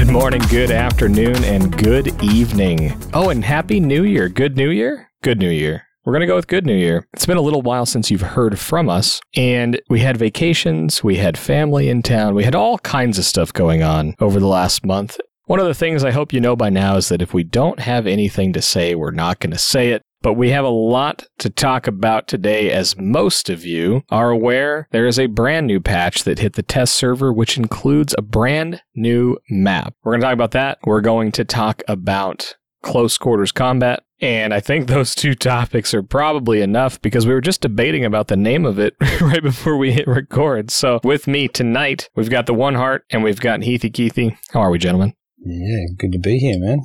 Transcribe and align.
Good 0.00 0.08
morning, 0.08 0.42
good 0.48 0.70
afternoon, 0.70 1.44
and 1.44 1.76
good 1.76 2.22
evening. 2.22 2.96
Oh, 3.12 3.30
and 3.30 3.44
Happy 3.44 3.80
New 3.80 4.04
Year. 4.04 4.28
Good 4.28 4.56
New 4.56 4.70
Year? 4.70 5.09
Good 5.22 5.38
New 5.38 5.50
Year. 5.50 5.86
We're 6.04 6.14
going 6.14 6.22
to 6.22 6.26
go 6.26 6.34
with 6.34 6.46
Good 6.46 6.64
New 6.64 6.76
Year. 6.76 7.06
It's 7.12 7.26
been 7.26 7.36
a 7.36 7.42
little 7.42 7.60
while 7.60 7.84
since 7.84 8.10
you've 8.10 8.22
heard 8.22 8.58
from 8.58 8.88
us, 8.88 9.20
and 9.36 9.78
we 9.90 10.00
had 10.00 10.16
vacations, 10.16 11.04
we 11.04 11.16
had 11.16 11.36
family 11.36 11.90
in 11.90 12.02
town, 12.02 12.34
we 12.34 12.44
had 12.44 12.54
all 12.54 12.78
kinds 12.78 13.18
of 13.18 13.26
stuff 13.26 13.52
going 13.52 13.82
on 13.82 14.14
over 14.18 14.40
the 14.40 14.46
last 14.46 14.82
month. 14.82 15.20
One 15.44 15.60
of 15.60 15.66
the 15.66 15.74
things 15.74 16.04
I 16.04 16.10
hope 16.10 16.32
you 16.32 16.40
know 16.40 16.56
by 16.56 16.70
now 16.70 16.96
is 16.96 17.10
that 17.10 17.20
if 17.20 17.34
we 17.34 17.44
don't 17.44 17.80
have 17.80 18.06
anything 18.06 18.54
to 18.54 18.62
say, 18.62 18.94
we're 18.94 19.10
not 19.10 19.40
going 19.40 19.50
to 19.50 19.58
say 19.58 19.90
it. 19.90 20.02
But 20.22 20.34
we 20.34 20.50
have 20.50 20.64
a 20.64 20.68
lot 20.68 21.26
to 21.38 21.48
talk 21.48 21.86
about 21.86 22.28
today, 22.28 22.70
as 22.70 22.96
most 22.96 23.48
of 23.48 23.64
you 23.64 24.02
are 24.10 24.30
aware. 24.30 24.86
There 24.90 25.06
is 25.06 25.18
a 25.18 25.26
brand 25.26 25.66
new 25.66 25.80
patch 25.80 26.24
that 26.24 26.38
hit 26.38 26.54
the 26.54 26.62
test 26.62 26.94
server, 26.94 27.32
which 27.32 27.56
includes 27.56 28.14
a 28.16 28.22
brand 28.22 28.82
new 28.94 29.38
map. 29.48 29.94
We're 30.02 30.12
going 30.12 30.20
to 30.20 30.26
talk 30.26 30.34
about 30.34 30.50
that. 30.52 30.78
We're 30.84 31.00
going 31.00 31.32
to 31.32 31.44
talk 31.44 31.82
about 31.88 32.54
close 32.82 33.16
quarters 33.16 33.50
combat. 33.50 34.02
And 34.20 34.52
I 34.52 34.60
think 34.60 34.86
those 34.86 35.14
two 35.14 35.34
topics 35.34 35.94
are 35.94 36.02
probably 36.02 36.60
enough 36.60 37.00
because 37.00 37.26
we 37.26 37.32
were 37.32 37.40
just 37.40 37.62
debating 37.62 38.04
about 38.04 38.28
the 38.28 38.36
name 38.36 38.66
of 38.66 38.78
it 38.78 38.94
right 39.20 39.42
before 39.42 39.76
we 39.78 39.92
hit 39.92 40.06
record. 40.06 40.70
So 40.70 41.00
with 41.02 41.26
me 41.26 41.48
tonight, 41.48 42.10
we've 42.14 42.28
got 42.28 42.46
the 42.46 42.54
One 42.54 42.74
Heart 42.74 43.04
and 43.10 43.22
we've 43.22 43.40
got 43.40 43.60
Heathy 43.60 43.90
Keithy. 43.90 44.36
How 44.52 44.60
are 44.60 44.70
we, 44.70 44.78
gentlemen? 44.78 45.14
Yeah, 45.38 45.86
good 45.96 46.12
to 46.12 46.18
be 46.18 46.38
here, 46.38 46.58
man. 46.58 46.80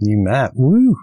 New 0.00 0.24
map. 0.24 0.52
Woo. 0.56 0.96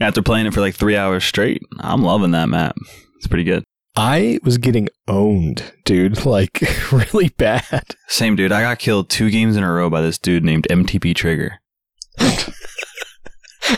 After 0.00 0.22
playing 0.22 0.46
it 0.46 0.54
for 0.54 0.60
like 0.60 0.74
three 0.74 0.96
hours 0.96 1.24
straight, 1.24 1.60
I'm 1.80 2.02
loving 2.02 2.30
that 2.30 2.48
map. 2.48 2.76
It's 3.18 3.26
pretty 3.26 3.44
good. 3.44 3.64
I 3.96 4.38
was 4.42 4.56
getting 4.56 4.88
owned, 5.06 5.74
dude, 5.84 6.24
like 6.24 6.62
really 6.92 7.28
bad. 7.28 7.84
Same 8.08 8.36
dude. 8.36 8.52
I 8.52 8.62
got 8.62 8.78
killed 8.78 9.10
two 9.10 9.30
games 9.30 9.56
in 9.58 9.64
a 9.64 9.70
row 9.70 9.90
by 9.90 10.00
this 10.00 10.16
dude 10.16 10.44
named 10.44 10.66
MTP 10.70 11.14
Trigger. 11.14 11.60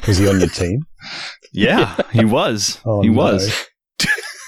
Was 0.06 0.18
he 0.18 0.28
on 0.28 0.40
your 0.40 0.48
team? 0.48 0.82
Yeah, 1.52 1.96
he 2.12 2.24
was. 2.24 2.80
Oh, 2.86 3.02
he 3.02 3.08
no. 3.08 3.16
was. 3.16 3.66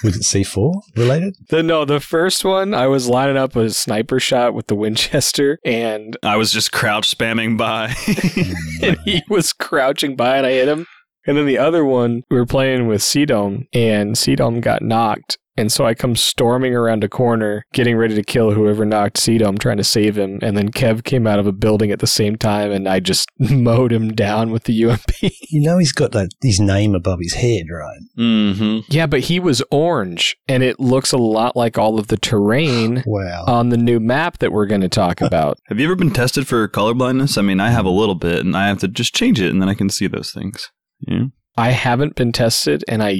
Was 0.03 0.17
it 0.17 0.21
C4 0.45 0.73
related? 0.97 1.35
The 1.49 1.63
no, 1.63 1.83
the 1.83 1.99
first 1.99 2.45
one 2.45 2.73
I 2.75 2.85
was 2.85 3.07
lining 3.07 3.37
up 3.37 3.55
a 3.55 3.69
sniper 3.71 4.19
shot 4.19 4.53
with 4.53 4.67
the 4.67 4.75
Winchester 4.75 5.57
and 5.65 6.15
I 6.21 6.35
was 6.37 6.51
just 6.51 6.71
crouch 6.71 7.17
spamming 7.17 7.57
by. 7.57 7.95
and 8.87 8.97
he 9.05 9.23
was 9.29 9.51
crouching 9.51 10.15
by 10.15 10.37
and 10.37 10.45
I 10.45 10.51
hit 10.51 10.67
him. 10.67 10.85
And 11.25 11.37
then 11.37 11.47
the 11.47 11.57
other 11.57 11.83
one, 11.83 12.21
we 12.29 12.37
were 12.37 12.45
playing 12.45 12.87
with 12.87 13.01
Seedome 13.01 13.67
and 13.73 14.15
Seedome 14.15 14.61
got 14.61 14.83
knocked. 14.83 15.39
And 15.57 15.71
so 15.71 15.85
I 15.85 15.93
come 15.93 16.15
storming 16.15 16.75
around 16.75 17.03
a 17.03 17.09
corner, 17.09 17.65
getting 17.73 17.95
ready 17.95 18.13
to 18.15 18.23
kill 18.23 18.51
whoever 18.51 18.85
knocked 18.85 19.17
Seedome, 19.17 19.57
trying 19.57 19.77
to 19.77 19.83
save 19.83 20.17
him. 20.17 20.39
And 20.41 20.57
then 20.57 20.69
Kev 20.69 21.03
came 21.03 21.25
out 21.25 21.39
of 21.39 21.47
a 21.47 21.51
building 21.53 21.91
at 21.91 21.99
the 21.99 22.07
same 22.07 22.35
time 22.35 22.71
and 22.71 22.87
I 22.89 22.99
just 22.99 23.29
mowed 23.39 23.91
him 23.91 24.13
down 24.13 24.51
with 24.51 24.65
the 24.65 24.85
UMP. 24.85 25.11
You 25.49 25.61
know 25.61 25.77
he's 25.77 25.93
got 25.93 26.11
that 26.11 26.31
his 26.41 26.59
name 26.59 26.95
above 26.95 27.19
his 27.21 27.33
head, 27.33 27.65
right? 27.71 27.99
mm-hmm. 28.17 28.79
yeah, 28.89 29.05
but 29.05 29.21
he 29.21 29.39
was 29.39 29.63
orange 29.71 30.35
and 30.49 30.63
it 30.63 30.79
looks 30.79 31.11
a 31.13 31.17
lot 31.17 31.55
like 31.55 31.77
all 31.77 31.97
of 31.97 32.07
the 32.07 32.17
terrain 32.17 33.03
Wow. 33.07 33.45
on 33.47 33.69
the 33.69 33.77
new 33.77 33.99
map 33.99 34.39
that 34.39 34.51
we're 34.51 34.65
going 34.65 34.81
to 34.81 34.89
talk 34.89 35.21
about. 35.21 35.57
Have 35.67 35.79
you 35.79 35.85
ever 35.85 35.95
been 35.95 36.11
tested 36.11 36.47
for 36.47 36.67
color 36.67 36.93
blindness? 36.93 37.37
I 37.37 37.41
mean, 37.41 37.59
I 37.59 37.69
have 37.69 37.85
a 37.85 37.89
little 37.89 38.15
bit, 38.15 38.39
and 38.39 38.55
I 38.57 38.67
have 38.67 38.79
to 38.79 38.87
just 38.87 39.15
change 39.15 39.39
it, 39.39 39.51
and 39.51 39.61
then 39.61 39.69
I 39.69 39.73
can 39.75 39.89
see 39.89 40.07
those 40.07 40.31
things. 40.31 40.71
Yeah. 40.99 41.25
I 41.57 41.71
haven't 41.71 42.15
been 42.15 42.33
tested 42.33 42.83
and 42.87 43.01
I 43.01 43.11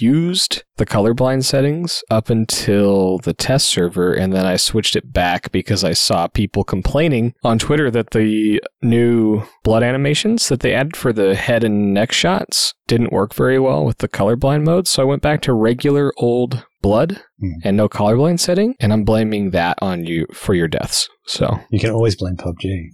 used 0.00 0.64
the 0.78 0.84
colorblind 0.86 1.44
settings 1.44 2.02
up 2.10 2.28
until 2.28 3.18
the 3.18 3.32
test 3.32 3.66
server 3.68 4.12
and 4.12 4.32
then 4.32 4.44
I 4.44 4.56
switched 4.56 4.96
it 4.96 5.12
back 5.12 5.52
because 5.52 5.84
I 5.84 5.92
saw 5.92 6.26
people 6.26 6.64
complaining 6.64 7.34
on 7.44 7.58
Twitter 7.58 7.90
that 7.92 8.10
the 8.10 8.60
new 8.82 9.44
blood 9.62 9.84
animations 9.84 10.48
that 10.48 10.60
they 10.60 10.74
added 10.74 10.96
for 10.96 11.12
the 11.12 11.36
head 11.36 11.62
and 11.62 11.94
neck 11.94 12.10
shots 12.10 12.74
didn't 12.88 13.12
work 13.12 13.32
very 13.32 13.58
well 13.60 13.84
with 13.84 13.98
the 13.98 14.08
colorblind 14.08 14.64
mode. 14.64 14.88
So 14.88 15.02
I 15.02 15.06
went 15.06 15.22
back 15.22 15.40
to 15.42 15.52
regular 15.52 16.12
old 16.16 16.66
blood 16.82 17.20
Hmm. 17.40 17.52
and 17.64 17.76
no 17.76 17.88
colorblind 17.88 18.40
setting 18.40 18.74
and 18.80 18.92
I'm 18.92 19.04
blaming 19.04 19.50
that 19.50 19.78
on 19.80 20.04
you 20.04 20.26
for 20.32 20.54
your 20.54 20.68
deaths. 20.68 21.08
So 21.26 21.60
You 21.70 21.78
can 21.80 21.90
always 21.90 22.16
blame 22.16 22.36
PUBG. 22.36 22.88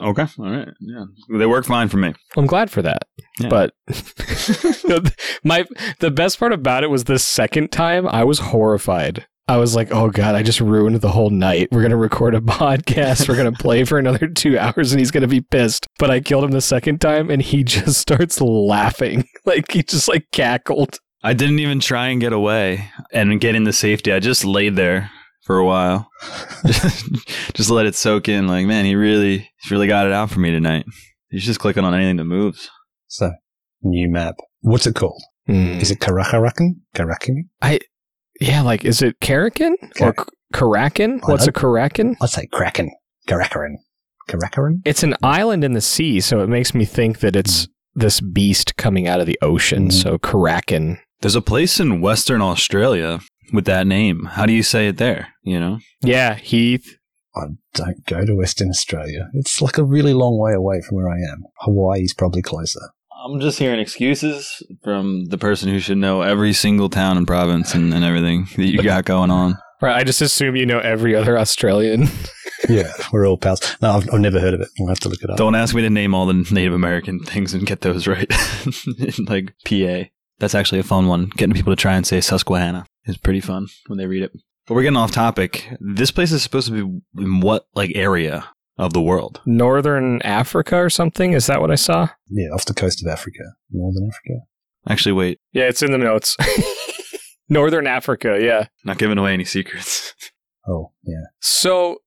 Okay. 0.00 0.26
All 0.38 0.50
right. 0.50 0.68
Yeah. 0.80 1.04
They 1.30 1.46
work 1.46 1.64
fine 1.64 1.88
for 1.88 1.96
me. 1.96 2.14
I'm 2.36 2.46
glad 2.46 2.70
for 2.70 2.82
that. 2.82 3.02
Yeah. 3.38 3.48
But 3.48 3.72
my 5.44 5.64
the 6.00 6.10
best 6.10 6.38
part 6.38 6.52
about 6.52 6.84
it 6.84 6.90
was 6.90 7.04
the 7.04 7.18
second 7.18 7.72
time 7.72 8.06
I 8.06 8.24
was 8.24 8.38
horrified. 8.38 9.26
I 9.48 9.58
was 9.58 9.76
like, 9.76 9.92
"Oh 9.92 10.10
god, 10.10 10.34
I 10.34 10.42
just 10.42 10.60
ruined 10.60 11.00
the 11.00 11.10
whole 11.10 11.30
night. 11.30 11.68
We're 11.70 11.80
going 11.80 11.90
to 11.92 11.96
record 11.96 12.34
a 12.34 12.40
podcast. 12.42 13.28
We're 13.28 13.36
going 13.36 13.52
to 13.52 13.58
play 13.62 13.84
for 13.84 13.98
another 13.98 14.26
2 14.34 14.58
hours 14.58 14.92
and 14.92 14.98
he's 14.98 15.10
going 15.10 15.22
to 15.22 15.28
be 15.28 15.40
pissed." 15.40 15.86
But 15.98 16.10
I 16.10 16.20
killed 16.20 16.44
him 16.44 16.50
the 16.50 16.60
second 16.60 17.00
time 17.00 17.30
and 17.30 17.40
he 17.40 17.64
just 17.64 17.98
starts 18.00 18.40
laughing. 18.40 19.24
Like 19.44 19.70
he 19.70 19.82
just 19.82 20.08
like 20.08 20.26
cackled. 20.32 20.98
I 21.22 21.32
didn't 21.32 21.60
even 21.60 21.80
try 21.80 22.08
and 22.08 22.20
get 22.20 22.32
away 22.32 22.90
and 23.12 23.40
get 23.40 23.54
into 23.54 23.72
safety. 23.72 24.12
I 24.12 24.18
just 24.20 24.44
laid 24.44 24.76
there 24.76 25.10
for 25.46 25.58
a 25.58 25.64
while. 25.64 26.10
just 27.54 27.70
let 27.70 27.86
it 27.86 27.94
soak 27.94 28.28
in. 28.28 28.46
Like, 28.48 28.66
man, 28.66 28.84
he 28.84 28.94
really, 28.96 29.48
he's 29.62 29.70
really 29.70 29.86
got 29.86 30.06
it 30.06 30.12
out 30.12 30.30
for 30.30 30.40
me 30.40 30.50
tonight. 30.50 30.84
He's 31.30 31.44
just 31.44 31.60
clicking 31.60 31.84
on 31.84 31.94
anything 31.94 32.16
that 32.16 32.24
moves. 32.24 32.68
So, 33.06 33.30
new 33.82 34.10
map. 34.10 34.34
What's 34.60 34.86
it 34.86 34.94
called? 34.96 35.22
Is 35.48 35.92
it 35.92 36.00
Karakarakan? 36.00 36.70
Karakan? 36.96 37.44
I, 37.62 37.78
yeah, 38.40 38.62
like 38.62 38.84
is 38.84 39.00
it 39.00 39.20
Karakin 39.20 39.74
or 40.00 40.12
K- 40.12 40.24
Karakin? 40.52 41.20
What's 41.28 41.46
a 41.46 41.52
don't- 41.52 41.62
Karakin? 41.62 42.16
I'd 42.20 42.30
say 42.30 42.46
Kraken. 42.46 42.90
Karakaran. 43.28 43.74
Karakaran? 44.28 44.80
It's 44.84 45.04
an 45.04 45.14
island 45.22 45.62
in 45.62 45.72
the 45.74 45.80
sea, 45.80 46.20
so 46.20 46.40
it 46.40 46.48
makes 46.48 46.74
me 46.74 46.84
think 46.84 47.20
that 47.20 47.36
it's 47.36 47.68
this 47.94 48.20
beast 48.20 48.76
coming 48.76 49.06
out 49.06 49.20
of 49.20 49.26
the 49.26 49.38
ocean. 49.40 49.88
Mhm. 49.88 49.92
So 49.92 50.18
Karakin. 50.18 50.98
There's 51.20 51.36
a 51.36 51.40
place 51.42 51.78
in 51.78 52.00
Western 52.00 52.42
Australia 52.42 53.20
with 53.52 53.64
that 53.66 53.86
name. 53.86 54.24
How 54.24 54.46
do 54.46 54.52
you 54.52 54.62
say 54.62 54.88
it 54.88 54.96
there? 54.96 55.28
You 55.42 55.60
know? 55.60 55.78
Yeah, 56.02 56.34
Heath. 56.34 56.98
I 57.34 57.48
don't 57.74 58.04
go 58.06 58.24
to 58.24 58.34
Western 58.34 58.70
Australia. 58.70 59.28
It's 59.34 59.60
like 59.60 59.76
a 59.76 59.84
really 59.84 60.14
long 60.14 60.38
way 60.38 60.54
away 60.54 60.80
from 60.80 60.96
where 60.96 61.08
I 61.08 61.18
am. 61.18 61.44
Hawaii's 61.60 62.14
probably 62.14 62.40
closer. 62.42 62.80
I'm 63.24 63.40
just 63.40 63.58
hearing 63.58 63.80
excuses 63.80 64.62
from 64.82 65.26
the 65.26 65.38
person 65.38 65.68
who 65.68 65.80
should 65.80 65.98
know 65.98 66.22
every 66.22 66.52
single 66.52 66.88
town 66.88 67.16
and 67.16 67.26
province 67.26 67.74
and, 67.74 67.92
and 67.92 68.04
everything 68.04 68.46
that 68.56 68.66
you 68.66 68.82
got 68.82 69.04
going 69.04 69.30
on. 69.30 69.58
Right, 69.82 69.96
I 69.96 70.04
just 70.04 70.22
assume 70.22 70.56
you 70.56 70.64
know 70.64 70.78
every 70.78 71.14
other 71.14 71.38
Australian. 71.38 72.08
Yeah, 72.70 72.90
we're 73.12 73.28
all 73.28 73.36
pals. 73.36 73.60
No, 73.82 73.90
I've, 73.92 74.12
I've 74.12 74.18
never 74.20 74.40
heard 74.40 74.54
of 74.54 74.62
it. 74.62 74.68
I'll 74.80 74.88
have 74.88 74.98
to 75.00 75.10
look 75.10 75.22
it 75.22 75.28
up. 75.28 75.36
Don't 75.36 75.54
ask 75.54 75.74
me 75.74 75.82
to 75.82 75.90
name 75.90 76.14
all 76.14 76.24
the 76.24 76.46
Native 76.50 76.72
American 76.72 77.20
things 77.20 77.52
and 77.52 77.66
get 77.66 77.82
those 77.82 78.06
right. 78.06 78.28
like 79.28 79.52
PA. 79.66 80.08
That's 80.38 80.54
actually 80.54 80.80
a 80.80 80.82
fun 80.82 81.06
one. 81.06 81.26
Getting 81.36 81.54
people 81.54 81.70
to 81.72 81.80
try 81.80 81.94
and 81.94 82.06
say 82.06 82.20
Susquehanna 82.22 82.86
is 83.06 83.16
pretty 83.16 83.40
fun 83.40 83.66
when 83.86 83.98
they 83.98 84.06
read 84.06 84.22
it. 84.22 84.32
But 84.66 84.74
we're 84.74 84.82
getting 84.82 84.96
off 84.96 85.12
topic. 85.12 85.68
This 85.80 86.10
place 86.10 86.32
is 86.32 86.42
supposed 86.42 86.68
to 86.68 86.72
be 86.72 87.22
in 87.22 87.40
what 87.40 87.66
like 87.74 87.92
area 87.94 88.48
of 88.78 88.92
the 88.92 89.00
world? 89.00 89.40
Northern 89.46 90.20
Africa 90.22 90.76
or 90.76 90.90
something? 90.90 91.32
Is 91.32 91.46
that 91.46 91.60
what 91.60 91.70
I 91.70 91.76
saw? 91.76 92.08
Yeah, 92.28 92.48
off 92.48 92.64
the 92.66 92.74
coast 92.74 93.04
of 93.04 93.10
Africa, 93.10 93.42
Northern 93.70 94.08
Africa. 94.08 94.40
Actually, 94.88 95.12
wait. 95.12 95.40
Yeah, 95.52 95.64
it's 95.64 95.82
in 95.82 95.92
the 95.92 95.98
notes. 95.98 96.36
Northern 97.48 97.86
Africa, 97.86 98.38
yeah. 98.40 98.66
Not 98.84 98.98
giving 98.98 99.18
away 99.18 99.32
any 99.32 99.44
secrets. 99.44 100.14
Oh, 100.68 100.90
yeah. 101.04 101.22
So 101.40 101.98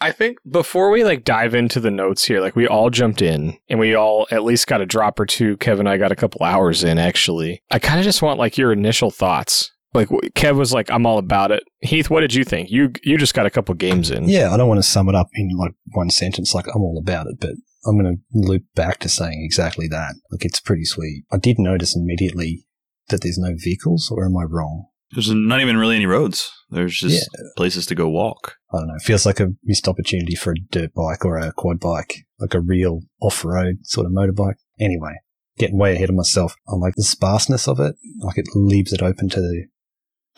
I 0.00 0.12
think 0.12 0.38
before 0.50 0.90
we 0.90 1.04
like 1.04 1.24
dive 1.24 1.54
into 1.54 1.78
the 1.78 1.90
notes 1.90 2.24
here, 2.24 2.40
like 2.40 2.56
we 2.56 2.66
all 2.66 2.88
jumped 2.88 3.20
in 3.20 3.58
and 3.68 3.78
we 3.78 3.94
all 3.94 4.26
at 4.30 4.44
least 4.44 4.66
got 4.66 4.80
a 4.80 4.86
drop 4.86 5.20
or 5.20 5.26
two. 5.26 5.58
Kevin, 5.58 5.80
and 5.80 5.90
I 5.90 5.98
got 5.98 6.10
a 6.10 6.16
couple 6.16 6.42
hours 6.42 6.82
in 6.82 6.96
actually. 6.96 7.62
I 7.70 7.78
kind 7.78 7.98
of 8.00 8.04
just 8.04 8.22
want 8.22 8.38
like 8.38 8.56
your 8.56 8.72
initial 8.72 9.10
thoughts. 9.10 9.70
Like 9.94 10.08
Kev 10.34 10.56
was 10.56 10.72
like, 10.72 10.90
"I'm 10.90 11.06
all 11.06 11.18
about 11.18 11.50
it." 11.50 11.62
Heath, 11.80 12.10
what 12.10 12.20
did 12.20 12.34
you 12.34 12.44
think? 12.44 12.70
You 12.70 12.92
you 13.02 13.16
just 13.16 13.34
got 13.34 13.46
a 13.46 13.50
couple 13.50 13.74
games 13.74 14.10
in. 14.10 14.28
Yeah, 14.28 14.52
I 14.52 14.56
don't 14.56 14.68
want 14.68 14.78
to 14.78 14.88
sum 14.88 15.08
it 15.08 15.14
up 15.14 15.28
in 15.34 15.50
like 15.56 15.72
one 15.92 16.10
sentence, 16.10 16.54
like 16.54 16.66
I'm 16.74 16.82
all 16.82 16.98
about 17.02 17.26
it, 17.26 17.36
but 17.40 17.52
I'm 17.86 17.98
going 17.98 18.16
to 18.16 18.22
loop 18.38 18.64
back 18.74 18.98
to 19.00 19.08
saying 19.08 19.42
exactly 19.44 19.88
that. 19.88 20.14
Like 20.30 20.44
it's 20.44 20.60
pretty 20.60 20.84
sweet. 20.84 21.24
I 21.32 21.38
did 21.38 21.58
notice 21.58 21.96
immediately 21.96 22.66
that 23.08 23.22
there's 23.22 23.38
no 23.38 23.54
vehicles, 23.56 24.10
or 24.14 24.26
am 24.26 24.36
I 24.36 24.42
wrong? 24.44 24.86
There's 25.12 25.30
not 25.30 25.62
even 25.62 25.78
really 25.78 25.96
any 25.96 26.04
roads. 26.04 26.50
There's 26.68 26.98
just 27.00 27.14
Yeah. 27.34 27.44
places 27.56 27.86
to 27.86 27.94
go 27.94 28.10
walk. 28.10 28.56
I 28.74 28.78
don't 28.80 28.88
know. 28.88 28.94
It 28.96 29.02
feels 29.02 29.24
like 29.24 29.40
a 29.40 29.54
missed 29.64 29.88
opportunity 29.88 30.34
for 30.34 30.50
a 30.52 30.60
dirt 30.70 30.92
bike 30.92 31.24
or 31.24 31.38
a 31.38 31.50
quad 31.52 31.80
bike, 31.80 32.26
like 32.38 32.52
a 32.52 32.60
real 32.60 33.00
off 33.22 33.42
road 33.42 33.78
sort 33.84 34.04
of 34.06 34.12
motorbike. 34.12 34.56
Anyway, 34.78 35.14
getting 35.56 35.78
way 35.78 35.94
ahead 35.94 36.10
of 36.10 36.14
myself 36.14 36.56
on 36.66 36.80
like 36.80 36.92
the 36.96 37.04
sparseness 37.04 37.66
of 37.66 37.80
it. 37.80 37.96
Like 38.20 38.36
it 38.36 38.48
leaves 38.54 38.92
it 38.92 39.00
open 39.00 39.30
to 39.30 39.40
the 39.40 39.64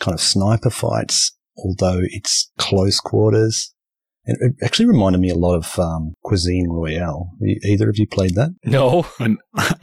kind 0.01 0.13
of 0.13 0.19
sniper 0.19 0.69
fights, 0.69 1.31
although 1.57 1.99
it's 2.01 2.51
close 2.57 2.99
quarters. 2.99 3.73
And 4.25 4.37
it 4.41 4.65
actually 4.65 4.85
reminded 4.87 5.21
me 5.21 5.29
a 5.29 5.35
lot 5.35 5.55
of 5.55 5.79
um, 5.79 6.13
Cuisine 6.23 6.67
Royale. 6.69 7.31
Either 7.63 7.89
of 7.89 7.97
you 7.97 8.05
played 8.05 8.35
that? 8.35 8.49
No. 8.65 9.07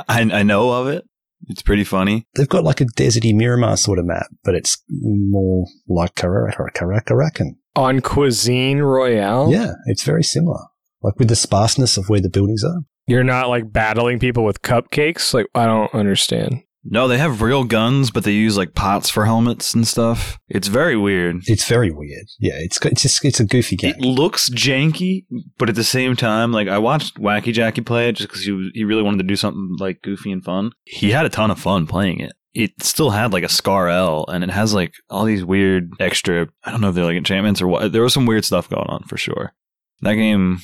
I, 0.09 0.21
I 0.21 0.43
know 0.43 0.71
of 0.71 0.89
it. 0.89 1.05
It's 1.47 1.63
pretty 1.63 1.85
funny. 1.85 2.27
They've 2.35 2.49
got 2.49 2.65
like 2.65 2.81
a 2.81 2.85
deserty 2.85 3.35
Miramar 3.35 3.77
sort 3.77 3.99
of 3.99 4.07
map, 4.07 4.27
but 4.45 4.55
it's 4.55 4.83
more 4.91 5.67
like 5.89 6.15
Karakarakan. 6.15 7.57
On 7.77 8.01
Cuisine 8.01 8.81
Royale? 8.81 9.51
Yeah, 9.51 9.75
it's 9.87 10.03
very 10.03 10.25
similar. 10.25 10.61
Like 11.01 11.19
with 11.19 11.29
the 11.29 11.37
sparseness 11.37 11.97
of 11.97 12.09
where 12.09 12.21
the 12.21 12.29
buildings 12.29 12.65
are. 12.65 12.81
You're 13.07 13.25
not 13.25 13.49
like 13.49 13.73
battling 13.73 14.19
people 14.19 14.45
with 14.45 14.63
cupcakes? 14.63 15.33
Like, 15.33 15.47
I 15.55 15.67
don't 15.67 15.95
understand. 15.95 16.63
No, 16.85 17.09
they 17.09 17.19
have 17.19 17.43
real 17.43 17.65
guns, 17.65 18.11
but 18.11 18.25
they 18.25 18.33
use 18.33 18.57
like 18.57 18.75
pots 18.75 19.11
for 19.11 19.25
helmets 19.25 19.75
and 19.75 19.87
stuff. 19.87 20.39
It's 20.49 20.69
very 20.69 20.97
weird. 20.97 21.41
It's 21.47 21.69
very 21.69 21.91
weird. 21.91 22.27
Yeah, 22.39 22.55
it's 22.57 22.79
it's 22.85 23.03
just 23.03 23.25
it's 23.25 23.41
a 23.41 23.45
goofy 23.45 23.77
game. 23.77 23.95
It 23.95 24.01
looks 24.01 24.49
janky, 24.51 25.27
but 25.59 25.69
at 25.69 25.75
the 25.75 25.85
same 25.85 26.17
time, 26.17 26.53
like 26.53 26.69
I 26.69 26.79
watched 26.79 27.17
Wacky 27.17 27.53
Jackie 27.53 27.81
play 27.81 28.09
it 28.09 28.13
just 28.13 28.29
because 28.29 28.45
he 28.45 28.71
he 28.75 28.85
really 28.85 29.03
wanted 29.03 29.19
to 29.19 29.25
do 29.25 29.37
something 29.37 29.77
like 29.79 30.03
goofy 30.03 30.33
and 30.33 30.45
fun. 30.45 30.73
He 30.85 31.11
had 31.11 31.27
a 31.27 31.31
ton 31.31 31.51
of 31.51 31.61
fun 31.61 31.87
playing 31.87 32.21
it. 32.21 32.33
It 32.55 32.83
still 32.83 33.11
had 33.11 33.33
like 33.33 33.45
a 33.45 33.49
Scar 33.49 33.89
L, 33.89 34.25
and 34.29 34.43
it 34.43 34.51
has 34.51 34.73
like 34.73 34.95
all 35.11 35.25
these 35.25 35.45
weird 35.45 35.91
extra. 36.01 36.49
I 36.65 36.71
don't 36.71 36.81
know 36.81 36.89
if 36.89 36.95
they're 36.95 37.05
like 37.05 37.17
enchantments 37.17 37.61
or 37.61 37.69
what. 37.69 37.93
There 37.93 38.03
was 38.03 38.15
some 38.15 38.27
weird 38.27 38.45
stuff 38.45 38.71
going 38.71 38.89
on 38.89 39.03
for 39.05 39.17
sure. 39.17 39.53
That 40.01 40.15
game 40.15 40.61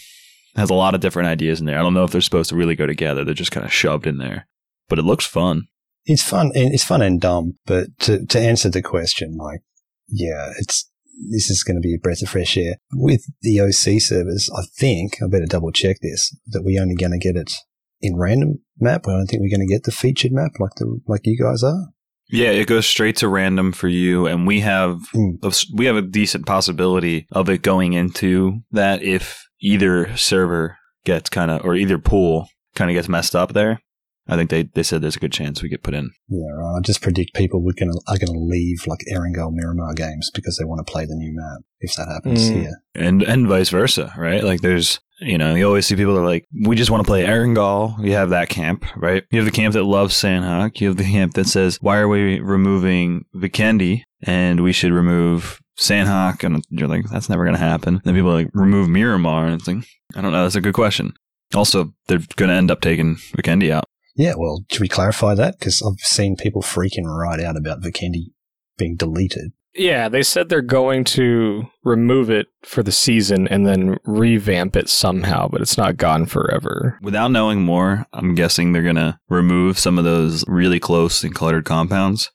has 0.57 0.71
a 0.71 0.75
lot 0.75 0.95
of 0.95 1.01
different 1.01 1.29
ideas 1.29 1.61
in 1.61 1.67
there. 1.67 1.79
I 1.79 1.83
don't 1.83 1.95
know 1.95 2.05
if 2.05 2.13
they're 2.13 2.21
supposed 2.21 2.51
to 2.51 2.57
really 2.57 2.77
go 2.77 2.87
together. 2.87 3.25
They're 3.25 3.35
just 3.35 3.51
kind 3.51 3.67
of 3.67 3.73
shoved 3.73 4.07
in 4.07 4.19
there, 4.19 4.47
but 4.89 4.99
it 4.99 5.05
looks 5.05 5.27
fun. 5.27 5.65
It's 6.07 6.23
fun 6.23 6.53
and 6.55 6.75
it's 6.75 6.85
fun 6.85 7.03
and 7.03 7.21
dumb, 7.21 7.55
but 7.67 7.87
to 8.01 8.25
to 8.27 8.39
answer 8.41 8.69
the 8.69 8.83
question, 8.83 9.37
like, 9.37 9.61
yeah, 10.09 10.51
it's 10.59 10.91
this 11.31 11.49
is 11.51 11.63
going 11.63 11.77
to 11.77 11.81
be 11.81 11.95
a 11.95 11.99
breath 11.99 12.23
of 12.23 12.29
fresh 12.29 12.57
air 12.57 12.77
with 12.93 13.25
the 13.43 13.61
OC 13.61 14.01
servers. 14.01 14.51
I 14.57 14.63
think 14.77 15.19
I 15.23 15.29
better 15.29 15.47
double 15.47 15.73
check 15.73 15.97
this 16.03 16.37
that 16.49 16.63
we're 16.65 16.83
only 16.83 16.97
going 16.97 17.13
to 17.13 17.19
get 17.19 17.37
it 17.37 17.53
in 18.01 18.17
random 18.17 18.61
map. 18.79 19.07
I 19.07 19.13
don't 19.13 19.27
think 19.27 19.41
we're 19.41 19.57
going 19.57 19.67
to 19.67 19.73
get 19.73 19.85
the 19.85 19.93
featured 19.93 20.33
map 20.33 20.53
like 20.59 20.75
the 20.77 21.01
like 21.07 21.23
you 21.25 21.39
guys 21.39 21.63
are. 21.63 21.89
Yeah, 22.31 22.51
it 22.51 22.67
goes 22.67 22.87
straight 22.87 23.17
to 23.19 23.29
random 23.29 23.73
for 23.73 23.89
you, 23.89 24.27
and 24.27 24.47
we 24.47 24.61
have 24.61 24.99
Mm. 25.15 25.67
we 25.75 25.87
have 25.87 25.97
a 25.97 26.03
decent 26.03 26.47
possibility 26.47 27.27
of 27.33 27.49
it 27.49 27.63
going 27.63 27.93
into 27.93 28.63
that 28.73 29.03
if 29.03 29.45
either 29.61 30.17
server 30.17 30.79
gets 31.05 31.31
kind 31.31 31.51
of 31.51 31.65
or 31.65 31.75
either 31.75 31.99
pool 31.99 32.49
kind 32.75 32.91
of 32.91 32.95
gets 32.95 33.09
messed 33.09 33.37
up 33.37 33.53
there. 33.53 33.81
I 34.27 34.37
think 34.37 34.49
they, 34.51 34.63
they 34.63 34.83
said 34.83 35.03
there's 35.03 35.17
a 35.17 35.21
good 35.21 35.33
chance 35.33 35.63
we 35.63 35.69
get 35.69 35.83
put 35.83 35.93
in. 35.95 36.11
Yeah, 36.29 36.51
right. 36.57 36.79
I 36.79 36.81
just 36.81 37.03
predict 37.03 37.35
people 37.35 37.63
we're 37.63 37.73
gonna 37.79 37.93
are 38.09 38.17
going 38.19 38.33
to 38.33 38.39
leave 38.39 38.87
like 38.87 39.01
Erangel 39.13 39.53
Miramar 39.53 39.93
games 39.95 40.31
because 40.35 40.57
they 40.57 40.65
want 40.65 40.85
to 40.85 40.91
play 40.91 41.05
the 41.05 41.15
new 41.15 41.35
map. 41.35 41.61
If 41.81 41.95
that 41.97 42.09
happens 42.09 42.49
Mm. 42.51 42.55
here, 42.63 42.73
and 42.95 43.23
and 43.23 43.47
vice 43.47 43.69
versa, 43.69 44.15
right? 44.17 44.43
Like 44.43 44.63
there's 44.63 45.01
you 45.21 45.37
know 45.37 45.55
you 45.55 45.67
always 45.67 45.87
see 45.87 45.95
people 45.97 46.15
that 46.15 46.21
are 46.23 46.27
like 46.27 46.47
we 46.65 46.75
just 46.77 46.91
want 46.91 47.03
to 47.05 47.07
play 47.07 47.25
Erangel. 47.25 48.03
You 48.03 48.13
have 48.13 48.31
that 48.31 48.49
camp, 48.49 48.87
right? 48.97 49.23
You 49.31 49.41
have 49.41 49.45
the 49.47 49.53
camp 49.53 49.75
that 49.75 49.85
loves 49.85 50.15
Sanhok. 50.15 50.81
You 50.81 50.89
have 50.89 50.97
the 50.97 51.05
camp 51.05 51.35
that 51.35 51.47
says 51.47 51.77
why 51.83 51.99
are 51.99 52.09
we 52.09 52.41
removing 52.41 53.27
Vikendi 53.37 54.03
and 54.23 54.61
we 54.63 54.73
should 54.73 54.93
remove 54.93 55.61
Sanhok, 55.79 56.43
and 56.45 56.65
you're 56.71 56.89
like 56.89 57.05
that's 57.11 57.29
never 57.29 57.45
gonna 57.45 57.59
happen. 57.59 58.01
Then 58.05 58.15
people 58.15 58.31
are 58.31 58.35
like 58.45 58.51
remove 58.55 58.89
Miramar, 58.89 59.45
and 59.45 59.55
it's 59.55 59.69
like 59.69 59.85
I 60.17 60.23
don't 60.23 60.33
know. 60.33 60.43
That's 60.45 60.55
a 60.55 60.61
good 60.63 60.75
question. 60.75 61.13
Also, 61.55 61.93
they're 62.07 62.21
gonna 62.37 62.55
end 62.55 62.71
up 62.71 62.81
taking 62.81 63.17
Vikendi 63.37 63.71
out. 63.71 63.85
Yeah. 64.15 64.35
Well, 64.37 64.65
should 64.71 64.81
we 64.81 64.89
clarify 64.89 65.35
that? 65.35 65.59
Because 65.59 65.83
I've 65.83 65.99
seen 66.01 66.37
people 66.37 66.63
freaking 66.63 67.07
right 67.07 67.41
out 67.41 67.57
about 67.57 67.83
Vikendi 67.83 68.33
being 68.77 68.97
deleted. 68.97 69.53
Yeah, 69.77 70.09
they 70.09 70.23
said 70.23 70.49
they're 70.49 70.63
going 70.63 71.03
to 71.05 71.65
remove 71.83 72.31
it 72.31 72.47
for 72.63 72.83
the 72.85 72.93
season 72.93 73.49
and 73.49 73.67
then 73.67 73.99
revamp 74.05 74.77
it 74.77 74.89
somehow, 74.89 75.49
but 75.49 75.61
it's 75.61 75.77
not 75.77 75.97
gone 75.97 76.27
forever. 76.27 76.99
Without 77.03 77.33
knowing 77.33 77.63
more, 77.63 78.07
I'm 78.13 78.37
guessing 78.37 78.73
they're 78.73 78.83
gonna 78.85 79.19
remove 79.29 79.79
some 79.79 79.99
of 79.99 80.05
those 80.05 80.45
really 80.47 80.79
close 80.79 81.25
and 81.25 81.35
cluttered 81.35 81.65
compounds 81.65 82.31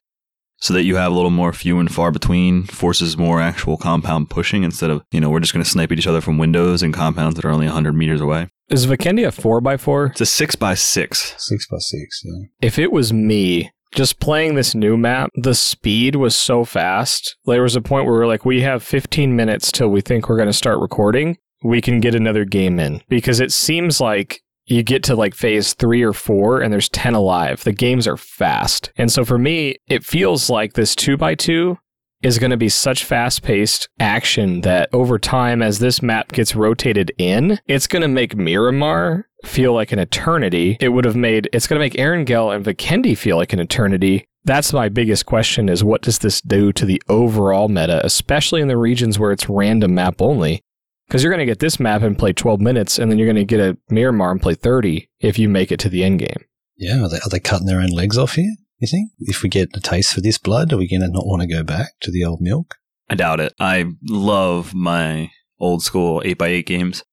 so 0.57 0.73
that 0.73 0.83
you 0.83 0.97
have 0.97 1.13
a 1.13 1.15
little 1.15 1.29
more 1.29 1.53
few 1.53 1.79
and 1.79 1.89
far 1.89 2.11
between, 2.11 2.63
forces 2.65 3.17
more 3.17 3.39
actual 3.39 3.77
compound 3.77 4.29
pushing 4.29 4.63
instead 4.63 4.89
of, 4.89 5.01
you 5.11 5.21
know, 5.21 5.29
we're 5.29 5.39
just 5.39 5.53
gonna 5.53 5.63
snipe 5.63 5.93
at 5.93 5.97
each 5.97 6.07
other 6.07 6.19
from 6.19 6.37
windows 6.37 6.83
and 6.83 6.93
compounds 6.93 7.37
that 7.37 7.45
are 7.45 7.51
only 7.51 7.67
100 7.67 7.93
meters 7.93 8.19
away. 8.19 8.49
Is 8.69 8.85
Vikendi 8.85 9.27
a 9.27 9.31
4x4? 9.31 10.11
It's 10.11 10.21
a 10.21 10.25
6 10.27 10.55
by 10.55 10.75
6 10.75 11.35
Six 11.37 11.67
by 11.67 11.77
six. 11.79 12.21
Yeah. 12.23 12.47
If 12.61 12.77
it 12.77 12.91
was 12.91 13.11
me, 13.11 13.71
just 13.95 14.19
playing 14.19 14.53
this 14.53 14.75
new 14.75 14.95
map, 14.95 15.31
the 15.33 15.55
speed 15.55 16.15
was 16.15 16.35
so 16.35 16.63
fast. 16.63 17.35
There 17.45 17.63
was 17.63 17.75
a 17.75 17.81
point 17.81 18.05
where 18.05 18.13
we 18.13 18.21
are 18.21 18.27
like, 18.27 18.45
we 18.45 18.61
have 18.61 18.83
15 18.83 19.35
minutes 19.35 19.71
till 19.71 19.89
we 19.89 20.01
think 20.01 20.29
we're 20.29 20.37
going 20.37 20.49
to 20.49 20.53
start 20.53 20.79
recording. 20.79 21.37
We 21.63 21.81
can 21.81 21.99
get 21.99 22.13
another 22.13 22.45
game 22.45 22.79
in 22.79 23.01
because 23.09 23.39
it 23.39 23.51
seems 23.51 23.99
like 23.99 24.39
you 24.67 24.83
get 24.83 25.01
to 25.05 25.15
like 25.15 25.33
phase 25.33 25.73
three 25.73 26.03
or 26.03 26.13
four 26.13 26.61
and 26.61 26.71
there's 26.71 26.89
10 26.89 27.15
alive. 27.15 27.63
The 27.63 27.73
games 27.73 28.07
are 28.07 28.17
fast. 28.17 28.91
And 28.97 29.11
so 29.11 29.25
for 29.25 29.39
me, 29.39 29.77
it 29.87 30.05
feels 30.05 30.47
like 30.47 30.73
this 30.73 30.95
two 30.95 31.17
by 31.17 31.33
two 31.33 31.79
is 32.21 32.39
going 32.39 32.51
to 32.51 32.57
be 32.57 32.69
such 32.69 33.03
fast 33.03 33.43
paced 33.43 33.87
action 33.99 34.61
that 34.61 34.89
over 34.91 35.17
time, 35.17 35.61
as 35.61 35.79
this 35.79 36.01
map 36.01 36.31
gets 36.31 36.55
rotated 36.55 37.11
in, 37.17 37.59
it's 37.67 37.87
going 37.87 38.01
to 38.01 38.07
make 38.07 38.35
Miramar 38.35 39.27
feel 39.45 39.73
like 39.73 39.91
an 39.91 39.99
eternity. 39.99 40.77
It 40.81 40.89
would 40.89 41.05
have 41.05 41.15
made, 41.15 41.49
it's 41.53 41.67
going 41.67 41.79
to 41.79 41.85
make 41.85 41.93
Erangel 41.93 42.53
and 42.53 42.65
Vikendi 42.65 43.17
feel 43.17 43.37
like 43.37 43.53
an 43.53 43.59
eternity. 43.59 44.25
That's 44.43 44.73
my 44.73 44.89
biggest 44.89 45.25
question 45.25 45.69
is 45.69 45.83
what 45.83 46.01
does 46.01 46.19
this 46.19 46.41
do 46.41 46.71
to 46.73 46.85
the 46.85 47.01
overall 47.07 47.67
meta, 47.67 48.05
especially 48.05 48.61
in 48.61 48.67
the 48.67 48.77
regions 48.77 49.17
where 49.19 49.31
it's 49.31 49.49
random 49.49 49.93
map 49.93 50.21
only? 50.21 50.61
Because 51.07 51.23
you're 51.23 51.31
going 51.31 51.39
to 51.39 51.45
get 51.45 51.59
this 51.59 51.79
map 51.79 52.03
and 52.03 52.17
play 52.17 52.33
12 52.33 52.61
minutes, 52.61 52.99
and 52.99 53.09
then 53.09 53.17
you're 53.17 53.25
going 53.27 53.35
to 53.35 53.45
get 53.45 53.59
a 53.59 53.77
Miramar 53.89 54.31
and 54.31 54.41
play 54.41 54.53
30 54.53 55.09
if 55.19 55.39
you 55.39 55.49
make 55.49 55.71
it 55.71 55.79
to 55.79 55.89
the 55.89 56.03
end 56.03 56.19
game. 56.19 56.45
Yeah. 56.77 57.03
Are 57.03 57.09
they, 57.09 57.17
are 57.17 57.29
they 57.29 57.39
cutting 57.39 57.65
their 57.65 57.81
own 57.81 57.89
legs 57.89 58.17
off 58.17 58.35
here? 58.35 58.55
You 58.79 58.87
think? 58.87 59.11
If 59.19 59.43
we 59.43 59.49
get 59.49 59.69
a 59.75 59.81
taste 59.81 60.13
for 60.13 60.21
this 60.21 60.37
blood, 60.37 60.71
are 60.71 60.77
we 60.77 60.87
going 60.87 61.01
to 61.01 61.09
not 61.09 61.27
want 61.27 61.41
to 61.41 61.47
go 61.47 61.63
back 61.63 61.99
to 62.01 62.11
the 62.11 62.23
old 62.23 62.39
milk? 62.41 62.75
I 63.09 63.15
doubt 63.15 63.41
it. 63.41 63.53
I 63.59 63.85
love 64.07 64.73
my 64.73 65.31
old 65.59 65.83
school 65.83 66.21
8x8 66.21 66.65
games. 66.65 67.03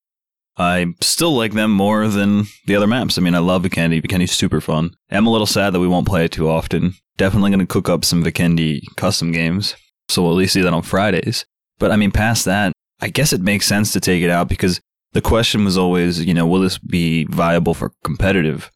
I 0.57 0.95
still 1.01 1.35
like 1.35 1.53
them 1.53 1.73
more 1.73 2.09
than 2.09 2.45
the 2.67 2.77
other 2.77 2.87
maps. 2.87 3.19
I 3.19 3.21
mean, 3.21 3.35
I 3.35 3.41
love 3.41 3.63
Vikendi. 3.63 4.01
Vikendi's 4.01 4.33
super 4.33 4.61
fun. 4.61 4.91
I'm 5.11 5.27
a 5.27 5.31
little 5.31 5.47
sad 5.47 5.73
that 5.73 5.81
we 5.81 5.89
won't 5.89 6.07
play 6.07 6.25
it 6.25 6.33
too 6.33 6.49
often. 6.49 6.95
Definitely 7.17 7.51
going 7.51 7.61
to 7.61 7.67
cook 7.67 7.89
up 7.89 8.05
some 8.05 8.25
Vikendi 8.25 8.81
custom 8.97 9.33
games. 9.33 9.75
So 10.09 10.23
we'll 10.23 10.33
at 10.33 10.39
least 10.39 10.55
see 10.55 10.63
that 10.63 10.73
on 10.73 10.83
Fridays. 10.83 11.45
But 11.79 11.91
I 11.91 11.97
mean, 11.97 12.13
past 12.13 12.45
that, 12.45 12.73
I 13.01 13.09
guess 13.09 13.33
it 13.33 13.41
makes 13.41 13.67
sense 13.67 13.93
to 13.93 14.01
take 14.01 14.23
it 14.23 14.31
out 14.31 14.49
because 14.49 14.81
the 15.13 15.21
question 15.21 15.65
was 15.65 15.77
always, 15.77 16.25
you 16.25 16.33
know, 16.33 16.47
will 16.47 16.61
this 16.61 16.79
be 16.79 17.25
viable 17.25 17.75
for 17.75 17.93
competitive? 18.05 18.71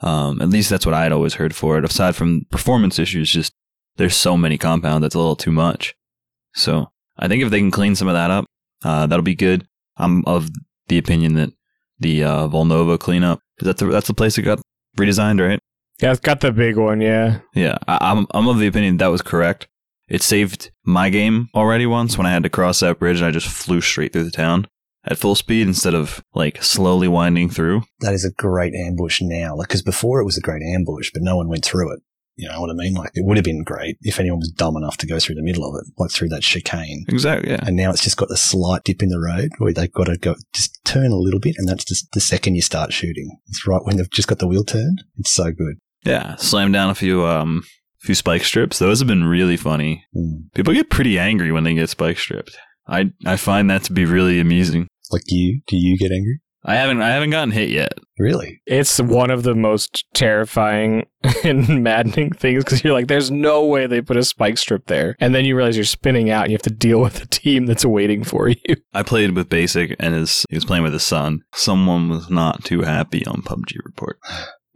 Um, 0.00 0.40
at 0.40 0.48
least 0.48 0.70
that's 0.70 0.86
what 0.86 0.94
I 0.94 1.02
had 1.02 1.12
always 1.12 1.34
heard 1.34 1.54
for 1.54 1.78
it. 1.78 1.84
Aside 1.84 2.14
from 2.14 2.46
performance 2.50 2.98
issues, 2.98 3.30
just 3.30 3.52
there's 3.96 4.16
so 4.16 4.36
many 4.36 4.56
compound 4.58 5.02
that's 5.02 5.14
a 5.14 5.18
little 5.18 5.36
too 5.36 5.50
much. 5.52 5.94
So 6.54 6.90
I 7.18 7.28
think 7.28 7.42
if 7.42 7.50
they 7.50 7.58
can 7.58 7.70
clean 7.70 7.94
some 7.94 8.08
of 8.08 8.14
that 8.14 8.30
up, 8.30 8.44
uh, 8.84 9.06
that'll 9.06 9.22
be 9.22 9.34
good. 9.34 9.66
I'm 9.96 10.24
of 10.24 10.48
the 10.86 10.98
opinion 10.98 11.34
that 11.34 11.50
the 11.98 12.24
uh, 12.24 12.48
Volnova 12.48 12.98
cleanup 12.98 13.40
that's 13.60 13.80
the, 13.80 13.86
that's 13.86 14.06
the 14.06 14.14
place 14.14 14.36
that 14.36 14.42
got 14.42 14.60
redesigned, 14.96 15.46
right? 15.46 15.60
Yeah, 16.00 16.12
it's 16.12 16.20
got 16.20 16.40
the 16.40 16.52
big 16.52 16.76
one, 16.76 17.00
yeah. 17.00 17.40
Yeah, 17.54 17.78
I, 17.88 17.98
I'm 18.00 18.26
I'm 18.32 18.46
of 18.48 18.58
the 18.58 18.68
opinion 18.68 18.98
that 18.98 19.08
was 19.08 19.22
correct. 19.22 19.66
It 20.08 20.22
saved 20.22 20.70
my 20.84 21.10
game 21.10 21.48
already 21.54 21.86
once 21.86 22.16
when 22.16 22.26
I 22.26 22.30
had 22.30 22.44
to 22.44 22.48
cross 22.48 22.80
that 22.80 22.98
bridge 22.98 23.18
and 23.18 23.26
I 23.26 23.30
just 23.30 23.48
flew 23.48 23.80
straight 23.80 24.12
through 24.12 24.24
the 24.24 24.30
town 24.30 24.68
at 25.10 25.18
full 25.18 25.34
speed 25.34 25.66
instead 25.66 25.94
of 25.94 26.22
like 26.34 26.62
slowly 26.62 27.08
winding 27.08 27.50
through. 27.50 27.82
That 28.00 28.14
is 28.14 28.24
a 28.24 28.32
great 28.32 28.74
ambush 28.74 29.20
now. 29.22 29.56
Like, 29.56 29.68
because 29.68 29.82
before 29.82 30.20
it 30.20 30.24
was 30.24 30.38
a 30.38 30.42
great 30.42 30.62
ambush, 30.62 31.10
but 31.12 31.22
no 31.22 31.36
one 31.36 31.48
went 31.48 31.64
through 31.64 31.92
it. 31.94 32.00
You 32.36 32.48
know 32.48 32.60
what 32.60 32.70
I 32.70 32.74
mean? 32.74 32.94
Like, 32.94 33.10
it 33.14 33.24
would 33.26 33.36
have 33.36 33.44
been 33.44 33.64
great 33.64 33.96
if 34.02 34.20
anyone 34.20 34.38
was 34.38 34.52
dumb 34.52 34.76
enough 34.76 34.96
to 34.98 35.08
go 35.08 35.18
through 35.18 35.34
the 35.34 35.42
middle 35.42 35.64
of 35.64 35.74
it, 35.74 35.92
like 35.98 36.12
through 36.12 36.28
that 36.28 36.42
chicane. 36.42 37.04
Exactly. 37.08 37.50
Yeah. 37.50 37.58
And 37.66 37.74
now 37.74 37.90
it's 37.90 38.04
just 38.04 38.16
got 38.16 38.30
a 38.30 38.36
slight 38.36 38.84
dip 38.84 39.02
in 39.02 39.08
the 39.08 39.18
road 39.18 39.50
where 39.58 39.72
they've 39.72 39.92
got 39.92 40.04
to 40.04 40.16
go 40.16 40.36
just 40.54 40.78
turn 40.84 41.10
a 41.10 41.16
little 41.16 41.40
bit, 41.40 41.56
and 41.58 41.68
that's 41.68 41.84
just 41.84 42.12
the 42.12 42.20
second 42.20 42.54
you 42.54 42.62
start 42.62 42.92
shooting. 42.92 43.38
It's 43.48 43.66
right 43.66 43.82
when 43.82 43.96
they've 43.96 44.10
just 44.10 44.28
got 44.28 44.38
the 44.38 44.46
wheel 44.46 44.62
turned. 44.62 45.02
It's 45.16 45.32
so 45.32 45.50
good. 45.50 45.78
Yeah. 46.04 46.36
Slam 46.36 46.70
down 46.70 46.90
a 46.90 46.94
few 46.94 47.26
um 47.26 47.64
few 47.98 48.14
spike 48.14 48.44
strips. 48.44 48.78
Those 48.78 49.00
have 49.00 49.08
been 49.08 49.24
really 49.24 49.56
funny. 49.56 50.04
Mm. 50.16 50.52
People 50.54 50.74
get 50.74 50.90
pretty 50.90 51.18
angry 51.18 51.50
when 51.50 51.64
they 51.64 51.74
get 51.74 51.90
spike 51.90 52.18
stripped. 52.18 52.56
I 52.86 53.10
I 53.26 53.36
find 53.36 53.68
that 53.70 53.82
to 53.84 53.92
be 53.92 54.04
really 54.04 54.38
amusing. 54.38 54.86
Like 55.12 55.22
you, 55.26 55.60
do 55.66 55.76
you 55.76 55.96
get 55.96 56.12
angry? 56.12 56.40
I 56.64 56.74
haven't 56.74 57.00
I 57.00 57.10
haven't 57.10 57.30
gotten 57.30 57.52
hit 57.52 57.70
yet. 57.70 57.92
Really? 58.18 58.60
It's 58.66 59.00
one 59.00 59.30
of 59.30 59.44
the 59.44 59.54
most 59.54 60.04
terrifying 60.12 61.06
and 61.44 61.82
maddening 61.82 62.32
things 62.32 62.64
because 62.64 62.82
you're 62.82 62.92
like, 62.92 63.06
there's 63.06 63.30
no 63.30 63.64
way 63.64 63.86
they 63.86 64.00
put 64.00 64.16
a 64.16 64.24
spike 64.24 64.58
strip 64.58 64.86
there. 64.86 65.16
And 65.20 65.34
then 65.34 65.44
you 65.44 65.56
realize 65.56 65.76
you're 65.76 65.84
spinning 65.84 66.30
out 66.30 66.42
and 66.42 66.50
you 66.50 66.56
have 66.56 66.62
to 66.62 66.70
deal 66.70 67.00
with 67.00 67.22
a 67.22 67.26
team 67.26 67.66
that's 67.66 67.84
waiting 67.84 68.24
for 68.24 68.48
you. 68.48 68.76
I 68.92 69.02
played 69.02 69.34
with 69.36 69.48
Basic 69.48 69.94
and 70.00 70.14
his 70.14 70.44
he 70.50 70.56
was 70.56 70.64
playing 70.64 70.82
with 70.82 70.92
his 70.92 71.04
son. 71.04 71.42
Someone 71.54 72.08
was 72.08 72.28
not 72.28 72.64
too 72.64 72.82
happy 72.82 73.24
on 73.24 73.42
PUBG 73.42 73.76
report. 73.84 74.18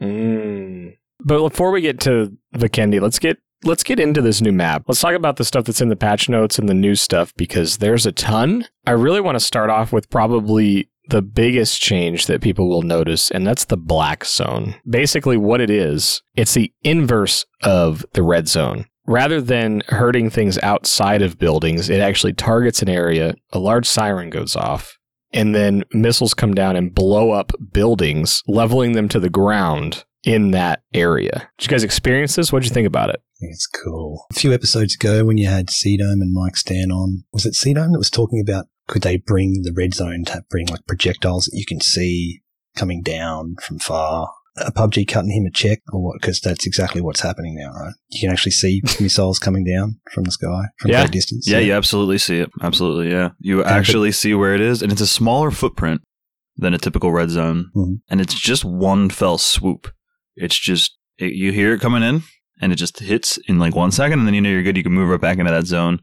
Mm. 0.00 0.96
But 1.24 1.48
before 1.48 1.72
we 1.72 1.80
get 1.80 2.00
to 2.00 2.36
Vikendi, 2.54 3.00
let's 3.00 3.18
get 3.18 3.38
let's 3.64 3.82
get 3.82 4.00
into 4.00 4.20
this 4.20 4.40
new 4.40 4.52
map. 4.52 4.84
Let's 4.86 5.00
talk 5.00 5.14
about 5.14 5.36
the 5.36 5.44
stuff 5.44 5.64
that's 5.64 5.80
in 5.80 5.88
the 5.88 5.96
patch 5.96 6.28
notes 6.28 6.58
and 6.58 6.68
the 6.68 6.74
new 6.74 6.94
stuff 6.94 7.32
because 7.36 7.78
there's 7.78 8.06
a 8.06 8.12
ton. 8.12 8.66
I 8.86 8.92
really 8.92 9.20
want 9.20 9.36
to 9.36 9.40
start 9.44 9.70
off 9.70 9.92
with 9.92 10.10
probably 10.10 10.90
the 11.08 11.22
biggest 11.22 11.80
change 11.80 12.26
that 12.26 12.40
people 12.40 12.68
will 12.68 12.82
notice, 12.82 13.30
and 13.30 13.46
that's 13.46 13.64
the 13.64 13.76
black 13.76 14.24
zone. 14.24 14.74
Basically, 14.88 15.36
what 15.36 15.60
it 15.60 15.70
is, 15.70 16.22
it's 16.36 16.54
the 16.54 16.72
inverse 16.82 17.44
of 17.62 18.04
the 18.12 18.22
red 18.22 18.48
zone. 18.48 18.86
Rather 19.06 19.40
than 19.40 19.82
hurting 19.88 20.30
things 20.30 20.58
outside 20.62 21.22
of 21.22 21.38
buildings, 21.38 21.90
it 21.90 22.00
actually 22.00 22.32
targets 22.32 22.82
an 22.82 22.88
area, 22.88 23.34
a 23.52 23.58
large 23.58 23.86
siren 23.86 24.30
goes 24.30 24.54
off, 24.54 24.96
and 25.32 25.54
then 25.54 25.82
missiles 25.92 26.34
come 26.34 26.54
down 26.54 26.76
and 26.76 26.94
blow 26.94 27.32
up 27.32 27.52
buildings, 27.72 28.42
leveling 28.46 28.92
them 28.92 29.08
to 29.08 29.18
the 29.18 29.30
ground 29.30 30.04
in 30.22 30.52
that 30.52 30.82
area. 30.94 31.48
Did 31.58 31.66
you 31.66 31.70
guys 31.70 31.82
experience 31.82 32.36
this? 32.36 32.52
What'd 32.52 32.68
you 32.68 32.72
think 32.72 32.86
about 32.86 33.10
it? 33.10 33.20
It's 33.50 33.66
cool. 33.66 34.26
A 34.30 34.34
few 34.34 34.52
episodes 34.52 34.94
ago, 34.94 35.24
when 35.24 35.38
you 35.38 35.48
had 35.48 35.66
Cedome 35.68 36.20
and 36.20 36.32
Mike 36.32 36.56
Stan 36.56 36.90
on, 36.90 37.24
was 37.32 37.46
it 37.46 37.54
Cedome 37.54 37.92
that 37.92 37.98
was 37.98 38.10
talking 38.10 38.40
about 38.40 38.66
could 38.88 39.02
they 39.02 39.16
bring 39.16 39.62
the 39.62 39.72
red 39.74 39.94
zone 39.94 40.24
to 40.26 40.44
bring 40.50 40.66
like 40.68 40.86
projectiles 40.86 41.44
that 41.46 41.56
you 41.58 41.64
can 41.66 41.80
see 41.80 42.42
coming 42.76 43.02
down 43.02 43.56
from 43.62 43.78
far? 43.78 44.30
A 44.58 44.70
PUBG 44.70 45.08
cutting 45.08 45.30
him 45.30 45.46
a 45.46 45.50
check 45.50 45.78
or 45.92 46.04
what? 46.04 46.20
Because 46.20 46.38
that's 46.40 46.66
exactly 46.66 47.00
what's 47.00 47.20
happening 47.22 47.54
now, 47.56 47.70
right? 47.72 47.94
You 48.10 48.20
can 48.20 48.30
actually 48.30 48.52
see 48.52 48.82
missiles 49.00 49.38
coming 49.38 49.64
down 49.64 49.98
from 50.12 50.24
the 50.24 50.30
sky 50.30 50.64
from 50.78 50.90
Yeah. 50.90 51.02
great 51.04 51.12
distance. 51.12 51.48
Yeah, 51.48 51.58
yeah, 51.58 51.66
you 51.68 51.72
absolutely 51.72 52.18
see 52.18 52.38
it. 52.40 52.50
Absolutely, 52.60 53.10
yeah. 53.10 53.30
You 53.40 53.64
actually 53.64 54.12
see 54.12 54.34
where 54.34 54.54
it 54.54 54.60
is, 54.60 54.82
and 54.82 54.92
it's 54.92 55.00
a 55.00 55.06
smaller 55.06 55.50
footprint 55.50 56.02
than 56.58 56.74
a 56.74 56.78
typical 56.78 57.12
red 57.12 57.30
zone, 57.30 57.70
Mhm. 57.74 58.00
and 58.10 58.20
it's 58.20 58.34
just 58.38 58.62
one 58.62 59.08
fell 59.08 59.38
swoop. 59.38 59.88
It's 60.36 60.58
just 60.58 60.98
it, 61.18 61.32
you 61.32 61.50
hear 61.52 61.72
it 61.72 61.80
coming 61.80 62.02
in, 62.02 62.22
and 62.62 62.72
it 62.72 62.76
just 62.76 63.00
hits 63.00 63.36
in 63.48 63.58
like 63.58 63.74
one 63.74 63.90
second, 63.90 64.20
and 64.20 64.26
then 64.26 64.34
you 64.34 64.40
know 64.40 64.48
you're 64.48 64.62
good. 64.62 64.76
You 64.76 64.82
can 64.82 64.92
move 64.92 65.10
right 65.10 65.20
back 65.20 65.38
into 65.38 65.52
that 65.52 65.66
zone. 65.66 66.00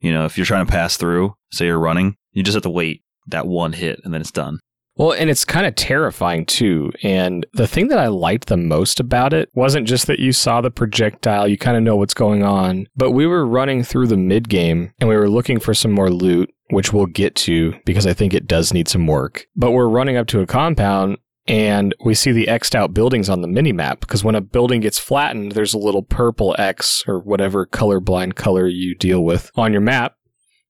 You 0.00 0.12
know, 0.12 0.26
if 0.26 0.36
you're 0.36 0.46
trying 0.46 0.66
to 0.66 0.72
pass 0.72 0.96
through, 0.96 1.34
say 1.52 1.66
you're 1.66 1.78
running, 1.78 2.16
you 2.32 2.42
just 2.42 2.54
have 2.54 2.64
to 2.64 2.70
wait 2.70 3.02
that 3.28 3.46
one 3.46 3.72
hit, 3.72 4.00
and 4.04 4.12
then 4.12 4.20
it's 4.20 4.32
done. 4.32 4.58
Well, 4.96 5.12
and 5.12 5.30
it's 5.30 5.46
kind 5.46 5.66
of 5.66 5.76
terrifying 5.76 6.44
too. 6.44 6.92
And 7.02 7.46
the 7.54 7.66
thing 7.66 7.88
that 7.88 7.98
I 7.98 8.08
liked 8.08 8.48
the 8.48 8.58
most 8.58 9.00
about 9.00 9.32
it 9.32 9.48
wasn't 9.54 9.88
just 9.88 10.06
that 10.08 10.18
you 10.18 10.32
saw 10.32 10.60
the 10.60 10.70
projectile, 10.70 11.48
you 11.48 11.56
kind 11.56 11.76
of 11.76 11.82
know 11.82 11.96
what's 11.96 12.12
going 12.12 12.42
on, 12.42 12.86
but 12.96 13.12
we 13.12 13.26
were 13.26 13.46
running 13.46 13.82
through 13.82 14.08
the 14.08 14.18
mid 14.18 14.50
game 14.50 14.92
and 14.98 15.08
we 15.08 15.16
were 15.16 15.30
looking 15.30 15.58
for 15.58 15.72
some 15.72 15.92
more 15.92 16.10
loot, 16.10 16.52
which 16.68 16.92
we'll 16.92 17.06
get 17.06 17.34
to 17.36 17.74
because 17.86 18.06
I 18.06 18.12
think 18.12 18.34
it 18.34 18.46
does 18.46 18.74
need 18.74 18.88
some 18.88 19.06
work. 19.06 19.46
But 19.56 19.70
we're 19.70 19.88
running 19.88 20.18
up 20.18 20.26
to 20.28 20.40
a 20.40 20.46
compound 20.46 21.16
and 21.50 21.96
we 22.04 22.14
see 22.14 22.30
the 22.30 22.46
X'd 22.46 22.76
out 22.76 22.94
buildings 22.94 23.28
on 23.28 23.40
the 23.40 23.48
mini 23.48 23.72
map 23.72 23.98
because 23.98 24.22
when 24.22 24.36
a 24.36 24.40
building 24.40 24.82
gets 24.82 25.00
flattened, 25.00 25.52
there's 25.52 25.74
a 25.74 25.78
little 25.78 26.02
purple 26.02 26.54
X 26.58 27.02
or 27.08 27.18
whatever 27.18 27.66
colorblind 27.66 28.36
color 28.36 28.68
you 28.68 28.94
deal 28.94 29.24
with 29.24 29.50
on 29.56 29.72
your 29.72 29.80
map. 29.80 30.14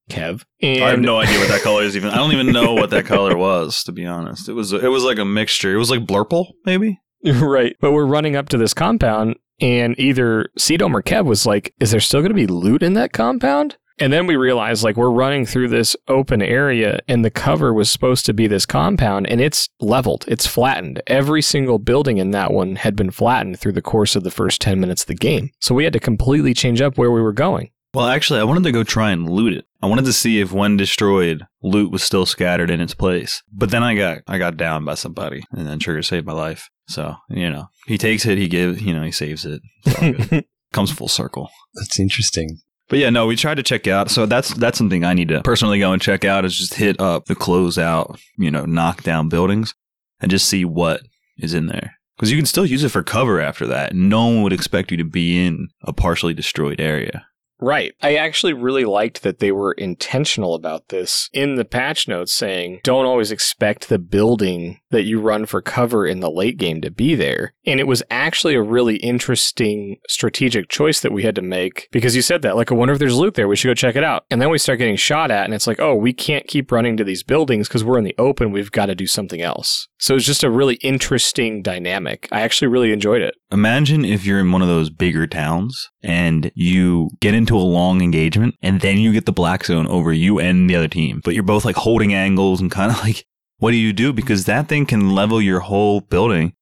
Kev. 0.09 0.43
And 0.63 0.83
I 0.83 0.91
have 0.91 1.01
no 1.01 1.19
idea 1.19 1.39
what 1.39 1.49
that 1.49 1.61
color 1.61 1.83
is. 1.83 1.97
Even 1.97 2.11
I 2.11 2.17
don't 2.17 2.33
even 2.33 2.51
know 2.51 2.73
what 2.73 2.91
that 2.91 3.05
color 3.05 3.37
was. 3.37 3.85
To 3.85 3.93
be 3.93 4.07
honest, 4.07 4.49
it 4.49 4.55
was 4.55 4.73
it 4.73 4.89
was 4.91 5.05
like 5.05 5.19
a 5.19 5.25
mixture. 5.25 5.75
It 5.75 5.79
was 5.79 5.91
like 5.91 6.01
blurple, 6.01 6.47
maybe. 6.65 6.99
right. 7.25 7.77
But 7.81 7.93
we're 7.93 8.07
running 8.07 8.35
up 8.35 8.49
to 8.49 8.59
this 8.59 8.75
compound, 8.75 9.37
and 9.61 9.95
either 10.01 10.47
Cedome 10.59 10.95
or 10.95 11.03
Kev 11.03 11.27
was 11.27 11.47
like, 11.47 11.75
Is 11.79 11.91
there 11.91 12.01
still 12.01 12.21
going 12.21 12.31
to 12.31 12.35
be 12.35 12.47
loot 12.47 12.83
in 12.83 12.95
that 12.95 13.13
compound? 13.13 13.77
And 14.01 14.13
then 14.13 14.27
we 14.27 14.37
realized, 14.37 14.83
like, 14.83 14.97
we're 14.97 15.11
running 15.11 15.45
through 15.45 15.69
this 15.69 15.95
open 16.09 16.41
area, 16.41 17.01
and 17.07 17.23
the 17.23 17.31
cover 17.31 17.75
was 17.75 17.91
supposed 17.91 18.25
to 18.27 18.33
be 18.33 18.47
this 18.47 18.65
compound, 18.65 19.29
and 19.29 19.41
it's 19.41 19.69
leveled, 19.79 20.25
it's 20.27 20.47
flattened. 20.47 21.03
Every 21.07 21.43
single 21.43 21.79
building 21.79 22.17
in 22.17 22.31
that 22.31 22.51
one 22.51 22.77
had 22.77 22.97
been 22.97 23.11
flattened 23.11 23.61
through 23.61 23.73
the 23.73 23.83
course 23.83 24.17
of 24.17 24.25
the 24.25 24.31
first 24.31 24.63
10 24.63 24.81
minutes 24.81 25.03
of 25.03 25.09
the 25.09 25.15
game. 25.15 25.51
So 25.61 25.75
we 25.75 25.85
had 25.85 25.93
to 25.93 26.01
completely 26.01 26.55
change 26.55 26.81
up 26.81 26.97
where 26.97 27.11
we 27.11 27.21
were 27.21 27.35
going. 27.35 27.71
Well, 27.93 28.07
actually, 28.07 28.41
I 28.41 28.45
wanted 28.45 28.63
to 28.65 28.73
go 28.73 28.85
try 28.85 29.11
and 29.11 29.29
loot 29.29 29.53
it. 29.53 29.67
I 29.83 29.87
wanted 29.87 30.05
to 30.05 30.13
see 30.13 30.41
if, 30.41 30.53
when 30.53 30.77
destroyed, 30.77 31.47
loot 31.63 31.91
was 31.91 32.03
still 32.03 32.25
scattered 32.25 32.71
in 32.71 32.81
its 32.81 32.95
place. 32.95 33.43
But 33.53 33.71
then 33.71 33.83
I 33.83 33.95
got 33.97 34.19
I 34.29 34.39
got 34.39 34.57
down 34.57 34.85
by 34.85 34.95
somebody, 34.95 35.43
and 35.51 35.67
then 35.67 35.81
Trigger 35.81 36.03
saved 36.03 36.25
my 36.25 36.33
life. 36.33 36.71
So 36.87 37.17
you 37.29 37.51
know, 37.51 37.67
he 37.87 37.99
takes 37.99 38.27
it, 38.27 38.39
he 38.39 38.47
gives, 38.47 38.81
you 38.81 38.95
know, 38.95 39.03
he 39.03 39.11
saves 39.11 39.45
it. 39.45 39.61
It's 39.85 40.03
all 40.03 40.13
good. 40.13 40.45
Comes 40.73 40.93
full 40.93 41.09
circle. 41.09 41.51
That's 41.75 41.99
interesting. 41.99 42.61
But 42.91 42.99
yeah, 42.99 43.09
no, 43.09 43.27
we 43.27 43.37
tried 43.37 43.55
to 43.55 43.63
check 43.63 43.87
out. 43.87 44.11
So 44.11 44.27
that's 44.27 44.53
that's 44.55 44.77
something 44.77 45.05
I 45.05 45.15
need 45.15 45.29
to 45.29 45.41
personally 45.43 45.79
go 45.79 45.93
and 45.93 46.03
check 46.03 46.25
out. 46.25 46.45
Is 46.45 46.59
just 46.59 46.75
hit 46.75 47.01
up 47.01 47.27
the 47.27 47.37
close 47.37 47.79
out, 47.79 48.21
you 48.37 48.51
know, 48.51 48.67
knock 48.67 49.05
down 49.05 49.29
buildings, 49.29 49.75
and 50.21 50.31
just 50.31 50.49
see 50.49 50.65
what 50.65 51.01
is 51.39 51.55
in 51.55 51.67
there. 51.67 51.95
Because 52.17 52.31
you 52.31 52.37
can 52.37 52.47
still 52.47 52.67
use 52.67 52.85
it 52.85 52.91
for 52.91 53.03
cover 53.03 53.41
after 53.41 53.67
that. 53.69 53.95
No 53.95 54.27
one 54.27 54.43
would 54.43 54.53
expect 54.53 54.91
you 54.91 54.99
to 54.99 55.05
be 55.05 55.47
in 55.47 55.69
a 55.85 55.93
partially 55.93 56.35
destroyed 56.35 56.81
area. 56.81 57.25
Right. 57.61 57.95
I 58.03 58.17
actually 58.17 58.55
really 58.55 58.85
liked 58.85 59.23
that 59.23 59.39
they 59.39 59.53
were 59.53 59.73
intentional 59.73 60.55
about 60.55 60.89
this 60.89 61.31
in 61.33 61.55
the 61.55 61.65
patch 61.65 62.09
notes 62.09 62.35
saying, 62.35 62.81
don't 62.85 63.07
always 63.07 63.31
expect 63.31 63.89
the 63.89 63.99
building 63.99 64.80
that 64.91 65.05
you 65.05 65.21
run 65.21 65.47
for 65.47 65.63
cover 65.63 66.07
in 66.07 66.21
the 66.21 66.31
late 66.31 66.59
game 66.59 66.81
to 66.81 66.91
be 66.91 67.15
there. 67.15 67.55
And 67.67 67.81
it 67.81 67.87
was 67.87 68.03
actually 68.11 68.55
a 68.55 68.63
really 68.63 68.97
interesting 68.97 69.99
strategic 70.09 70.69
choice 70.69 71.01
that 71.01 71.13
we 71.13 71.23
had 71.23 71.35
to 71.37 71.43
make 71.43 71.89
because 71.93 72.17
you 72.17 72.23
said 72.23 72.43
that, 72.43 72.57
like, 72.57 72.71
I 72.71 72.75
wonder 72.75 72.93
if 72.93 72.99
there's 72.99 73.17
loot 73.17 73.35
there. 73.35 73.49
We 73.49 73.57
should 73.57 73.69
go 73.69 73.75
check 73.75 73.97
it 73.97 74.05
out. 74.05 74.25
And 74.31 74.43
then 74.43 74.51
we 74.51 74.59
start 74.59 74.79
getting 74.79 74.97
shot 74.97 75.31
at, 75.31 75.45
and 75.45 75.55
it's 75.55 75.67
like, 75.67 75.81
oh, 75.81 75.95
we 75.95 76.13
can't 76.13 76.47
keep 76.47 76.73
running 76.73 76.97
to 76.97 77.05
these 77.05 77.23
buildings 77.23 77.69
because 77.69 77.85
we're 77.85 77.99
in 77.99 78.05
the 78.05 78.15
open. 78.19 78.53
We've 78.53 78.73
got 78.73 78.87
to 78.87 78.95
do 78.95 79.07
something 79.07 79.41
else. 79.41 79.89
So 79.99 80.17
it's 80.17 80.25
just 80.25 80.43
a 80.43 80.51
really 80.51 80.77
interesting 80.77 81.63
dynamic. 81.63 82.29
I 82.33 82.41
actually 82.41 82.69
really 82.69 82.93
enjoyed 82.93 83.23
it. 83.23 83.35
Imagine 83.53 84.05
if 84.05 84.25
you're 84.25 84.41
in 84.41 84.51
one 84.51 84.63
of 84.63 84.69
those 84.69 84.91
bigger 84.91 85.27
towns 85.27 85.91
and 86.03 86.51
you 86.55 87.11
get 87.21 87.35
into 87.35 87.57
a 87.57 87.59
long 87.59 88.01
engagement 88.01 88.55
and 88.63 88.81
then 88.81 88.99
you 88.99 89.13
get 89.13 89.27
the 89.27 89.33
black 89.33 89.65
zone 89.65 89.87
over 89.89 90.13
you 90.13 90.39
and 90.39 90.71
the 90.71 90.77
other 90.77 90.89
team, 90.89 91.21
but 91.23 91.35
you're 91.35 91.43
both 91.43 91.65
like 91.65 91.77
holding 91.77 92.15
angles 92.15 92.61
and 92.61 92.71
kind 92.71 92.91
of 92.91 92.99
like, 93.03 93.27
what 93.61 93.71
do 93.71 93.77
you 93.77 93.93
do? 93.93 94.13
Because 94.13 94.47
that 94.47 94.69
thing 94.69 94.87
can 94.87 95.11
level 95.11 95.41
your 95.41 95.61
whole 95.61 96.01
building. 96.01 96.55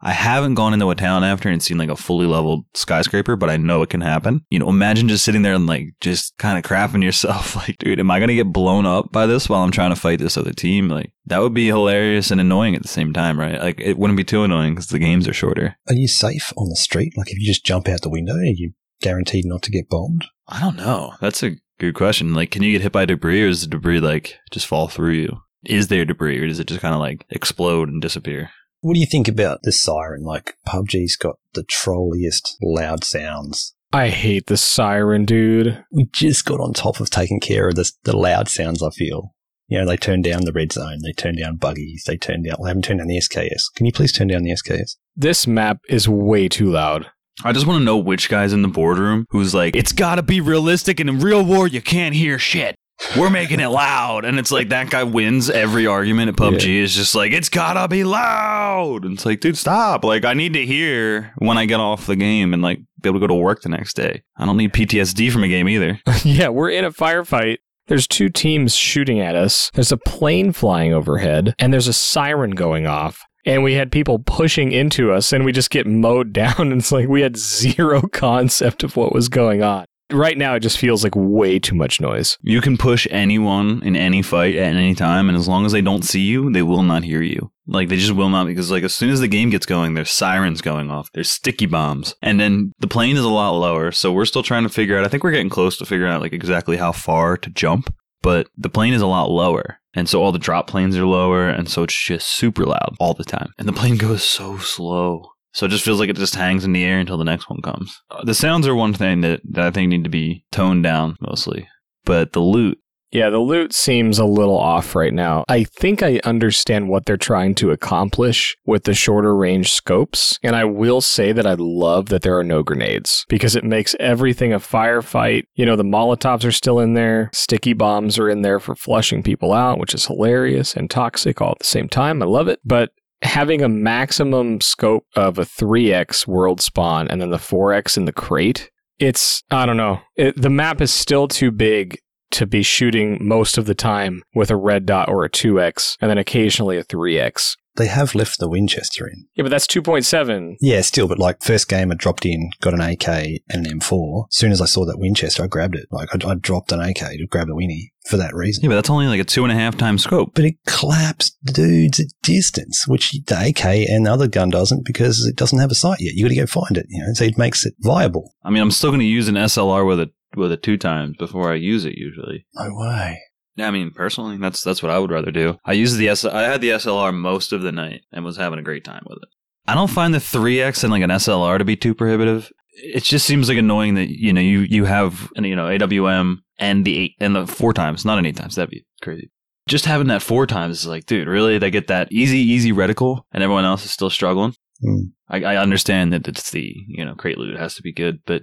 I 0.00 0.12
haven't 0.12 0.54
gone 0.54 0.74
into 0.74 0.90
a 0.90 0.94
town 0.94 1.24
after 1.24 1.48
and 1.48 1.62
seen 1.62 1.78
like 1.78 1.88
a 1.88 1.96
fully 1.96 2.26
leveled 2.26 2.66
skyscraper, 2.74 3.36
but 3.36 3.48
I 3.48 3.56
know 3.56 3.80
it 3.80 3.88
can 3.88 4.02
happen. 4.02 4.44
You 4.50 4.58
know, 4.58 4.68
imagine 4.68 5.08
just 5.08 5.24
sitting 5.24 5.40
there 5.42 5.54
and 5.54 5.66
like 5.66 5.94
just 6.00 6.36
kind 6.36 6.58
of 6.58 6.64
crapping 6.64 7.02
yourself. 7.02 7.56
Like, 7.56 7.78
dude, 7.78 8.00
am 8.00 8.10
I 8.10 8.18
going 8.18 8.28
to 8.28 8.34
get 8.34 8.52
blown 8.52 8.86
up 8.86 9.10
by 9.10 9.26
this 9.26 9.48
while 9.48 9.62
I'm 9.62 9.70
trying 9.70 9.94
to 9.94 10.00
fight 10.00 10.18
this 10.18 10.36
other 10.36 10.52
team? 10.52 10.88
Like, 10.88 11.10
that 11.26 11.40
would 11.40 11.54
be 11.54 11.66
hilarious 11.66 12.30
and 12.30 12.40
annoying 12.40 12.76
at 12.76 12.82
the 12.82 12.88
same 12.88 13.12
time, 13.12 13.40
right? 13.40 13.58
Like, 13.58 13.80
it 13.80 13.98
wouldn't 13.98 14.18
be 14.18 14.24
too 14.24 14.44
annoying 14.44 14.74
because 14.74 14.88
the 14.88 14.98
games 14.98 15.26
are 15.26 15.32
shorter. 15.32 15.76
Are 15.88 15.94
you 15.94 16.06
safe 16.06 16.52
on 16.56 16.68
the 16.68 16.76
street? 16.76 17.14
Like 17.16 17.30
if 17.30 17.38
you 17.38 17.46
just 17.46 17.64
jump 17.64 17.88
out 17.88 18.02
the 18.02 18.10
window, 18.10 18.34
are 18.34 18.44
you 18.44 18.72
guaranteed 19.00 19.46
not 19.46 19.62
to 19.62 19.70
get 19.70 19.88
bombed? 19.88 20.26
I 20.46 20.60
don't 20.60 20.76
know. 20.76 21.14
That's 21.20 21.42
a 21.42 21.56
good 21.78 21.94
question. 21.94 22.34
Like, 22.34 22.50
can 22.50 22.62
you 22.62 22.72
get 22.72 22.82
hit 22.82 22.92
by 22.92 23.06
debris 23.06 23.42
or 23.42 23.48
does 23.48 23.62
the 23.62 23.68
debris 23.68 24.00
like 24.00 24.38
just 24.50 24.66
fall 24.66 24.88
through 24.88 25.12
you? 25.12 25.40
Is 25.66 25.88
there 25.88 26.04
debris 26.04 26.38
or 26.38 26.46
does 26.46 26.60
it 26.60 26.66
just 26.66 26.80
kind 26.80 26.94
of 26.94 27.00
like 27.00 27.26
explode 27.30 27.88
and 27.88 28.00
disappear? 28.00 28.50
What 28.80 28.94
do 28.94 29.00
you 29.00 29.06
think 29.06 29.28
about 29.28 29.62
the 29.62 29.72
siren? 29.72 30.22
Like 30.22 30.56
PUBG's 30.66 31.16
got 31.16 31.36
the 31.54 31.64
trolliest 31.64 32.56
loud 32.62 33.02
sounds. 33.04 33.74
I 33.92 34.08
hate 34.08 34.48
the 34.48 34.56
siren, 34.56 35.24
dude. 35.24 35.84
We 35.92 36.08
just 36.12 36.44
got 36.44 36.60
on 36.60 36.72
top 36.72 37.00
of 37.00 37.10
taking 37.10 37.38
care 37.38 37.68
of 37.68 37.76
this, 37.76 37.92
the 38.02 38.16
loud 38.16 38.48
sounds, 38.48 38.82
I 38.82 38.90
feel. 38.90 39.34
You 39.68 39.78
know, 39.78 39.86
they 39.86 39.96
turn 39.96 40.20
down 40.20 40.44
the 40.44 40.52
red 40.52 40.72
zone, 40.72 40.98
they 41.02 41.12
turn 41.12 41.36
down 41.36 41.56
buggies, 41.56 42.04
they 42.06 42.16
turn 42.16 42.42
down, 42.42 42.56
well, 42.58 42.64
they 42.64 42.70
haven't 42.70 42.82
turned 42.82 42.98
down 42.98 43.06
the 43.06 43.20
SKS. 43.20 43.72
Can 43.74 43.86
you 43.86 43.92
please 43.92 44.12
turn 44.12 44.28
down 44.28 44.42
the 44.42 44.50
SKS? 44.50 44.96
This 45.16 45.46
map 45.46 45.78
is 45.88 46.08
way 46.08 46.48
too 46.48 46.70
loud. 46.70 47.06
I 47.42 47.52
just 47.52 47.66
want 47.66 47.80
to 47.80 47.84
know 47.84 47.96
which 47.96 48.28
guy's 48.28 48.52
in 48.52 48.62
the 48.62 48.68
boardroom 48.68 49.26
who's 49.30 49.54
like, 49.54 49.74
it's 49.74 49.92
got 49.92 50.16
to 50.16 50.22
be 50.22 50.40
realistic 50.40 51.00
and 51.00 51.08
in 51.08 51.20
real 51.20 51.44
war, 51.44 51.66
you 51.66 51.80
can't 51.80 52.14
hear 52.14 52.38
shit. 52.38 52.76
We're 53.16 53.30
making 53.30 53.60
it 53.60 53.68
loud. 53.68 54.24
And 54.24 54.38
it's 54.38 54.50
like 54.50 54.68
that 54.70 54.90
guy 54.90 55.04
wins 55.04 55.50
every 55.50 55.86
argument 55.86 56.28
at 56.30 56.36
PUBG. 56.36 56.78
Is 56.82 56.94
just 56.94 57.14
like, 57.14 57.32
it's 57.32 57.48
got 57.48 57.74
to 57.74 57.88
be 57.88 58.04
loud. 58.04 59.04
And 59.04 59.14
it's 59.14 59.26
like, 59.26 59.40
dude, 59.40 59.58
stop. 59.58 60.04
Like, 60.04 60.24
I 60.24 60.34
need 60.34 60.52
to 60.54 60.64
hear 60.64 61.32
when 61.38 61.58
I 61.58 61.66
get 61.66 61.80
off 61.80 62.06
the 62.06 62.16
game 62.16 62.52
and 62.52 62.62
like 62.62 62.80
be 63.00 63.08
able 63.08 63.20
to 63.20 63.26
go 63.26 63.26
to 63.28 63.34
work 63.34 63.62
the 63.62 63.68
next 63.68 63.94
day. 63.94 64.22
I 64.36 64.46
don't 64.46 64.56
need 64.56 64.72
PTSD 64.72 65.30
from 65.30 65.44
a 65.44 65.48
game 65.48 65.68
either. 65.68 66.00
yeah, 66.24 66.48
we're 66.48 66.70
in 66.70 66.84
a 66.84 66.90
firefight. 66.90 67.58
There's 67.86 68.06
two 68.06 68.30
teams 68.30 68.74
shooting 68.74 69.20
at 69.20 69.36
us. 69.36 69.70
There's 69.74 69.92
a 69.92 69.98
plane 69.98 70.52
flying 70.52 70.94
overhead, 70.94 71.54
and 71.58 71.72
there's 71.72 71.88
a 71.88 71.92
siren 71.92 72.52
going 72.52 72.86
off. 72.86 73.22
And 73.44 73.62
we 73.62 73.74
had 73.74 73.92
people 73.92 74.20
pushing 74.20 74.72
into 74.72 75.12
us, 75.12 75.32
and 75.32 75.44
we 75.44 75.52
just 75.52 75.68
get 75.68 75.86
mowed 75.86 76.32
down. 76.32 76.54
And 76.58 76.80
it's 76.80 76.92
like 76.92 77.08
we 77.08 77.20
had 77.20 77.36
zero 77.36 78.02
concept 78.12 78.82
of 78.82 78.96
what 78.96 79.12
was 79.12 79.28
going 79.28 79.62
on. 79.62 79.84
Right 80.12 80.36
now, 80.36 80.54
it 80.54 80.60
just 80.60 80.78
feels 80.78 81.02
like 81.02 81.14
way 81.16 81.58
too 81.58 81.74
much 81.74 82.00
noise. 82.00 82.36
You 82.42 82.60
can 82.60 82.76
push 82.76 83.06
anyone 83.10 83.82
in 83.82 83.96
any 83.96 84.20
fight 84.20 84.54
at 84.54 84.76
any 84.76 84.94
time, 84.94 85.28
and 85.28 85.36
as 85.36 85.48
long 85.48 85.64
as 85.64 85.72
they 85.72 85.80
don't 85.80 86.04
see 86.04 86.20
you, 86.20 86.52
they 86.52 86.62
will 86.62 86.82
not 86.82 87.04
hear 87.04 87.22
you. 87.22 87.50
Like 87.66 87.88
they 87.88 87.96
just 87.96 88.12
will 88.12 88.28
not, 88.28 88.46
because 88.46 88.70
like 88.70 88.84
as 88.84 88.94
soon 88.94 89.10
as 89.10 89.20
the 89.20 89.28
game 89.28 89.48
gets 89.48 89.64
going, 89.64 89.94
there's 89.94 90.10
sirens 90.10 90.60
going 90.60 90.90
off, 90.90 91.10
there's 91.14 91.30
sticky 91.30 91.66
bombs, 91.66 92.14
and 92.20 92.38
then 92.38 92.72
the 92.80 92.86
plane 92.86 93.16
is 93.16 93.24
a 93.24 93.28
lot 93.28 93.52
lower. 93.52 93.90
So 93.92 94.12
we're 94.12 94.26
still 94.26 94.42
trying 94.42 94.64
to 94.64 94.68
figure 94.68 94.98
out. 94.98 95.06
I 95.06 95.08
think 95.08 95.24
we're 95.24 95.30
getting 95.30 95.48
close 95.48 95.78
to 95.78 95.86
figuring 95.86 96.12
out 96.12 96.20
like 96.20 96.34
exactly 96.34 96.76
how 96.76 96.92
far 96.92 97.38
to 97.38 97.48
jump, 97.50 97.94
but 98.22 98.48
the 98.58 98.68
plane 98.68 98.92
is 98.92 99.00
a 99.00 99.06
lot 99.06 99.30
lower, 99.30 99.78
and 99.94 100.06
so 100.06 100.22
all 100.22 100.32
the 100.32 100.38
drop 100.38 100.66
planes 100.66 100.98
are 100.98 101.06
lower, 101.06 101.48
and 101.48 101.70
so 101.70 101.84
it's 101.84 101.98
just 101.98 102.26
super 102.26 102.66
loud 102.66 102.94
all 103.00 103.14
the 103.14 103.24
time, 103.24 103.52
and 103.58 103.66
the 103.66 103.72
plane 103.72 103.96
goes 103.96 104.22
so 104.22 104.58
slow. 104.58 105.30
So 105.54 105.66
it 105.66 105.70
just 105.70 105.84
feels 105.84 106.00
like 106.00 106.10
it 106.10 106.16
just 106.16 106.34
hangs 106.34 106.64
in 106.64 106.72
the 106.72 106.84
air 106.84 106.98
until 106.98 107.16
the 107.16 107.24
next 107.24 107.48
one 107.48 107.62
comes. 107.62 108.02
The 108.24 108.34
sounds 108.34 108.66
are 108.66 108.74
one 108.74 108.92
thing 108.92 109.20
that, 109.20 109.40
that 109.50 109.64
I 109.64 109.70
think 109.70 109.88
need 109.88 110.04
to 110.04 110.10
be 110.10 110.44
toned 110.50 110.82
down 110.82 111.16
mostly. 111.20 111.68
But 112.04 112.32
the 112.32 112.40
loot, 112.40 112.78
Yeah, 113.12 113.30
the 113.30 113.38
loot 113.38 113.72
seems 113.72 114.18
a 114.18 114.24
little 114.24 114.58
off 114.58 114.96
right 114.96 115.14
now. 115.14 115.44
I 115.48 115.62
think 115.62 116.02
I 116.02 116.20
understand 116.24 116.88
what 116.88 117.06
they're 117.06 117.16
trying 117.16 117.54
to 117.56 117.70
accomplish 117.70 118.56
with 118.66 118.82
the 118.82 118.94
shorter 118.94 119.36
range 119.36 119.72
scopes. 119.72 120.40
And 120.42 120.56
I 120.56 120.64
will 120.64 121.00
say 121.00 121.30
that 121.30 121.46
I 121.46 121.54
love 121.56 122.06
that 122.06 122.22
there 122.22 122.36
are 122.36 122.42
no 122.42 122.64
grenades 122.64 123.24
because 123.28 123.54
it 123.54 123.62
makes 123.62 123.94
everything 124.00 124.52
a 124.52 124.58
firefight. 124.58 125.44
You 125.54 125.64
know, 125.66 125.76
the 125.76 125.84
Molotovs 125.84 126.44
are 126.44 126.50
still 126.50 126.80
in 126.80 126.94
there, 126.94 127.30
sticky 127.32 127.74
bombs 127.74 128.18
are 128.18 128.28
in 128.28 128.42
there 128.42 128.58
for 128.58 128.74
flushing 128.74 129.22
people 129.22 129.52
out, 129.52 129.78
which 129.78 129.94
is 129.94 130.06
hilarious 130.06 130.74
and 130.74 130.90
toxic 130.90 131.40
all 131.40 131.52
at 131.52 131.60
the 131.60 131.64
same 131.64 131.88
time. 131.88 132.20
I 132.20 132.26
love 132.26 132.48
it. 132.48 132.58
But 132.64 132.90
having 133.24 133.62
a 133.62 133.68
maximum 133.68 134.60
scope 134.60 135.06
of 135.16 135.38
a 135.38 135.44
3x 135.44 136.26
world 136.26 136.60
spawn 136.60 137.08
and 137.08 137.20
then 137.20 137.30
the 137.30 137.38
4x 137.38 137.96
in 137.96 138.04
the 138.04 138.12
crate, 138.12 138.70
it's, 138.98 139.42
I 139.50 139.66
don't 139.66 139.76
know. 139.76 140.00
It, 140.16 140.40
the 140.40 140.50
map 140.50 140.80
is 140.80 140.92
still 140.92 141.26
too 141.26 141.50
big 141.50 141.98
to 142.32 142.46
be 142.46 142.62
shooting 142.62 143.18
most 143.20 143.58
of 143.58 143.66
the 143.66 143.74
time 143.74 144.22
with 144.34 144.50
a 144.50 144.56
red 144.56 144.86
dot 144.86 145.08
or 145.08 145.24
a 145.24 145.30
2x 145.30 145.96
and 146.00 146.10
then 146.10 146.18
occasionally 146.18 146.76
a 146.76 146.84
3x. 146.84 147.56
They 147.76 147.86
have 147.88 148.14
left 148.14 148.38
the 148.38 148.48
Winchester 148.48 149.06
in. 149.08 149.26
Yeah, 149.34 149.42
but 149.42 149.50
that's 149.50 149.66
2.7. 149.66 150.56
Yeah, 150.60 150.80
still, 150.82 151.08
but 151.08 151.18
like 151.18 151.42
first 151.42 151.68
game 151.68 151.90
I 151.90 151.96
dropped 151.96 152.24
in, 152.24 152.50
got 152.60 152.74
an 152.74 152.80
AK 152.80 153.08
and 153.48 153.66
an 153.66 153.80
M4. 153.80 154.26
As 154.30 154.36
soon 154.36 154.52
as 154.52 154.60
I 154.60 154.66
saw 154.66 154.84
that 154.84 154.98
Winchester, 154.98 155.42
I 155.42 155.46
grabbed 155.48 155.74
it. 155.74 155.86
Like 155.90 156.08
I, 156.14 156.30
I 156.30 156.34
dropped 156.34 156.70
an 156.70 156.80
AK 156.80 156.98
to 156.98 157.26
grab 157.28 157.48
the 157.48 157.54
Winnie 157.56 157.92
for 158.08 158.16
that 158.16 158.34
reason. 158.34 158.62
yeah, 158.62 158.68
but 158.68 158.76
that's 158.76 158.90
only 158.90 159.06
like 159.06 159.20
a 159.20 159.24
two 159.24 159.42
and 159.44 159.52
a 159.52 159.56
half 159.56 159.76
times 159.76 160.04
scope. 160.04 160.32
But 160.34 160.44
it 160.44 160.54
claps 160.66 161.30
dudes 161.44 161.98
at 161.98 162.06
distance, 162.22 162.86
which 162.86 163.12
the 163.26 163.48
AK 163.48 163.64
and 163.64 164.06
the 164.06 164.12
other 164.12 164.28
gun 164.28 164.50
doesn't 164.50 164.84
because 164.84 165.26
it 165.26 165.36
doesn't 165.36 165.58
have 165.58 165.70
a 165.70 165.74
sight 165.74 165.98
yet. 166.00 166.14
You 166.14 166.24
got 166.24 166.28
to 166.28 166.36
go 166.36 166.46
find 166.46 166.76
it, 166.76 166.86
you 166.88 167.00
know. 167.02 167.12
So 167.14 167.24
it 167.24 167.38
makes 167.38 167.66
it 167.66 167.74
viable. 167.80 168.34
I 168.44 168.50
mean, 168.50 168.62
I'm 168.62 168.70
still 168.70 168.90
going 168.90 169.00
to 169.00 169.06
use 169.06 169.26
an 169.28 169.34
SLR 169.34 169.86
with 169.86 170.00
a 170.00 170.10
with 170.36 170.52
a 170.52 170.56
two 170.56 170.76
times 170.76 171.16
before 171.16 171.50
I 171.50 171.56
use 171.56 171.84
it 171.84 171.94
usually. 171.96 172.46
No 172.54 172.68
way. 172.72 173.20
Yeah, 173.56 173.68
I 173.68 173.70
mean, 173.70 173.92
personally, 173.92 174.36
that's 174.36 174.62
that's 174.62 174.82
what 174.82 174.90
I 174.90 174.98
would 174.98 175.10
rather 175.10 175.30
do. 175.30 175.58
I 175.64 175.72
used 175.72 175.96
the 175.96 176.08
S. 176.08 176.24
I 176.24 176.42
had 176.42 176.60
the 176.60 176.70
SLR 176.70 177.14
most 177.14 177.52
of 177.52 177.62
the 177.62 177.72
night 177.72 178.02
and 178.12 178.24
was 178.24 178.36
having 178.36 178.58
a 178.58 178.62
great 178.62 178.84
time 178.84 179.04
with 179.06 179.18
it. 179.22 179.28
I 179.66 179.74
don't 179.74 179.90
find 179.90 180.12
the 180.12 180.18
3X 180.18 180.82
and 180.82 180.92
like 180.92 181.02
an 181.02 181.10
SLR 181.10 181.58
to 181.58 181.64
be 181.64 181.76
too 181.76 181.94
prohibitive. 181.94 182.52
It 182.72 183.04
just 183.04 183.24
seems 183.24 183.48
like 183.48 183.56
annoying 183.56 183.94
that 183.94 184.08
you 184.10 184.32
know 184.32 184.40
you 184.40 184.60
you 184.60 184.84
have 184.84 185.32
an, 185.36 185.44
you 185.44 185.54
know 185.54 185.66
AWM 185.66 186.38
and 186.58 186.84
the 186.84 186.98
eight 186.98 187.14
and 187.20 187.36
the 187.36 187.46
four 187.46 187.72
times, 187.72 188.04
not 188.04 188.18
an 188.18 188.26
eight 188.26 188.36
times. 188.36 188.56
That'd 188.56 188.70
be 188.70 188.84
crazy. 189.00 189.30
Just 189.68 189.86
having 189.86 190.08
that 190.08 190.22
four 190.22 190.46
times 190.46 190.80
is 190.80 190.86
like, 190.86 191.06
dude, 191.06 191.28
really? 191.28 191.56
They 191.58 191.70
get 191.70 191.86
that 191.86 192.12
easy, 192.12 192.38
easy 192.38 192.72
reticle, 192.72 193.22
and 193.32 193.42
everyone 193.42 193.64
else 193.64 193.84
is 193.84 193.92
still 193.92 194.10
struggling. 194.10 194.54
Hmm. 194.82 195.04
I, 195.28 195.42
I 195.42 195.56
understand 195.56 196.12
that 196.12 196.28
it's 196.28 196.50
the 196.50 196.74
you 196.88 197.04
know 197.04 197.14
crate 197.14 197.38
loot 197.38 197.58
has 197.58 197.74
to 197.76 197.82
be 197.82 197.92
good, 197.92 198.18
but 198.26 198.42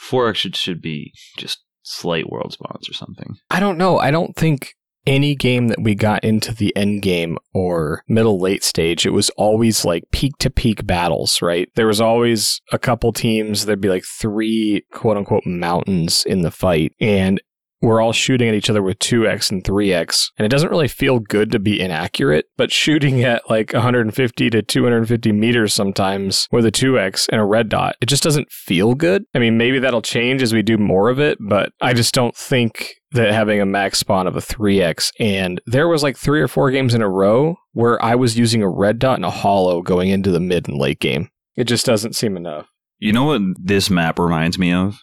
4X 0.00 0.34
should 0.34 0.56
should 0.56 0.82
be 0.82 1.12
just 1.38 1.64
slight 1.82 2.30
world 2.30 2.52
spawns 2.52 2.88
or 2.88 2.94
something. 2.94 3.36
I 3.50 3.60
don't 3.60 3.78
know. 3.78 3.98
I 3.98 4.10
don't 4.10 4.34
think 4.36 4.74
any 5.06 5.34
game 5.34 5.68
that 5.68 5.82
we 5.82 5.94
got 5.94 6.22
into 6.24 6.54
the 6.54 6.74
end 6.76 7.02
game 7.02 7.38
or 7.54 8.04
middle 8.06 8.38
late 8.38 8.62
stage, 8.62 9.06
it 9.06 9.10
was 9.10 9.30
always 9.30 9.84
like 9.84 10.04
peak 10.12 10.36
to 10.38 10.50
peak 10.50 10.86
battles, 10.86 11.40
right? 11.40 11.68
There 11.74 11.86
was 11.86 12.00
always 12.00 12.60
a 12.72 12.78
couple 12.78 13.12
teams, 13.12 13.64
there'd 13.64 13.80
be 13.80 13.88
like 13.88 14.04
three 14.04 14.84
quote 14.92 15.16
unquote 15.16 15.46
mountains 15.46 16.24
in 16.24 16.42
the 16.42 16.50
fight. 16.50 16.92
And 17.00 17.40
we're 17.82 18.00
all 18.00 18.12
shooting 18.12 18.48
at 18.48 18.54
each 18.54 18.70
other 18.70 18.82
with 18.82 18.98
2x 18.98 19.50
and 19.50 19.64
3x 19.64 20.30
and 20.38 20.44
it 20.44 20.50
doesn't 20.50 20.70
really 20.70 20.88
feel 20.88 21.18
good 21.18 21.50
to 21.52 21.58
be 21.58 21.80
inaccurate 21.80 22.46
but 22.56 22.72
shooting 22.72 23.22
at 23.22 23.48
like 23.48 23.72
150 23.72 24.50
to 24.50 24.62
250 24.62 25.32
meters 25.32 25.72
sometimes 25.72 26.46
with 26.52 26.66
a 26.66 26.72
2x 26.72 27.28
and 27.30 27.40
a 27.40 27.44
red 27.44 27.68
dot 27.68 27.96
it 28.00 28.06
just 28.06 28.22
doesn't 28.22 28.50
feel 28.50 28.94
good. 28.94 29.24
I 29.34 29.38
mean 29.38 29.56
maybe 29.56 29.78
that'll 29.78 30.02
change 30.02 30.42
as 30.42 30.52
we 30.52 30.62
do 30.62 30.78
more 30.78 31.08
of 31.08 31.18
it 31.18 31.38
but 31.40 31.72
i 31.80 31.92
just 31.92 32.14
don't 32.14 32.36
think 32.36 32.94
that 33.12 33.32
having 33.32 33.60
a 33.60 33.66
max 33.66 33.98
spawn 33.98 34.26
of 34.26 34.36
a 34.36 34.40
3x 34.40 35.10
and 35.18 35.60
there 35.66 35.88
was 35.88 36.02
like 36.02 36.16
three 36.16 36.40
or 36.40 36.48
four 36.48 36.70
games 36.70 36.94
in 36.94 37.02
a 37.02 37.08
row 37.08 37.56
where 37.72 38.02
i 38.04 38.14
was 38.14 38.38
using 38.38 38.62
a 38.62 38.68
red 38.68 38.98
dot 38.98 39.16
and 39.16 39.24
a 39.24 39.30
hollow 39.30 39.82
going 39.82 40.10
into 40.10 40.30
the 40.30 40.40
mid 40.40 40.68
and 40.68 40.78
late 40.78 41.00
game. 41.00 41.28
It 41.56 41.64
just 41.64 41.86
doesn't 41.86 42.16
seem 42.16 42.36
enough. 42.36 42.66
You 42.98 43.12
know 43.12 43.24
what 43.24 43.42
this 43.58 43.90
map 43.90 44.18
reminds 44.18 44.58
me 44.58 44.72
of? 44.72 45.00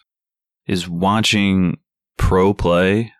Is 0.66 0.88
watching 0.88 1.78
pro 2.18 2.52
play 2.52 3.12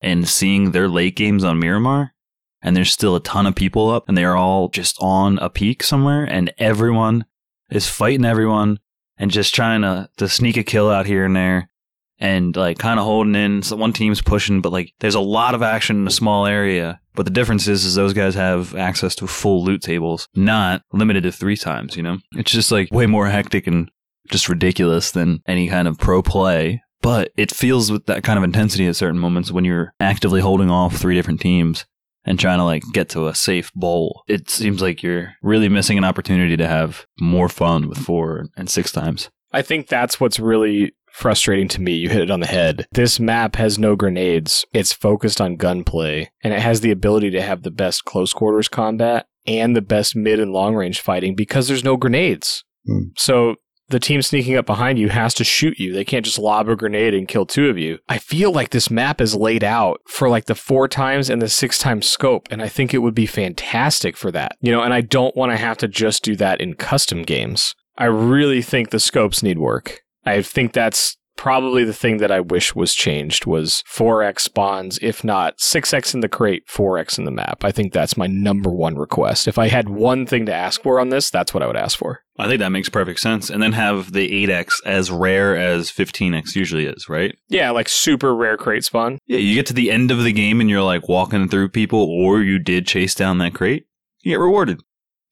and 0.00 0.28
seeing 0.28 0.70
their 0.70 0.88
late 0.88 1.16
games 1.16 1.44
on 1.44 1.58
Miramar. 1.58 2.14
And 2.62 2.76
there's 2.76 2.92
still 2.92 3.14
a 3.14 3.20
ton 3.20 3.46
of 3.46 3.54
people 3.54 3.88
up, 3.88 4.08
and 4.08 4.18
they're 4.18 4.36
all 4.36 4.68
just 4.68 4.96
on 5.00 5.38
a 5.38 5.48
peak 5.48 5.82
somewhere, 5.82 6.24
and 6.24 6.52
everyone 6.58 7.24
is 7.70 7.88
fighting 7.88 8.24
everyone 8.24 8.80
and 9.16 9.30
just 9.30 9.54
trying 9.54 9.82
to, 9.82 10.08
to 10.16 10.28
sneak 10.28 10.56
a 10.56 10.64
kill 10.64 10.90
out 10.90 11.06
here 11.06 11.24
and 11.24 11.36
there 11.36 11.70
and 12.18 12.56
like 12.56 12.78
kind 12.78 12.98
of 12.98 13.04
holding 13.04 13.34
in. 13.34 13.62
So 13.62 13.76
one 13.76 13.92
team's 13.92 14.22
pushing, 14.22 14.60
but 14.60 14.72
like 14.72 14.92
there's 15.00 15.14
a 15.14 15.20
lot 15.20 15.54
of 15.54 15.62
action 15.62 15.96
in 15.96 16.06
a 16.06 16.10
small 16.10 16.46
area. 16.46 17.00
But 17.14 17.24
the 17.24 17.32
difference 17.32 17.66
is, 17.68 17.84
is 17.84 17.94
those 17.94 18.12
guys 18.12 18.34
have 18.34 18.74
access 18.74 19.14
to 19.16 19.26
full 19.26 19.64
loot 19.64 19.82
tables, 19.82 20.28
not 20.34 20.82
limited 20.92 21.24
to 21.24 21.32
three 21.32 21.56
times. 21.56 21.96
You 21.96 22.02
know, 22.02 22.18
it's 22.32 22.50
just 22.50 22.72
like 22.72 22.90
way 22.92 23.06
more 23.06 23.28
hectic 23.28 23.66
and 23.66 23.90
just 24.30 24.48
ridiculous 24.48 25.10
than 25.10 25.42
any 25.46 25.68
kind 25.68 25.88
of 25.88 25.98
pro 25.98 26.22
play. 26.22 26.82
But 27.00 27.32
it 27.36 27.52
feels 27.52 27.92
with 27.92 28.06
that 28.06 28.24
kind 28.24 28.38
of 28.38 28.44
intensity 28.44 28.86
at 28.86 28.96
certain 28.96 29.18
moments 29.18 29.52
when 29.52 29.64
you're 29.64 29.94
actively 30.00 30.40
holding 30.40 30.70
off 30.70 30.96
three 30.96 31.14
different 31.14 31.40
teams 31.40 31.86
and 32.24 32.38
trying 32.38 32.58
to 32.58 32.64
like 32.64 32.82
get 32.92 33.08
to 33.10 33.28
a 33.28 33.34
safe 33.34 33.72
bowl. 33.74 34.22
It 34.26 34.50
seems 34.50 34.82
like 34.82 35.02
you're 35.02 35.34
really 35.42 35.68
missing 35.68 35.96
an 35.96 36.04
opportunity 36.04 36.56
to 36.56 36.66
have 36.66 37.06
more 37.20 37.48
fun 37.48 37.88
with 37.88 37.98
four 37.98 38.46
and 38.56 38.68
six 38.68 38.92
times. 38.92 39.30
I 39.52 39.62
think 39.62 39.88
that's 39.88 40.20
what's 40.20 40.38
really 40.38 40.92
frustrating 41.10 41.68
to 41.68 41.80
me. 41.80 41.94
You 41.94 42.08
hit 42.10 42.22
it 42.22 42.30
on 42.30 42.40
the 42.40 42.46
head. 42.46 42.86
This 42.92 43.18
map 43.18 43.56
has 43.56 43.78
no 43.78 43.96
grenades. 43.96 44.64
It's 44.72 44.92
focused 44.92 45.40
on 45.40 45.56
gunplay, 45.56 46.30
and 46.42 46.52
it 46.52 46.60
has 46.60 46.80
the 46.80 46.90
ability 46.90 47.30
to 47.30 47.42
have 47.42 47.62
the 47.62 47.70
best 47.70 48.04
close 48.04 48.32
quarters 48.32 48.68
combat 48.68 49.26
and 49.46 49.74
the 49.74 49.82
best 49.82 50.14
mid 50.14 50.38
and 50.38 50.52
long 50.52 50.74
range 50.74 51.00
fighting 51.00 51.34
because 51.34 51.66
there's 51.66 51.84
no 51.84 51.96
grenades. 51.96 52.64
Hmm. 52.86 53.08
So 53.16 53.56
the 53.88 54.00
team 54.00 54.22
sneaking 54.22 54.56
up 54.56 54.66
behind 54.66 54.98
you 54.98 55.08
has 55.08 55.34
to 55.34 55.44
shoot 55.44 55.78
you. 55.78 55.92
They 55.92 56.04
can't 56.04 56.24
just 56.24 56.38
lob 56.38 56.68
a 56.68 56.76
grenade 56.76 57.14
and 57.14 57.28
kill 57.28 57.46
two 57.46 57.68
of 57.68 57.78
you. 57.78 57.98
I 58.08 58.18
feel 58.18 58.52
like 58.52 58.70
this 58.70 58.90
map 58.90 59.20
is 59.20 59.34
laid 59.34 59.64
out 59.64 60.00
for 60.06 60.28
like 60.28 60.46
the 60.46 60.54
four 60.54 60.88
times 60.88 61.30
and 61.30 61.42
the 61.42 61.48
six 61.48 61.78
times 61.78 62.08
scope, 62.08 62.48
and 62.50 62.62
I 62.62 62.68
think 62.68 62.92
it 62.94 62.98
would 62.98 63.14
be 63.14 63.26
fantastic 63.26 64.16
for 64.16 64.30
that. 64.32 64.56
You 64.60 64.72
know, 64.72 64.82
and 64.82 64.94
I 64.94 65.00
don't 65.00 65.36
want 65.36 65.52
to 65.52 65.56
have 65.56 65.78
to 65.78 65.88
just 65.88 66.22
do 66.22 66.36
that 66.36 66.60
in 66.60 66.74
custom 66.74 67.22
games. 67.22 67.74
I 67.96 68.06
really 68.06 68.62
think 68.62 68.90
the 68.90 69.00
scopes 69.00 69.42
need 69.42 69.58
work. 69.58 70.00
I 70.24 70.42
think 70.42 70.72
that's 70.72 71.17
probably 71.38 71.84
the 71.84 71.94
thing 71.94 72.18
that 72.18 72.30
I 72.30 72.40
wish 72.40 72.74
was 72.74 72.92
changed 72.92 73.46
was 73.46 73.82
4x 73.90 74.40
spawns, 74.40 74.98
if 75.00 75.24
not 75.24 75.56
6x 75.58 76.12
in 76.12 76.20
the 76.20 76.28
crate, 76.28 76.66
4x 76.66 77.16
in 77.16 77.24
the 77.24 77.30
map. 77.30 77.64
I 77.64 77.72
think 77.72 77.94
that's 77.94 78.18
my 78.18 78.26
number 78.26 78.70
one 78.70 78.96
request. 78.96 79.48
If 79.48 79.56
I 79.56 79.68
had 79.68 79.88
one 79.88 80.26
thing 80.26 80.44
to 80.46 80.54
ask 80.54 80.82
for 80.82 81.00
on 81.00 81.08
this, 81.08 81.30
that's 81.30 81.54
what 81.54 81.62
I 81.62 81.66
would 81.66 81.76
ask 81.76 81.96
for. 81.96 82.20
I 82.38 82.46
think 82.46 82.58
that 82.58 82.72
makes 82.72 82.88
perfect 82.88 83.20
sense. 83.20 83.48
And 83.48 83.62
then 83.62 83.72
have 83.72 84.12
the 84.12 84.46
8x 84.46 84.72
as 84.84 85.10
rare 85.10 85.56
as 85.56 85.90
15x 85.90 86.54
usually 86.54 86.86
is, 86.86 87.08
right? 87.08 87.34
Yeah, 87.48 87.70
like 87.70 87.88
super 87.88 88.34
rare 88.34 88.56
crate 88.56 88.84
spawn. 88.84 89.18
Yeah, 89.26 89.38
you 89.38 89.54
get 89.54 89.66
to 89.66 89.74
the 89.74 89.90
end 89.90 90.10
of 90.10 90.24
the 90.24 90.32
game 90.32 90.60
and 90.60 90.68
you're 90.68 90.82
like 90.82 91.08
walking 91.08 91.48
through 91.48 91.70
people, 91.70 92.02
or 92.02 92.42
you 92.42 92.58
did 92.58 92.86
chase 92.86 93.14
down 93.14 93.38
that 93.38 93.54
crate, 93.54 93.86
you 94.20 94.32
get 94.32 94.40
rewarded. 94.40 94.80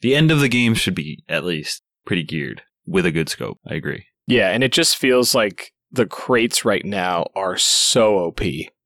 The 0.01 0.15
end 0.15 0.31
of 0.31 0.41
the 0.41 0.49
game 0.49 0.75
should 0.75 0.95
be, 0.95 1.25
at 1.29 1.45
least, 1.45 1.83
pretty 2.05 2.23
geared 2.23 2.63
with 2.87 3.07
a 3.07 3.13
good 3.13 3.29
scope. 3.29 3.59
I 3.67 3.75
agree. 3.75 4.07
Yeah, 4.29 4.51
and 4.51 4.63
it 4.65 4.73
just 4.73 4.97
feels 4.97 5.35
like 5.35 5.73
the 5.97 6.07
crates 6.07 6.65
right 6.65 6.85
now 6.85 7.27
are 7.35 7.57
so 7.57 8.19
OP 8.19 8.41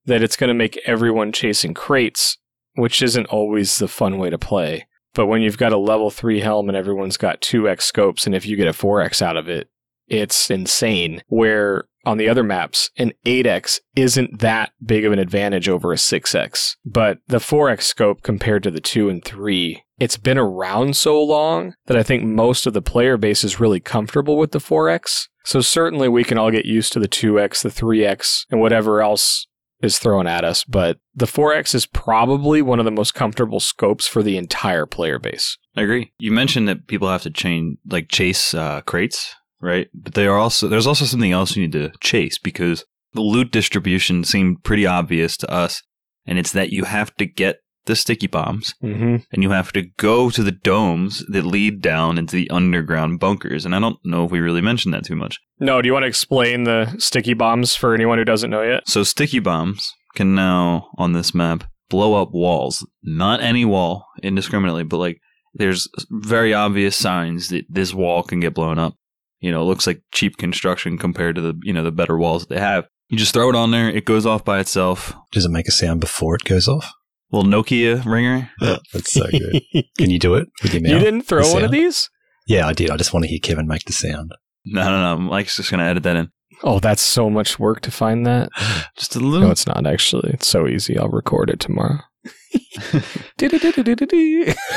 that 0.06 0.22
it's 0.22 0.36
going 0.36 0.48
to 0.48 0.54
make 0.54 0.80
everyone 0.86 1.32
chasing 1.32 1.74
crates, 1.74 2.38
which 2.74 3.02
isn't 3.02 3.26
always 3.26 3.76
the 3.78 3.88
fun 3.88 4.18
way 4.18 4.30
to 4.30 4.38
play. 4.38 4.86
But 5.14 5.26
when 5.26 5.42
you've 5.42 5.58
got 5.58 5.72
a 5.72 5.78
level 5.78 6.10
3 6.10 6.40
helm 6.40 6.68
and 6.68 6.76
everyone's 6.76 7.16
got 7.16 7.42
2x 7.42 7.82
scopes, 7.82 8.26
and 8.26 8.34
if 8.34 8.46
you 8.46 8.56
get 8.56 8.68
a 8.68 8.72
4x 8.72 9.20
out 9.20 9.36
of 9.36 9.48
it, 9.48 9.68
it's 10.06 10.50
insane. 10.50 11.22
Where 11.28 11.84
on 12.04 12.16
the 12.16 12.28
other 12.28 12.42
maps, 12.42 12.90
an 12.96 13.12
8x 13.26 13.80
isn't 13.94 14.40
that 14.40 14.72
big 14.84 15.04
of 15.04 15.12
an 15.12 15.18
advantage 15.18 15.68
over 15.68 15.92
a 15.92 15.96
6x. 15.96 16.76
But 16.84 17.18
the 17.26 17.38
4x 17.38 17.82
scope 17.82 18.22
compared 18.22 18.62
to 18.62 18.70
the 18.70 18.80
2 18.80 19.08
and 19.08 19.24
3, 19.24 19.82
it's 19.98 20.16
been 20.16 20.38
around 20.38 20.96
so 20.96 21.22
long 21.22 21.74
that 21.86 21.96
I 21.96 22.02
think 22.02 22.24
most 22.24 22.66
of 22.66 22.72
the 22.72 22.82
player 22.82 23.16
base 23.16 23.44
is 23.44 23.60
really 23.60 23.80
comfortable 23.80 24.38
with 24.38 24.52
the 24.52 24.58
4x. 24.58 25.28
So 25.44 25.60
certainly 25.60 26.08
we 26.08 26.24
can 26.24 26.38
all 26.38 26.50
get 26.50 26.66
used 26.66 26.92
to 26.92 27.00
the 27.00 27.08
2x, 27.08 27.62
the 27.62 27.68
3x, 27.68 28.44
and 28.50 28.60
whatever 28.60 29.00
else 29.00 29.46
is 29.82 29.98
thrown 29.98 30.26
at 30.26 30.44
us, 30.44 30.64
but 30.64 30.98
the 31.14 31.26
4x 31.26 31.74
is 31.74 31.86
probably 31.86 32.60
one 32.60 32.78
of 32.78 32.84
the 32.84 32.90
most 32.90 33.14
comfortable 33.14 33.60
scopes 33.60 34.06
for 34.06 34.22
the 34.22 34.36
entire 34.36 34.86
player 34.86 35.18
base. 35.18 35.56
I 35.76 35.82
agree. 35.82 36.12
You 36.18 36.32
mentioned 36.32 36.68
that 36.68 36.86
people 36.86 37.08
have 37.08 37.22
to 37.22 37.30
chain, 37.30 37.78
like 37.88 38.08
chase 38.08 38.52
uh, 38.52 38.82
crates, 38.82 39.34
right? 39.60 39.88
But 39.94 40.14
they 40.14 40.26
are 40.26 40.36
also 40.36 40.68
there's 40.68 40.86
also 40.86 41.04
something 41.04 41.32
else 41.32 41.56
you 41.56 41.62
need 41.62 41.72
to 41.72 41.92
chase 42.00 42.38
because 42.38 42.84
the 43.12 43.20
loot 43.20 43.50
distribution 43.50 44.24
seemed 44.24 44.62
pretty 44.64 44.86
obvious 44.86 45.36
to 45.38 45.50
us, 45.50 45.82
and 46.26 46.38
it's 46.38 46.52
that 46.52 46.70
you 46.70 46.84
have 46.84 47.14
to 47.16 47.26
get 47.26 47.60
the 47.86 47.96
sticky 47.96 48.26
bombs, 48.26 48.74
Mm-hmm. 48.82 49.16
and 49.32 49.42
you 49.42 49.50
have 49.50 49.72
to 49.72 49.82
go 49.96 50.30
to 50.30 50.42
the 50.42 50.52
domes 50.52 51.24
that 51.28 51.44
lead 51.44 51.80
down 51.80 52.18
into 52.18 52.36
the 52.36 52.50
underground 52.50 53.20
bunkers. 53.20 53.64
And 53.64 53.74
I 53.74 53.80
don't 53.80 53.98
know 54.04 54.24
if 54.24 54.30
we 54.30 54.40
really 54.40 54.60
mentioned 54.60 54.92
that 54.94 55.04
too 55.04 55.16
much. 55.16 55.38
No, 55.58 55.80
do 55.82 55.86
you 55.86 55.92
want 55.92 56.02
to 56.04 56.08
explain 56.08 56.64
the 56.64 56.94
sticky 56.98 57.34
bombs 57.34 57.74
for 57.74 57.94
anyone 57.94 58.18
who 58.18 58.24
doesn't 58.24 58.50
know 58.50 58.62
yet? 58.62 58.88
So 58.88 59.02
sticky 59.02 59.38
bombs 59.38 59.92
can 60.14 60.34
now 60.34 60.88
on 60.98 61.12
this 61.12 61.34
map 61.34 61.64
blow 61.88 62.20
up 62.20 62.30
walls. 62.32 62.86
Not 63.02 63.40
any 63.42 63.64
wall 63.64 64.06
indiscriminately, 64.22 64.84
but 64.84 64.98
like 64.98 65.20
there's 65.54 65.88
very 66.10 66.54
obvious 66.54 66.96
signs 66.96 67.48
that 67.48 67.64
this 67.68 67.92
wall 67.94 68.22
can 68.22 68.40
get 68.40 68.54
blown 68.54 68.78
up. 68.78 68.94
You 69.40 69.50
know, 69.50 69.62
it 69.62 69.64
looks 69.64 69.86
like 69.86 70.02
cheap 70.12 70.36
construction 70.36 70.98
compared 70.98 71.34
to 71.36 71.40
the 71.40 71.54
you 71.62 71.72
know 71.72 71.82
the 71.82 71.90
better 71.90 72.18
walls 72.18 72.46
that 72.46 72.54
they 72.54 72.60
have. 72.60 72.86
You 73.08 73.18
just 73.18 73.32
throw 73.34 73.48
it 73.48 73.56
on 73.56 73.70
there, 73.72 73.88
it 73.88 74.04
goes 74.04 74.24
off 74.26 74.44
by 74.44 74.60
itself. 74.60 75.12
Does 75.32 75.44
it 75.44 75.50
make 75.50 75.66
a 75.66 75.72
sound 75.72 76.00
before 76.00 76.36
it 76.36 76.44
goes 76.44 76.68
off? 76.68 76.92
Little 77.32 77.50
Nokia 77.50 78.04
ringer. 78.04 78.50
That's 78.60 79.12
so 79.12 79.26
good. 79.30 79.62
Can 79.98 80.10
you 80.10 80.18
do 80.18 80.34
it 80.34 80.48
with 80.62 80.74
your 80.74 80.82
mouth? 80.82 80.92
you 80.92 80.98
didn't 80.98 81.22
throw 81.22 81.50
one 81.52 81.64
of 81.64 81.70
these? 81.70 82.10
Yeah, 82.46 82.66
I 82.66 82.72
did. 82.72 82.90
I 82.90 82.96
just 82.96 83.12
want 83.12 83.24
to 83.24 83.28
hear 83.28 83.38
Kevin 83.40 83.68
make 83.68 83.84
the 83.84 83.92
sound. 83.92 84.32
No, 84.64 84.84
no, 84.84 85.16
no. 85.16 85.22
Mike's 85.22 85.56
just 85.56 85.70
gonna 85.70 85.84
edit 85.84 86.02
that 86.02 86.16
in. 86.16 86.30
Oh, 86.62 86.80
that's 86.80 87.02
so 87.02 87.30
much 87.30 87.58
work 87.58 87.80
to 87.82 87.90
find 87.90 88.26
that. 88.26 88.50
Just 88.96 89.16
a 89.16 89.20
little. 89.20 89.46
No, 89.46 89.50
it's 89.50 89.66
not 89.66 89.86
actually. 89.86 90.30
It's 90.30 90.46
so 90.46 90.66
easy. 90.66 90.98
I'll 90.98 91.08
record 91.08 91.48
it 91.48 91.58
tomorrow. 91.58 92.00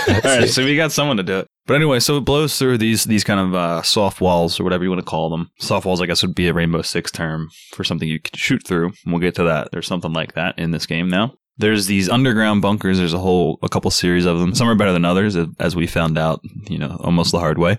All 0.07 0.21
right, 0.23 0.49
so 0.49 0.63
we 0.63 0.77
got 0.77 0.93
someone 0.93 1.17
to 1.17 1.23
do 1.23 1.39
it. 1.39 1.47
But 1.65 1.75
anyway, 1.75 1.99
so 1.99 2.17
it 2.17 2.21
blows 2.21 2.57
through 2.57 2.77
these 2.77 3.03
these 3.03 3.23
kind 3.23 3.39
of 3.39 3.55
uh, 3.55 3.81
soft 3.81 4.21
walls 4.21 4.59
or 4.59 4.63
whatever 4.63 4.83
you 4.83 4.89
want 4.89 5.01
to 5.01 5.09
call 5.09 5.29
them. 5.29 5.49
Soft 5.59 5.85
walls, 5.85 6.01
I 6.01 6.05
guess, 6.05 6.21
would 6.21 6.35
be 6.35 6.47
a 6.47 6.53
Rainbow 6.53 6.83
Six 6.83 7.11
term 7.11 7.49
for 7.73 7.83
something 7.83 8.07
you 8.07 8.21
could 8.21 8.37
shoot 8.37 8.65
through. 8.65 8.93
We'll 9.05 9.19
get 9.19 9.35
to 9.35 9.43
that. 9.43 9.69
There's 9.71 9.87
something 9.87 10.13
like 10.13 10.33
that 10.33 10.57
in 10.57 10.71
this 10.71 10.85
game 10.85 11.09
now. 11.09 11.33
There's 11.57 11.85
these 11.85 12.09
underground 12.09 12.61
bunkers. 12.61 12.97
There's 12.97 13.13
a 13.13 13.19
whole 13.19 13.59
a 13.61 13.69
couple 13.69 13.91
series 13.91 14.25
of 14.25 14.39
them. 14.39 14.55
Some 14.55 14.67
are 14.67 14.75
better 14.75 14.93
than 14.93 15.05
others, 15.05 15.37
as 15.59 15.75
we 15.75 15.87
found 15.87 16.17
out. 16.17 16.41
You 16.67 16.79
know, 16.79 16.97
almost 17.01 17.31
the 17.31 17.39
hard 17.39 17.57
way. 17.57 17.77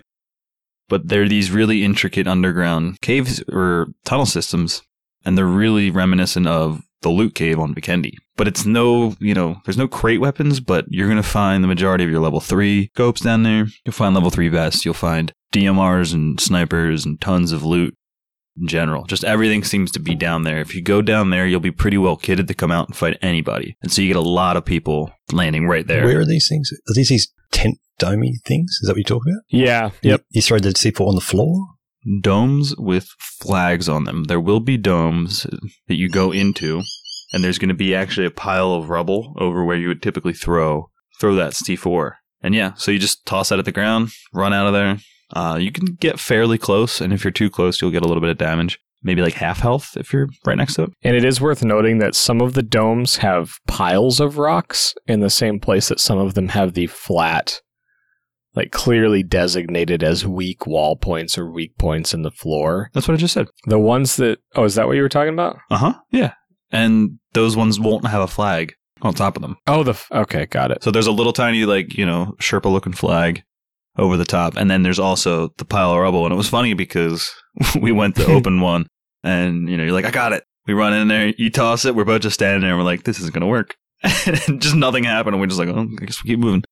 But 0.87 1.07
they're 1.07 1.27
these 1.27 1.51
really 1.51 1.83
intricate 1.83 2.27
underground 2.27 3.01
caves 3.01 3.43
or 3.51 3.87
tunnel 4.05 4.25
systems, 4.25 4.81
and 5.25 5.37
they're 5.37 5.45
really 5.45 5.89
reminiscent 5.89 6.47
of 6.47 6.81
the 7.01 7.09
loot 7.09 7.35
cave 7.35 7.59
on 7.59 7.73
Vikendi. 7.75 8.13
But 8.37 8.47
it's 8.47 8.65
no, 8.65 9.15
you 9.19 9.33
know, 9.33 9.61
there's 9.65 9.77
no 9.77 9.87
crate 9.87 10.19
weapons, 10.19 10.59
but 10.59 10.85
you're 10.89 11.07
going 11.07 11.21
to 11.21 11.23
find 11.23 11.63
the 11.63 11.67
majority 11.67 12.03
of 12.03 12.09
your 12.09 12.19
level 12.19 12.39
3 12.39 12.89
scopes 12.93 13.21
down 13.21 13.43
there. 13.43 13.67
You'll 13.83 13.93
find 13.93 14.13
level 14.13 14.29
3 14.29 14.47
vests. 14.49 14.85
You'll 14.85 14.93
find 14.93 15.33
DMRs 15.53 16.13
and 16.13 16.39
snipers 16.39 17.05
and 17.05 17.19
tons 17.19 17.51
of 17.51 17.63
loot 17.63 17.95
in 18.59 18.67
general. 18.67 19.05
Just 19.05 19.23
everything 19.23 19.63
seems 19.63 19.91
to 19.91 19.99
be 19.99 20.15
down 20.15 20.43
there. 20.43 20.59
If 20.59 20.75
you 20.75 20.81
go 20.81 21.01
down 21.01 21.29
there, 21.29 21.45
you'll 21.45 21.59
be 21.59 21.71
pretty 21.71 21.97
well 21.97 22.17
kitted 22.17 22.47
to 22.47 22.53
come 22.53 22.71
out 22.71 22.87
and 22.87 22.95
fight 22.95 23.17
anybody. 23.21 23.77
And 23.81 23.91
so 23.91 24.01
you 24.01 24.07
get 24.07 24.17
a 24.17 24.21
lot 24.21 24.57
of 24.57 24.65
people 24.65 25.11
landing 25.31 25.67
right 25.67 25.85
there. 25.85 26.05
Where 26.05 26.19
are 26.19 26.25
these 26.25 26.47
things? 26.47 26.71
Are 26.71 26.93
these 26.93 27.09
these 27.09 27.31
tent 27.51 27.77
domey 27.99 28.33
things? 28.45 28.79
Is 28.81 28.87
that 28.87 28.93
what 28.93 28.97
you're 28.97 29.19
talking 29.19 29.33
about? 29.33 29.43
Yeah. 29.49 29.91
Yep. 30.01 30.21
You, 30.29 30.37
you 30.37 30.41
throw 30.41 30.59
the 30.59 30.69
C4 30.69 31.07
on 31.07 31.15
the 31.15 31.21
floor? 31.21 31.67
domes 32.21 32.75
with 32.77 33.09
flags 33.19 33.89
on 33.89 34.03
them. 34.03 34.25
There 34.25 34.39
will 34.39 34.59
be 34.59 34.77
domes 34.77 35.43
that 35.87 35.95
you 35.95 36.09
go 36.09 36.31
into, 36.31 36.83
and 37.33 37.43
there's 37.43 37.57
going 37.57 37.69
to 37.69 37.75
be 37.75 37.95
actually 37.95 38.27
a 38.27 38.31
pile 38.31 38.73
of 38.73 38.89
rubble 38.89 39.33
over 39.37 39.63
where 39.63 39.77
you 39.77 39.87
would 39.87 40.01
typically 40.01 40.33
throw 40.33 40.89
throw 41.19 41.35
that 41.35 41.53
C4. 41.53 42.13
And 42.41 42.53
yeah, 42.53 42.73
so 42.75 42.91
you 42.91 42.99
just 42.99 43.25
toss 43.25 43.49
that 43.49 43.59
at 43.59 43.65
the 43.65 43.71
ground, 43.71 44.09
run 44.33 44.53
out 44.53 44.67
of 44.67 44.73
there. 44.73 44.97
Uh, 45.33 45.57
you 45.59 45.71
can 45.71 45.85
get 45.99 46.19
fairly 46.19 46.57
close, 46.57 47.01
and 47.01 47.11
if 47.11 47.23
you're 47.23 47.31
too 47.31 47.49
close, 47.49 47.81
you'll 47.81 47.91
get 47.91 48.03
a 48.03 48.07
little 48.07 48.21
bit 48.21 48.29
of 48.29 48.37
damage. 48.37 48.79
Maybe 49.03 49.21
like 49.21 49.33
half 49.33 49.59
health 49.59 49.95
if 49.97 50.11
you're 50.11 50.29
right 50.47 50.57
next 50.57 50.75
to 50.75 50.83
it. 50.83 50.89
And 51.03 51.15
it 51.15 51.23
is 51.23 51.39
worth 51.39 51.63
noting 51.63 51.99
that 51.99 52.15
some 52.15 52.41
of 52.41 52.55
the 52.55 52.63
domes 52.63 53.17
have 53.17 53.59
piles 53.67 54.19
of 54.19 54.39
rocks 54.39 54.95
in 55.05 55.19
the 55.19 55.29
same 55.29 55.59
place 55.59 55.89
that 55.89 55.99
some 55.99 56.17
of 56.17 56.33
them 56.33 56.47
have 56.49 56.73
the 56.73 56.87
flat, 56.87 57.61
like 58.55 58.71
clearly 58.71 59.21
designated 59.21 60.01
as 60.01 60.25
weak 60.25 60.65
wall 60.65 60.95
points 60.95 61.37
or 61.37 61.51
weak 61.51 61.77
points 61.77 62.15
in 62.15 62.23
the 62.23 62.31
floor. 62.31 62.89
That's 62.93 63.07
what 63.07 63.13
I 63.13 63.17
just 63.17 63.35
said. 63.35 63.47
The 63.67 63.77
ones 63.77 64.15
that, 64.15 64.39
oh, 64.55 64.63
is 64.63 64.73
that 64.73 64.87
what 64.87 64.95
you 64.95 65.03
were 65.03 65.09
talking 65.09 65.33
about? 65.33 65.57
Uh 65.69 65.77
huh. 65.77 65.93
Yeah. 66.11 66.33
And 66.71 67.19
those 67.33 67.55
ones 67.55 67.79
won't 67.79 68.07
have 68.07 68.21
a 68.21 68.27
flag 68.27 68.73
on 69.03 69.13
top 69.13 69.35
of 69.35 69.43
them. 69.43 69.57
Oh, 69.67 69.83
the, 69.83 69.91
f- 69.91 70.07
okay, 70.11 70.47
got 70.47 70.71
it. 70.71 70.83
So 70.83 70.89
there's 70.89 71.05
a 71.05 71.11
little 71.11 71.33
tiny, 71.33 71.65
like, 71.65 71.95
you 71.95 72.07
know, 72.07 72.33
Sherpa 72.41 72.71
looking 72.71 72.93
flag 72.93 73.43
over 73.97 74.17
the 74.17 74.25
top. 74.25 74.55
And 74.55 74.69
then 74.69 74.83
there's 74.83 74.99
also 74.99 75.49
the 75.57 75.65
pile 75.65 75.91
of 75.91 75.99
rubble. 75.99 76.25
And 76.25 76.33
it 76.33 76.37
was 76.37 76.49
funny 76.49 76.73
because 76.73 77.31
we 77.81 77.91
went 77.91 78.15
to 78.15 78.25
open 78.31 78.61
one 78.61 78.87
and, 79.23 79.69
you 79.69 79.77
know, 79.77 79.83
you're 79.83 79.93
like, 79.93 80.05
I 80.05 80.11
got 80.11 80.33
it. 80.33 80.43
We 80.67 80.73
run 80.73 80.93
in 80.93 81.07
there, 81.07 81.33
you 81.37 81.49
toss 81.51 81.85
it, 81.85 81.95
we're 81.95 82.05
both 82.05 82.21
just 82.21 82.33
standing 82.33 82.61
there 82.61 82.71
and 82.71 82.79
we're 82.79 82.85
like, 82.85 83.03
this 83.03 83.19
isn't 83.19 83.33
going 83.33 83.41
to 83.41 83.47
work. 83.47 83.75
and 84.03 84.61
just 84.61 84.75
nothing 84.75 85.03
happened. 85.03 85.35
And 85.35 85.41
we're 85.41 85.47
just 85.47 85.59
like, 85.59 85.69
oh, 85.69 85.87
I 86.01 86.05
guess 86.05 86.23
we 86.23 86.29
keep 86.31 86.39
moving. 86.39 86.63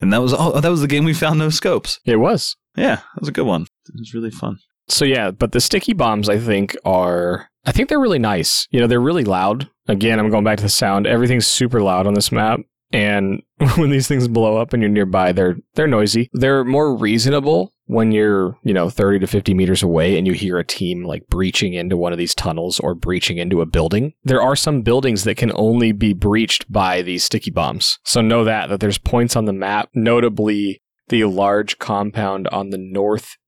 And 0.00 0.12
that 0.12 0.22
was 0.22 0.32
all, 0.32 0.56
oh, 0.56 0.60
that 0.60 0.70
was 0.70 0.80
the 0.80 0.88
game 0.88 1.04
we 1.04 1.14
found 1.14 1.38
no 1.38 1.50
scopes. 1.50 2.00
It 2.04 2.16
was. 2.16 2.56
Yeah, 2.76 2.96
that 2.96 3.20
was 3.20 3.28
a 3.28 3.32
good 3.32 3.46
one. 3.46 3.62
It 3.62 3.98
was 3.98 4.14
really 4.14 4.30
fun. 4.30 4.58
So 4.88 5.04
yeah, 5.04 5.30
but 5.30 5.52
the 5.52 5.60
sticky 5.60 5.92
bombs 5.92 6.28
I 6.28 6.38
think 6.38 6.76
are 6.84 7.48
I 7.64 7.72
think 7.72 7.88
they're 7.88 8.00
really 8.00 8.18
nice. 8.18 8.66
You 8.70 8.80
know, 8.80 8.86
they're 8.86 9.00
really 9.00 9.24
loud. 9.24 9.70
Again, 9.86 10.18
I'm 10.18 10.30
going 10.30 10.44
back 10.44 10.58
to 10.58 10.64
the 10.64 10.68
sound. 10.68 11.06
Everything's 11.06 11.46
super 11.46 11.80
loud 11.80 12.06
on 12.06 12.14
this 12.14 12.32
map. 12.32 12.60
And 12.92 13.42
when 13.76 13.90
these 13.90 14.08
things 14.08 14.28
blow 14.28 14.56
up 14.56 14.72
and 14.72 14.82
you're 14.82 14.90
nearby, 14.90 15.32
they're 15.32 15.56
they're 15.74 15.86
noisy. 15.86 16.30
They're 16.32 16.64
more 16.64 16.94
reasonable 16.94 17.72
when 17.86 18.12
you're, 18.12 18.56
you 18.62 18.72
know, 18.72 18.88
30 18.88 19.18
to 19.20 19.26
50 19.26 19.54
meters 19.54 19.82
away 19.82 20.16
and 20.16 20.26
you 20.26 20.32
hear 20.32 20.58
a 20.58 20.64
team 20.64 21.04
like 21.04 21.26
breaching 21.28 21.74
into 21.74 21.96
one 21.96 22.12
of 22.12 22.18
these 22.18 22.34
tunnels 22.34 22.80
or 22.80 22.94
breaching 22.94 23.38
into 23.38 23.60
a 23.60 23.66
building. 23.66 24.14
There 24.24 24.40
are 24.40 24.56
some 24.56 24.82
buildings 24.82 25.24
that 25.24 25.36
can 25.36 25.52
only 25.54 25.92
be 25.92 26.14
breached 26.14 26.70
by 26.70 27.02
these 27.02 27.24
sticky 27.24 27.50
bombs. 27.50 27.98
So 28.04 28.20
know 28.20 28.44
that 28.44 28.68
that 28.68 28.80
there's 28.80 28.98
points 28.98 29.36
on 29.36 29.44
the 29.44 29.52
map, 29.52 29.90
notably 29.94 30.82
the 31.08 31.24
large 31.24 31.78
compound 31.78 32.48
on 32.48 32.70
the 32.70 32.78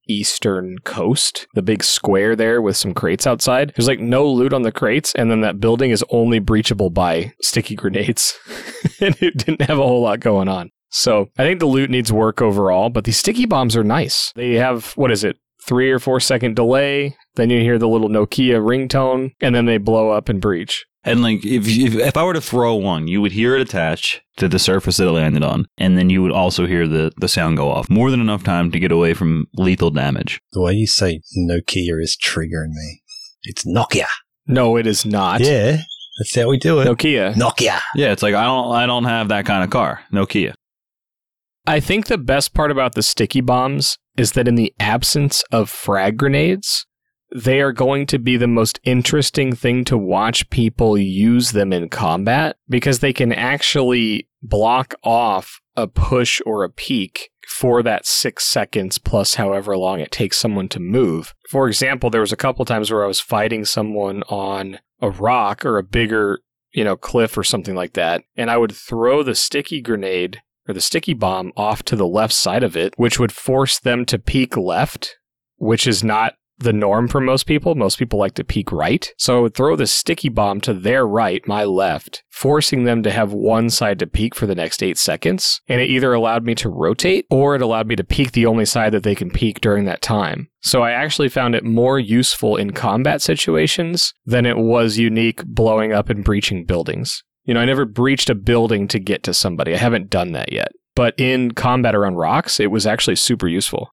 northeastern 0.07 0.79
coast, 0.81 1.47
the 1.55 1.63
big 1.63 1.83
square 1.83 2.37
there 2.37 2.61
with 2.61 2.77
some 2.77 2.95
crates 2.95 3.27
outside. 3.27 3.73
There's 3.75 3.89
like 3.89 4.01
no 4.01 4.27
loot 4.27 4.53
on 4.53 4.63
the 4.63 4.73
crates, 4.73 5.15
and 5.15 5.31
then 5.31 5.41
that 5.43 5.61
building 5.61 5.91
is 5.91 6.05
only 6.11 6.41
breachable 6.41 6.93
by 6.93 7.33
sticky 7.41 7.75
grenades. 7.75 8.39
and 9.01 9.17
it 9.21 9.37
didn't 9.37 9.63
have 9.63 9.79
a 9.79 9.83
whole 9.83 10.03
lot 10.03 10.21
going 10.21 10.49
on. 10.49 10.71
So 10.91 11.29
I 11.39 11.45
think 11.45 11.61
the 11.61 11.67
loot 11.67 11.91
needs 11.91 12.13
work 12.13 12.41
overall, 12.41 12.91
but 12.91 13.05
these 13.05 13.19
sticky 13.19 13.47
bombs 13.47 13.77
are 13.77 13.85
nice. 13.85 14.33
They 14.37 14.55
have, 14.55 14.93
what 14.93 15.11
is 15.11 15.25
it? 15.25 15.39
Three 15.67 15.91
or 15.91 15.99
four 15.99 16.21
second 16.21 16.55
delay. 16.55 17.17
Then 17.37 17.51
you 17.51 17.61
hear 17.61 17.79
the 17.79 17.89
little 17.89 18.09
Nokia 18.09 18.61
ringtone, 18.61 19.33
and 19.41 19.55
then 19.55 19.67
they 19.67 19.79
blow 19.79 20.11
up 20.11 20.29
and 20.29 20.41
breach. 20.41 20.85
And 21.07 21.23
like, 21.23 21.45
if, 21.45 21.69
if 21.69 21.95
if 21.95 22.17
I 22.17 22.25
were 22.25 22.33
to 22.33 22.41
throw 22.41 22.75
one, 22.75 23.09
you 23.09 23.21
would 23.21 23.33
hear 23.33 23.55
it 23.55 23.61
attach 23.61 24.23
to 24.39 24.49
the 24.49 24.59
surface 24.59 24.97
that 24.97 25.07
it 25.07 25.11
landed 25.11 25.43
on, 25.43 25.67
and 25.77 25.99
then 25.99 26.09
you 26.09 26.23
would 26.23 26.33
also 26.33 26.67
hear 26.67 26.89
the 26.89 27.13
the 27.19 27.29
sound 27.29 27.59
go 27.59 27.71
off. 27.71 27.91
More 27.91 28.11
than 28.11 28.21
enough 28.21 28.43
time 28.43 28.71
to 28.71 28.79
get 28.79 28.91
away 28.91 29.13
from 29.13 29.47
lethal 29.55 29.91
damage. 29.91 30.41
The 30.53 30.63
way 30.63 30.73
you 30.73 30.87
say 30.87 31.21
Nokia 31.37 32.01
is 32.01 32.17
triggering 32.17 32.71
me. 32.71 33.03
It's 33.43 33.67
Nokia. 33.67 34.07
No, 34.47 34.77
it 34.77 34.87
is 34.87 35.05
not. 35.05 35.41
Yeah, 35.41 35.83
that's 36.19 36.35
how 36.35 36.49
we 36.49 36.59
do 36.59 36.81
it. 36.81 36.87
Nokia. 36.87 37.35
Nokia. 37.35 37.81
Yeah, 37.95 38.13
it's 38.13 38.23
like 38.23 38.35
I 38.35 38.45
don't 38.45 38.73
I 38.73 38.87
don't 38.87 39.05
have 39.05 39.29
that 39.29 39.45
kind 39.45 39.63
of 39.63 39.69
car. 39.69 40.01
Nokia. 40.11 40.55
I 41.67 41.81
think 41.81 42.07
the 42.07 42.19
best 42.19 42.55
part 42.55 42.71
about 42.71 42.95
the 42.95 43.03
sticky 43.03 43.41
bombs 43.41 43.99
is 44.17 44.33
that 44.33 44.49
in 44.49 44.55
the 44.55 44.73
absence 44.79 45.43
of 45.51 45.69
frag 45.71 46.17
grenades, 46.17 46.87
they 47.35 47.61
are 47.61 47.73
going 47.73 48.07
to 48.07 48.19
be 48.19 48.37
the 48.37 48.47
most 48.47 48.79
interesting 48.85 49.55
thing 49.55 49.85
to 49.85 49.99
watch 49.99 50.49
people 50.51 50.97
use 50.97 51.51
them 51.51 51.73
in 51.73 51.89
combat 51.89 52.57
because 52.69 53.01
they 53.01 53.13
can 53.13 53.33
actually 53.33 54.29
block 54.41 54.95
off 55.03 55.61
a 55.77 55.89
push 55.89 56.41
or 56.47 56.63
a 56.63 56.71
peek 56.71 57.31
for 57.49 57.83
that 57.83 58.07
six 58.07 58.45
seconds 58.45 58.99
plus 58.99 59.35
however 59.35 59.77
long 59.77 59.99
it 59.99 60.13
takes 60.13 60.39
someone 60.39 60.69
to 60.69 60.79
move. 60.79 61.35
For 61.51 61.67
example, 61.67 62.09
there 62.09 62.21
was 62.21 62.33
a 62.33 62.37
couple 62.37 62.65
times 62.65 62.93
where 62.93 63.05
I 63.05 63.09
was 63.09 63.21
fighting 63.21 63.65
someone 63.65 64.23
on 64.29 64.79
a 65.01 65.11
rock 65.11 65.67
or 65.67 65.77
a 65.77 65.83
bigger, 65.83 66.39
you 66.73 66.85
know, 66.85 66.97
cliff 66.97 67.37
or 67.37 67.43
something 67.43 67.75
like 67.75 67.95
that, 67.95 68.23
and 68.37 68.49
I 68.49 68.57
would 68.57 68.73
throw 68.73 69.25
the 69.25 69.35
sticky 69.35 69.81
grenade 69.81 70.41
or 70.69 70.73
the 70.75 70.81
sticky 70.81 71.15
bomb 71.15 71.53
off 71.57 71.83
to 71.85 71.97
the 71.97 72.07
left 72.07 72.33
side 72.33 72.63
of 72.63 72.77
it, 72.77 72.95
which 72.97 73.19
would 73.19 73.33
force 73.33 73.81
them 73.81 74.07
to 74.07 74.19
peek 74.21 74.57
left, 74.57 75.17
which 75.57 75.87
is 75.87 76.05
not 76.05 76.35
the 76.59 76.73
norm 76.73 77.09
for 77.09 77.21
most 77.21 77.45
people. 77.45 77.75
Most 77.75 77.99
people 77.99 78.19
like 78.19 78.35
to 78.35 78.45
peek 78.45 78.71
right. 78.73 79.13
So 79.19 79.37
I 79.37 79.41
would 79.41 79.55
throw 79.55 79.77
the 79.77 79.87
sticky 79.87 80.29
bomb 80.29 80.61
to 80.63 80.75
their 80.75 81.07
right, 81.07 81.47
my 81.47 81.65
left, 81.65 82.23
forcing 82.31 82.85
them 82.85 83.03
to 83.03 83.11
have 83.11 83.33
one 83.33 83.71
side 83.71 83.99
to 83.99 84.07
peek 84.07 84.35
for 84.35 84.47
the 84.47 84.55
next 84.55 84.83
eight 84.83 84.99
seconds. 84.99 85.61
And 85.69 85.81
it 85.81 85.91
either 85.91 86.13
allowed 86.13 86.45
me 86.45 86.55
to 86.57 86.69
rotate 86.69 87.27
or 87.31 87.55
it 87.55 87.63
allowed 87.63 87.87
me 87.87 87.97
to 87.97 88.05
peek 88.05 88.33
the 88.33 88.47
only 88.47 88.65
side 88.65 88.93
that 88.93 89.03
they 89.03 89.15
can 89.15 89.31
peek 89.31 89.61
during 89.61 89.85
that 89.85 90.03
time. 90.03 90.49
So 90.63 90.83
I 90.83 90.93
actually 90.93 91.29
found 91.29 91.55
it 91.55 91.65
more 91.65 91.99
useful 91.99 92.57
in 92.57 92.73
combat 92.73 93.21
situations 93.21 94.15
than 94.25 94.47
it 94.47 94.57
was 94.57 94.99
unique 94.99 95.45
blowing 95.45 95.93
up 95.93 96.09
and 96.09 96.25
breaching 96.25 96.65
buildings. 96.65 97.23
You 97.45 97.55
know, 97.55 97.61
I 97.61 97.67
never 97.67 97.85
breached 97.85 98.31
a 98.31 98.35
building 98.35 98.89
to 98.89 98.99
get 98.99 99.23
to 99.25 99.35
somebody. 99.35 99.75
I 99.75 99.79
haven't 99.79 100.09
done 100.09 100.33
that 100.33 100.53
yet. 100.53 100.73
But 100.95 101.15
in 101.19 101.51
combat 101.53 101.95
around 101.95 102.15
rocks, 102.15 102.61
it 102.61 102.71
was 102.71 102.87
actually 102.87 103.17
super 103.17 103.49
useful. 103.49 103.91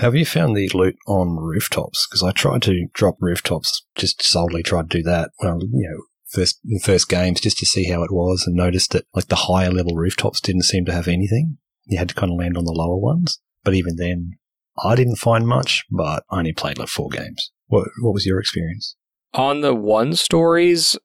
Have 0.00 0.14
you 0.14 0.24
found 0.24 0.56
the 0.56 0.70
loot 0.72 0.96
on 1.06 1.36
rooftops? 1.36 2.06
Because 2.08 2.22
I 2.22 2.32
tried 2.32 2.62
to 2.62 2.86
drop 2.94 3.16
rooftops, 3.20 3.84
just 3.96 4.22
solely 4.22 4.62
tried 4.62 4.90
to 4.90 4.98
do 4.98 5.02
that. 5.02 5.30
Well, 5.40 5.58
you 5.60 5.90
know, 5.90 6.04
first 6.26 6.58
first 6.82 7.10
games 7.10 7.42
just 7.42 7.58
to 7.58 7.66
see 7.66 7.84
how 7.84 8.02
it 8.02 8.10
was, 8.10 8.44
and 8.46 8.56
noticed 8.56 8.92
that 8.92 9.04
like 9.14 9.26
the 9.26 9.36
higher 9.36 9.70
level 9.70 9.94
rooftops 9.94 10.40
didn't 10.40 10.62
seem 10.62 10.86
to 10.86 10.92
have 10.92 11.06
anything. 11.06 11.58
You 11.84 11.98
had 11.98 12.08
to 12.08 12.14
kind 12.14 12.32
of 12.32 12.38
land 12.38 12.56
on 12.56 12.64
the 12.64 12.72
lower 12.72 12.96
ones. 12.96 13.40
But 13.62 13.74
even 13.74 13.96
then, 13.96 14.38
I 14.82 14.94
didn't 14.94 15.16
find 15.16 15.46
much. 15.46 15.84
But 15.90 16.24
I 16.30 16.38
only 16.38 16.54
played 16.54 16.78
like 16.78 16.88
four 16.88 17.10
games. 17.10 17.52
What 17.66 17.88
What 18.00 18.14
was 18.14 18.24
your 18.24 18.40
experience? 18.40 18.96
On 19.34 19.60
the 19.60 19.74
one 19.74 20.14
stories, 20.14 20.96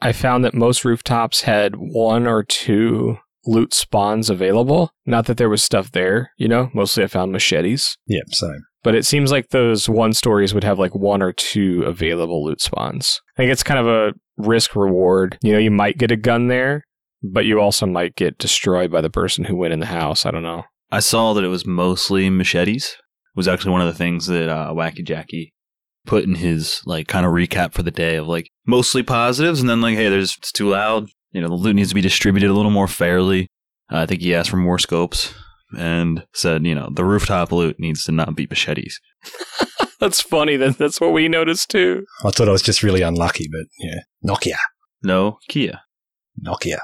I 0.00 0.10
found 0.10 0.44
that 0.44 0.54
most 0.54 0.84
rooftops 0.84 1.42
had 1.42 1.76
one 1.76 2.26
or 2.26 2.42
two 2.42 3.18
loot 3.46 3.74
spawns 3.74 4.30
available. 4.30 4.92
Not 5.06 5.26
that 5.26 5.36
there 5.36 5.48
was 5.48 5.62
stuff 5.62 5.92
there, 5.92 6.32
you 6.36 6.48
know, 6.48 6.70
mostly 6.74 7.04
I 7.04 7.06
found 7.06 7.32
machetes. 7.32 7.96
Yep, 8.06 8.24
same. 8.30 8.62
But 8.82 8.94
it 8.94 9.04
seems 9.04 9.30
like 9.30 9.50
those 9.50 9.88
one 9.88 10.12
stories 10.12 10.54
would 10.54 10.64
have 10.64 10.78
like 10.78 10.94
one 10.94 11.22
or 11.22 11.32
two 11.32 11.82
available 11.82 12.44
loot 12.44 12.60
spawns. 12.60 13.20
I 13.36 13.42
think 13.42 13.52
it's 13.52 13.62
kind 13.62 13.80
of 13.80 13.86
a 13.86 14.12
risk 14.38 14.74
reward. 14.74 15.38
You 15.42 15.52
know, 15.52 15.58
you 15.58 15.70
might 15.70 15.98
get 15.98 16.10
a 16.10 16.16
gun 16.16 16.48
there, 16.48 16.84
but 17.22 17.44
you 17.44 17.60
also 17.60 17.86
might 17.86 18.16
get 18.16 18.38
destroyed 18.38 18.90
by 18.90 19.00
the 19.00 19.10
person 19.10 19.44
who 19.44 19.56
went 19.56 19.74
in 19.74 19.80
the 19.80 19.86
house. 19.86 20.24
I 20.24 20.30
don't 20.30 20.42
know. 20.42 20.64
I 20.90 21.00
saw 21.00 21.34
that 21.34 21.44
it 21.44 21.48
was 21.48 21.66
mostly 21.66 22.30
machetes. 22.30 22.96
It 22.98 23.36
was 23.36 23.48
actually 23.48 23.72
one 23.72 23.82
of 23.82 23.86
the 23.86 23.98
things 23.98 24.26
that 24.26 24.48
uh, 24.48 24.72
Wacky 24.72 25.04
Jackie 25.04 25.52
put 26.06 26.24
in 26.24 26.36
his 26.36 26.80
like 26.86 27.06
kind 27.06 27.26
of 27.26 27.32
recap 27.32 27.74
for 27.74 27.82
the 27.82 27.90
day 27.90 28.16
of 28.16 28.26
like 28.26 28.48
mostly 28.66 29.02
positives, 29.02 29.60
and 29.60 29.68
then 29.68 29.80
like, 29.80 29.96
hey, 29.96 30.08
there's 30.08 30.36
it's 30.38 30.52
too 30.52 30.68
loud. 30.68 31.08
You 31.32 31.40
know, 31.40 31.48
the 31.48 31.54
loot 31.54 31.76
needs 31.76 31.90
to 31.90 31.94
be 31.94 32.00
distributed 32.00 32.50
a 32.50 32.54
little 32.54 32.70
more 32.70 32.88
fairly. 32.88 33.48
Uh, 33.92 33.98
I 33.98 34.06
think 34.06 34.20
he 34.20 34.34
asked 34.34 34.50
for 34.50 34.56
more 34.56 34.78
scopes 34.78 35.32
and 35.76 36.26
said, 36.32 36.66
you 36.66 36.74
know, 36.74 36.88
the 36.92 37.04
rooftop 37.04 37.52
loot 37.52 37.78
needs 37.78 38.04
to 38.04 38.12
not 38.12 38.34
be 38.34 38.46
machetes. 38.48 39.00
That's 40.00 40.20
funny. 40.20 40.56
That 40.56 40.78
that's 40.78 40.98
what 40.98 41.12
we 41.12 41.28
noticed 41.28 41.68
too. 41.68 42.06
I 42.24 42.30
thought 42.30 42.48
I 42.48 42.52
was 42.52 42.62
just 42.62 42.82
really 42.82 43.02
unlucky, 43.02 43.48
but 43.52 43.66
yeah, 43.78 44.00
Nokia, 44.26 44.56
No 45.02 45.38
Kia. 45.48 45.82
Nokia. 46.42 46.78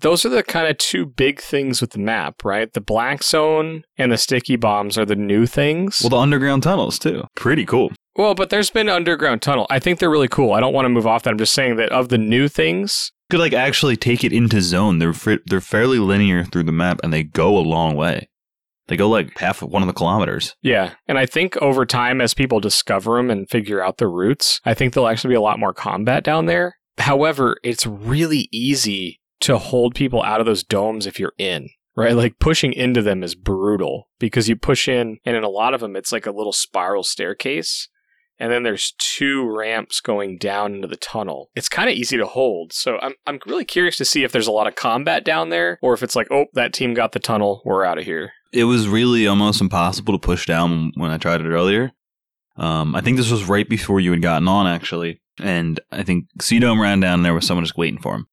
Those 0.00 0.26
are 0.26 0.30
the 0.30 0.42
kind 0.42 0.66
of 0.66 0.76
two 0.76 1.06
big 1.06 1.40
things 1.40 1.80
with 1.80 1.90
the 1.90 1.98
map, 1.98 2.44
right? 2.44 2.70
The 2.70 2.80
black 2.82 3.22
zone 3.22 3.84
and 3.96 4.12
the 4.12 4.18
sticky 4.18 4.56
bombs 4.56 4.98
are 4.98 5.06
the 5.06 5.16
new 5.16 5.46
things. 5.46 6.00
Well, 6.02 6.10
the 6.10 6.16
underground 6.18 6.62
tunnels 6.62 6.98
too. 6.98 7.24
Pretty 7.34 7.64
cool. 7.64 7.92
Well, 8.16 8.34
but 8.34 8.50
there's 8.50 8.70
been 8.70 8.88
underground 8.88 9.40
tunnel. 9.42 9.66
I 9.70 9.78
think 9.78 9.98
they're 9.98 10.10
really 10.10 10.28
cool. 10.28 10.52
I 10.52 10.60
don't 10.60 10.72
want 10.74 10.84
to 10.86 10.90
move 10.90 11.06
off 11.06 11.22
that. 11.22 11.30
I'm 11.30 11.38
just 11.38 11.52
saying 11.54 11.76
that 11.76 11.92
of 11.92 12.08
the 12.08 12.18
new 12.18 12.48
things, 12.48 13.12
You 13.30 13.36
could 13.38 13.40
like 13.40 13.52
actually 13.52 13.96
take 13.96 14.24
it 14.24 14.32
into 14.32 14.60
zone. 14.60 14.98
They're 14.98 15.12
fr- 15.12 15.34
they're 15.46 15.60
fairly 15.60 15.98
linear 15.98 16.44
through 16.44 16.64
the 16.64 16.72
map, 16.72 17.00
and 17.02 17.12
they 17.12 17.22
go 17.22 17.56
a 17.56 17.60
long 17.60 17.94
way. 17.96 18.28
They 18.88 18.96
go 18.96 19.08
like 19.08 19.38
half 19.38 19.62
of 19.62 19.70
one 19.70 19.82
of 19.82 19.86
the 19.86 19.92
kilometers. 19.94 20.56
yeah. 20.62 20.94
And 21.06 21.16
I 21.16 21.24
think 21.24 21.56
over 21.58 21.86
time, 21.86 22.20
as 22.20 22.34
people 22.34 22.58
discover 22.58 23.16
them 23.16 23.30
and 23.30 23.48
figure 23.48 23.80
out 23.80 23.98
the 23.98 24.08
routes, 24.08 24.60
I 24.64 24.74
think 24.74 24.92
there'll 24.92 25.08
actually 25.08 25.30
be 25.30 25.36
a 25.36 25.40
lot 25.40 25.60
more 25.60 25.72
combat 25.72 26.24
down 26.24 26.46
there. 26.46 26.74
However, 26.98 27.56
it's 27.62 27.86
really 27.86 28.48
easy 28.50 29.20
to 29.42 29.58
hold 29.58 29.94
people 29.94 30.22
out 30.24 30.40
of 30.40 30.46
those 30.46 30.64
domes 30.64 31.06
if 31.06 31.20
you're 31.20 31.34
in. 31.38 31.68
Right, 31.96 32.14
like 32.14 32.38
pushing 32.40 32.72
into 32.72 33.00
them 33.02 33.22
is 33.22 33.34
brutal 33.34 34.08
because 34.18 34.48
you 34.48 34.56
push 34.56 34.88
in, 34.88 35.18
and 35.24 35.36
in 35.36 35.42
a 35.44 35.48
lot 35.48 35.72
of 35.74 35.80
them, 35.80 35.94
it's 35.96 36.12
like 36.12 36.24
a 36.26 36.30
little 36.32 36.52
spiral 36.52 37.02
staircase, 37.02 37.88
and 38.40 38.50
then 38.50 38.62
there's 38.62 38.94
two 38.98 39.46
ramps 39.48 40.00
going 40.00 40.38
down 40.38 40.74
into 40.74 40.88
the 40.88 40.96
tunnel. 40.96 41.50
It's 41.54 41.68
kind 41.68 41.90
of 41.90 41.94
easy 41.94 42.16
to 42.16 42.26
hold. 42.26 42.72
So 42.72 42.98
I'm 43.00 43.14
I'm 43.26 43.38
really 43.46 43.66
curious 43.66 43.96
to 43.98 44.04
see 44.04 44.24
if 44.24 44.32
there's 44.32 44.46
a 44.46 44.52
lot 44.52 44.66
of 44.66 44.74
combat 44.74 45.24
down 45.24 45.50
there 45.50 45.78
or 45.82 45.92
if 45.92 46.02
it's 46.02 46.16
like, 46.16 46.28
"Oh, 46.30 46.46
that 46.54 46.72
team 46.72 46.94
got 46.94 47.12
the 47.12 47.20
tunnel. 47.20 47.62
We're 47.64 47.84
out 47.84 47.98
of 47.98 48.04
here." 48.04 48.32
It 48.52 48.64
was 48.64 48.88
really 48.88 49.26
almost 49.28 49.60
impossible 49.60 50.18
to 50.18 50.26
push 50.26 50.46
down 50.46 50.92
when 50.94 51.10
I 51.10 51.18
tried 51.18 51.42
it 51.42 51.48
earlier. 51.48 51.92
Um, 52.56 52.96
I 52.96 53.00
think 53.00 53.16
this 53.16 53.30
was 53.30 53.48
right 53.48 53.68
before 53.68 54.00
you 54.00 54.10
had 54.10 54.22
gotten 54.22 54.48
on, 54.48 54.66
actually. 54.66 55.20
And 55.40 55.78
I 55.92 56.02
think 56.02 56.26
Cedome 56.40 56.80
ran 56.80 57.00
down 57.00 57.22
there 57.22 57.34
was 57.34 57.46
someone 57.46 57.64
just 57.64 57.78
waiting 57.78 58.00
for 58.00 58.14
him. 58.14 58.26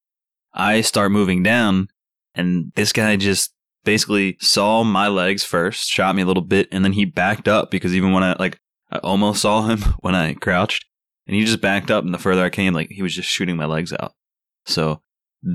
I 0.52 0.80
start 0.80 1.12
moving 1.12 1.42
down, 1.42 1.88
and 2.34 2.72
this 2.74 2.92
guy 2.92 3.16
just 3.16 3.54
basically 3.84 4.36
saw 4.40 4.82
my 4.82 5.08
legs 5.08 5.44
first, 5.44 5.88
shot 5.88 6.16
me 6.16 6.22
a 6.22 6.26
little 6.26 6.42
bit, 6.42 6.68
and 6.72 6.84
then 6.84 6.92
he 6.92 7.04
backed 7.04 7.46
up 7.46 7.70
because 7.70 7.94
even 7.94 8.12
when 8.12 8.24
I, 8.24 8.34
like, 8.38 8.58
I 8.90 8.98
almost 8.98 9.42
saw 9.42 9.66
him 9.66 9.80
when 10.00 10.14
I 10.14 10.34
crouched, 10.34 10.86
and 11.26 11.36
he 11.36 11.44
just 11.44 11.60
backed 11.60 11.90
up, 11.90 12.04
and 12.04 12.14
the 12.14 12.18
further 12.18 12.44
I 12.44 12.50
came, 12.50 12.74
like, 12.74 12.88
he 12.90 13.02
was 13.02 13.14
just 13.14 13.28
shooting 13.28 13.56
my 13.56 13.66
legs 13.66 13.92
out. 13.92 14.12
So 14.66 15.02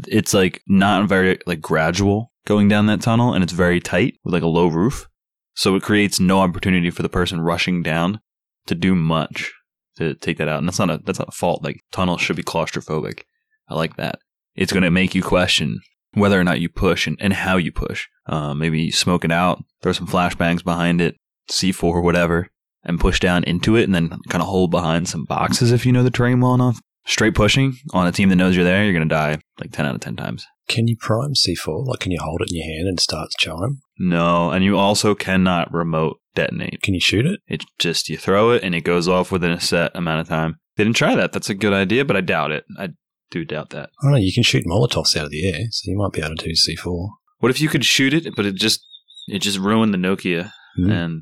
it's 0.07 0.33
like 0.33 0.61
not 0.67 1.07
very, 1.09 1.39
like, 1.45 1.61
gradual 1.61 2.31
going 2.45 2.67
down 2.67 2.87
that 2.87 3.01
tunnel, 3.01 3.33
and 3.33 3.43
it's 3.43 3.53
very 3.53 3.79
tight 3.79 4.19
with 4.23 4.33
like 4.33 4.43
a 4.43 4.47
low 4.47 4.67
roof. 4.67 5.07
So 5.55 5.75
it 5.75 5.83
creates 5.83 6.19
no 6.19 6.39
opportunity 6.39 6.89
for 6.89 7.03
the 7.03 7.09
person 7.09 7.41
rushing 7.41 7.83
down 7.83 8.19
to 8.65 8.75
do 8.75 8.95
much 8.95 9.51
to 9.97 10.15
take 10.15 10.37
that 10.37 10.47
out. 10.47 10.59
And 10.59 10.67
that's 10.67 10.79
not 10.79 10.89
a 10.89 10.99
that's 11.03 11.19
not 11.19 11.29
a 11.29 11.33
fault. 11.33 11.63
Like 11.63 11.81
tunnels 11.91 12.21
should 12.21 12.35
be 12.35 12.43
claustrophobic. 12.43 13.23
I 13.69 13.75
like 13.75 13.95
that. 13.97 14.19
It's 14.55 14.73
gonna 14.73 14.91
make 14.91 15.15
you 15.15 15.23
question 15.23 15.79
whether 16.13 16.39
or 16.39 16.43
not 16.43 16.59
you 16.59 16.69
push 16.69 17.07
and, 17.07 17.17
and 17.19 17.33
how 17.33 17.57
you 17.57 17.71
push. 17.71 18.07
Uh, 18.25 18.53
maybe 18.53 18.91
smoke 18.91 19.25
it 19.25 19.31
out, 19.31 19.63
throw 19.81 19.91
some 19.91 20.07
flashbangs 20.07 20.63
behind 20.63 21.01
it, 21.01 21.17
C4 21.49 21.83
or 21.83 22.01
whatever, 22.01 22.49
and 22.83 22.99
push 22.99 23.19
down 23.19 23.43
into 23.45 23.75
it 23.75 23.83
and 23.83 23.93
then 23.95 24.09
kind 24.29 24.41
of 24.41 24.47
hold 24.47 24.71
behind 24.71 25.07
some 25.07 25.25
boxes 25.25 25.71
if 25.71 25.85
you 25.85 25.91
know 25.91 26.03
the 26.03 26.11
terrain 26.11 26.39
well 26.41 26.53
enough. 26.53 26.79
Straight 27.05 27.35
pushing 27.35 27.73
on 27.93 28.07
a 28.07 28.11
team 28.13 28.29
that 28.29 28.35
knows 28.37 28.55
you're 28.55 28.63
there, 28.63 28.83
you're 28.83 28.93
gonna 28.93 29.05
die 29.05 29.37
like 29.59 29.71
ten 29.71 29.85
out 29.85 29.95
of 29.95 30.01
ten 30.01 30.15
times. 30.15 30.45
Can 30.69 30.87
you 30.87 30.95
prime 30.97 31.33
C4? 31.33 31.85
Like, 31.85 31.99
can 31.99 32.13
you 32.13 32.19
hold 32.21 32.41
it 32.41 32.47
in 32.49 32.57
your 32.57 32.65
hand 32.65 32.87
and 32.87 32.97
start 32.99 33.29
to 33.31 33.45
chime? 33.45 33.81
No, 33.99 34.51
and 34.51 34.63
you 34.63 34.77
also 34.77 35.13
cannot 35.13 35.73
remote 35.73 36.19
detonate. 36.35 36.81
Can 36.81 36.93
you 36.93 37.01
shoot 37.01 37.25
it? 37.25 37.41
It 37.47 37.65
just 37.79 38.07
you 38.07 38.17
throw 38.17 38.51
it 38.51 38.63
and 38.63 38.73
it 38.73 38.81
goes 38.85 39.09
off 39.09 39.31
within 39.31 39.51
a 39.51 39.59
set 39.59 39.91
amount 39.93 40.21
of 40.21 40.29
time. 40.29 40.55
Didn't 40.77 40.93
try 40.95 41.15
that. 41.15 41.33
That's 41.33 41.49
a 41.49 41.53
good 41.53 41.73
idea, 41.73 42.05
but 42.05 42.15
I 42.15 42.21
doubt 42.21 42.51
it. 42.51 42.63
I 42.79 42.89
do 43.31 43.43
doubt 43.43 43.71
that. 43.71 43.89
I 44.01 44.05
don't 44.05 44.11
know. 44.13 44.17
You 44.17 44.31
can 44.33 44.43
shoot 44.43 44.65
Molotovs 44.65 45.17
out 45.17 45.25
of 45.25 45.31
the 45.31 45.45
air, 45.47 45.65
so 45.71 45.91
you 45.91 45.97
might 45.97 46.13
be 46.13 46.21
able 46.21 46.35
to 46.37 46.45
do 46.45 46.51
C4. 46.53 47.09
What 47.39 47.49
if 47.49 47.59
you 47.59 47.67
could 47.67 47.83
shoot 47.83 48.13
it, 48.13 48.33
but 48.37 48.45
it 48.45 48.55
just 48.55 48.81
it 49.27 49.39
just 49.39 49.57
ruined 49.59 49.93
the 49.93 49.97
Nokia 49.97 50.51
Hmm. 50.77 50.89
and 50.91 51.21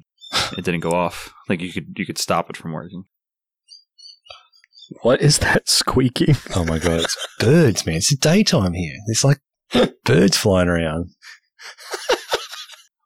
it 0.57 0.65
didn't 0.65 0.81
go 0.81 0.91
off? 0.91 1.33
Like 1.49 1.61
you 1.61 1.71
could 1.71 1.93
you 1.97 2.05
could 2.05 2.17
stop 2.17 2.49
it 2.49 2.57
from 2.57 2.71
working. 2.71 3.05
What 5.03 5.21
is 5.21 5.39
that 5.39 5.69
squeaking? 5.69 6.35
Oh 6.55 6.65
my 6.65 6.79
god, 6.79 7.01
it's 7.01 7.17
birds, 7.39 7.85
man. 7.85 7.97
It's 7.97 8.15
daytime 8.15 8.73
here. 8.73 8.95
There's 9.07 9.23
like 9.23 9.39
birds 10.05 10.37
flying 10.37 10.67
around. 10.67 11.09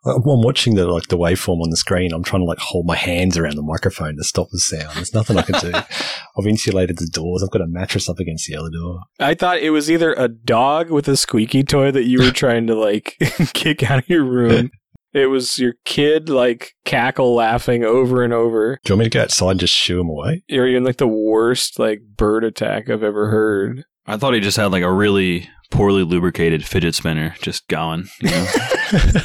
I'm 0.05 0.17
I'm 0.17 0.43
watching 0.43 0.75
the 0.75 0.87
like 0.87 1.07
the 1.07 1.17
waveform 1.17 1.61
on 1.61 1.69
the 1.69 1.77
screen. 1.77 2.13
I'm 2.13 2.23
trying 2.23 2.41
to 2.41 2.45
like 2.45 2.59
hold 2.59 2.85
my 2.85 2.95
hands 2.95 3.37
around 3.37 3.55
the 3.55 3.63
microphone 3.63 4.17
to 4.17 4.23
stop 4.23 4.47
the 4.51 4.59
sound. 4.59 4.95
There's 4.95 5.13
nothing 5.13 5.37
I 5.37 5.41
can 5.41 5.59
do. 5.59 5.71
I've 5.73 6.45
insulated 6.47 6.97
the 6.97 7.07
doors. 7.07 7.41
I've 7.43 7.51
got 7.51 7.61
a 7.61 7.67
mattress 7.67 8.07
up 8.07 8.19
against 8.19 8.47
the 8.47 8.55
other 8.55 8.69
door. 8.69 8.99
I 9.19 9.33
thought 9.33 9.59
it 9.59 9.71
was 9.71 9.89
either 9.89 10.13
a 10.13 10.27
dog 10.27 10.91
with 10.91 11.07
a 11.07 11.17
squeaky 11.17 11.63
toy 11.63 11.91
that 11.91 12.05
you 12.05 12.19
were 12.19 12.31
trying 12.31 12.67
to 12.67 12.75
like 12.75 13.17
kick 13.53 13.89
out 13.89 13.99
of 13.99 14.09
your 14.09 14.23
room. 14.23 14.69
It 15.15 15.27
was 15.27 15.57
your 15.57 15.75
kid 15.85 16.27
like 16.27 16.73
cackle 16.83 17.33
laughing 17.33 17.85
over 17.85 18.21
and 18.21 18.33
over. 18.33 18.79
Do 18.83 18.91
you 18.91 18.97
want 18.97 18.99
me 18.99 19.09
to 19.09 19.17
go 19.17 19.21
outside 19.23 19.51
and 19.51 19.59
just 19.61 19.73
shoo 19.73 20.01
him 20.01 20.09
away? 20.09 20.43
You're 20.47 20.67
in 20.67 20.83
like 20.83 20.97
the 20.97 21.07
worst 21.07 21.79
like 21.79 22.01
bird 22.17 22.43
attack 22.43 22.89
I've 22.89 23.01
ever 23.01 23.29
heard. 23.29 23.85
I 24.05 24.17
thought 24.17 24.33
he 24.33 24.41
just 24.41 24.57
had 24.57 24.73
like 24.73 24.83
a 24.83 24.91
really 24.91 25.49
poorly 25.71 26.03
lubricated 26.03 26.65
fidget 26.65 26.95
spinner 26.95 27.33
just 27.41 27.65
going. 27.69 28.09
You 28.19 28.29
know? 28.29 28.45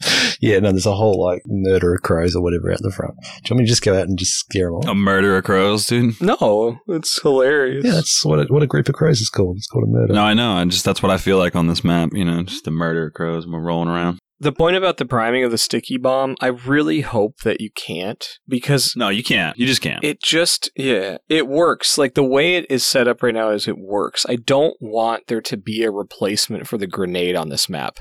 yeah, 0.40 0.58
no, 0.58 0.72
there's 0.72 0.86
a 0.86 0.94
whole 0.94 1.24
like 1.24 1.42
murder 1.46 1.94
of 1.94 2.02
crows 2.02 2.34
or 2.34 2.42
whatever 2.42 2.72
out 2.72 2.78
the 2.82 2.90
front. 2.90 3.14
Do 3.20 3.26
you 3.26 3.54
want 3.54 3.58
me 3.60 3.64
to 3.64 3.70
just 3.70 3.82
go 3.82 3.96
out 3.96 4.08
and 4.08 4.18
just 4.18 4.32
scare 4.32 4.66
them 4.66 4.74
off? 4.74 4.88
a 4.88 4.94
murder 4.94 5.36
of 5.36 5.44
crows, 5.44 5.86
dude. 5.86 6.20
No, 6.20 6.78
it's 6.88 7.22
hilarious. 7.22 7.84
yeah, 7.84 7.92
that's 7.92 8.24
what 8.24 8.40
a, 8.40 8.44
what 8.52 8.62
a 8.62 8.66
group 8.66 8.88
of 8.88 8.94
crows 8.94 9.20
is 9.20 9.30
called. 9.30 9.56
It's 9.56 9.68
called 9.68 9.84
a 9.84 9.90
murder. 9.90 10.14
No, 10.14 10.22
I 10.22 10.34
know. 10.34 10.52
I 10.52 10.64
just 10.64 10.84
that's 10.84 11.02
what 11.02 11.12
I 11.12 11.16
feel 11.18 11.38
like 11.38 11.54
on 11.54 11.68
this 11.68 11.84
map. 11.84 12.10
You 12.12 12.24
know, 12.24 12.42
just 12.42 12.66
a 12.66 12.72
murder 12.72 13.06
of 13.06 13.14
crows 13.14 13.44
and 13.44 13.52
we're 13.52 13.60
rolling 13.60 13.88
around. 13.88 14.18
The 14.38 14.52
point 14.52 14.76
about 14.76 14.98
the 14.98 15.06
priming 15.06 15.44
of 15.44 15.50
the 15.50 15.58
sticky 15.58 15.96
bomb, 15.96 16.36
I 16.40 16.48
really 16.48 17.00
hope 17.00 17.38
that 17.38 17.60
you 17.60 17.70
can't 17.70 18.26
because 18.46 18.92
No, 18.94 19.08
you 19.08 19.24
can't. 19.24 19.56
You 19.56 19.66
just 19.66 19.80
can't. 19.80 20.04
it 20.04 20.22
just 20.22 20.70
yeah, 20.76 21.18
it 21.28 21.48
works. 21.48 21.96
Like 21.96 22.14
the 22.14 22.24
way 22.24 22.56
it 22.56 22.66
is 22.70 22.84
set 22.84 23.08
up 23.08 23.22
right 23.22 23.34
now 23.34 23.50
is 23.50 23.66
it 23.66 23.78
works. 23.78 24.26
I 24.28 24.36
don't 24.36 24.76
want 24.80 25.28
there 25.28 25.40
to 25.40 25.56
be 25.56 25.82
a 25.84 25.90
replacement 25.90 26.66
for 26.66 26.76
the 26.76 26.86
grenade 26.86 27.34
on 27.34 27.48
this 27.48 27.68
map. 27.68 27.96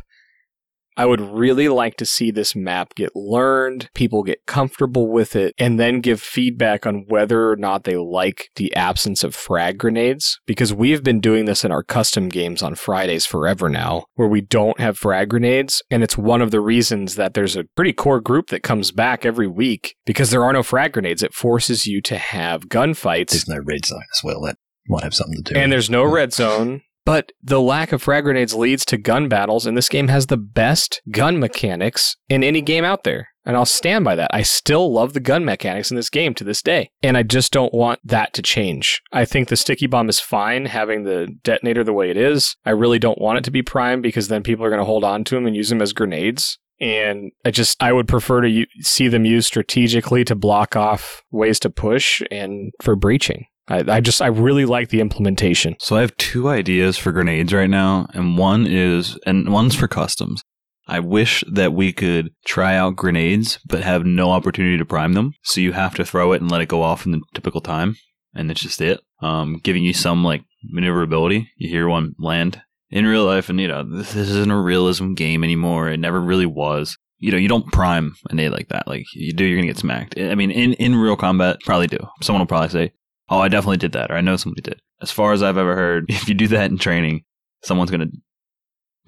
I 0.98 1.06
would 1.06 1.22
really 1.22 1.68
like 1.68 1.98
to 1.98 2.06
see 2.06 2.32
this 2.32 2.56
map 2.56 2.96
get 2.96 3.16
learned, 3.16 3.90
people 3.94 4.24
get 4.24 4.46
comfortable 4.46 5.12
with 5.12 5.36
it, 5.36 5.54
and 5.58 5.80
then 5.80 6.02
give 6.02 6.22
feedback 6.22 6.86
on 6.86 7.06
whether 7.08 7.50
or 7.50 7.56
not 7.56 7.84
they 7.84 7.98
like 7.98 8.50
the 8.56 8.74
absence 8.76 9.24
of 9.24 9.36
frag 9.36 9.78
grenades. 9.78 10.40
Because 10.46 10.74
we've 10.74 11.04
been 11.04 11.20
doing 11.20 11.46
this 11.46 11.66
in 11.66 11.72
our 11.72 11.84
custom 11.84 12.30
games 12.30 12.64
on 12.64 12.76
Fridays 12.76 13.26
forever 13.26 13.70
now, 13.70 14.06
where 14.16 14.28
we 14.28 14.42
don't 14.42 14.80
have 14.80 14.98
frag 14.98 15.30
grenades. 15.30 15.82
And 15.92 16.04
it's 16.04 16.18
one 16.18 16.42
of 16.42 16.52
the 16.52 16.62
reasons 16.62 17.16
that 17.16 17.34
there's 17.34 17.56
a 17.56 17.66
pretty 17.76 17.94
core 17.94 18.22
group 18.22 18.48
that 18.48 18.64
comes 18.64 18.92
back 18.92 19.26
every 19.26 19.48
week 19.48 19.96
because 20.06 20.32
there 20.32 20.44
are 20.44 20.54
no 20.54 20.64
frag 20.64 20.94
grenades. 20.94 21.24
It 21.24 21.34
forces 21.34 21.86
you 21.86 22.02
to 22.04 22.18
have 22.18 22.70
gunfights. 22.70 23.32
There's 23.32 23.48
no 23.48 23.60
red 23.60 23.86
zone 23.86 24.04
as 24.14 24.22
well. 24.24 24.42
That 24.42 24.58
might 24.88 25.04
have 25.04 25.14
something 25.14 25.44
to 25.44 25.54
do. 25.54 25.60
And 25.60 25.72
there's 25.72 25.90
no 25.90 26.04
red 26.04 26.34
zone. 26.34 26.82
But 27.06 27.32
the 27.42 27.62
lack 27.62 27.92
of 27.92 28.02
frag 28.02 28.24
grenades 28.24 28.56
leads 28.56 28.84
to 28.86 28.98
gun 28.98 29.30
battles, 29.30 29.68
and 29.68 29.78
this 29.78 29.90
game 29.90 30.08
has 30.08 30.26
the 30.26 30.38
best 30.38 31.02
gun 31.12 31.40
mechanics 31.40 32.16
in 32.28 32.44
any 32.44 32.62
game 32.62 32.84
out 32.84 33.04
there. 33.04 33.30
And 33.46 33.56
I'll 33.56 33.66
stand 33.66 34.04
by 34.04 34.16
that. 34.16 34.32
I 34.34 34.42
still 34.42 34.92
love 34.92 35.14
the 35.14 35.20
gun 35.20 35.46
mechanics 35.46 35.92
in 35.92 35.98
this 35.98 36.10
game 36.10 36.34
to 36.34 36.44
this 36.44 36.64
day. 36.64 36.90
And 37.04 37.16
I 37.16 37.22
just 37.22 37.54
don't 37.54 37.74
want 37.74 38.00
that 38.04 38.34
to 38.34 38.42
change. 38.42 39.04
I 39.14 39.24
think 39.24 39.50
the 39.50 39.56
sticky 39.56 39.86
bomb 39.86 40.10
is 40.10 40.20
fine 40.20 40.66
having 40.66 41.04
the 41.04 41.28
detonator 41.44 41.84
the 41.84 41.94
way 41.94 42.10
it 42.10 42.18
is. 42.18 42.56
I 42.66 42.72
really 42.72 42.98
don't 42.98 43.22
want 43.22 43.38
it 43.38 43.44
to 43.44 43.52
be 43.52 43.62
prime 43.62 44.02
because 44.02 44.30
then 44.30 44.42
people 44.42 44.66
are 44.66 44.70
going 44.70 44.80
to 44.80 44.86
hold 44.86 45.04
on 45.04 45.24
to 45.26 45.36
them 45.36 45.46
and 45.46 45.56
use 45.56 45.70
them 45.70 45.84
as 45.84 45.94
grenades. 45.94 46.58
And 46.82 47.32
I 47.46 47.52
just, 47.52 47.82
I 47.82 47.94
would 47.94 48.08
prefer 48.08 48.42
to 48.42 48.50
u- 48.50 48.66
see 48.82 49.08
them 49.08 49.26
used 49.26 49.48
strategically 49.48 50.26
to 50.26 50.36
block 50.36 50.76
off 50.76 51.22
ways 51.32 51.60
to 51.60 51.70
push 51.70 52.24
and 52.32 52.74
for 52.82 52.96
breaching. 52.96 53.46
I, 53.68 53.84
I 53.88 54.00
just, 54.00 54.22
I 54.22 54.28
really 54.28 54.66
like 54.66 54.90
the 54.90 55.02
implementation. 55.02 55.76
So 55.80 55.96
I 55.96 56.02
have 56.02 56.16
two 56.18 56.50
ideas 56.50 56.98
for 56.98 57.12
grenades 57.12 57.54
right 57.54 57.70
now, 57.70 58.08
and 58.14 58.38
one 58.38 58.68
is, 58.68 59.18
and 59.26 59.52
one's 59.52 59.76
for 59.76 59.88
customs. 59.88 60.44
I 60.88 61.00
wish 61.00 61.44
that 61.52 61.74
we 61.74 61.92
could 61.92 62.30
try 62.46 62.76
out 62.76 62.96
grenades, 62.96 63.60
but 63.66 63.82
have 63.82 64.06
no 64.06 64.32
opportunity 64.32 64.78
to 64.78 64.86
prime 64.86 65.14
them. 65.14 65.34
So 65.42 65.62
you 65.62 65.72
have 65.72 65.96
to 65.96 66.06
throw 66.06 66.32
it 66.34 66.42
and 66.42 66.52
let 66.52 66.62
it 66.62 66.68
go 66.68 66.84
off 66.84 67.06
in 67.06 67.12
the 67.12 67.22
typical 67.34 67.62
time, 67.62 67.98
and 68.36 68.50
that's 68.50 68.62
just 68.62 68.82
it. 68.82 69.02
Um, 69.22 69.60
giving 69.64 69.84
you 69.84 69.94
some 69.94 70.24
like 70.24 70.44
maneuverability. 70.64 71.50
You 71.58 71.70
hear 71.70 71.88
one 71.88 72.14
land 72.20 72.62
in 72.92 73.06
real 73.06 73.26
life, 73.26 73.50
and 73.50 73.60
you 73.60 73.68
know 73.68 73.84
this, 73.84 74.14
this 74.14 74.30
isn't 74.30 74.52
a 74.52 74.62
realism 74.62 75.14
game 75.14 75.44
anymore. 75.44 75.90
It 75.90 76.00
never 76.00 76.22
really 76.22 76.46
was. 76.46 76.98
You 77.18 77.32
know, 77.32 77.38
you 77.38 77.48
don't 77.48 77.72
prime 77.72 78.16
a 78.30 78.36
nade 78.36 78.52
like 78.52 78.68
that. 78.68 78.88
Like 78.88 79.06
you 79.16 79.34
do, 79.34 79.44
you're 79.44 79.58
gonna 79.58 79.68
get 79.68 79.80
smacked. 79.80 80.20
I 80.20 80.36
mean, 80.36 80.52
in 80.52 80.74
in 80.74 80.96
real 80.96 81.16
combat, 81.16 81.58
probably 81.66 81.88
do. 81.88 81.98
Someone 82.22 82.42
will 82.42 82.48
probably 82.48 82.70
say, 82.70 82.94
"Oh, 83.30 83.40
I 83.40 83.48
definitely 83.48 83.78
did 83.78 83.94
that," 83.94 84.12
or 84.12 84.16
"I 84.16 84.22
know 84.22 84.38
somebody 84.38 84.62
did." 84.62 84.82
As 85.02 85.12
far 85.12 85.34
as 85.34 85.44
I've 85.44 85.58
ever 85.58 85.76
heard, 85.76 86.06
if 86.10 86.28
you 86.28 86.36
do 86.36 86.48
that 86.50 86.72
in 86.72 86.78
training, 86.78 87.24
someone's 87.64 87.92
gonna 87.92 88.08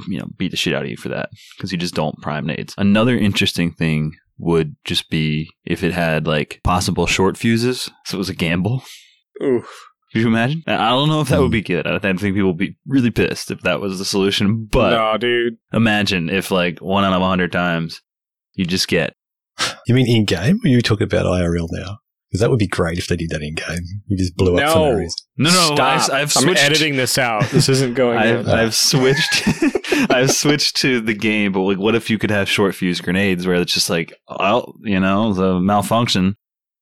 you 0.07 0.19
know 0.19 0.27
beat 0.37 0.51
the 0.51 0.57
shit 0.57 0.73
out 0.73 0.83
of 0.83 0.89
you 0.89 0.97
for 0.97 1.09
that 1.09 1.29
because 1.55 1.71
you 1.71 1.77
just 1.77 1.95
don't 1.95 2.21
prime 2.21 2.45
nades. 2.45 2.73
Another 2.77 3.17
interesting 3.17 3.71
thing 3.71 4.13
would 4.37 4.75
just 4.83 5.09
be 5.09 5.49
if 5.65 5.83
it 5.83 5.93
had 5.93 6.27
like 6.27 6.61
possible 6.63 7.07
short 7.07 7.37
fuses, 7.37 7.89
so 8.05 8.17
it 8.17 8.19
was 8.19 8.29
a 8.29 8.35
gamble. 8.35 8.83
Oof. 9.43 9.83
Could 10.13 10.21
you 10.21 10.27
imagine? 10.29 10.63
I 10.67 10.89
don't 10.89 11.09
know 11.09 11.19
if 11.19 11.27
that 11.29 11.41
would 11.41 11.51
be 11.51 11.61
good. 11.61 11.85
I 11.85 11.99
think 11.99 12.21
people 12.21 12.47
would 12.47 12.57
be 12.57 12.77
really 12.87 13.11
pissed 13.11 13.51
if 13.51 13.59
that 13.61 13.81
was 13.81 13.99
the 13.99 14.05
solution. 14.05 14.65
But 14.65 14.91
no, 14.91 15.17
dude. 15.17 15.57
imagine 15.73 16.29
if 16.29 16.49
like 16.49 16.79
one 16.79 17.03
out 17.03 17.13
of 17.13 17.21
a 17.21 17.25
hundred 17.27 17.51
times 17.51 18.01
you 18.53 18.65
just 18.65 18.87
get 18.87 19.13
You 19.85 19.95
mean 19.95 20.07
in 20.07 20.25
game, 20.25 20.59
or 20.63 20.67
you 20.67 20.81
talk 20.81 21.01
about 21.01 21.25
IRL 21.25 21.67
now? 21.71 21.99
Because 22.29 22.41
that 22.41 22.49
would 22.49 22.59
be 22.59 22.67
great 22.67 22.97
if 22.97 23.07
they 23.07 23.15
did 23.15 23.29
that 23.29 23.41
in 23.41 23.55
game. 23.55 23.79
You 24.07 24.17
just 24.17 24.35
blew 24.35 24.57
up 24.57 24.73
for 24.73 24.79
no 24.79 24.91
No. 24.91 24.97
reason. 24.97 25.15
no 25.37 25.49
no. 25.49 25.75
Stop. 25.75 25.79
I've, 25.79 26.11
I've 26.11 26.37
I'm 26.37 26.49
editing 26.57 26.97
this 26.97 27.17
out. 27.17 27.43
This 27.51 27.69
isn't 27.69 27.93
going 27.93 28.17
I've, 28.17 28.39
in. 28.39 28.49
I've 28.49 28.75
switched. 28.75 29.43
I've 30.11 30.31
switched 30.31 30.75
to 30.77 30.99
the 30.99 31.13
game, 31.13 31.53
but 31.53 31.61
like, 31.61 31.77
what 31.77 31.95
if 31.95 32.09
you 32.09 32.17
could 32.17 32.29
have 32.31 32.49
short 32.49 32.75
fuse 32.75 32.99
grenades 33.01 33.47
where 33.47 33.55
it's 33.55 33.73
just 33.73 33.89
like, 33.89 34.13
oh, 34.27 34.73
you 34.83 34.99
know, 34.99 35.33
the 35.33 35.59
malfunction 35.59 36.35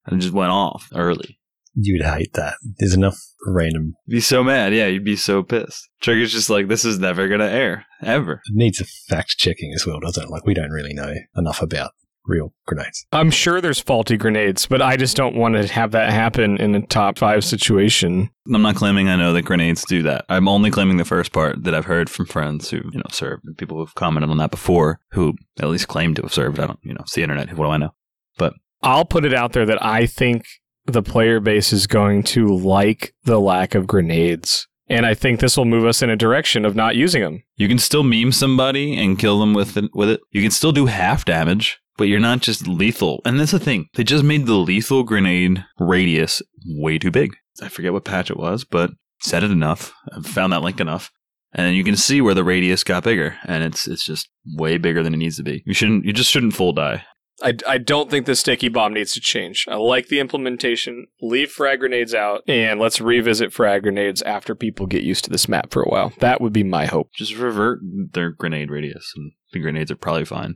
and 0.05 0.17
it 0.19 0.21
just 0.23 0.33
went 0.33 0.51
off 0.51 0.89
early. 0.95 1.39
You'd 1.75 2.03
hate 2.05 2.33
that. 2.33 2.55
There's 2.79 2.93
enough 2.93 3.19
random. 3.45 3.95
Be 4.07 4.21
so 4.21 4.43
mad, 4.43 4.73
yeah, 4.73 4.87
you'd 4.87 5.03
be 5.03 5.15
so 5.17 5.43
pissed. 5.43 5.89
Trigger's 6.01 6.31
just 6.31 6.49
like, 6.49 6.69
this 6.69 6.85
is 6.85 6.99
never 6.99 7.27
gonna 7.27 7.45
air 7.45 7.85
ever. 8.01 8.41
It 8.45 8.53
needs 8.55 8.79
a 8.81 8.85
fact 8.85 9.37
checking 9.37 9.73
as 9.73 9.85
well, 9.85 9.99
doesn't 9.99 10.23
it? 10.23 10.29
Like 10.29 10.45
we 10.45 10.53
don't 10.53 10.71
really 10.71 10.93
know 10.93 11.13
enough 11.35 11.61
about 11.61 11.91
real 12.27 12.53
grenades. 12.65 13.05
I'm 13.11 13.31
sure 13.31 13.61
there's 13.61 13.79
faulty 13.79 14.17
grenades, 14.17 14.65
but 14.65 14.81
I 14.81 14.97
just 14.97 15.15
don't 15.15 15.35
want 15.35 15.55
to 15.55 15.67
have 15.67 15.91
that 15.91 16.11
happen 16.11 16.57
in 16.57 16.75
a 16.75 16.85
top 16.85 17.17
five 17.17 17.43
situation. 17.43 18.29
I'm 18.53 18.61
not 18.61 18.75
claiming 18.75 19.09
I 19.09 19.15
know 19.15 19.33
that 19.33 19.43
grenades 19.43 19.85
do 19.85 20.03
that. 20.03 20.25
I'm 20.29 20.47
only 20.47 20.71
claiming 20.71 20.97
the 20.97 21.05
first 21.05 21.31
part 21.31 21.63
that 21.63 21.73
I've 21.73 21.85
heard 21.85 22.09
from 22.09 22.25
friends 22.25 22.69
who, 22.69 22.77
you 22.77 22.97
know, 22.97 23.05
served 23.11 23.43
and 23.45 23.57
people 23.57 23.77
who've 23.77 23.95
commented 23.95 24.29
on 24.29 24.37
that 24.37 24.51
before, 24.51 24.99
who 25.11 25.33
at 25.59 25.67
least 25.67 25.87
claim 25.87 26.13
to 26.15 26.21
have 26.23 26.33
served. 26.33 26.59
I 26.59 26.67
don't, 26.67 26.79
you 26.83 26.93
know, 26.93 27.01
it's 27.01 27.13
the 27.13 27.23
internet. 27.23 27.53
What 27.53 27.65
do 27.65 27.71
I 27.71 27.77
know? 27.77 27.93
But 28.37 28.53
I'll 28.81 29.05
put 29.05 29.25
it 29.25 29.33
out 29.33 29.53
there 29.53 29.65
that 29.65 29.83
I 29.83 30.05
think 30.05 30.45
the 30.85 31.01
player 31.01 31.39
base 31.39 31.73
is 31.73 31.87
going 31.87 32.23
to 32.23 32.47
like 32.47 33.13
the 33.23 33.39
lack 33.39 33.75
of 33.75 33.87
grenades. 33.87 34.67
And 34.87 35.05
I 35.05 35.15
think 35.15 35.39
this 35.39 35.57
will 35.57 35.65
move 35.65 35.85
us 35.85 36.03
in 36.03 36.11
a 36.11 36.15
direction 36.15 36.63
of 36.63 36.75
not 36.75 36.95
using 36.95 37.23
them. 37.23 37.43
You 37.55 37.67
can 37.67 37.79
still 37.79 38.03
meme 38.03 38.31
somebody 38.31 38.95
and 38.97 39.17
kill 39.17 39.39
them 39.39 39.55
with 39.55 39.77
it, 39.77 39.85
with 39.95 40.09
it. 40.09 40.21
You 40.29 40.43
can 40.43 40.51
still 40.51 40.71
do 40.71 40.85
half 40.85 41.25
damage, 41.25 41.79
but 41.97 42.05
you're 42.05 42.19
not 42.19 42.41
just 42.41 42.67
lethal. 42.67 43.21
And 43.25 43.39
that's 43.39 43.51
the 43.51 43.59
thing. 43.59 43.87
They 43.95 44.03
just 44.03 44.23
made 44.23 44.45
the 44.45 44.55
lethal 44.55 45.03
grenade 45.03 45.65
radius 45.79 46.41
way 46.65 46.97
too 46.97 47.11
big. 47.11 47.35
I 47.61 47.69
forget 47.69 47.93
what 47.93 48.05
patch 48.05 48.29
it 48.29 48.37
was, 48.37 48.63
but 48.63 48.91
said 49.21 49.43
it 49.43 49.51
enough. 49.51 49.93
I 50.11 50.21
found 50.21 50.53
that 50.53 50.61
link 50.61 50.79
enough. 50.79 51.11
And 51.53 51.75
you 51.75 51.85
can 51.85 51.95
see 51.95 52.19
where 52.19 52.33
the 52.33 52.43
radius 52.43 52.83
got 52.83 53.05
bigger, 53.05 53.37
and 53.45 53.63
it's 53.63 53.87
it's 53.87 54.05
just 54.05 54.27
way 54.57 54.77
bigger 54.77 55.01
than 55.01 55.13
it 55.13 55.17
needs 55.17 55.37
to 55.37 55.43
be. 55.43 55.63
You 55.65 55.73
shouldn't 55.73 56.03
you 56.03 56.11
just 56.11 56.29
shouldn't 56.29 56.53
full 56.53 56.73
die. 56.73 57.05
I, 57.43 57.53
I 57.67 57.77
don't 57.77 58.09
think 58.09 58.25
the 58.25 58.35
sticky 58.35 58.69
bomb 58.69 58.93
needs 58.93 59.13
to 59.13 59.19
change. 59.19 59.65
I 59.69 59.75
like 59.75 60.07
the 60.07 60.19
implementation. 60.19 61.07
Leave 61.21 61.51
frag 61.51 61.79
grenades 61.79 62.13
out, 62.13 62.43
and 62.47 62.79
let's 62.79 63.01
revisit 63.01 63.51
frag 63.51 63.83
grenades 63.83 64.21
after 64.21 64.55
people 64.55 64.85
get 64.85 65.03
used 65.03 65.25
to 65.25 65.29
this 65.29 65.49
map 65.49 65.71
for 65.71 65.81
a 65.81 65.89
while. 65.89 66.13
That 66.19 66.39
would 66.39 66.53
be 66.53 66.63
my 66.63 66.85
hope. 66.85 67.09
Just 67.15 67.35
revert 67.35 67.79
their 68.13 68.31
grenade 68.31 68.69
radius, 68.69 69.11
and 69.15 69.33
the 69.51 69.59
grenades 69.59 69.91
are 69.91 69.97
probably 69.97 70.25
fine. 70.25 70.55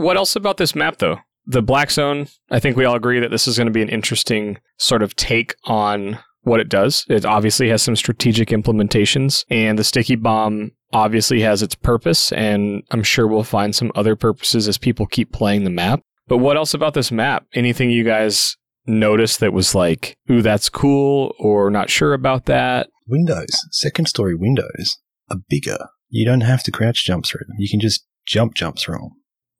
What 0.00 0.16
else 0.16 0.34
about 0.34 0.56
this 0.56 0.74
map, 0.74 0.96
though? 0.96 1.18
The 1.44 1.60
Black 1.60 1.90
Zone, 1.90 2.26
I 2.50 2.58
think 2.58 2.74
we 2.74 2.86
all 2.86 2.94
agree 2.94 3.20
that 3.20 3.30
this 3.30 3.46
is 3.46 3.58
going 3.58 3.66
to 3.66 3.70
be 3.70 3.82
an 3.82 3.90
interesting 3.90 4.56
sort 4.78 5.02
of 5.02 5.14
take 5.14 5.54
on 5.64 6.18
what 6.40 6.58
it 6.58 6.70
does. 6.70 7.04
It 7.10 7.26
obviously 7.26 7.68
has 7.68 7.82
some 7.82 7.96
strategic 7.96 8.48
implementations, 8.48 9.44
and 9.50 9.78
the 9.78 9.84
sticky 9.84 10.16
bomb 10.16 10.70
obviously 10.94 11.42
has 11.42 11.62
its 11.62 11.74
purpose, 11.74 12.32
and 12.32 12.82
I'm 12.90 13.02
sure 13.02 13.26
we'll 13.26 13.42
find 13.42 13.76
some 13.76 13.92
other 13.94 14.16
purposes 14.16 14.66
as 14.68 14.78
people 14.78 15.04
keep 15.04 15.32
playing 15.32 15.64
the 15.64 15.70
map. 15.70 16.00
But 16.28 16.38
what 16.38 16.56
else 16.56 16.72
about 16.72 16.94
this 16.94 17.12
map? 17.12 17.44
Anything 17.52 17.90
you 17.90 18.02
guys 18.02 18.56
noticed 18.86 19.40
that 19.40 19.52
was 19.52 19.74
like, 19.74 20.16
ooh, 20.30 20.40
that's 20.40 20.70
cool, 20.70 21.34
or 21.38 21.70
not 21.70 21.90
sure 21.90 22.14
about 22.14 22.46
that? 22.46 22.88
Windows, 23.06 23.54
second 23.70 24.06
story 24.06 24.34
windows 24.34 24.96
are 25.30 25.40
bigger. 25.50 25.88
You 26.08 26.24
don't 26.24 26.40
have 26.40 26.62
to 26.62 26.70
crouch 26.70 27.04
jump 27.04 27.26
through 27.26 27.44
them. 27.46 27.56
You 27.58 27.68
can 27.68 27.80
just 27.80 28.06
jump 28.24 28.54
jump 28.54 28.78
through 28.78 28.96
them. 28.96 29.10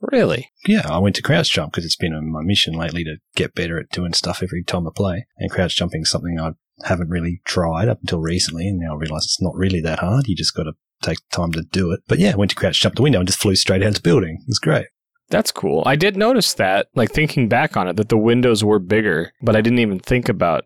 Really? 0.00 0.50
Yeah, 0.66 0.86
I 0.88 0.98
went 0.98 1.16
to 1.16 1.22
crouch 1.22 1.52
jump 1.52 1.72
because 1.72 1.84
it's 1.84 1.96
been 1.96 2.14
on 2.14 2.30
my 2.30 2.42
mission 2.42 2.74
lately 2.74 3.04
to 3.04 3.16
get 3.36 3.54
better 3.54 3.78
at 3.78 3.90
doing 3.90 4.14
stuff 4.14 4.42
every 4.42 4.64
time 4.64 4.86
I 4.86 4.90
play. 4.94 5.26
And 5.38 5.50
crouch 5.50 5.76
jumping 5.76 6.02
is 6.02 6.10
something 6.10 6.38
I 6.40 6.52
haven't 6.84 7.10
really 7.10 7.42
tried 7.44 7.88
up 7.88 8.00
until 8.00 8.20
recently, 8.20 8.66
and 8.66 8.78
now 8.78 8.94
I 8.94 8.96
realise 8.96 9.24
it's 9.24 9.42
not 9.42 9.54
really 9.54 9.80
that 9.82 9.98
hard. 9.98 10.26
You 10.26 10.34
just 10.34 10.54
got 10.54 10.64
to 10.64 10.72
take 11.02 11.18
time 11.30 11.52
to 11.52 11.62
do 11.62 11.92
it. 11.92 12.00
But 12.08 12.18
yeah, 12.18 12.32
I 12.32 12.36
went 12.36 12.50
to 12.50 12.56
crouch 12.56 12.80
jump 12.80 12.94
the 12.94 13.02
window 13.02 13.18
and 13.18 13.28
just 13.28 13.40
flew 13.40 13.56
straight 13.56 13.82
out 13.82 13.88
of 13.88 13.94
the 13.94 14.00
building. 14.00 14.42
It's 14.48 14.58
great. 14.58 14.86
That's 15.28 15.52
cool. 15.52 15.84
I 15.86 15.94
did 15.94 16.16
notice 16.16 16.54
that, 16.54 16.88
like 16.94 17.12
thinking 17.12 17.48
back 17.48 17.76
on 17.76 17.86
it, 17.86 17.96
that 17.96 18.08
the 18.08 18.16
windows 18.16 18.64
were 18.64 18.80
bigger, 18.80 19.32
but 19.40 19.54
I 19.54 19.60
didn't 19.60 19.78
even 19.78 20.00
think 20.00 20.28
about 20.28 20.64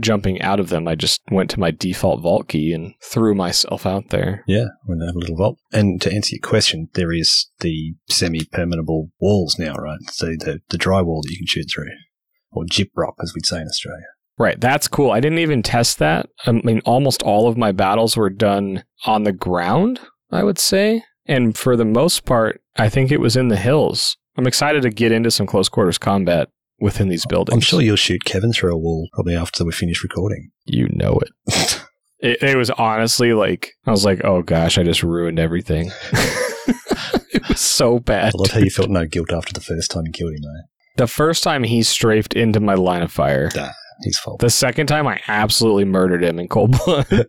jumping 0.00 0.40
out 0.40 0.60
of 0.60 0.68
them. 0.68 0.88
I 0.88 0.94
just 0.94 1.20
went 1.30 1.50
to 1.50 1.60
my 1.60 1.70
default 1.70 2.22
vault 2.22 2.48
key 2.48 2.72
and 2.72 2.94
threw 3.02 3.34
myself 3.34 3.86
out 3.86 4.08
there. 4.08 4.42
Yeah, 4.46 4.66
we're 4.86 4.96
to 4.96 5.06
have 5.06 5.16
a 5.16 5.18
little 5.18 5.36
vault. 5.36 5.58
And 5.72 6.00
to 6.02 6.12
answer 6.12 6.36
your 6.36 6.48
question, 6.48 6.88
there 6.94 7.12
is 7.12 7.50
the 7.60 7.94
semi-permeable 8.08 9.10
walls 9.20 9.58
now, 9.58 9.74
right? 9.74 10.00
So 10.10 10.26
the, 10.26 10.60
the 10.70 10.78
drywall 10.78 11.22
that 11.22 11.30
you 11.30 11.38
can 11.38 11.46
shoot 11.46 11.66
through, 11.72 11.88
or 12.50 12.64
Gyprock, 12.64 13.14
as 13.22 13.32
we'd 13.34 13.46
say 13.46 13.60
in 13.60 13.66
Australia. 13.66 14.06
Right, 14.38 14.60
that's 14.60 14.88
cool. 14.88 15.10
I 15.10 15.20
didn't 15.20 15.38
even 15.40 15.62
test 15.62 15.98
that. 15.98 16.28
I 16.46 16.52
mean, 16.52 16.80
almost 16.84 17.22
all 17.22 17.48
of 17.48 17.58
my 17.58 17.70
battles 17.70 18.16
were 18.16 18.30
done 18.30 18.82
on 19.04 19.24
the 19.24 19.32
ground, 19.32 20.00
I 20.30 20.42
would 20.42 20.58
say. 20.58 21.04
And 21.26 21.56
for 21.56 21.76
the 21.76 21.84
most 21.84 22.24
part, 22.24 22.60
I 22.76 22.88
think 22.88 23.12
it 23.12 23.20
was 23.20 23.36
in 23.36 23.48
the 23.48 23.56
hills. 23.56 24.16
I'm 24.36 24.46
excited 24.46 24.82
to 24.82 24.90
get 24.90 25.12
into 25.12 25.30
some 25.30 25.46
close 25.46 25.68
quarters 25.68 25.98
combat 25.98 26.48
within 26.82 27.08
these 27.08 27.24
buildings. 27.26 27.54
I'm 27.54 27.60
sure 27.60 27.80
you'll 27.80 27.96
shoot 27.96 28.24
Kevin 28.24 28.52
through 28.52 28.74
a 28.74 28.78
wall 28.78 29.08
probably 29.12 29.36
after 29.36 29.64
we 29.64 29.72
finish 29.72 30.02
recording. 30.02 30.50
you 30.64 30.88
know 30.90 31.18
it. 31.20 31.78
It, 32.22 32.40
it 32.40 32.56
was 32.56 32.70
honestly 32.70 33.32
like 33.32 33.72
I 33.84 33.90
was 33.90 34.04
like, 34.04 34.24
oh 34.24 34.42
gosh, 34.42 34.78
I 34.78 34.84
just 34.84 35.02
ruined 35.02 35.40
everything. 35.40 35.90
it 36.12 37.48
was 37.48 37.60
so 37.60 37.98
bad. 37.98 38.32
I 38.32 38.38
love 38.38 38.52
how 38.52 38.60
you 38.60 38.70
felt 38.70 38.90
no 38.90 39.06
guilt 39.06 39.32
after 39.32 39.52
the 39.52 39.60
first 39.60 39.90
time 39.90 40.04
you 40.06 40.12
killed 40.12 40.34
him, 40.34 40.42
though. 40.42 41.02
The 41.04 41.08
first 41.08 41.42
time 41.42 41.64
he 41.64 41.82
strafed 41.82 42.34
into 42.34 42.60
my 42.60 42.74
line 42.74 43.02
of 43.02 43.10
fire. 43.10 43.50
His 44.04 44.18
fault. 44.20 44.38
The 44.38 44.50
second 44.50 44.86
time 44.86 45.08
I 45.08 45.20
absolutely 45.26 45.84
murdered 45.84 46.22
him 46.22 46.38
in 46.38 46.46
cold 46.46 46.78
blood. 46.84 47.26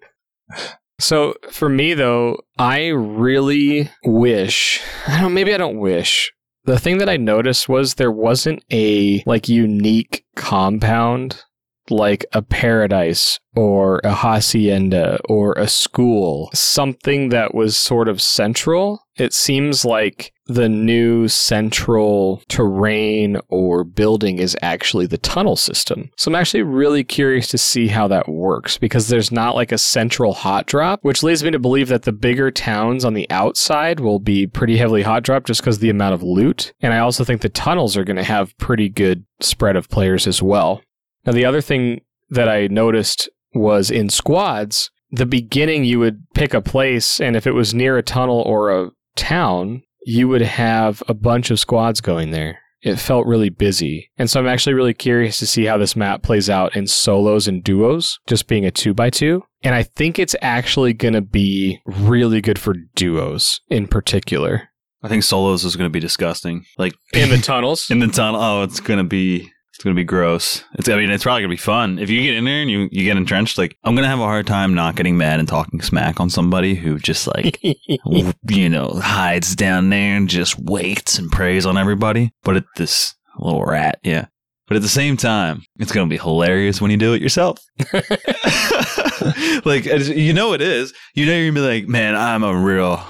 so 0.99 1.33
for 1.49 1.69
me 1.69 1.95
though, 1.95 2.37
I 2.59 2.89
really 2.89 3.89
wish 4.05 4.79
I 5.07 5.21
don't 5.21 5.33
maybe 5.33 5.55
I 5.55 5.57
don't 5.57 5.79
wish. 5.79 6.31
The 6.65 6.79
thing 6.79 6.97
that 6.99 7.09
I 7.09 7.17
noticed 7.17 7.67
was 7.67 7.95
there 7.95 8.11
wasn't 8.11 8.63
a 8.71 9.23
like 9.25 9.49
unique 9.49 10.25
compound 10.35 11.43
like 11.89 12.25
a 12.31 12.41
paradise 12.41 13.39
or 13.55 13.99
a 14.03 14.13
hacienda 14.13 15.19
or 15.25 15.53
a 15.53 15.67
school, 15.67 16.49
something 16.53 17.29
that 17.29 17.53
was 17.53 17.77
sort 17.77 18.07
of 18.07 18.21
central. 18.21 19.05
It 19.17 19.33
seems 19.33 19.83
like 19.85 20.32
the 20.47 20.67
new 20.67 21.27
central 21.27 22.41
terrain 22.49 23.37
or 23.47 23.83
building 23.83 24.39
is 24.39 24.57
actually 24.61 25.05
the 25.05 25.17
tunnel 25.17 25.55
system. 25.55 26.09
So 26.17 26.29
I'm 26.29 26.35
actually 26.35 26.63
really 26.63 27.03
curious 27.03 27.47
to 27.49 27.57
see 27.57 27.87
how 27.87 28.07
that 28.09 28.27
works 28.27 28.77
because 28.77 29.07
there's 29.07 29.31
not 29.31 29.55
like 29.55 29.71
a 29.71 29.77
central 29.77 30.33
hot 30.33 30.65
drop, 30.65 30.99
which 31.03 31.23
leads 31.23 31.43
me 31.43 31.51
to 31.51 31.59
believe 31.59 31.87
that 31.87 32.03
the 32.03 32.11
bigger 32.11 32.51
towns 32.51 33.05
on 33.05 33.13
the 33.13 33.29
outside 33.29 33.99
will 33.99 34.19
be 34.19 34.45
pretty 34.45 34.77
heavily 34.77 35.03
hot 35.03 35.23
drop 35.23 35.45
just 35.45 35.61
because 35.61 35.79
the 35.79 35.89
amount 35.89 36.13
of 36.13 36.23
loot. 36.23 36.73
And 36.81 36.93
I 36.93 36.99
also 36.99 37.23
think 37.23 37.41
the 37.41 37.49
tunnels 37.49 37.95
are 37.95 38.03
going 38.03 38.17
to 38.17 38.23
have 38.23 38.57
pretty 38.57 38.89
good 38.89 39.25
spread 39.39 39.75
of 39.75 39.89
players 39.89 40.27
as 40.27 40.41
well. 40.41 40.81
Now, 41.25 41.31
the 41.31 41.45
other 41.45 41.61
thing 41.61 42.01
that 42.29 42.49
I 42.49 42.67
noticed 42.67 43.29
was 43.53 43.89
in 43.89 44.09
squads, 44.09 44.91
the 45.11 45.25
beginning 45.25 45.85
you 45.85 45.99
would 45.99 46.25
pick 46.33 46.53
a 46.53 46.61
place, 46.61 47.21
and 47.21 47.35
if 47.35 47.47
it 47.47 47.53
was 47.53 47.73
near 47.73 47.97
a 47.97 48.03
tunnel 48.03 48.41
or 48.41 48.71
a 48.71 48.89
town, 49.15 49.83
you 50.05 50.27
would 50.27 50.41
have 50.41 51.01
a 51.07 51.13
bunch 51.13 51.51
of 51.51 51.59
squads 51.59 52.01
going 52.01 52.31
there. 52.31 52.59
It 52.81 52.97
felt 52.99 53.25
really 53.25 53.47
busy. 53.49 54.09
And 54.17 54.29
so 54.29 54.41
I'm 54.41 54.47
actually 54.47 54.73
really 54.73 54.93
curious 54.93 55.39
to 55.39 55.47
see 55.47 55.63
how 55.65 55.77
this 55.77 55.95
map 55.95 56.21
plays 56.21 56.49
out 56.49 56.75
in 56.75 56.85
solos 56.87 57.47
and 57.47 57.63
duos, 57.63 58.19
just 58.27 58.47
being 58.47 58.65
a 58.65 58.71
two 58.71 58.93
by 58.93 59.09
two. 59.09 59.43
And 59.61 59.73
I 59.73 59.83
think 59.83 60.19
it's 60.19 60.35
actually 60.41 60.91
going 60.91 61.13
to 61.13 61.21
be 61.21 61.79
really 61.85 62.41
good 62.41 62.59
for 62.59 62.75
duos 62.95 63.61
in 63.69 63.87
particular. 63.87 64.67
I 65.01 65.07
think 65.07 65.23
solos 65.23 65.63
is 65.63 65.77
going 65.77 65.89
to 65.89 65.93
be 65.93 66.01
disgusting. 66.01 66.65
Like 66.77 66.93
In 67.13 67.29
the 67.29 67.37
tunnels. 67.41 67.89
in 67.89 67.99
the 67.99 68.07
tunnel. 68.07 68.41
Oh, 68.41 68.63
it's 68.63 68.81
going 68.81 68.97
to 68.99 69.03
be 69.05 69.49
it's 69.83 69.89
to 69.97 69.99
be 69.99 70.05
gross. 70.05 70.63
It's 70.75 70.87
I 70.87 70.95
mean, 70.95 71.09
it's 71.09 71.23
probably 71.23 71.41
to 71.41 71.47
be 71.49 71.57
fun. 71.57 71.99
If 71.99 72.09
you 72.09 72.21
get 72.21 72.35
in 72.35 72.45
there 72.45 72.61
and 72.61 72.71
you 72.71 72.87
you 72.89 73.03
get 73.03 73.17
entrenched, 73.17 73.57
like 73.57 73.75
I'm 73.83 73.95
to 74.03 74.09
have 74.09 74.21
a 74.21 74.23
hard 74.23 74.47
time 74.47 74.73
not 74.73 74.95
getting 74.95 75.17
mad 75.17 75.41
and 75.41 75.47
talking 75.47 75.81
smack 75.81 76.21
on 76.21 76.29
somebody 76.29 76.73
who 76.73 76.97
just 76.99 77.27
like 77.27 77.61
you 78.47 78.69
know 78.69 78.93
hides 79.03 79.57
down 79.57 79.89
there 79.89 80.15
and 80.15 80.29
just 80.29 80.57
waits 80.57 81.19
and 81.19 81.29
preys 81.29 81.65
on 81.65 81.77
everybody. 81.77 82.31
But 82.43 82.55
at 82.55 82.65
this 82.77 83.13
little 83.37 83.65
rat, 83.65 83.99
yeah. 84.03 84.27
But 84.67 84.77
at 84.77 84.83
the 84.83 84.87
same 84.87 85.17
time, 85.17 85.63
it's 85.77 85.91
going 85.91 86.07
to 86.07 86.13
be 86.13 86.17
hilarious 86.17 86.79
when 86.79 86.89
you 86.89 86.95
do 86.95 87.13
it 87.13 87.21
yourself. 87.21 87.59
like 89.65 89.83
you 89.83 90.31
know 90.31 90.53
it 90.53 90.61
is. 90.61 90.93
You 91.13 91.25
know 91.25 91.33
you're 91.33 91.51
going 91.51 91.55
to 91.55 91.61
be 91.61 91.67
like, 91.67 91.87
"Man, 91.89 92.15
I'm 92.15 92.43
a 92.43 92.55
real 92.55 93.05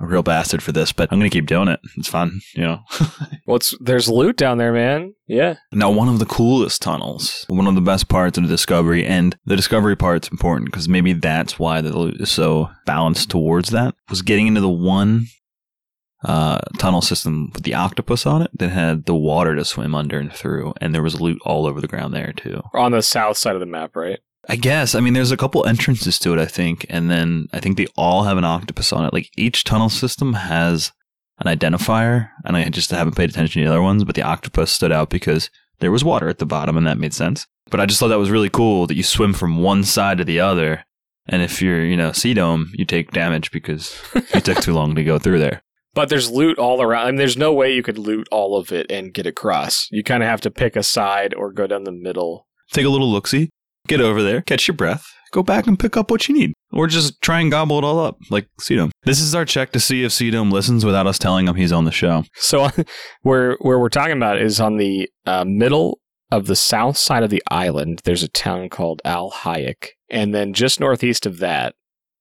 a 0.00 0.06
real 0.06 0.22
bastard 0.22 0.62
for 0.62 0.72
this, 0.72 0.92
but 0.92 1.10
I'm 1.10 1.18
going 1.18 1.30
to 1.30 1.34
keep 1.34 1.46
doing 1.46 1.68
it. 1.68 1.80
It's 1.96 2.08
fun, 2.08 2.40
you 2.54 2.62
know." 2.62 2.80
well, 3.46 3.56
it's, 3.56 3.74
there's 3.80 4.08
loot 4.08 4.36
down 4.36 4.58
there, 4.58 4.72
man. 4.72 5.14
Yeah. 5.26 5.56
Now, 5.72 5.90
one 5.90 6.08
of 6.08 6.18
the 6.18 6.26
coolest 6.26 6.82
tunnels, 6.82 7.44
one 7.48 7.66
of 7.66 7.74
the 7.74 7.80
best 7.80 8.08
parts 8.08 8.38
of 8.38 8.44
the 8.44 8.50
discovery, 8.50 9.04
and 9.04 9.36
the 9.44 9.56
discovery 9.56 9.96
part's 9.96 10.28
important 10.28 10.66
because 10.66 10.88
maybe 10.88 11.12
that's 11.12 11.58
why 11.58 11.80
the 11.80 11.96
loot 11.96 12.20
is 12.20 12.30
so 12.30 12.70
balanced 12.84 13.30
towards 13.30 13.70
that, 13.70 13.94
was 14.08 14.22
getting 14.22 14.46
into 14.46 14.60
the 14.60 14.68
one 14.68 15.26
uh, 16.24 16.58
tunnel 16.78 17.02
system 17.02 17.50
with 17.52 17.62
the 17.62 17.74
octopus 17.74 18.26
on 18.26 18.42
it 18.42 18.50
that 18.58 18.70
had 18.70 19.06
the 19.06 19.14
water 19.14 19.54
to 19.54 19.64
swim 19.64 19.94
under 19.94 20.18
and 20.18 20.32
through, 20.32 20.74
and 20.80 20.94
there 20.94 21.02
was 21.02 21.20
loot 21.20 21.38
all 21.44 21.66
over 21.66 21.80
the 21.80 21.88
ground 21.88 22.14
there 22.14 22.32
too. 22.32 22.62
On 22.74 22.92
the 22.92 23.02
south 23.02 23.36
side 23.36 23.54
of 23.54 23.60
the 23.60 23.66
map, 23.66 23.94
right? 23.94 24.20
I 24.48 24.56
guess. 24.56 24.94
I 24.94 25.00
mean, 25.00 25.14
there's 25.14 25.32
a 25.32 25.36
couple 25.36 25.66
entrances 25.66 26.18
to 26.20 26.32
it, 26.32 26.38
I 26.38 26.46
think, 26.46 26.86
and 26.88 27.10
then 27.10 27.48
I 27.52 27.60
think 27.60 27.76
they 27.76 27.86
all 27.96 28.24
have 28.24 28.38
an 28.38 28.44
octopus 28.44 28.92
on 28.92 29.04
it. 29.04 29.12
Like 29.12 29.30
each 29.36 29.64
tunnel 29.64 29.88
system 29.88 30.34
has 30.34 30.92
an 31.38 31.54
identifier, 31.54 32.30
and 32.44 32.56
I 32.56 32.68
just 32.68 32.90
haven't 32.90 33.16
paid 33.16 33.30
attention 33.30 33.62
to 33.62 33.66
the 33.66 33.72
other 33.72 33.82
ones, 33.82 34.04
but 34.04 34.14
the 34.14 34.22
octopus 34.22 34.70
stood 34.70 34.92
out 34.92 35.10
because 35.10 35.50
there 35.80 35.90
was 35.90 36.04
water 36.04 36.28
at 36.28 36.38
the 36.38 36.46
bottom, 36.46 36.76
and 36.76 36.86
that 36.86 36.98
made 36.98 37.12
sense. 37.12 37.46
But 37.70 37.80
I 37.80 37.86
just 37.86 37.98
thought 37.98 38.08
that 38.08 38.18
was 38.18 38.30
really 38.30 38.48
cool 38.48 38.86
that 38.86 38.96
you 38.96 39.02
swim 39.02 39.32
from 39.32 39.58
one 39.58 39.82
side 39.84 40.18
to 40.18 40.24
the 40.24 40.40
other, 40.40 40.84
and 41.26 41.42
if 41.42 41.60
you're, 41.60 41.84
you 41.84 41.96
know, 41.96 42.10
Cedum, 42.10 42.66
you 42.72 42.84
take 42.84 43.10
damage 43.10 43.50
because 43.50 44.00
you 44.32 44.40
took 44.40 44.58
too 44.58 44.72
long 44.72 44.94
to 44.94 45.04
go 45.04 45.18
through 45.18 45.38
there. 45.38 45.62
But 45.96 46.10
there's 46.10 46.30
loot 46.30 46.58
all 46.58 46.82
around. 46.82 47.06
I 47.06 47.10
mean, 47.10 47.16
there's 47.16 47.38
no 47.38 47.54
way 47.54 47.74
you 47.74 47.82
could 47.82 47.96
loot 47.96 48.28
all 48.30 48.58
of 48.58 48.70
it 48.70 48.92
and 48.92 49.14
get 49.14 49.26
across. 49.26 49.88
You 49.90 50.04
kind 50.04 50.22
of 50.22 50.28
have 50.28 50.42
to 50.42 50.50
pick 50.50 50.76
a 50.76 50.82
side 50.82 51.32
or 51.32 51.50
go 51.50 51.66
down 51.66 51.84
the 51.84 51.90
middle. 51.90 52.46
Take 52.70 52.84
a 52.84 52.90
little 52.90 53.10
look 53.10 53.26
see, 53.26 53.48
get 53.86 54.00
over 54.00 54.22
there, 54.22 54.42
catch 54.42 54.68
your 54.68 54.76
breath, 54.76 55.06
go 55.32 55.42
back 55.42 55.66
and 55.66 55.78
pick 55.78 55.96
up 55.96 56.10
what 56.10 56.28
you 56.28 56.34
need. 56.34 56.52
Or 56.72 56.86
just 56.86 57.20
try 57.22 57.40
and 57.40 57.50
gobble 57.50 57.78
it 57.78 57.84
all 57.84 57.98
up, 57.98 58.18
like 58.30 58.48
Cedum. 58.60 58.90
This 59.04 59.20
is 59.20 59.34
our 59.34 59.44
check 59.44 59.72
to 59.72 59.80
see 59.80 60.04
if 60.04 60.12
Cedum 60.12 60.50
listens 60.52 60.84
without 60.84 61.06
us 61.06 61.18
telling 61.18 61.46
him 61.46 61.54
he's 61.54 61.72
on 61.72 61.84
the 61.84 61.92
show. 61.92 62.24
So 62.34 62.68
where 63.22 63.56
where 63.60 63.78
we're 63.78 63.88
talking 63.88 64.16
about 64.16 64.40
is 64.40 64.60
on 64.60 64.76
the 64.76 65.08
uh, 65.24 65.44
middle 65.46 66.00
of 66.30 66.46
the 66.46 66.56
south 66.56 66.96
side 66.96 67.22
of 67.22 67.30
the 67.30 67.42
island. 67.50 68.00
There's 68.04 68.22
a 68.22 68.28
town 68.28 68.68
called 68.68 69.00
Al 69.04 69.30
Hayek, 69.30 69.90
and 70.10 70.34
then 70.34 70.52
just 70.52 70.80
northeast 70.80 71.24
of 71.24 71.38
that, 71.38 71.74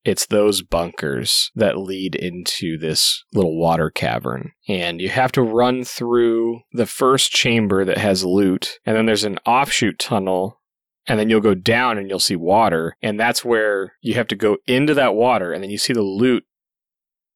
it's 0.03 0.28
those 0.28 0.61
bunkers 0.61 1.49
that 1.55 1.80
lead 1.80 2.16
into 2.16 2.78
this 2.78 3.24
little 3.34 3.59
water 3.59 3.89
cavern. 3.89 4.51
And 4.68 5.01
you 5.01 5.09
have 5.09 5.32
to 5.34 5.41
run 5.41 5.84
through 5.84 6.61
the 6.72 6.86
first 6.86 7.32
chamber 7.32 7.84
that 7.84 7.97
has 7.97 8.24
loot, 8.24 8.78
and 8.86 8.95
then 8.95 9.07
there's 9.07 9.24
an 9.24 9.39
offshoot 9.45 9.97
tunnel 9.97 10.61
and 11.08 11.20
then 11.20 11.30
you'll 11.30 11.41
go 11.41 11.56
down 11.56 11.97
and 11.97 12.10
you'll 12.10 12.20
see 12.20 12.36
water 12.36 12.95
and 13.01 13.20
that's 13.20 13.43
where 13.45 13.93
you 14.01 14.16
have 14.16 14.28
to 14.28 14.36
go 14.36 14.58
into 14.68 14.93
that 14.93 15.16
water 15.16 15.51
and 15.51 15.64
then 15.64 15.70
you 15.70 15.78
see 15.78 15.93
the 15.93 16.01
loot 16.01 16.43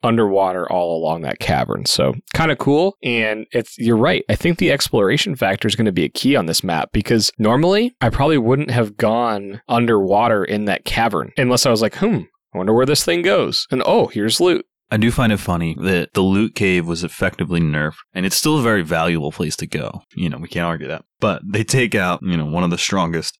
underwater 0.04 0.70
all 0.72 0.98
along 0.98 1.22
that 1.22 1.40
cavern. 1.40 1.86
So 1.86 2.14
kind 2.34 2.52
of 2.52 2.58
cool. 2.58 2.96
And 3.04 3.46
it's 3.52 3.78
you're 3.78 3.98
right. 3.98 4.24
I 4.30 4.36
think 4.36 4.58
the 4.58 4.72
exploration 4.72 5.36
factor 5.36 5.68
is 5.68 5.76
going 5.76 5.86
to 5.86 5.92
be 5.92 6.06
a 6.06 6.10
key 6.10 6.36
on 6.36 6.46
this 6.46 6.64
map 6.64 6.90
because 6.94 7.32
normally 7.38 7.96
i 8.02 8.10
probably 8.10 8.38
wouldn't 8.38 8.72
have 8.72 8.98
gone 8.98 9.62
underwater 9.68 10.44
in 10.44 10.66
that 10.66 10.86
cavern 10.86 11.32
unless 11.38 11.66
i 11.66 11.72
was 11.72 11.82
like 11.82 11.96
hmm 11.96 12.20
i 12.54 12.58
wonder 12.58 12.74
where 12.74 12.86
this 12.86 13.04
thing 13.04 13.22
goes. 13.22 13.68
And 13.72 13.84
oh 13.86 14.08
here's 14.08 14.40
loot. 14.40 14.66
I 14.92 14.98
do 14.98 15.12
find 15.12 15.32
it 15.32 15.38
funny 15.38 15.76
that 15.82 16.14
the 16.14 16.22
loot 16.22 16.56
cave 16.56 16.88
was 16.88 17.04
effectively 17.04 17.60
nerfed, 17.60 17.98
and 18.14 18.26
it's 18.26 18.36
still 18.36 18.58
a 18.58 18.64
very 18.64 18.82
valuable 18.82 19.32
place 19.32 19.56
to 19.58 19.68
go. 19.68 20.02
You 20.16 20.30
know, 20.30 20.40
we 20.40 20.48
can't 20.48 20.66
argue 20.66 20.88
that. 20.88 21.06
But 21.20 21.44
they 21.46 21.64
take 21.64 21.94
out, 21.94 22.22
you 22.24 22.36
know, 22.36 22.46
one 22.46 22.64
of 22.64 22.72
the 22.72 22.78
strongest 22.80 23.38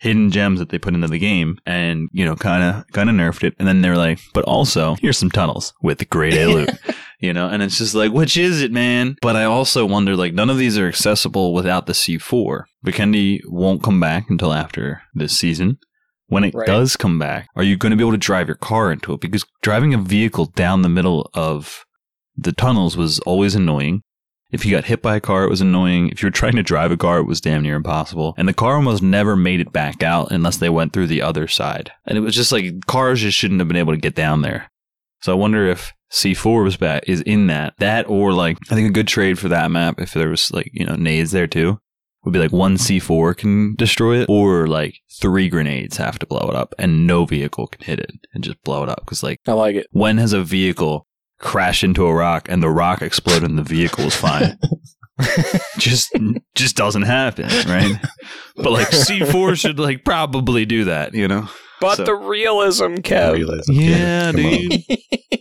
hidden 0.00 0.30
gems 0.30 0.58
that 0.58 0.70
they 0.70 0.78
put 0.78 0.94
into 0.94 1.06
the 1.06 1.18
game 1.18 1.58
and, 1.66 2.08
you 2.12 2.24
know, 2.24 2.34
kind 2.34 2.62
of 2.64 2.86
kind 2.92 3.10
of 3.10 3.14
nerfed 3.16 3.44
it. 3.44 3.54
And 3.58 3.68
then 3.68 3.82
they're 3.82 3.96
like, 3.98 4.18
but 4.34 4.44
also, 4.46 4.96
here's 5.00 5.18
some 5.18 5.30
tunnels 5.30 5.74
with 5.82 6.08
great 6.10 6.34
A 6.34 6.46
loot. 6.46 6.70
you 7.20 7.32
know, 7.34 7.48
and 7.48 7.62
it's 7.62 7.76
just 7.78 7.94
like, 7.94 8.10
which 8.10 8.36
is 8.38 8.62
it, 8.62 8.72
man? 8.72 9.16
But 9.20 9.36
I 9.36 9.44
also 9.44 9.84
wonder, 9.84 10.16
like, 10.16 10.32
none 10.32 10.48
of 10.48 10.56
these 10.56 10.78
are 10.78 10.88
accessible 10.88 11.52
without 11.52 11.86
the 11.86 11.92
C4. 11.92 12.64
Vikendi 12.86 13.40
won't 13.46 13.82
come 13.82 14.00
back 14.00 14.30
until 14.30 14.52
after 14.54 15.02
this 15.14 15.38
season. 15.38 15.76
When 16.28 16.44
it 16.44 16.54
Right. 16.54 16.66
does 16.66 16.96
come 16.96 17.18
back, 17.18 17.48
are 17.56 17.62
you 17.64 17.76
going 17.76 17.90
to 17.90 17.96
be 17.96 18.02
able 18.04 18.12
to 18.12 18.16
drive 18.18 18.46
your 18.48 18.56
car 18.56 18.90
into 18.92 19.12
it? 19.12 19.20
Because 19.20 19.44
driving 19.62 19.92
a 19.92 19.98
vehicle 19.98 20.46
down 20.46 20.82
the 20.82 20.88
middle 20.88 21.28
of 21.34 21.84
the 22.36 22.52
tunnels 22.52 22.96
was 22.96 23.18
always 23.20 23.54
annoying. 23.54 24.02
If 24.52 24.64
you 24.64 24.72
got 24.72 24.84
hit 24.84 25.02
by 25.02 25.16
a 25.16 25.20
car, 25.20 25.44
it 25.44 25.50
was 25.50 25.60
annoying. 25.60 26.08
If 26.08 26.22
you 26.22 26.26
were 26.26 26.32
trying 26.32 26.56
to 26.56 26.62
drive 26.62 26.90
a 26.90 26.96
car, 26.96 27.18
it 27.18 27.26
was 27.26 27.40
damn 27.40 27.62
near 27.62 27.76
impossible. 27.76 28.34
And 28.36 28.48
the 28.48 28.54
car 28.54 28.74
almost 28.74 29.02
never 29.02 29.36
made 29.36 29.60
it 29.60 29.72
back 29.72 30.02
out 30.02 30.32
unless 30.32 30.56
they 30.56 30.68
went 30.68 30.92
through 30.92 31.06
the 31.06 31.22
other 31.22 31.46
side. 31.46 31.92
And 32.06 32.18
it 32.18 32.22
was 32.22 32.34
just 32.34 32.52
like 32.52 32.86
cars 32.86 33.20
just 33.20 33.38
shouldn't 33.38 33.60
have 33.60 33.68
been 33.68 33.76
able 33.76 33.92
to 33.92 34.00
get 34.00 34.14
down 34.14 34.42
there. 34.42 34.70
So 35.22 35.32
I 35.32 35.36
wonder 35.36 35.66
if 35.66 35.92
C4 36.12 36.64
was 36.64 36.76
back 36.76 37.04
is 37.06 37.20
in 37.22 37.46
that. 37.46 37.74
That 37.78 38.08
or 38.08 38.32
like 38.32 38.58
I 38.70 38.74
think 38.74 38.88
a 38.88 38.92
good 38.92 39.08
trade 39.08 39.38
for 39.38 39.48
that 39.48 39.70
map 39.70 40.00
if 40.00 40.14
there 40.14 40.30
was 40.30 40.50
like, 40.50 40.70
you 40.72 40.84
know, 40.84 40.96
nades 40.96 41.30
there 41.30 41.46
too. 41.46 41.78
Would 42.24 42.34
be 42.34 42.38
like 42.38 42.52
one 42.52 42.76
C4 42.76 43.34
can 43.34 43.74
destroy 43.76 44.20
it, 44.20 44.28
or 44.28 44.66
like 44.66 44.98
three 45.22 45.48
grenades 45.48 45.96
have 45.96 46.18
to 46.18 46.26
blow 46.26 46.50
it 46.50 46.54
up, 46.54 46.74
and 46.78 47.06
no 47.06 47.24
vehicle 47.24 47.66
can 47.68 47.82
hit 47.82 47.98
it 47.98 48.10
and 48.34 48.44
just 48.44 48.62
blow 48.62 48.82
it 48.82 48.90
up. 48.90 49.00
Because 49.06 49.22
like, 49.22 49.40
i 49.46 49.52
like 49.52 49.76
it 49.76 49.86
when 49.92 50.18
has 50.18 50.34
a 50.34 50.44
vehicle 50.44 51.06
crashed 51.40 51.82
into 51.84 52.06
a 52.06 52.14
rock 52.14 52.48
and 52.48 52.62
the 52.62 52.70
rock 52.70 53.02
exploded 53.02 53.48
and 53.50 53.58
the 53.58 53.62
vehicle 53.62 54.04
was 54.04 54.14
fine? 54.16 54.58
just 55.78 56.16
just 56.54 56.76
doesn't 56.76 57.02
happen, 57.02 57.46
right? 57.68 57.96
But 58.56 58.70
like 58.72 58.88
C4 58.88 59.56
should 59.58 59.78
like 59.78 60.04
probably 60.04 60.64
do 60.64 60.84
that, 60.84 61.14
you 61.14 61.28
know? 61.28 61.48
but 61.80 61.96
So- 61.96 62.04
the 62.04 62.14
realism 62.14 62.96
kev 62.96 63.32
Realism. 63.34 63.72
Yeah, 63.72 64.32
come 64.32 64.40
dude. 64.40 64.82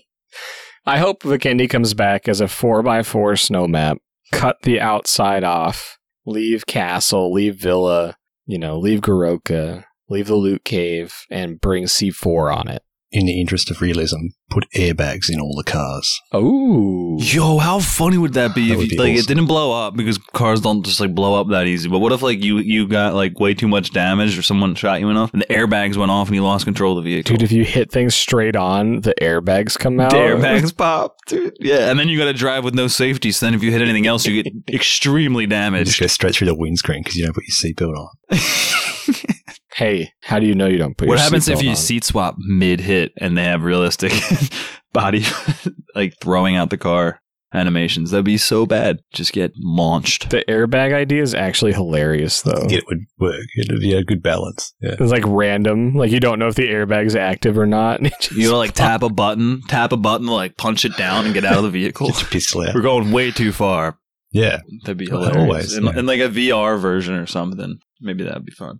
I 0.85 0.97
hope 0.97 1.21
Vikendi 1.23 1.69
comes 1.69 1.93
back 1.93 2.27
as 2.27 2.41
a 2.41 2.45
4x4 2.45 3.39
snow 3.39 3.67
map. 3.67 3.97
Cut 4.31 4.57
the 4.63 4.79
outside 4.79 5.43
off. 5.43 5.97
Leave 6.25 6.65
castle, 6.65 7.31
leave 7.31 7.55
villa, 7.59 8.15
you 8.45 8.57
know, 8.57 8.77
leave 8.79 9.01
Goroka, 9.01 9.83
leave 10.09 10.27
the 10.27 10.35
loot 10.35 10.63
cave, 10.63 11.13
and 11.29 11.59
bring 11.61 11.85
C4 11.85 12.55
on 12.55 12.67
it. 12.67 12.81
In 13.11 13.25
the 13.25 13.41
interest 13.41 13.71
of 13.71 13.81
realism, 13.81 14.27
put 14.51 14.69
airbags 14.75 15.31
in 15.31 15.39
all 15.39 15.55
the 15.55 15.63
cars. 15.63 16.21
Oh. 16.31 17.17
Yo, 17.19 17.57
how 17.57 17.79
funny 17.79 18.19
would 18.19 18.33
that 18.33 18.53
be 18.53 18.69
That 18.69 18.75
if 18.75 18.83
you, 18.83 18.89
be 18.89 18.97
like 18.97 19.17
it 19.17 19.25
didn't 19.25 19.47
blow 19.47 19.71
up 19.71 19.95
because 19.95 20.19
cars 20.19 20.61
don't 20.61 20.85
just 20.85 20.99
like 20.99 21.15
blow 21.15 21.39
up 21.39 21.49
that 21.49 21.65
easy. 21.65 21.89
But 21.89 21.99
what 21.99 22.11
if 22.11 22.21
like 22.21 22.43
you 22.43 22.59
you 22.59 22.87
got 22.87 23.15
like 23.15 23.39
way 23.39 23.55
too 23.55 23.67
much 23.67 23.91
damage 23.91 24.37
or 24.37 24.43
someone 24.43 24.75
shot 24.75 24.99
you 24.99 25.09
enough 25.09 25.33
and 25.33 25.41
the 25.41 25.47
airbags 25.47 25.97
went 25.97 26.11
off 26.11 26.27
and 26.27 26.35
you 26.35 26.43
lost 26.43 26.65
control 26.65 26.99
of 26.99 27.03
the 27.03 27.09
vehicle? 27.09 27.35
Dude, 27.35 27.41
if 27.41 27.51
you 27.51 27.65
hit 27.65 27.91
things 27.91 28.13
straight 28.13 28.55
on, 28.55 29.01
the 29.01 29.15
airbags 29.19 29.77
come 29.77 29.99
out. 29.99 30.11
The 30.11 30.17
airbags 30.17 30.75
pop, 30.77 31.17
dude. 31.25 31.57
Yeah, 31.59 31.89
and 31.89 31.99
then 31.99 32.09
you 32.09 32.17
got 32.17 32.25
to 32.25 32.33
drive 32.33 32.63
with 32.63 32.75
no 32.75 32.87
safety. 32.87 33.31
So 33.31 33.47
then, 33.47 33.55
if 33.55 33.63
you 33.63 33.71
hit 33.71 33.81
anything 33.81 34.05
else, 34.05 34.27
you 34.27 34.43
get 34.43 34.53
extremely 34.73 35.47
damaged. 35.47 35.79
You 35.79 35.85
just 35.85 35.99
damaged. 35.99 35.99
go 35.99 36.13
straight 36.13 36.35
through 36.35 36.47
the 36.47 36.55
windscreen 36.55 37.01
because 37.01 37.15
you 37.15 37.25
don't 37.25 37.33
put 37.33 37.45
your 37.47 37.73
seatbelt 37.73 37.97
on. 37.97 39.35
Hey, 39.79 40.11
how 40.21 40.39
do 40.39 40.45
you 40.45 40.55
know 40.55 40.67
you 40.67 40.77
don't 40.77 40.97
put 40.97 41.07
what 41.07 41.15
your 41.15 41.23
happens 41.23 41.47
if 41.47 41.63
you 41.63 41.69
on? 41.69 41.75
seat 41.77 42.03
swap 42.03 42.35
mid 42.37 42.81
hit 42.81 43.13
and 43.17 43.37
they 43.37 43.45
have 43.45 43.63
realistic 43.63 44.11
body 44.93 45.23
like 45.95 46.15
throwing 46.21 46.55
out 46.57 46.69
the 46.69 46.77
car? 46.77 47.21
animations. 47.51 48.11
That'd 48.11 48.25
be 48.25 48.37
so 48.37 48.67
bad. 48.67 48.99
Just 49.11 49.33
get 49.33 49.53
launched. 49.57 50.29
The 50.29 50.43
airbag 50.47 50.93
idea 50.93 51.23
is 51.23 51.33
actually 51.33 51.73
hilarious, 51.73 52.43
though. 52.43 52.67
It 52.69 52.83
would 52.87 53.05
work. 53.17 53.41
It'd 53.57 53.79
be 53.79 53.95
a 53.95 54.03
good 54.03 54.21
balance. 54.21 54.71
Yeah. 54.81 54.97
It's 54.99 55.11
like 55.11 55.23
random. 55.25 55.95
Like 55.95 56.11
you 56.11 56.19
don't 56.19 56.37
know 56.37 56.47
if 56.47 56.53
the 56.53 56.67
airbag's 56.67 57.15
active 57.15 57.57
or 57.57 57.65
not. 57.65 58.01
You 58.35 58.51
know, 58.51 58.57
like 58.59 58.73
tap 58.73 59.01
a 59.01 59.09
button, 59.09 59.63
tap 59.67 59.91
a 59.93 59.97
button, 59.97 60.27
like 60.27 60.57
punch 60.57 60.85
it 60.85 60.95
down 60.95 61.25
and 61.25 61.33
get 61.33 61.43
out 61.43 61.57
of 61.57 61.63
the 61.63 61.71
vehicle. 61.71 62.07
Get 62.09 62.21
your 62.21 62.29
pistol. 62.29 62.65
We're 62.75 62.81
going 62.81 63.11
way 63.11 63.31
too 63.31 63.51
far. 63.51 63.97
Yeah. 64.31 64.59
That'd 64.83 64.97
be 64.97 65.07
Well, 65.09 65.23
hilarious. 65.23 65.41
always, 65.49 65.73
and, 65.75 65.85
yeah. 65.87 65.93
and 65.97 66.05
like 66.07 66.19
a 66.19 66.29
VR 66.29 66.79
version 66.79 67.15
or 67.15 67.25
something. 67.25 67.79
Maybe 67.99 68.23
that'd 68.25 68.45
be 68.45 68.51
fun. 68.51 68.79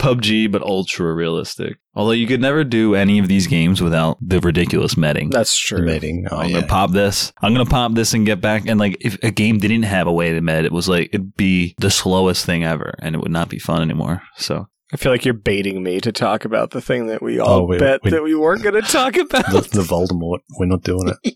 PUBG, 0.00 0.50
but 0.50 0.62
ultra 0.62 1.12
realistic. 1.14 1.76
Although 1.94 2.12
you 2.12 2.26
could 2.26 2.40
never 2.40 2.64
do 2.64 2.94
any 2.94 3.18
of 3.18 3.28
these 3.28 3.46
games 3.46 3.82
without 3.82 4.16
the 4.20 4.40
ridiculous 4.40 4.96
medding. 4.96 5.30
That's 5.30 5.52
The 5.68 5.76
true. 5.76 5.86
meeting. 5.86 6.26
Oh, 6.30 6.38
I'm 6.38 6.48
yeah. 6.50 6.54
gonna 6.56 6.66
pop 6.66 6.90
this. 6.92 7.32
I'm 7.42 7.52
gonna 7.52 7.66
pop 7.66 7.92
this 7.94 8.14
and 8.14 8.24
get 8.26 8.40
back. 8.40 8.66
And 8.66 8.80
like, 8.80 8.96
if 9.00 9.16
a 9.22 9.30
game 9.30 9.58
didn't 9.58 9.82
have 9.82 10.06
a 10.06 10.12
way 10.12 10.32
to 10.32 10.40
med, 10.40 10.64
it 10.64 10.72
was 10.72 10.88
like 10.88 11.10
it'd 11.12 11.36
be 11.36 11.74
the 11.78 11.90
slowest 11.90 12.44
thing 12.46 12.64
ever, 12.64 12.94
and 13.00 13.14
it 13.14 13.20
would 13.20 13.30
not 13.30 13.48
be 13.48 13.58
fun 13.58 13.82
anymore. 13.82 14.22
So 14.36 14.66
I 14.92 14.96
feel 14.96 15.12
like 15.12 15.24
you're 15.24 15.34
baiting 15.34 15.82
me 15.82 16.00
to 16.00 16.10
talk 16.12 16.44
about 16.44 16.70
the 16.70 16.80
thing 16.80 17.06
that 17.06 17.22
we 17.22 17.38
all 17.38 17.60
Oh, 17.60 17.64
we- 17.64 17.78
bet 17.78 18.00
we- 18.02 18.10
that 18.10 18.22
we 18.24 18.34
weren't 18.34 18.62
going 18.62 18.74
to 18.74 18.82
talk 18.82 19.16
about. 19.18 19.46
the, 19.52 19.60
the 19.60 19.82
Voldemort. 19.82 20.40
We're 20.58 20.66
not 20.66 20.82
doing 20.82 21.12
it. 21.22 21.34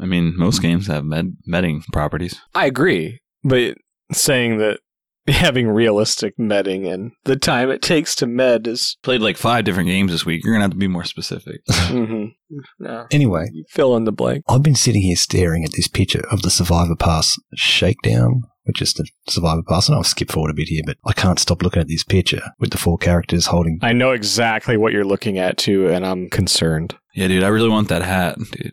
I 0.00 0.06
mean, 0.06 0.34
most 0.36 0.62
games 0.62 0.86
have 0.86 1.04
med 1.04 1.36
medding 1.46 1.82
properties. 1.92 2.40
I 2.54 2.66
agree, 2.66 3.20
but 3.44 3.76
saying 4.12 4.58
that 4.58 4.80
having 5.36 5.68
realistic 5.68 6.38
medding 6.38 6.86
and 6.86 7.12
the 7.24 7.36
time 7.36 7.70
it 7.70 7.82
takes 7.82 8.14
to 8.16 8.26
med 8.26 8.66
is 8.66 8.96
Played 9.02 9.20
like 9.20 9.36
five 9.36 9.64
different 9.64 9.88
games 9.88 10.10
this 10.12 10.26
week. 10.26 10.42
You're 10.44 10.54
gonna 10.54 10.64
have 10.64 10.72
to 10.72 10.76
be 10.76 10.88
more 10.88 11.04
specific. 11.04 11.60
mhm. 11.68 12.32
no. 12.78 13.06
Anyway, 13.10 13.46
You 13.52 13.64
fill 13.68 13.96
in 13.96 14.04
the 14.04 14.12
blank. 14.12 14.44
I've 14.48 14.62
been 14.62 14.74
sitting 14.74 15.02
here 15.02 15.16
staring 15.16 15.64
at 15.64 15.72
this 15.72 15.88
picture 15.88 16.24
of 16.30 16.42
the 16.42 16.50
Survivor 16.50 16.96
Pass 16.96 17.36
shakedown, 17.54 18.42
which 18.64 18.82
is 18.82 18.92
the 18.94 19.06
Survivor 19.28 19.62
Pass. 19.62 19.88
And 19.88 19.96
I'll 19.96 20.04
skip 20.04 20.30
forward 20.30 20.50
a 20.50 20.54
bit 20.54 20.68
here, 20.68 20.82
but 20.84 20.96
I 21.06 21.12
can't 21.12 21.38
stop 21.38 21.62
looking 21.62 21.80
at 21.80 21.88
this 21.88 22.04
picture 22.04 22.42
with 22.58 22.70
the 22.70 22.78
four 22.78 22.98
characters 22.98 23.46
holding. 23.46 23.78
I 23.82 23.92
know 23.92 24.10
exactly 24.12 24.76
what 24.76 24.92
you're 24.92 25.04
looking 25.04 25.38
at 25.38 25.56
too, 25.58 25.88
and 25.88 26.04
I'm 26.04 26.28
concerned. 26.30 26.96
yeah, 27.14 27.28
dude, 27.28 27.42
I 27.44 27.48
really 27.48 27.68
want 27.70 27.88
that 27.88 28.02
hat, 28.02 28.38
dude. 28.52 28.72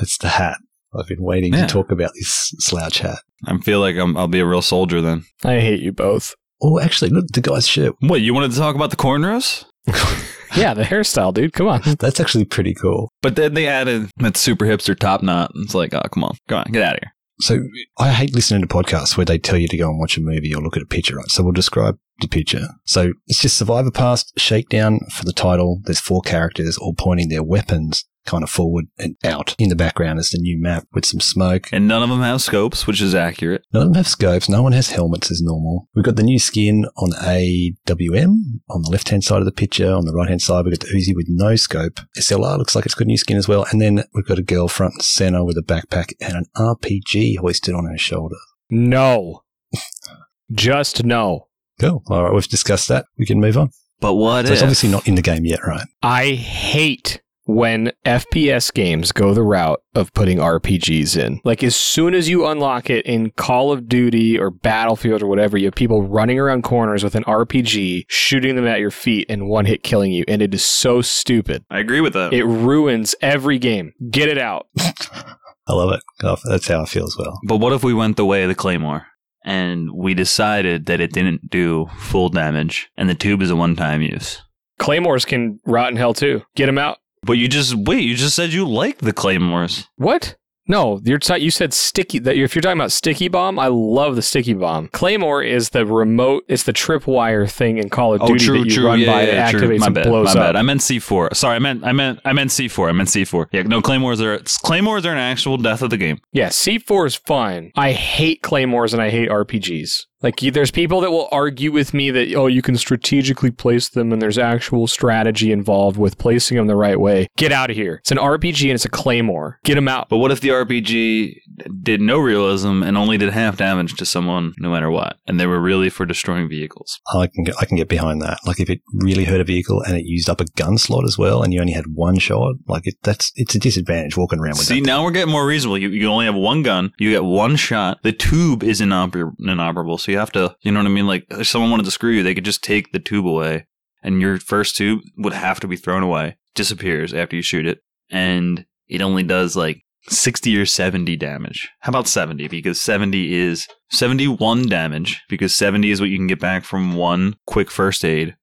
It's 0.00 0.18
the 0.18 0.28
hat. 0.28 0.58
I've 0.98 1.08
been 1.08 1.22
waiting 1.22 1.52
Yeah. 1.52 1.66
to 1.66 1.72
talk 1.72 1.90
about 1.90 2.12
this 2.14 2.52
slouch 2.58 3.00
hat. 3.00 3.18
I 3.46 3.56
feel 3.58 3.80
like 3.80 3.96
I'm, 3.96 4.16
I'll 4.16 4.28
be 4.28 4.40
a 4.40 4.46
real 4.46 4.62
soldier 4.62 5.00
then. 5.00 5.24
I 5.44 5.60
hate 5.60 5.80
you 5.80 5.92
both. 5.92 6.34
Oh, 6.60 6.80
actually, 6.80 7.10
look, 7.10 7.28
the 7.28 7.40
guy's 7.40 7.68
shit. 7.68 7.94
What 8.00 8.20
you 8.20 8.34
wanted 8.34 8.50
to 8.52 8.58
talk 8.58 8.74
about 8.74 8.90
the 8.90 8.96
cornrows? 8.96 9.64
Yeah, 10.56 10.74
the 10.74 10.82
hairstyle, 10.82 11.34
dude. 11.34 11.52
Come 11.52 11.68
on. 11.68 11.82
That's 11.98 12.20
actually 12.20 12.44
pretty 12.44 12.74
cool. 12.74 13.12
But 13.22 13.36
then 13.36 13.54
they 13.54 13.66
added 13.66 14.10
that 14.16 14.36
super 14.36 14.64
hipster 14.64 14.98
top 14.98 15.22
knot. 15.22 15.52
It's 15.56 15.74
like, 15.74 15.94
oh, 15.94 16.00
come 16.12 16.24
on, 16.24 16.36
come 16.48 16.58
on, 16.58 16.72
get 16.72 16.82
out 16.82 16.94
of 16.94 17.00
here. 17.02 17.12
So 17.40 17.60
I 17.98 18.10
hate 18.10 18.34
listening 18.34 18.62
to 18.62 18.66
podcasts 18.66 19.16
where 19.16 19.24
they 19.24 19.38
tell 19.38 19.58
you 19.58 19.68
to 19.68 19.76
go 19.76 19.88
and 19.88 19.98
watch 19.98 20.16
a 20.16 20.20
movie 20.20 20.52
or 20.54 20.60
look 20.62 20.76
at 20.76 20.82
a 20.82 20.86
picture, 20.86 21.16
right? 21.16 21.28
So 21.28 21.44
we'll 21.44 21.52
describe 21.52 21.96
the 22.20 22.28
picture. 22.28 22.68
So 22.84 23.12
it's 23.26 23.40
just 23.40 23.56
Survivor 23.56 23.90
Pass 23.90 24.32
Shakedown 24.36 25.00
for 25.12 25.24
the 25.24 25.32
title. 25.32 25.80
There's 25.84 26.00
four 26.00 26.22
characters 26.22 26.76
all 26.76 26.94
pointing 26.94 27.28
their 27.28 27.42
weapons 27.42 28.04
kind 28.28 28.44
of 28.44 28.50
forward 28.50 28.86
and 28.98 29.16
out. 29.24 29.54
In 29.58 29.70
the 29.70 29.76
background 29.76 30.18
is 30.18 30.30
the 30.30 30.38
new 30.38 30.60
map 30.60 30.86
with 30.92 31.06
some 31.06 31.20
smoke. 31.20 31.68
And 31.72 31.88
none 31.88 32.02
of 32.02 32.10
them 32.10 32.20
have 32.20 32.42
scopes, 32.42 32.86
which 32.86 33.00
is 33.00 33.14
accurate. 33.14 33.64
None 33.72 33.82
of 33.84 33.88
them 33.88 33.96
have 33.96 34.08
scopes. 34.08 34.48
No 34.48 34.62
one 34.62 34.72
has 34.72 34.90
helmets 34.90 35.30
as 35.30 35.40
normal. 35.40 35.88
We've 35.94 36.04
got 36.04 36.16
the 36.16 36.22
new 36.22 36.38
skin 36.38 36.84
on 36.96 37.12
AWM 37.12 38.34
on 38.68 38.82
the 38.82 38.90
left 38.90 39.08
hand 39.08 39.24
side 39.24 39.38
of 39.38 39.46
the 39.46 39.52
picture. 39.52 39.90
On 39.90 40.04
the 40.04 40.12
right 40.12 40.28
hand 40.28 40.42
side, 40.42 40.64
we've 40.64 40.78
got 40.78 40.86
the 40.86 40.94
Uzi 40.94 41.16
with 41.16 41.26
no 41.28 41.56
scope. 41.56 42.00
SLR 42.18 42.58
looks 42.58 42.76
like 42.76 42.84
it's 42.84 42.94
got 42.94 43.06
new 43.06 43.16
skin 43.16 43.38
as 43.38 43.48
well. 43.48 43.64
And 43.70 43.80
then 43.80 44.04
we've 44.12 44.26
got 44.26 44.38
a 44.38 44.42
girl 44.42 44.68
front 44.68 44.94
and 44.94 45.02
center 45.02 45.42
with 45.42 45.56
a 45.56 45.62
backpack 45.62 46.12
and 46.20 46.34
an 46.34 46.46
RPG 46.54 47.38
hoisted 47.38 47.74
on 47.74 47.86
her 47.86 47.98
shoulder. 47.98 48.36
No. 48.68 49.44
Just 50.52 51.02
no. 51.02 51.47
Cool. 51.80 52.02
All 52.08 52.24
right, 52.24 52.32
we've 52.34 52.46
discussed 52.48 52.88
that. 52.88 53.06
We 53.18 53.26
can 53.26 53.40
move 53.40 53.56
on. 53.56 53.70
But 54.00 54.14
what 54.14 54.46
So 54.46 54.52
if? 54.52 54.54
it's 54.54 54.62
obviously 54.62 54.88
not 54.90 55.06
in 55.08 55.14
the 55.16 55.22
game 55.22 55.44
yet, 55.44 55.60
right? 55.66 55.86
I 56.02 56.30
hate 56.32 57.20
when 57.46 57.90
FPS 58.04 58.72
games 58.72 59.10
go 59.10 59.32
the 59.32 59.42
route 59.42 59.80
of 59.94 60.12
putting 60.12 60.36
RPGs 60.38 61.16
in. 61.16 61.40
Like 61.44 61.64
as 61.64 61.74
soon 61.74 62.14
as 62.14 62.28
you 62.28 62.46
unlock 62.46 62.90
it 62.90 63.06
in 63.06 63.30
Call 63.32 63.72
of 63.72 63.88
Duty 63.88 64.38
or 64.38 64.50
Battlefield 64.50 65.22
or 65.22 65.26
whatever, 65.28 65.56
you 65.56 65.64
have 65.64 65.74
people 65.74 66.02
running 66.02 66.38
around 66.38 66.62
corners 66.62 67.02
with 67.02 67.14
an 67.14 67.24
RPG, 67.24 68.04
shooting 68.08 68.54
them 68.54 68.66
at 68.66 68.80
your 68.80 68.90
feet 68.90 69.26
and 69.30 69.48
one 69.48 69.64
hit 69.64 69.82
killing 69.82 70.12
you. 70.12 70.24
And 70.28 70.42
it 70.42 70.52
is 70.52 70.64
so 70.64 71.00
stupid. 71.00 71.64
I 71.70 71.78
agree 71.78 72.02
with 72.02 72.12
that. 72.12 72.34
It 72.34 72.44
ruins 72.44 73.14
every 73.22 73.58
game. 73.58 73.94
Get 74.10 74.28
it 74.28 74.38
out. 74.38 74.66
I 74.78 75.72
love 75.72 75.92
it. 75.92 76.00
Oh, 76.22 76.36
that's 76.44 76.68
how 76.68 76.82
I 76.82 76.86
feel 76.86 77.04
as 77.06 77.16
well. 77.18 77.38
but 77.46 77.56
what 77.56 77.72
if 77.72 77.82
we 77.82 77.94
went 77.94 78.16
the 78.16 78.26
way 78.26 78.42
of 78.42 78.48
the 78.48 78.54
claymore? 78.54 79.06
And 79.44 79.90
we 79.92 80.14
decided 80.14 80.86
that 80.86 81.00
it 81.00 81.12
didn't 81.12 81.48
do 81.48 81.86
full 81.98 82.28
damage, 82.28 82.90
and 82.96 83.08
the 83.08 83.14
tube 83.14 83.42
is 83.42 83.50
a 83.50 83.56
one-time 83.56 84.02
use. 84.02 84.42
Claymores 84.78 85.24
can 85.24 85.60
rot 85.64 85.90
in 85.90 85.96
hell 85.96 86.14
too. 86.14 86.42
Get 86.54 86.66
them 86.66 86.78
out. 86.78 86.98
But 87.22 87.34
you 87.34 87.48
just 87.48 87.74
wait. 87.74 88.02
You 88.02 88.14
just 88.14 88.36
said 88.36 88.52
you 88.52 88.66
like 88.66 88.98
the 88.98 89.12
claymores. 89.12 89.88
What? 89.96 90.36
No, 90.68 91.00
you're 91.02 91.18
t- 91.18 91.38
you 91.38 91.50
said 91.50 91.72
sticky. 91.72 92.18
That 92.20 92.36
if 92.36 92.54
you're 92.54 92.62
talking 92.62 92.78
about 92.78 92.92
sticky 92.92 93.28
bomb, 93.28 93.58
I 93.58 93.68
love 93.68 94.16
the 94.16 94.22
sticky 94.22 94.54
bomb. 94.54 94.88
Claymore 94.88 95.42
is 95.42 95.70
the 95.70 95.86
remote. 95.86 96.44
It's 96.46 96.62
the 96.64 96.72
tripwire 96.72 97.50
thing 97.50 97.78
in 97.78 97.88
Call 97.88 98.14
of 98.14 98.22
oh, 98.22 98.26
Duty 98.28 98.64
that 98.64 98.76
you 98.76 98.86
run 98.86 99.04
by 99.06 99.26
that 99.26 99.54
activates 99.54 99.80
My 99.80 99.86
and 99.86 99.94
bad. 99.94 100.06
blows 100.06 100.26
my 100.34 100.40
up. 100.40 100.46
bad. 100.48 100.56
I 100.56 100.62
meant 100.62 100.82
C 100.82 100.98
four. 100.98 101.30
Sorry, 101.32 101.56
I 101.56 101.58
meant 101.58 101.84
I 101.84 101.92
meant 101.92 102.20
I 102.24 102.32
meant 102.32 102.52
C 102.52 102.68
four. 102.68 102.88
I 102.88 102.92
meant 102.92 103.08
C 103.08 103.24
four. 103.24 103.48
Yeah, 103.50 103.62
no 103.62 103.80
claymores 103.80 104.20
are 104.20 104.38
claymores 104.62 105.06
are 105.06 105.12
an 105.12 105.18
actual 105.18 105.56
death 105.56 105.82
of 105.82 105.90
the 105.90 105.96
game. 105.96 106.20
Yeah, 106.32 106.48
C4 106.48 107.06
is 107.06 107.14
fine. 107.16 107.72
I 107.76 107.92
hate 107.92 108.42
claymores 108.42 108.92
and 108.92 109.02
I 109.02 109.10
hate 109.10 109.30
RPGs. 109.30 110.06
Like, 110.22 110.40
there's 110.40 110.70
people 110.70 111.00
that 111.02 111.10
will 111.10 111.28
argue 111.30 111.70
with 111.72 111.94
me 111.94 112.10
that, 112.10 112.34
oh, 112.34 112.46
you 112.46 112.62
can 112.62 112.76
strategically 112.76 113.50
place 113.50 113.88
them 113.88 114.12
and 114.12 114.20
there's 114.20 114.38
actual 114.38 114.86
strategy 114.86 115.52
involved 115.52 115.96
with 115.96 116.18
placing 116.18 116.56
them 116.56 116.66
the 116.66 116.76
right 116.76 116.98
way. 116.98 117.28
Get 117.36 117.52
out 117.52 117.70
of 117.70 117.76
here. 117.76 117.96
It's 118.00 118.10
an 118.10 118.18
RPG 118.18 118.64
and 118.64 118.72
it's 118.72 118.84
a 118.84 118.90
claymore. 118.90 119.58
Get 119.64 119.76
them 119.76 119.88
out. 119.88 120.08
But 120.08 120.18
what 120.18 120.32
if 120.32 120.40
the 120.40 120.48
RPG 120.48 121.36
did 121.82 122.00
no 122.00 122.18
realism 122.18 122.82
and 122.82 122.96
only 122.96 123.16
did 123.18 123.30
half 123.30 123.56
damage 123.56 123.94
to 123.96 124.04
someone 124.04 124.54
no 124.58 124.70
matter 124.70 124.90
what, 124.90 125.18
and 125.26 125.38
they 125.38 125.46
were 125.46 125.60
really 125.60 125.90
for 125.90 126.04
destroying 126.04 126.48
vehicles? 126.48 127.00
I 127.14 127.26
can 127.28 127.44
get, 127.44 127.54
I 127.60 127.64
can 127.64 127.76
get 127.76 127.88
behind 127.88 128.20
that. 128.22 128.38
Like 128.46 128.60
if 128.60 128.70
it 128.70 128.80
really 128.92 129.24
hurt 129.24 129.40
a 129.40 129.44
vehicle 129.44 129.82
and 129.82 129.96
it 129.96 130.04
used 130.04 130.28
up 130.28 130.40
a 130.40 130.46
gun 130.56 130.78
slot 130.78 131.04
as 131.04 131.16
well, 131.16 131.42
and 131.42 131.52
you 131.52 131.60
only 131.60 131.72
had 131.72 131.94
one 131.94 132.18
shot, 132.18 132.54
like 132.66 132.86
it, 132.86 132.94
that's 133.02 133.32
it's 133.36 133.54
a 133.54 133.58
disadvantage 133.58 134.16
walking 134.16 134.38
around 134.40 134.58
with 134.58 134.66
See, 134.66 134.80
that. 134.80 134.86
now 134.86 135.04
we're 135.04 135.10
getting 135.10 135.32
more 135.32 135.46
reasonable. 135.46 135.78
You, 135.78 135.88
you 135.90 136.08
only 136.08 136.26
have 136.26 136.34
one 136.34 136.62
gun. 136.62 136.92
You 136.98 137.10
get 137.10 137.24
one 137.24 137.56
shot. 137.56 137.98
The 138.02 138.12
tube 138.12 138.62
is 138.62 138.80
inoper- 138.80 139.32
inoperable, 139.38 139.98
so 139.98 140.07
you 140.08 140.18
have 140.18 140.32
to, 140.32 140.56
you 140.60 140.72
know 140.72 140.80
what 140.80 140.86
I 140.86 140.90
mean? 140.90 141.06
Like, 141.06 141.26
if 141.30 141.46
someone 141.46 141.70
wanted 141.70 141.84
to 141.84 141.90
screw 141.90 142.10
you, 142.10 142.22
they 142.22 142.34
could 142.34 142.44
just 142.44 142.62
take 142.62 142.92
the 142.92 142.98
tube 142.98 143.26
away, 143.26 143.66
and 144.02 144.20
your 144.20 144.38
first 144.38 144.76
tube 144.76 145.00
would 145.16 145.32
have 145.32 145.60
to 145.60 145.68
be 145.68 145.76
thrown 145.76 146.02
away. 146.02 146.36
Disappears 146.54 147.14
after 147.14 147.36
you 147.36 147.42
shoot 147.42 147.66
it, 147.66 147.80
and 148.10 148.66
it 148.88 149.00
only 149.00 149.22
does 149.22 149.56
like 149.56 149.82
60 150.08 150.56
or 150.56 150.66
70 150.66 151.16
damage. 151.16 151.68
How 151.80 151.90
about 151.90 152.08
70? 152.08 152.48
Because 152.48 152.80
70 152.80 153.34
is 153.34 153.66
71 153.90 154.68
damage, 154.68 155.20
because 155.28 155.54
70 155.54 155.90
is 155.90 156.00
what 156.00 156.10
you 156.10 156.16
can 156.16 156.26
get 156.26 156.40
back 156.40 156.64
from 156.64 156.94
one 156.96 157.36
quick 157.46 157.70
first 157.70 158.04
aid. 158.04 158.36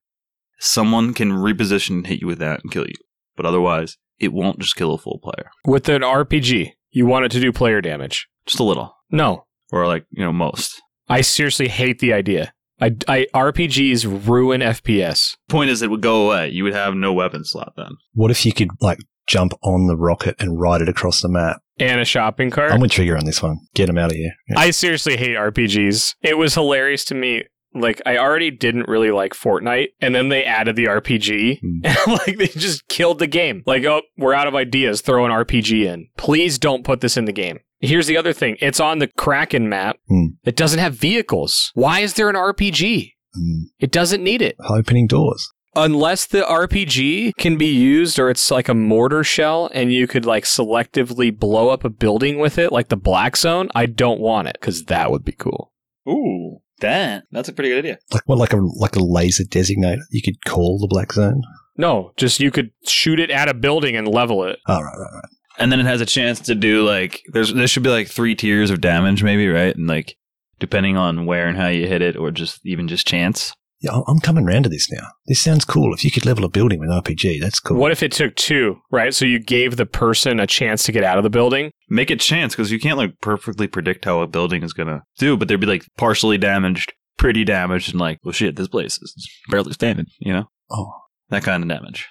Someone 0.60 1.14
can 1.14 1.32
reposition 1.32 1.90
and 1.92 2.08
hit 2.08 2.22
you 2.22 2.28
with 2.28 2.40
that 2.40 2.62
and 2.64 2.72
kill 2.72 2.88
you. 2.88 2.94
But 3.36 3.46
otherwise, 3.46 3.98
it 4.20 4.32
won't 4.32 4.60
just 4.60 4.76
kill 4.76 4.94
a 4.94 4.98
full 4.98 5.20
player. 5.22 5.50
With 5.66 5.90
an 5.90 6.02
RPG, 6.02 6.72
you 6.92 7.06
want 7.06 7.26
it 7.26 7.32
to 7.32 7.42
do 7.42 7.52
player 7.52 7.82
damage. 7.82 8.28
Just 8.46 8.60
a 8.60 8.64
little. 8.64 8.96
No. 9.12 9.46
Or 9.72 9.88
like, 9.88 10.06
you 10.12 10.24
know, 10.24 10.32
most. 10.32 10.82
I 11.08 11.22
seriously 11.22 11.68
hate 11.68 12.00
the 12.00 12.14
idea. 12.14 12.54
I, 12.80 12.96
I 13.08 13.28
RPGs 13.34 14.28
ruin 14.28 14.62
FPS. 14.62 15.36
Point 15.50 15.70
is 15.70 15.82
it 15.82 15.90
would 15.90 16.02
go 16.02 16.26
away. 16.26 16.50
You 16.50 16.64
would 16.66 16.74
have 16.74 16.94
no 16.94 17.14
weapon 17.14 17.46
slot 17.46 17.74
then. 17.78 17.92
What 18.14 18.32
if 18.32 18.46
you 18.46 18.54
could 18.54 18.70
like 18.82 19.00
jump 19.28 19.54
on 19.62 19.88
the 19.88 19.96
rocket 19.96 20.36
and 20.40 20.60
ride 20.60 20.82
it 20.82 20.90
across 20.90 21.22
the 21.22 21.30
map? 21.30 21.62
And 21.80 22.00
a 22.00 22.06
shopping 22.06 22.52
cart. 22.52 22.72
I'm 22.72 22.80
with 22.80 22.92
Trigger 22.92 23.18
on 23.18 23.26
this 23.26 23.44
one. 23.44 23.60
Get 23.74 23.90
him 23.90 23.98
out 23.98 24.12
of 24.12 24.18
here. 24.18 24.34
Yeah. 24.50 24.60
I 24.60 24.72
seriously 24.72 25.18
hate 25.18 25.36
RPGs. 25.36 26.16
It 26.22 26.38
was 26.38 26.54
hilarious 26.54 27.04
to 27.06 27.16
me. 27.16 27.44
Like 27.74 28.02
I 28.06 28.18
already 28.18 28.52
didn't 28.52 28.88
really 28.88 29.12
like 29.12 29.34
Fortnite, 29.34 29.90
and 30.00 30.16
then 30.16 30.30
they 30.30 30.46
added 30.46 30.78
the 30.78 30.86
RPG, 30.86 31.60
hmm. 31.60 31.80
and 31.84 31.98
like 32.08 32.38
they 32.38 32.48
just 32.48 32.88
killed 32.88 33.20
the 33.20 33.28
game. 33.28 33.64
Like, 33.66 33.84
oh, 33.84 34.02
we're 34.18 34.34
out 34.34 34.48
of 34.48 34.56
ideas. 34.56 35.02
Throw 35.02 35.26
an 35.26 35.32
RPG 35.32 35.86
in. 35.86 36.08
Please 36.16 36.58
don't 36.58 36.86
put 36.86 37.02
this 37.02 37.18
in 37.18 37.26
the 37.26 37.34
game. 37.34 37.60
Here's 37.80 38.08
the 38.08 38.18
other 38.18 38.34
thing. 38.34 38.58
It's 38.62 38.80
on 38.80 39.00
the 39.00 39.08
Kraken 39.08 39.70
map. 39.70 39.98
Hmm. 40.08 40.28
It 40.44 40.56
doesn't 40.56 40.80
have 40.80 40.96
vehicles. 40.96 41.72
Why 41.74 42.00
is 42.00 42.14
there 42.14 42.30
an 42.30 42.36
RPG? 42.36 43.12
Mm. 43.38 43.64
It 43.80 43.92
doesn't 43.92 44.24
need 44.24 44.42
it. 44.42 44.56
Opening 44.70 45.08
doors. 45.08 45.52
Unless 45.76 46.28
the 46.28 46.42
RPG 46.42 47.34
can 47.38 47.58
be 47.58 47.68
used 47.68 48.18
or 48.18 48.30
it's 48.30 48.50
like 48.50 48.70
a 48.70 48.74
mortar 48.74 49.26
shell 49.26 49.70
and 49.74 49.92
you 49.92 50.08
could 50.08 50.26
like 50.26 50.46
selectively 50.46 51.38
blow 51.38 51.68
up 51.68 51.84
a 51.84 51.90
building 51.90 52.40
with 52.40 52.58
it, 52.58 52.72
like 52.72 52.88
the 52.88 52.96
Black 52.96 53.36
Zone, 53.36 53.68
I 53.76 53.86
don't 53.86 54.22
want 54.22 54.48
it 54.48 54.58
because 54.60 54.86
that 54.86 55.12
would 55.12 55.26
be 55.26 55.34
cool. 55.34 55.74
Ooh, 56.08 56.60
that. 56.80 57.26
That's 57.32 57.50
a 57.50 57.54
pretty 57.54 57.72
good 57.72 57.80
idea. 57.80 57.98
Like 58.14 58.24
what? 58.26 58.38
Like 58.38 58.54
a 58.54 58.58
like 58.58 58.96
a 58.96 59.04
laser 59.04 59.44
designator 59.44 60.04
you 60.12 60.22
could 60.22 60.44
call 60.46 60.80
the 60.80 60.88
black 60.88 61.12
zone. 61.12 61.42
No, 61.78 62.14
just 62.16 62.40
you 62.40 62.52
could 62.52 62.72
shoot 62.88 63.20
it 63.20 63.30
at 63.32 63.50
a 63.50 63.54
building 63.54 63.98
and 63.98 64.08
level 64.08 64.46
it. 64.46 64.60
Oh 64.68 64.82
right, 64.82 64.98
right, 64.98 65.14
right. 65.14 65.30
And 65.60 65.72
then 65.72 65.80
it 65.80 65.86
has 65.86 66.02
a 66.02 66.06
chance 66.06 66.40
to 66.42 66.56
do 66.56 66.84
like 66.86 67.22
there's 67.34 67.54
there 67.54 67.68
should 67.68 67.84
be 67.84 67.90
like 67.90 68.08
three 68.08 68.36
tiers 68.36 68.70
of 68.70 68.82
damage 68.82 69.24
maybe 69.24 69.48
right 69.48 69.76
and 69.76 69.88
like 69.88 70.16
depending 70.60 70.96
on 70.98 71.26
where 71.26 71.48
and 71.48 71.58
how 71.58 71.68
you 71.68 71.88
hit 71.88 72.02
it 72.02 72.16
or 72.16 72.32
just 72.32 72.60
even 72.66 72.88
just 72.88 73.06
chance 73.08 73.54
Yeah, 73.82 73.92
I- 73.92 74.04
I'm 74.08 74.20
coming 74.22 74.46
round 74.46 74.64
to 74.64 74.70
this 74.70 74.90
now. 74.90 75.06
This 75.28 75.42
sounds 75.42 75.66
cool. 75.66 75.94
If 75.94 76.04
you 76.06 76.10
could 76.12 76.26
level 76.26 76.46
a 76.46 76.50
building 76.50 76.80
with 76.80 76.90
RPG, 76.90 77.42
that's 77.42 77.60
cool. 77.60 77.78
What 77.78 77.92
if 77.92 78.02
it 78.02 78.14
took 78.14 78.34
two, 78.36 78.78
right? 78.90 79.14
So 79.14 79.26
you 79.26 79.38
gave 79.38 79.76
the 79.76 79.86
person 79.86 80.40
a 80.40 80.48
chance 80.48 80.84
to 80.86 80.92
get 80.94 81.04
out 81.04 81.18
of 81.18 81.24
the 81.26 81.30
building. 81.30 81.72
make 81.90 82.10
it 82.10 82.22
chance 82.22 82.54
because 82.56 82.72
you 82.72 82.80
can't 82.80 82.98
like 82.98 83.20
perfectly 83.22 83.68
predict 83.68 84.06
how 84.06 84.22
a 84.22 84.28
building 84.28 84.64
is 84.64 84.74
gonna 84.74 85.02
do 85.20 85.36
but 85.38 85.48
there'd 85.48 85.60
be 85.60 85.68
like 85.68 85.84
partially 85.98 86.38
damaged 86.38 86.94
pretty 87.18 87.44
damaged 87.44 87.92
and 87.92 88.00
like 88.00 88.18
well 88.24 88.32
shit 88.34 88.56
this 88.56 88.68
place 88.70 88.98
is 89.02 89.30
barely 89.50 89.74
standing 89.74 90.06
you 90.20 90.34
know 90.34 90.46
Oh, 90.72 90.92
that 91.30 91.44
kind 91.44 91.62
of 91.62 91.70
damage 91.70 92.08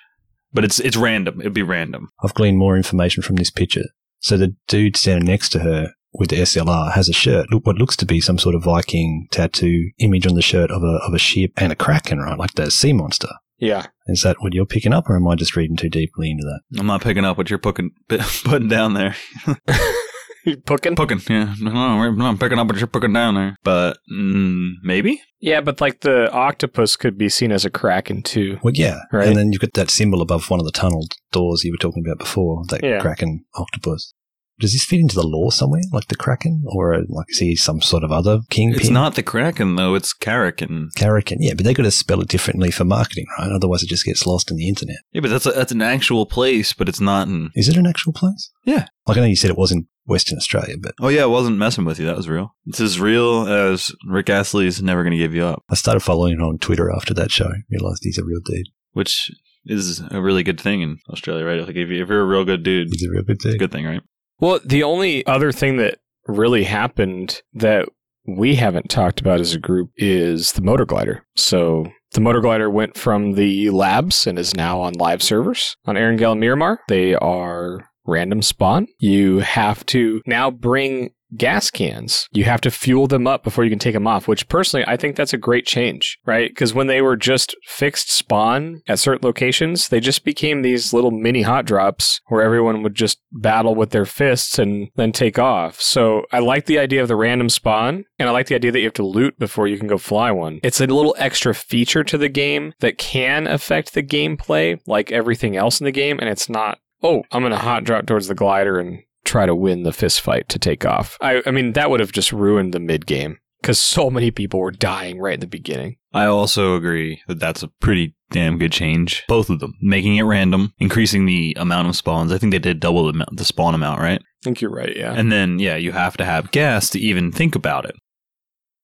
but 0.55 0.65
it's 0.65 0.81
it's 0.81 0.97
random 0.97 1.41
it'd 1.41 1.53
be 1.53 1.63
random 1.63 2.09
I've 2.23 2.35
gleaned 2.35 2.59
more 2.59 2.77
information 2.77 3.23
from 3.23 3.37
this 3.37 3.51
picture. 3.51 3.85
So 4.21 4.39
the 4.39 4.57
dude 4.69 4.97
standing 4.97 5.27
next 5.27 5.51
to 5.51 5.59
her 5.59 5.91
with 6.15 6.31
the 6.31 6.37
SLR 6.37 6.93
has 6.93 7.09
a 7.09 7.13
shirt, 7.13 7.51
look 7.51 7.67
what 7.67 7.77
looks 7.77 7.97
to 7.97 8.07
be 8.07 8.21
some 8.21 8.39
sort 8.39 8.55
of 8.55 8.63
Viking 8.63 9.27
tattoo 9.31 9.91
image 9.99 10.27
on 10.27 10.35
the 10.35 10.43
shirt 10.43 10.71
of 10.71 10.83
a 10.83 11.01
of 11.07 11.13
a 11.13 11.19
ship 11.19 11.51
and 11.57 11.73
a 11.73 11.77
kraken, 11.77 12.21
right? 12.21 12.39
Like 12.39 12.55
the 12.55 12.71
sea 12.71 12.93
monster. 12.93 13.29
Yeah. 13.59 13.87
Is 14.07 14.23
that 14.23 14.37
what 14.41 14.55
you're 14.55 14.67
picking 14.67 14.93
up, 14.93 15.09
or 15.09 15.17
am 15.17 15.29
I 15.29 15.35
just 15.35 15.57
reading 15.57 15.77
too 15.77 15.89
deeply 15.89 16.31
into 16.31 16.45
that? 16.45 16.81
i'm 16.81 16.87
not 16.87 17.03
picking 17.03 17.25
up 17.25 17.37
what 17.37 17.51
you're 17.51 17.59
putting 17.59 17.91
putting 18.45 18.69
down 18.69 18.95
there 18.95 19.15
Pookin? 20.47 20.97
Pooking, 20.97 21.20
yeah. 21.28 21.55
No, 21.61 22.11
no, 22.11 22.26
I'm 22.26 22.38
picking 22.38 22.59
up 22.59 22.66
what 22.66 22.76
you're 22.78 22.86
putting 22.86 23.12
down 23.12 23.34
there. 23.34 23.57
But 23.62 23.99
mm, 24.12 24.72
maybe? 24.82 25.20
Yeah, 25.40 25.61
but 25.61 25.80
like 25.80 26.01
the 26.01 26.30
octopus 26.32 26.97
could 26.97 27.18
be 27.18 27.28
seen 27.28 27.53
as 27.53 27.64
a 27.64 27.70
kraken 27.70 28.22
too. 28.22 28.59
Well, 28.62 28.72
yeah. 28.74 29.01
Right. 29.12 29.28
And 29.28 29.36
then 29.36 29.53
you've 29.53 29.61
got 29.61 29.74
that 29.74 29.90
symbol 29.90 30.22
above 30.22 30.49
one 30.51 30.61
of 30.61 30.66
the 30.66 30.72
tunnel 30.72 31.07
doors 31.32 31.64
you 31.64 31.72
were 31.72 31.78
talking 31.78 32.03
about 32.07 32.18
before, 32.18 32.62
that 32.70 32.82
Yeah. 32.82 33.01
kraken 33.01 33.45
octopus. 33.55 34.14
Does 34.61 34.73
this 34.73 34.85
fit 34.85 35.01
into 35.01 35.17
the 35.17 35.27
law 35.27 35.51
somewhere, 35.51 35.83
like 35.93 36.07
the 36.09 36.15
kraken, 36.15 36.63
or 36.67 37.03
like 37.09 37.27
is 37.31 37.39
he 37.39 37.57
some 37.57 37.81
sort 37.81 38.05
of 38.05 38.13
other 38.13 38.41
kingpin? 38.51 38.81
It's 38.81 38.89
not 38.91 39.15
the 39.17 39.23
Kraken, 39.23 39.75
though. 39.77 39.95
It's 39.95 40.15
Karakin. 40.15 40.89
Karakin, 40.97 41.37
Yeah, 41.41 41.55
but 41.55 41.65
they 41.65 41.75
got 41.75 41.83
to 41.83 41.91
spell 41.91 42.21
it 42.21 42.29
differently 42.29 42.71
for 42.71 42.85
marketing, 42.85 43.27
right? 43.39 43.51
Otherwise, 43.51 43.83
it 43.83 43.89
just 43.89 44.05
gets 44.05 44.27
lost 44.27 44.51
in 44.51 44.57
the 44.57 44.69
internet. 44.69 44.99
Yeah, 45.13 45.23
but 45.23 45.31
that's 45.31 45.47
a, 45.47 45.51
that's 45.51 45.73
an 45.73 45.83
actual 45.83 46.25
place, 46.27 46.73
but 46.73 46.89
it's 46.89 47.01
not 47.01 47.27
in. 47.27 47.51
Is 47.55 47.69
it 47.69 47.77
an 47.77 47.87
actual 47.87 48.13
place? 48.13 48.51
Yeah. 48.65 48.87
Like 49.07 49.17
I 49.17 49.21
know 49.21 49.27
you 49.27 49.37
said 49.37 49.51
it 49.51 49.59
was 49.59 49.73
in 49.73 49.89
Western 50.07 50.39
Australia, 50.39 50.77
but 50.81 50.95
Oh, 51.01 51.09
yeah, 51.09 51.23
I 51.25 51.27
wasn't 51.27 51.59
messing 51.59 51.85
with 51.85 51.99
you. 51.99 52.07
That 52.07 52.17
was 52.17 52.29
real. 52.29 52.55
It's 52.67 52.81
as 52.81 53.01
real 53.01 53.49
as 53.49 53.91
Rick 54.07 54.29
Astley's 54.31 54.81
Never 54.83 55.03
Gonna 55.03 55.17
Give 55.17 55.35
You 55.35 55.45
Up, 55.47 55.65
I 55.69 55.75
started 55.75 56.01
following 56.01 56.35
him 56.35 56.43
on 56.43 56.59
Twitter 56.59 56.93
after 56.95 57.13
that 57.15 57.31
show. 57.33 57.51
Realized 57.71 58.01
he's 58.05 58.19
a 58.19 58.25
real 58.25 58.41
dude. 58.45 58.69
which 58.93 59.31
is 59.67 60.03
a 60.11 60.21
really 60.21 60.43
good 60.43 60.61
thing 60.61 60.83
in 60.83 60.99
Australia, 61.11 61.45
right? 61.45 61.61
Like, 61.67 61.75
if, 61.77 61.89
you, 61.89 62.03
if 62.03 62.09
you're 62.09 62.21
a 62.21 62.27
real 62.27 62.45
good 62.45 62.63
dude, 62.63 62.89
He's 62.93 63.03
a 63.03 63.11
real 63.11 63.23
good 63.25 63.37
it's 63.37 63.45
a 63.47 63.51
dude. 63.53 63.59
good 63.61 63.73
thing, 63.73 63.87
right? 63.87 64.03
Well, 64.39 64.61
the 64.64 64.82
only 64.82 65.26
other 65.26 65.53
thing 65.53 65.76
that 65.78 65.99
really 66.26 66.64
happened 66.64 67.43
that 67.53 67.89
we 68.26 68.55
haven't 68.55 68.89
talked 68.89 69.20
about 69.20 69.41
as 69.41 69.55
a 69.55 69.59
group 69.59 69.91
is 69.97 70.53
the 70.53 70.62
motor 70.62 70.87
glider. 70.87 71.24
So 71.37 71.87
the 72.12 72.20
motor 72.20 72.41
glider 72.41 72.70
went 72.70 72.97
from 72.97 73.35
the 73.35 73.70
labs 73.70 74.26
and 74.26 74.39
is 74.39 74.55
now 74.55 74.80
on 74.80 74.95
live 74.95 75.22
servers 75.22 75.76
on 75.85 75.97
Erangel 75.97 76.32
and 76.32 76.41
Miramar. 76.41 76.80
They 76.89 77.14
are 77.14 77.91
random 78.07 78.43
spawn. 78.43 78.87
You 78.99 79.39
have 79.41 79.85
to 79.87 80.22
now 80.26 80.51
bring 80.51 81.11
gas 81.37 81.70
cans. 81.70 82.28
You 82.32 82.45
have 82.45 82.61
to 82.62 82.70
fuel 82.70 83.07
them 83.07 83.26
up 83.26 83.45
before 83.45 83.64
you 83.64 83.70
can 83.70 83.78
take 83.78 83.95
them 83.95 84.07
off, 84.07 84.28
which 84.28 84.49
personally 84.49 84.85
I 84.87 84.97
think 84.97 85.16
that's 85.16 85.32
a 85.32 85.39
great 85.39 85.66
change, 85.66 86.18
right? 86.24 86.51
Because 86.51 86.74
when 86.74 86.87
they 86.87 87.03
were 87.03 87.16
just 87.16 87.57
fixed 87.66 88.12
spawn 88.12 88.82
at 88.89 88.99
certain 88.99 89.26
locations, 89.26 89.89
they 89.89 90.01
just 90.01 90.24
became 90.24 90.62
these 90.62 90.93
little 90.93 91.11
mini 91.11 91.43
hot 91.43 91.64
drops 91.64 92.20
where 92.26 92.43
everyone 92.43 92.82
would 92.82 92.95
just 92.95 93.18
battle 93.32 93.74
with 93.74 93.91
their 93.91 94.07
fists 94.07 94.59
and 94.59 94.89
then 94.97 95.12
take 95.12 95.39
off. 95.39 95.80
So 95.80 96.24
I 96.32 96.39
like 96.39 96.66
the 96.66 96.78
idea 96.78 97.03
of 97.03 97.09
the 97.09 97.16
random 97.16 97.49
spawn, 97.49 98.05
and 98.18 98.28
I 98.28 98.32
like 98.32 98.47
the 98.47 98.55
idea 98.55 98.72
that 98.72 98.80
you 98.80 98.87
have 98.87 98.95
to 98.95 99.07
loot 99.07 99.39
before 99.39 99.66
you 99.66 99.78
can 99.78 99.89
go 99.89 99.99
fly 99.99 100.30
one. 100.30 100.61
It's 100.62 100.80
a 100.80 100.87
little 100.87 101.14
extra 101.18 101.55
feature 101.55 102.05
to 102.05 102.18
the 102.18 102.28
game 102.28 102.74
that 102.80 102.99
can 102.99 103.47
affect 103.47 103.95
the 103.95 104.03
gameplay 104.03 104.80
like 104.87 105.12
everything 105.12 105.57
else 105.57 105.80
in 105.80 105.85
the 105.85 105.93
game, 105.93 106.18
and 106.18 106.28
it's 106.28 106.49
not 106.49 106.78
oh, 107.05 107.22
I'm 107.30 107.43
going 107.43 107.53
to 107.53 107.59
hot 107.59 107.85
drop 107.85 108.07
towards 108.07 108.28
the 108.28 108.35
glider 108.35 108.80
and 108.80 109.03
try 109.25 109.47
to 109.47 109.55
win 109.55 109.83
the 109.83 109.93
fist 109.93 110.20
fight 110.20 110.49
to 110.51 110.59
take 110.59 110.85
off. 110.85 111.16
I, 111.20 111.43
I 111.47 111.51
mean, 111.51 111.72
that 111.72 111.91
would 111.91 112.01
have 112.01 112.12
just 112.12 112.33
ruined 112.33 112.75
the 112.75 112.81
mid 112.81 113.07
game 113.07 113.39
because 113.61 113.81
so 113.81 114.11
many 114.11 114.31
people 114.31 114.61
were 114.61 114.70
dying 114.70 115.18
right 115.18 115.35
in 115.35 115.41
the 115.41 115.47
beginning. 115.47 115.97
I 116.12 116.27
also 116.27 116.77
agree 116.77 117.22
that 117.27 117.41
that's 117.41 117.62
a 117.62 117.68
pretty 117.81 118.14
damn 118.31 118.59
good 118.59 118.72
change. 118.72 119.25
Both 119.27 119.49
of 119.51 119.61
them. 119.61 119.75
Making 119.81 120.16
it 120.16 120.22
random, 120.22 120.72
increasing 120.79 121.27
the 121.27 121.57
amount 121.59 121.89
of 121.89 121.97
spawns. 121.97 122.31
I 122.31 122.39
think 122.39 122.53
they 122.53 122.59
did 122.59 122.81
double 122.81 123.11
the, 123.11 123.27
the 123.33 123.45
spawn 123.45 123.75
amount, 123.75 124.01
right? 124.01 124.20
I 124.20 124.45
think 124.45 124.61
you're 124.61 124.70
right, 124.70 124.95
yeah. 124.95 125.14
And 125.14 125.33
then, 125.33 125.59
yeah, 125.59 125.77
you 125.77 125.93
have 125.93 126.16
to 126.18 126.25
have 126.25 126.51
gas 126.51 126.91
to 126.91 127.01
even 127.01 127.33
think 127.33 127.55
about 127.55 127.87
it. 127.87 127.97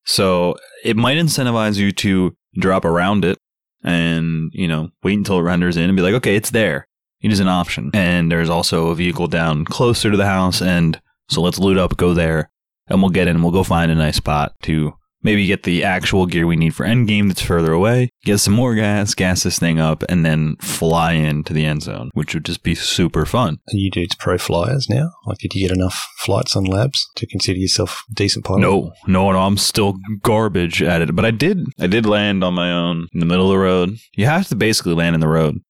So 0.05 0.57
it 0.83 0.97
might 0.97 1.19
incentivize 1.19 1.77
you 1.77 1.93
to 1.93 2.35
drop 2.59 2.85
around 2.85 3.25
it 3.25 3.39
and, 3.85 4.51
you 4.53 4.67
know, 4.67 4.89
wait 5.03 5.19
until 5.19 5.39
it 5.39 5.43
renders 5.43 5.77
in 5.77 5.85
and 5.85 5.97
be 5.97 6.03
like, 6.03 6.15
okay, 6.15 6.37
it's 6.37 6.51
there. 6.51 6.87
It 7.21 7.33
is 7.33 7.41
an 7.41 7.49
option. 7.49 7.91
And 7.95 8.31
there's 8.31 8.51
also 8.51 8.89
a 8.89 8.95
vehicle 8.95 9.29
down 9.29 9.65
closer 9.65 10.11
to 10.11 10.17
the 10.17 10.27
house. 10.27 10.63
And 10.63 11.01
so 11.29 11.41
let's 11.41 11.59
loot 11.59 11.79
up, 11.79 11.97
go 11.97 12.15
there, 12.15 12.51
and 12.89 13.01
we'll 13.03 13.11
get 13.11 13.29
in. 13.29 13.43
We'll 13.43 13.53
go 13.53 13.63
find 13.63 13.91
a 13.91 13.95
nice 13.95 14.17
spot 14.17 14.55
to 14.63 14.95
maybe 15.23 15.47
get 15.47 15.65
the 15.65 15.85
actual 15.85 16.27
gear 16.27 16.47
we 16.47 16.57
need 16.57 16.75
for 16.75 16.87
endgame 16.87 17.29
that's 17.29 17.43
further 17.43 17.73
away, 17.73 18.09
get 18.25 18.39
some 18.39 18.55
more 18.55 18.75
gas, 18.75 19.15
gas 19.15 19.43
this 19.43 19.59
thing 19.59 19.79
up, 19.79 20.03
and 20.09 20.25
then 20.25 20.57
fly 20.61 21.13
into 21.13 21.53
the 21.53 21.65
end 21.65 21.83
zone, 21.83 22.11
which 22.15 22.35
would 22.35 22.45
just 22.45 22.63
be 22.63 22.75
super 22.75 23.27
fun. 23.27 23.59
Are 23.69 23.77
you 23.77 23.91
dudes 23.91 24.15
pro 24.15 24.39
flyers 24.39 24.89
now? 24.89 25.11
Like, 25.27 25.39
did 25.39 25.55
you 25.55 25.69
get 25.69 25.77
enough 25.77 26.09
flights 26.17 26.57
on 26.57 26.65
labs 26.65 27.07
to 27.17 27.27
consider 27.27 27.59
yourself 27.59 28.03
a 28.11 28.15
decent 28.15 28.45
pilot? 28.45 28.61
No, 28.61 28.93
no, 29.07 29.31
no. 29.31 29.39
I'm 29.41 29.59
still 29.59 29.97
garbage 30.23 30.83
at 30.83 31.03
it. 31.03 31.15
But 31.15 31.25
I 31.25 31.31
did, 31.33 31.67
I 31.79 31.87
did 31.87 32.07
land 32.07 32.43
on 32.43 32.55
my 32.55 32.73
own 32.73 33.07
in 33.13 33.21
the 33.21 33.27
middle 33.27 33.47
of 33.47 33.53
the 33.53 33.59
road. 33.59 33.99
You 34.17 34.27
have 34.27 34.49
to 34.49 34.57
basically 34.57 34.95
land 34.95 35.15
in 35.15 35.21
the 35.21 35.29
road, 35.29 35.61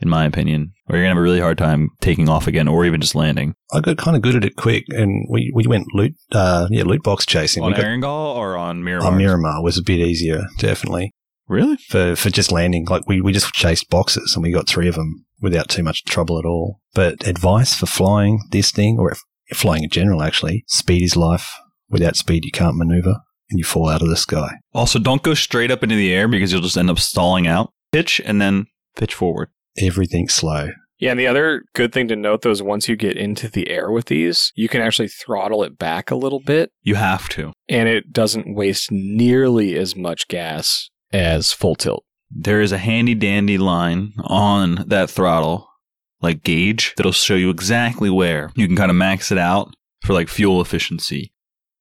in 0.00 0.08
my 0.08 0.24
opinion, 0.24 0.72
or 0.88 0.96
you're 0.96 1.04
gonna 1.04 1.10
have 1.10 1.18
a 1.18 1.22
really 1.22 1.40
hard 1.40 1.58
time 1.58 1.90
taking 2.00 2.28
off 2.28 2.46
again, 2.46 2.68
or 2.68 2.84
even 2.84 3.00
just 3.00 3.14
landing. 3.14 3.54
I 3.72 3.80
got 3.80 3.98
kind 3.98 4.16
of 4.16 4.22
good 4.22 4.36
at 4.36 4.44
it 4.44 4.56
quick, 4.56 4.84
and 4.88 5.26
we, 5.30 5.52
we 5.54 5.64
went 5.66 5.86
loot, 5.94 6.14
uh, 6.32 6.68
yeah, 6.70 6.84
loot 6.84 7.02
box 7.02 7.26
chasing. 7.26 7.62
on 7.62 7.74
Erangel 7.74 8.36
or 8.36 8.56
on 8.56 8.82
Miramar? 8.82 9.12
on 9.12 9.18
Miramar 9.18 9.62
was 9.62 9.78
a 9.78 9.82
bit 9.82 10.00
easier, 10.00 10.42
definitely. 10.58 11.12
Really? 11.48 11.76
for 11.88 12.14
for 12.14 12.30
just 12.30 12.52
landing. 12.52 12.86
Like 12.88 13.08
we, 13.08 13.20
we 13.20 13.32
just 13.32 13.52
chased 13.52 13.90
boxes 13.90 14.34
and 14.34 14.42
we 14.42 14.52
got 14.52 14.68
three 14.68 14.86
of 14.86 14.94
them 14.94 15.26
without 15.40 15.68
too 15.68 15.82
much 15.82 16.04
trouble 16.04 16.38
at 16.38 16.44
all. 16.44 16.80
But 16.94 17.26
advice 17.26 17.74
for 17.74 17.86
flying 17.86 18.40
this 18.52 18.70
thing 18.70 18.98
or 19.00 19.10
if, 19.10 19.20
flying 19.52 19.82
in 19.82 19.90
general, 19.90 20.22
actually, 20.22 20.64
speed 20.68 21.02
is 21.02 21.16
life. 21.16 21.52
Without 21.88 22.14
speed, 22.14 22.44
you 22.44 22.52
can't 22.52 22.76
maneuver 22.76 23.16
and 23.50 23.58
you 23.58 23.64
fall 23.64 23.88
out 23.88 24.02
of 24.02 24.08
the 24.08 24.16
sky. 24.16 24.58
Also, 24.72 25.00
don't 25.00 25.24
go 25.24 25.34
straight 25.34 25.72
up 25.72 25.82
into 25.82 25.96
the 25.96 26.14
air 26.14 26.28
because 26.28 26.52
you'll 26.52 26.62
just 26.62 26.78
end 26.78 26.88
up 26.88 27.00
stalling 27.00 27.48
out. 27.48 27.72
Pitch 27.90 28.20
and 28.24 28.40
then 28.40 28.66
pitch 28.96 29.14
forward. 29.14 29.48
Everything's 29.78 30.34
slow. 30.34 30.70
Yeah, 30.98 31.12
and 31.12 31.20
the 31.20 31.26
other 31.26 31.62
good 31.74 31.92
thing 31.94 32.08
to 32.08 32.16
note 32.16 32.42
though 32.42 32.50
is 32.50 32.62
once 32.62 32.88
you 32.88 32.94
get 32.96 33.16
into 33.16 33.48
the 33.48 33.70
air 33.70 33.90
with 33.90 34.06
these, 34.06 34.52
you 34.54 34.68
can 34.68 34.82
actually 34.82 35.08
throttle 35.08 35.62
it 35.62 35.78
back 35.78 36.10
a 36.10 36.14
little 36.16 36.40
bit 36.40 36.72
You 36.82 36.96
have 36.96 37.28
to. 37.30 37.52
and 37.68 37.88
it 37.88 38.12
doesn't 38.12 38.54
waste 38.54 38.90
nearly 38.92 39.76
as 39.78 39.96
much 39.96 40.28
gas 40.28 40.90
as 41.12 41.52
full 41.52 41.74
tilt. 41.74 42.04
There 42.30 42.60
is 42.60 42.70
a 42.72 42.78
handy 42.78 43.14
dandy 43.14 43.56
line 43.58 44.12
on 44.24 44.84
that 44.88 45.08
throttle, 45.10 45.68
like 46.20 46.42
gauge, 46.44 46.92
that'll 46.96 47.12
show 47.12 47.34
you 47.34 47.48
exactly 47.50 48.10
where 48.10 48.50
you 48.54 48.66
can 48.66 48.76
kind 48.76 48.90
of 48.90 48.96
max 48.96 49.32
it 49.32 49.38
out 49.38 49.74
for 50.02 50.12
like 50.12 50.28
fuel 50.28 50.60
efficiency. 50.60 51.32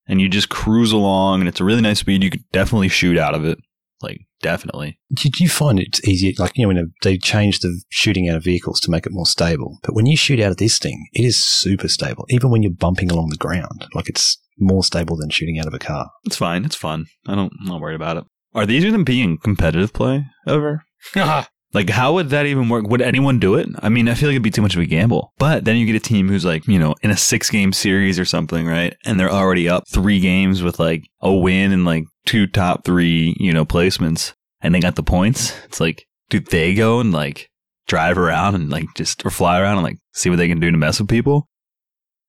And 0.08 0.20
you 0.20 0.28
just 0.28 0.50
cruise 0.50 0.92
along, 0.92 1.42
and 1.42 1.48
it's 1.48 1.60
a 1.60 1.64
really 1.64 1.82
nice 1.82 2.00
speed. 2.00 2.24
You 2.24 2.32
could 2.32 2.50
definitely 2.52 2.88
shoot 2.88 3.16
out 3.16 3.36
of 3.36 3.46
it. 3.46 3.60
Like, 4.02 4.22
definitely. 4.41 5.00
Did 5.14 5.39
you 5.39 5.50
find 5.50 5.80
it's 5.80 6.06
easier? 6.08 6.34
Like, 6.38 6.58
you 6.58 6.64
know, 6.64 6.74
when 6.74 6.93
they 7.04 7.18
changed 7.18 7.62
the 7.62 7.82
shooting 7.89 8.30
out 8.30 8.38
of 8.38 8.43
vehicles 8.43 8.80
to 8.82 8.91
make 8.91 9.06
it 9.06 9.12
more 9.12 9.26
stable. 9.26 9.80
But 9.84 9.93
when 9.93 10.06
you 10.06 10.16
shoot 10.16 10.39
out 10.39 10.52
of 10.52 10.58
this 10.58 10.80
thing, 10.80 11.08
it 11.14 11.26
is 11.26 11.43
super 11.43 11.88
stable. 11.88 12.26
Even 12.30 12.50
when 12.50 12.64
you're 12.64 12.72
bumping 12.72 13.12
along 13.12 13.30
the 13.30 13.38
ground, 13.38 13.88
like 13.93 14.08
it's 14.08 14.38
more 14.58 14.84
stable 14.84 15.18
than 15.18 15.30
shooting 15.30 15.60
out 15.60 15.68
of 15.68 15.74
a 15.74 15.80
car. 15.80 16.10
It's 16.26 16.38
fine. 16.38 16.66
It's 16.66 16.76
fun. 16.76 17.08
I 17.28 17.36
don't, 17.36 17.52
I'm 17.62 17.68
not 17.68 17.82
worried 17.82 17.95
about 17.95 18.18
it. 18.18 18.24
Are 18.54 18.66
these 18.66 18.84
going 18.84 18.97
to 18.97 19.04
be 19.04 19.22
in 19.22 19.38
competitive 19.38 19.93
play 19.93 20.26
ever? 20.47 20.84
Like, 21.72 21.90
how 21.90 22.14
would 22.14 22.30
that 22.32 22.48
even 22.48 22.68
work? 22.68 22.88
Would 22.88 23.02
anyone 23.02 23.40
do 23.40 23.56
it? 23.56 23.70
I 23.80 23.90
mean, 23.90 24.10
I 24.10 24.16
feel 24.16 24.28
like 24.30 24.34
it'd 24.34 24.44
be 24.44 24.50
too 24.50 24.64
much 24.64 24.76
of 24.76 24.82
a 24.82 24.88
gamble. 24.88 25.34
But 25.38 25.66
then 25.66 25.78
you 25.78 25.86
get 25.86 25.96
a 25.96 26.00
team 26.00 26.28
who's 26.28 26.46
like, 26.46 26.68
you 26.68 26.80
know, 26.80 26.96
in 27.04 27.12
a 27.12 27.18
six 27.18 27.50
game 27.50 27.74
series 27.74 28.18
or 28.18 28.26
something, 28.26 28.66
right? 28.66 28.96
And 29.06 29.20
they're 29.20 29.32
already 29.32 29.70
up 29.70 29.84
three 29.88 30.20
games 30.20 30.64
with 30.64 30.80
like 30.80 31.08
a 31.22 31.32
win 31.32 31.72
and 31.72 31.86
like 31.86 32.06
two 32.26 32.48
top 32.48 32.86
three, 32.86 33.36
you 33.40 33.54
know, 33.54 33.66
placements. 33.66 34.34
And 34.62 34.74
they 34.74 34.80
got 34.80 34.96
the 34.96 35.04
points. 35.04 35.54
It's 35.66 35.80
like, 35.80 36.06
do 36.30 36.40
they 36.40 36.74
go 36.74 37.00
and 37.00 37.12
like 37.12 37.50
drive 37.88 38.18
around 38.18 38.56
and 38.56 38.70
like 38.70 38.88
just, 38.96 39.24
or 39.26 39.30
fly 39.30 39.60
around 39.60 39.78
and 39.78 39.84
like 39.84 39.98
see 40.14 40.30
what 40.32 40.38
they 40.38 40.48
can 40.48 40.60
do 40.60 40.72
to 40.72 40.78
mess 40.78 41.00
with 41.00 41.08
people? 41.08 41.48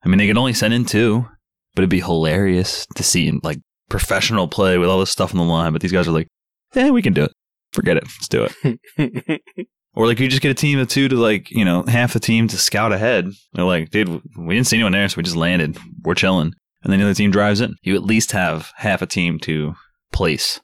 I 0.05 0.09
mean, 0.09 0.19
they 0.19 0.27
can 0.27 0.39
only 0.39 0.53
send 0.53 0.75
in 0.75 0.85
two, 0.85 1.27
but 1.75 1.81
it'd 1.81 1.91
be 1.91 2.01
hilarious 2.01 2.87
to 2.95 3.03
see 3.03 3.33
like 3.43 3.59
professional 3.89 4.49
play 4.49 4.77
with 4.77 4.91
all 4.91 5.01
this 5.01 5.11
stuff 5.11 5.33
on 5.33 5.39
the 5.39 5.45
line. 5.45 5.73
But 5.73 5.81
these 5.81 5.93
guys 5.93 6.07
are 6.07 6.13
like, 6.13 6.29
yeah, 6.75 6.91
we 6.91 7.03
can 7.03 7.15
do 7.15 7.25
it. 7.25 7.33
Forget 7.73 7.97
it. 7.97 8.05
Let's 8.05 8.29
do 8.29 8.49
it. 8.99 9.43
Or 9.95 10.07
like 10.07 10.21
you 10.21 10.29
just 10.29 10.43
get 10.43 10.51
a 10.51 10.55
team 10.55 10.79
of 10.79 10.89
two 10.89 11.09
to 11.09 11.17
like, 11.17 11.51
you 11.51 11.65
know, 11.65 11.83
half 11.83 12.13
the 12.13 12.21
team 12.21 12.47
to 12.49 12.57
scout 12.57 12.93
ahead. 12.93 13.31
They're 13.53 13.65
like, 13.65 13.91
dude, 13.91 14.23
we 14.39 14.55
didn't 14.55 14.69
see 14.69 14.77
anyone 14.77 14.93
there, 14.93 15.09
so 15.09 15.17
we 15.17 15.25
just 15.25 15.37
landed. 15.37 15.77
We're 16.05 16.15
chilling. 16.15 16.55
And 16.83 16.93
then 16.93 17.01
the 17.01 17.07
other 17.07 17.15
team 17.15 17.31
drives 17.31 17.61
in. 17.61 17.75
You 17.83 17.97
at 17.97 18.05
least 18.05 18.33
have 18.33 18.73
half 18.77 19.03
a 19.03 19.07
team 19.07 19.39
to 19.41 19.75
place 20.13 20.61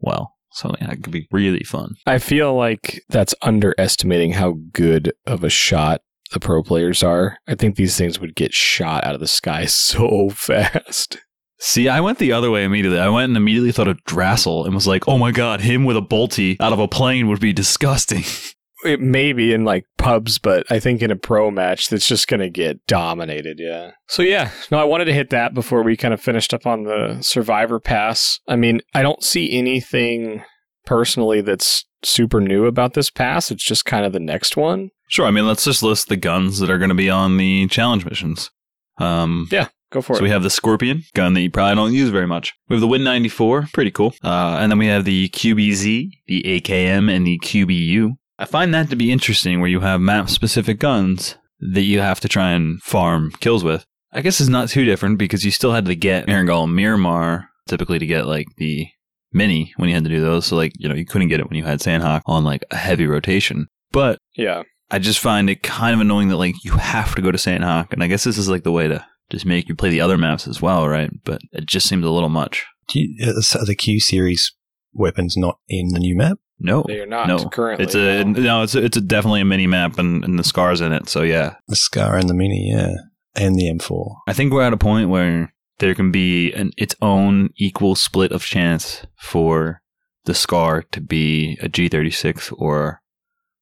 well. 0.00 0.34
So 0.52 0.74
yeah, 0.80 0.90
it 0.90 1.02
could 1.02 1.12
be 1.12 1.28
really 1.30 1.62
fun. 1.62 1.94
I 2.06 2.18
feel 2.18 2.54
like 2.54 3.02
that's 3.08 3.34
underestimating 3.42 4.32
how 4.32 4.56
good 4.72 5.12
of 5.26 5.44
a 5.44 5.50
shot 5.50 6.00
the 6.32 6.40
pro 6.40 6.62
players 6.62 7.02
are. 7.02 7.36
I 7.46 7.54
think 7.54 7.76
these 7.76 7.96
things 7.96 8.18
would 8.18 8.34
get 8.34 8.52
shot 8.52 9.04
out 9.04 9.14
of 9.14 9.20
the 9.20 9.28
sky 9.28 9.64
so 9.66 10.30
fast. 10.30 11.18
See, 11.60 11.88
I 11.88 12.00
went 12.00 12.18
the 12.18 12.32
other 12.32 12.50
way 12.50 12.64
immediately. 12.64 12.98
I 12.98 13.10
went 13.10 13.28
and 13.28 13.36
immediately 13.36 13.70
thought 13.70 13.88
of 13.88 14.02
Drassel 14.04 14.64
and 14.64 14.74
was 14.74 14.86
like, 14.86 15.06
oh 15.06 15.18
my 15.18 15.30
god, 15.30 15.60
him 15.60 15.84
with 15.84 15.96
a 15.96 16.02
bolty 16.02 16.56
out 16.58 16.72
of 16.72 16.78
a 16.78 16.88
plane 16.88 17.28
would 17.28 17.40
be 17.40 17.52
disgusting. 17.52 18.24
It 18.82 18.98
may 18.98 19.34
be 19.34 19.52
in 19.52 19.64
like 19.66 19.84
pubs, 19.98 20.38
but 20.38 20.64
I 20.70 20.80
think 20.80 21.02
in 21.02 21.10
a 21.10 21.16
pro 21.16 21.50
match, 21.50 21.88
that's 21.88 22.06
just 22.06 22.28
going 22.28 22.40
to 22.40 22.48
get 22.48 22.86
dominated. 22.86 23.58
Yeah. 23.60 23.90
So, 24.08 24.22
yeah, 24.22 24.52
no, 24.70 24.78
I 24.78 24.84
wanted 24.84 25.04
to 25.04 25.12
hit 25.12 25.28
that 25.28 25.52
before 25.52 25.82
we 25.82 25.98
kind 25.98 26.14
of 26.14 26.20
finished 26.22 26.54
up 26.54 26.66
on 26.66 26.84
the 26.84 27.18
Survivor 27.20 27.78
Pass. 27.78 28.40
I 28.48 28.56
mean, 28.56 28.80
I 28.94 29.02
don't 29.02 29.22
see 29.22 29.52
anything 29.52 30.42
personally 30.86 31.42
that's 31.42 31.84
super 32.02 32.40
new 32.40 32.64
about 32.64 32.94
this 32.94 33.10
pass. 33.10 33.50
It's 33.50 33.64
just 33.64 33.84
kind 33.84 34.06
of 34.06 34.14
the 34.14 34.18
next 34.18 34.56
one. 34.56 34.90
Sure, 35.08 35.26
I 35.26 35.30
mean, 35.30 35.46
let's 35.46 35.64
just 35.64 35.82
list 35.82 36.08
the 36.08 36.16
guns 36.16 36.58
that 36.60 36.70
are 36.70 36.78
going 36.78 36.88
to 36.88 36.94
be 36.94 37.10
on 37.10 37.36
the 37.36 37.66
challenge 37.66 38.06
missions. 38.06 38.50
Um, 38.98 39.46
Yeah, 39.50 39.68
go 39.90 40.00
for 40.00 40.14
so 40.14 40.20
it. 40.20 40.22
we 40.22 40.30
have 40.30 40.42
the 40.42 40.50
Scorpion 40.50 41.02
gun 41.14 41.34
that 41.34 41.40
you 41.40 41.50
probably 41.50 41.74
don't 41.74 41.92
use 41.92 42.10
very 42.10 42.26
much. 42.26 42.54
We 42.68 42.74
have 42.74 42.80
the 42.80 42.88
Win 42.88 43.04
94, 43.04 43.68
pretty 43.72 43.90
cool. 43.90 44.14
Uh, 44.24 44.58
and 44.60 44.70
then 44.70 44.78
we 44.78 44.86
have 44.86 45.04
the 45.04 45.28
QBZ, 45.30 46.10
the 46.26 46.42
AKM, 46.42 47.14
and 47.14 47.26
the 47.26 47.38
QBU. 47.40 48.16
I 48.38 48.44
find 48.46 48.72
that 48.72 48.88
to 48.90 48.96
be 48.96 49.12
interesting 49.12 49.60
where 49.60 49.68
you 49.68 49.80
have 49.80 50.00
map 50.00 50.30
specific 50.30 50.78
guns 50.78 51.36
that 51.60 51.82
you 51.82 52.00
have 52.00 52.20
to 52.20 52.28
try 52.28 52.52
and 52.52 52.82
farm 52.82 53.32
kills 53.40 53.62
with. 53.62 53.84
I 54.12 54.22
guess 54.22 54.40
it's 54.40 54.48
not 54.48 54.68
too 54.68 54.84
different 54.84 55.18
because 55.18 55.44
you 55.44 55.50
still 55.50 55.72
had 55.72 55.84
to 55.86 55.94
get 55.94 56.26
Erangel 56.26 56.64
and 56.64 56.74
Miramar 56.74 57.48
typically 57.68 57.98
to 57.98 58.06
get 58.06 58.26
like 58.26 58.46
the 58.56 58.88
mini 59.32 59.72
when 59.76 59.88
you 59.88 59.94
had 59.94 60.04
to 60.04 60.10
do 60.10 60.20
those. 60.20 60.46
So 60.46 60.56
like, 60.56 60.72
you 60.78 60.88
know, 60.88 60.94
you 60.94 61.04
couldn't 61.04 61.28
get 61.28 61.38
it 61.38 61.48
when 61.48 61.56
you 61.56 61.64
had 61.64 61.80
Sanhok 61.80 62.22
on 62.26 62.42
like 62.42 62.64
a 62.70 62.76
heavy 62.76 63.06
rotation. 63.06 63.68
But 63.92 64.18
yeah. 64.34 64.62
I 64.90 64.98
just 64.98 65.20
find 65.20 65.48
it 65.48 65.62
kind 65.62 65.94
of 65.94 66.00
annoying 66.00 66.28
that 66.28 66.36
like 66.36 66.56
you 66.64 66.72
have 66.72 67.14
to 67.14 67.22
go 67.22 67.30
to 67.30 67.38
Sanhok, 67.38 67.92
and 67.92 68.02
I 68.02 68.08
guess 68.08 68.24
this 68.24 68.38
is 68.38 68.48
like 68.48 68.64
the 68.64 68.72
way 68.72 68.88
to 68.88 69.04
just 69.30 69.46
make 69.46 69.68
you 69.68 69.74
play 69.74 69.90
the 69.90 70.00
other 70.00 70.18
maps 70.18 70.46
as 70.46 70.60
well, 70.60 70.88
right? 70.88 71.10
But 71.24 71.40
it 71.52 71.66
just 71.66 71.88
seems 71.88 72.04
a 72.04 72.10
little 72.10 72.28
much. 72.28 72.66
Do 72.88 73.00
you, 73.00 73.14
uh, 73.26 73.58
are 73.58 73.64
the 73.64 73.74
Q 73.74 74.00
series 74.00 74.52
weapons 74.92 75.36
not 75.36 75.58
in 75.68 75.88
the 75.88 76.00
new 76.00 76.16
map? 76.16 76.38
No, 76.62 76.84
They 76.86 77.00
are 77.00 77.06
not 77.06 77.26
no. 77.26 77.48
currently. 77.48 77.84
It's 77.84 77.94
a 77.94 78.22
no. 78.24 78.40
no. 78.40 78.62
It's 78.62 78.74
a, 78.74 78.84
it's 78.84 78.96
a 78.96 79.00
definitely 79.00 79.40
a 79.40 79.46
mini 79.46 79.66
map, 79.66 79.98
and, 79.98 80.22
and 80.24 80.38
the 80.38 80.44
scars 80.44 80.82
in 80.82 80.92
it. 80.92 81.08
So 81.08 81.22
yeah, 81.22 81.54
The 81.68 81.76
Scar 81.76 82.16
and 82.16 82.28
the 82.28 82.34
Mini, 82.34 82.70
yeah, 82.70 82.92
and 83.34 83.56
the 83.56 83.70
M4. 83.72 84.16
I 84.28 84.34
think 84.34 84.52
we're 84.52 84.62
at 84.62 84.74
a 84.74 84.76
point 84.76 85.08
where 85.08 85.54
there 85.78 85.94
can 85.94 86.10
be 86.12 86.52
an 86.52 86.72
its 86.76 86.94
own 87.00 87.48
equal 87.56 87.94
split 87.94 88.30
of 88.30 88.44
chance 88.44 89.06
for 89.16 89.80
the 90.26 90.34
scar 90.34 90.82
to 90.92 91.00
be 91.00 91.58
a 91.62 91.68
G36 91.70 92.52
or 92.58 93.00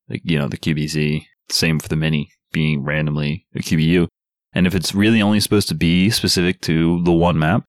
like 0.08 0.22
you 0.24 0.36
know 0.38 0.48
the 0.48 0.58
QBZ. 0.58 1.24
Same 1.50 1.78
for 1.78 1.88
the 1.88 1.96
mini 1.96 2.30
being 2.52 2.82
randomly 2.82 3.46
a 3.54 3.60
QBU. 3.60 4.08
And 4.52 4.66
if 4.66 4.74
it's 4.74 4.94
really 4.94 5.20
only 5.22 5.40
supposed 5.40 5.68
to 5.68 5.74
be 5.74 6.10
specific 6.10 6.60
to 6.62 7.02
the 7.04 7.12
one 7.12 7.38
map, 7.38 7.64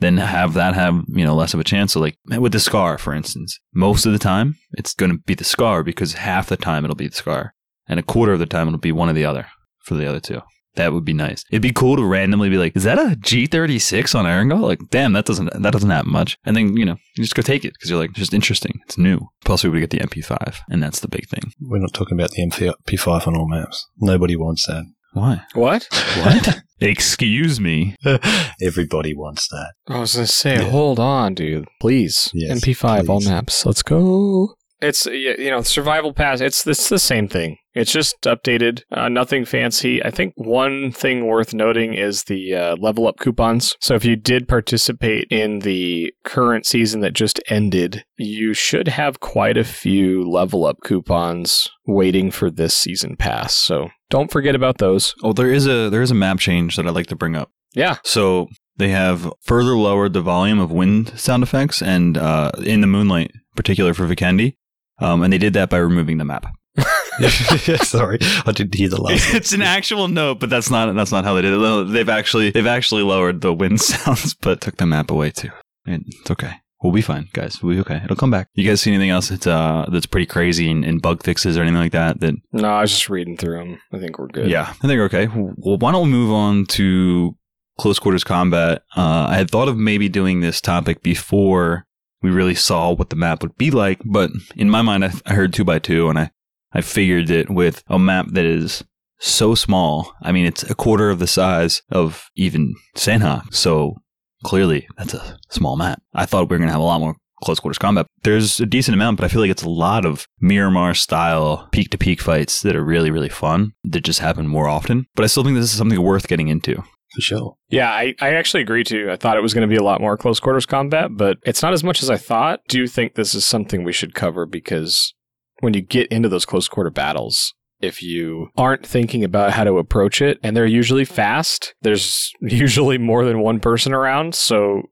then 0.00 0.16
have 0.16 0.54
that 0.54 0.74
have 0.74 1.02
you 1.08 1.24
know 1.24 1.34
less 1.34 1.54
of 1.54 1.60
a 1.60 1.64
chance. 1.64 1.92
So 1.92 2.00
like 2.00 2.16
with 2.26 2.52
the 2.52 2.60
scar, 2.60 2.98
for 2.98 3.12
instance, 3.12 3.58
most 3.74 4.06
of 4.06 4.12
the 4.12 4.18
time 4.18 4.56
it's 4.72 4.94
going 4.94 5.12
to 5.12 5.18
be 5.18 5.34
the 5.34 5.44
scar 5.44 5.82
because 5.82 6.14
half 6.14 6.48
the 6.48 6.56
time 6.56 6.84
it'll 6.84 6.96
be 6.96 7.08
the 7.08 7.16
scar, 7.16 7.54
and 7.86 8.00
a 8.00 8.04
quarter 8.04 8.32
of 8.32 8.38
the 8.38 8.46
time 8.46 8.66
it'll 8.66 8.78
be 8.78 8.92
one 8.92 9.08
or 9.08 9.12
the 9.12 9.24
other 9.24 9.46
for 9.84 9.94
the 9.94 10.06
other 10.06 10.20
two. 10.20 10.40
That 10.76 10.92
would 10.92 11.04
be 11.04 11.12
nice. 11.12 11.44
It'd 11.50 11.62
be 11.62 11.72
cool 11.72 11.96
to 11.96 12.04
randomly 12.04 12.48
be 12.48 12.56
like, 12.56 12.76
"Is 12.76 12.84
that 12.84 12.98
a 12.98 13.16
G36 13.16 14.14
on 14.14 14.24
Erangel?" 14.24 14.60
Like, 14.60 14.78
damn, 14.90 15.12
that 15.14 15.24
doesn't 15.26 15.52
that 15.62 15.72
doesn't 15.72 15.90
happen 15.90 16.12
much. 16.12 16.38
And 16.44 16.56
then 16.56 16.76
you 16.76 16.84
know 16.84 16.96
you 17.16 17.24
just 17.24 17.34
go 17.34 17.42
take 17.42 17.64
it 17.64 17.72
because 17.74 17.90
you're 17.90 17.98
like, 17.98 18.12
just 18.12 18.32
interesting. 18.32 18.80
It's 18.84 18.96
new. 18.96 19.20
Plus, 19.44 19.64
we 19.64 19.70
would 19.70 19.80
get 19.80 19.90
the 19.90 19.98
MP5, 19.98 20.60
and 20.70 20.82
that's 20.82 21.00
the 21.00 21.08
big 21.08 21.28
thing. 21.28 21.52
We're 21.60 21.80
not 21.80 21.92
talking 21.92 22.18
about 22.18 22.30
the 22.30 22.42
MP5 22.42 23.26
on 23.26 23.36
all 23.36 23.48
maps. 23.48 23.88
Nobody 23.98 24.36
wants 24.36 24.66
that. 24.66 24.84
Why? 25.12 25.42
What? 25.54 25.88
What? 26.18 26.60
Excuse 26.80 27.60
me. 27.60 27.96
Everybody 28.62 29.14
wants 29.14 29.48
that. 29.48 29.72
I 29.88 29.98
was 30.00 30.14
gonna 30.14 30.26
say, 30.26 30.54
Yeah. 30.54 30.70
hold 30.70 30.98
on, 30.98 31.34
dude. 31.34 31.66
Please. 31.80 32.30
Yes, 32.32 32.60
MP5 32.64 33.08
all 33.08 33.18
please. 33.20 33.28
maps. 33.28 33.66
Let's 33.66 33.82
go. 33.82 34.54
It's 34.80 35.06
you 35.06 35.50
know 35.50 35.62
survival 35.62 36.12
pass. 36.12 36.40
It's 36.40 36.66
it's 36.66 36.88
the 36.88 36.98
same 36.98 37.28
thing. 37.28 37.58
It's 37.74 37.92
just 37.92 38.20
updated. 38.22 38.82
Uh, 38.90 39.08
nothing 39.08 39.44
fancy. 39.44 40.02
I 40.04 40.10
think 40.10 40.32
one 40.36 40.90
thing 40.90 41.26
worth 41.26 41.54
noting 41.54 41.94
is 41.94 42.24
the 42.24 42.54
uh, 42.54 42.76
level 42.76 43.06
up 43.06 43.18
coupons. 43.18 43.76
So 43.80 43.94
if 43.94 44.04
you 44.04 44.16
did 44.16 44.48
participate 44.48 45.28
in 45.30 45.60
the 45.60 46.12
current 46.24 46.66
season 46.66 47.00
that 47.02 47.12
just 47.12 47.40
ended, 47.48 48.04
you 48.16 48.54
should 48.54 48.88
have 48.88 49.20
quite 49.20 49.56
a 49.56 49.64
few 49.64 50.28
level 50.28 50.64
up 50.64 50.78
coupons 50.82 51.68
waiting 51.86 52.30
for 52.30 52.50
this 52.50 52.76
season 52.76 53.16
pass. 53.16 53.54
So 53.54 53.90
don't 54.08 54.32
forget 54.32 54.54
about 54.54 54.78
those. 54.78 55.14
Oh, 55.22 55.32
there 55.32 55.52
is 55.52 55.66
a 55.66 55.90
there 55.90 56.02
is 56.02 56.10
a 56.10 56.14
map 56.14 56.38
change 56.38 56.76
that 56.76 56.86
I'd 56.86 56.94
like 56.94 57.06
to 57.08 57.16
bring 57.16 57.36
up. 57.36 57.50
Yeah. 57.74 57.98
So 58.02 58.48
they 58.76 58.88
have 58.88 59.30
further 59.42 59.76
lowered 59.76 60.14
the 60.14 60.22
volume 60.22 60.58
of 60.58 60.72
wind 60.72 61.12
sound 61.20 61.42
effects 61.42 61.82
and 61.82 62.16
uh, 62.16 62.50
in 62.64 62.80
the 62.80 62.86
moonlight, 62.86 63.30
particular 63.54 63.94
for 63.94 64.08
Vikendi. 64.08 64.56
Um, 65.00 65.22
and 65.22 65.32
they 65.32 65.38
did 65.38 65.54
that 65.54 65.70
by 65.70 65.78
removing 65.78 66.18
the 66.18 66.24
map. 66.24 66.46
Sorry, 67.82 68.18
I 68.46 68.52
didn't 68.52 68.74
hear 68.74 68.88
the 68.88 69.00
last. 69.00 69.34
it's 69.34 69.52
an 69.52 69.62
actual 69.62 70.08
note, 70.08 70.40
but 70.40 70.48
that's 70.50 70.70
not 70.70 70.94
that's 70.94 71.12
not 71.12 71.24
how 71.24 71.34
they 71.34 71.42
did 71.42 71.52
it. 71.52 71.92
They've 71.92 72.08
actually 72.08 72.50
they've 72.50 72.66
actually 72.66 73.02
lowered 73.02 73.40
the 73.40 73.52
wind 73.52 73.80
sounds, 73.80 74.34
but 74.34 74.60
took 74.60 74.76
the 74.76 74.86
map 74.86 75.10
away 75.10 75.30
too. 75.30 75.50
It's 75.86 76.30
okay. 76.30 76.54
We'll 76.82 76.92
be 76.92 77.02
fine, 77.02 77.28
guys. 77.34 77.62
We'll 77.62 77.74
be 77.74 77.80
okay. 77.80 78.00
It'll 78.04 78.16
come 78.16 78.30
back. 78.30 78.48
You 78.54 78.66
guys 78.66 78.80
see 78.80 78.90
anything 78.90 79.10
else 79.10 79.28
that's 79.28 79.46
uh 79.46 79.86
that's 79.92 80.06
pretty 80.06 80.24
crazy 80.26 80.70
and, 80.70 80.82
and 80.84 81.02
bug 81.02 81.22
fixes 81.22 81.58
or 81.58 81.62
anything 81.62 81.76
like 81.80 81.92
that? 81.92 82.20
That 82.20 82.36
No, 82.52 82.68
I 82.68 82.80
was 82.82 82.90
just 82.92 83.10
reading 83.10 83.36
through 83.36 83.58
them. 83.58 83.80
I 83.92 83.98
think 83.98 84.18
we're 84.18 84.28
good. 84.28 84.48
yeah, 84.48 84.68
I 84.70 84.72
think 84.86 84.92
we're 84.92 85.04
okay. 85.04 85.26
Well, 85.26 85.76
why 85.78 85.92
don't 85.92 86.06
we 86.06 86.10
move 86.12 86.32
on 86.32 86.64
to 86.66 87.36
close 87.78 87.98
quarters 87.98 88.24
combat? 88.24 88.82
Uh, 88.96 89.26
I 89.28 89.34
had 89.36 89.50
thought 89.50 89.68
of 89.68 89.76
maybe 89.76 90.08
doing 90.08 90.40
this 90.40 90.60
topic 90.62 91.02
before 91.02 91.86
we 92.22 92.30
really 92.30 92.54
saw 92.54 92.92
what 92.92 93.10
the 93.10 93.16
map 93.16 93.42
would 93.42 93.56
be 93.56 93.70
like, 93.70 94.00
but 94.04 94.30
in 94.56 94.70
my 94.70 94.82
mind, 94.82 95.04
I, 95.04 95.12
I 95.26 95.34
heard 95.34 95.52
two 95.52 95.64
by 95.64 95.78
two, 95.78 96.08
and 96.08 96.18
I 96.18 96.30
I 96.72 96.82
figured 96.82 97.26
that 97.28 97.50
with 97.50 97.82
a 97.88 97.98
map 97.98 98.26
that 98.30 98.44
is 98.44 98.84
so 99.18 99.54
small, 99.54 100.14
I 100.22 100.32
mean, 100.32 100.46
it's 100.46 100.62
a 100.62 100.74
quarter 100.74 101.10
of 101.10 101.18
the 101.18 101.26
size 101.26 101.82
of 101.90 102.30
even 102.36 102.74
Sanhok, 102.96 103.52
so 103.52 103.96
clearly 104.44 104.86
that's 104.96 105.14
a 105.14 105.38
small 105.50 105.76
map. 105.76 106.00
I 106.14 106.26
thought 106.26 106.48
we 106.48 106.54
were 106.54 106.60
gonna 106.60 106.72
have 106.72 106.80
a 106.80 106.84
lot 106.84 107.00
more 107.00 107.16
close 107.42 107.60
quarters 107.60 107.78
combat. 107.78 108.06
There's 108.22 108.60
a 108.60 108.66
decent 108.66 108.94
amount, 108.94 109.16
but 109.16 109.24
I 109.24 109.28
feel 109.28 109.40
like 109.40 109.50
it's 109.50 109.62
a 109.62 109.68
lot 109.68 110.04
of 110.04 110.26
Miramar 110.40 110.94
style 110.94 111.68
peak 111.72 111.90
to 111.90 111.98
peak 111.98 112.20
fights 112.20 112.62
that 112.62 112.76
are 112.76 112.84
really, 112.84 113.10
really 113.10 113.28
fun 113.28 113.72
that 113.84 114.04
just 114.04 114.20
happen 114.20 114.46
more 114.46 114.68
often. 114.68 115.06
But 115.14 115.24
I 115.24 115.26
still 115.26 115.44
think 115.44 115.56
this 115.56 115.72
is 115.72 115.78
something 115.78 116.00
worth 116.00 116.28
getting 116.28 116.48
into. 116.48 116.82
For 117.14 117.20
sure. 117.20 117.56
Yeah, 117.68 117.90
I, 117.90 118.14
I 118.20 118.34
actually 118.34 118.62
agree 118.62 118.84
too. 118.84 119.08
I 119.10 119.16
thought 119.16 119.36
it 119.36 119.42
was 119.42 119.52
going 119.52 119.68
to 119.68 119.72
be 119.72 119.78
a 119.78 119.82
lot 119.82 120.00
more 120.00 120.16
close 120.16 120.38
quarters 120.38 120.66
combat, 120.66 121.10
but 121.12 121.38
it's 121.44 121.62
not 121.62 121.72
as 121.72 121.82
much 121.82 122.02
as 122.02 122.10
I 122.10 122.16
thought. 122.16 122.60
Do 122.68 122.78
you 122.78 122.86
think 122.86 123.14
this 123.14 123.34
is 123.34 123.44
something 123.44 123.82
we 123.82 123.92
should 123.92 124.14
cover? 124.14 124.46
Because 124.46 125.12
when 125.60 125.74
you 125.74 125.80
get 125.80 126.06
into 126.08 126.28
those 126.28 126.46
close 126.46 126.68
quarter 126.68 126.90
battles, 126.90 127.52
if 127.80 128.02
you 128.02 128.48
aren't 128.56 128.86
thinking 128.86 129.24
about 129.24 129.52
how 129.52 129.64
to 129.64 129.78
approach 129.78 130.22
it, 130.22 130.38
and 130.42 130.56
they're 130.56 130.66
usually 130.66 131.04
fast, 131.04 131.74
there's 131.82 132.30
usually 132.40 132.98
more 132.98 133.24
than 133.24 133.40
one 133.40 133.58
person 133.58 133.92
around, 133.92 134.34
so 134.34 134.82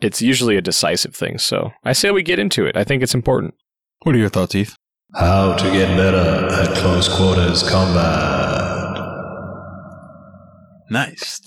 it's 0.00 0.22
usually 0.22 0.56
a 0.56 0.62
decisive 0.62 1.14
thing. 1.14 1.38
So 1.38 1.70
I 1.84 1.92
say 1.92 2.10
we 2.10 2.22
get 2.22 2.38
into 2.38 2.66
it. 2.66 2.76
I 2.76 2.84
think 2.84 3.02
it's 3.02 3.14
important. 3.14 3.54
What 4.02 4.14
are 4.14 4.18
your 4.18 4.30
thoughts, 4.30 4.54
Heath? 4.54 4.76
How 5.14 5.56
to 5.56 5.64
get 5.72 5.96
better 5.96 6.48
at 6.52 6.76
close 6.76 7.08
quarters 7.08 7.68
combat. 7.68 8.69
Nice. 10.90 11.40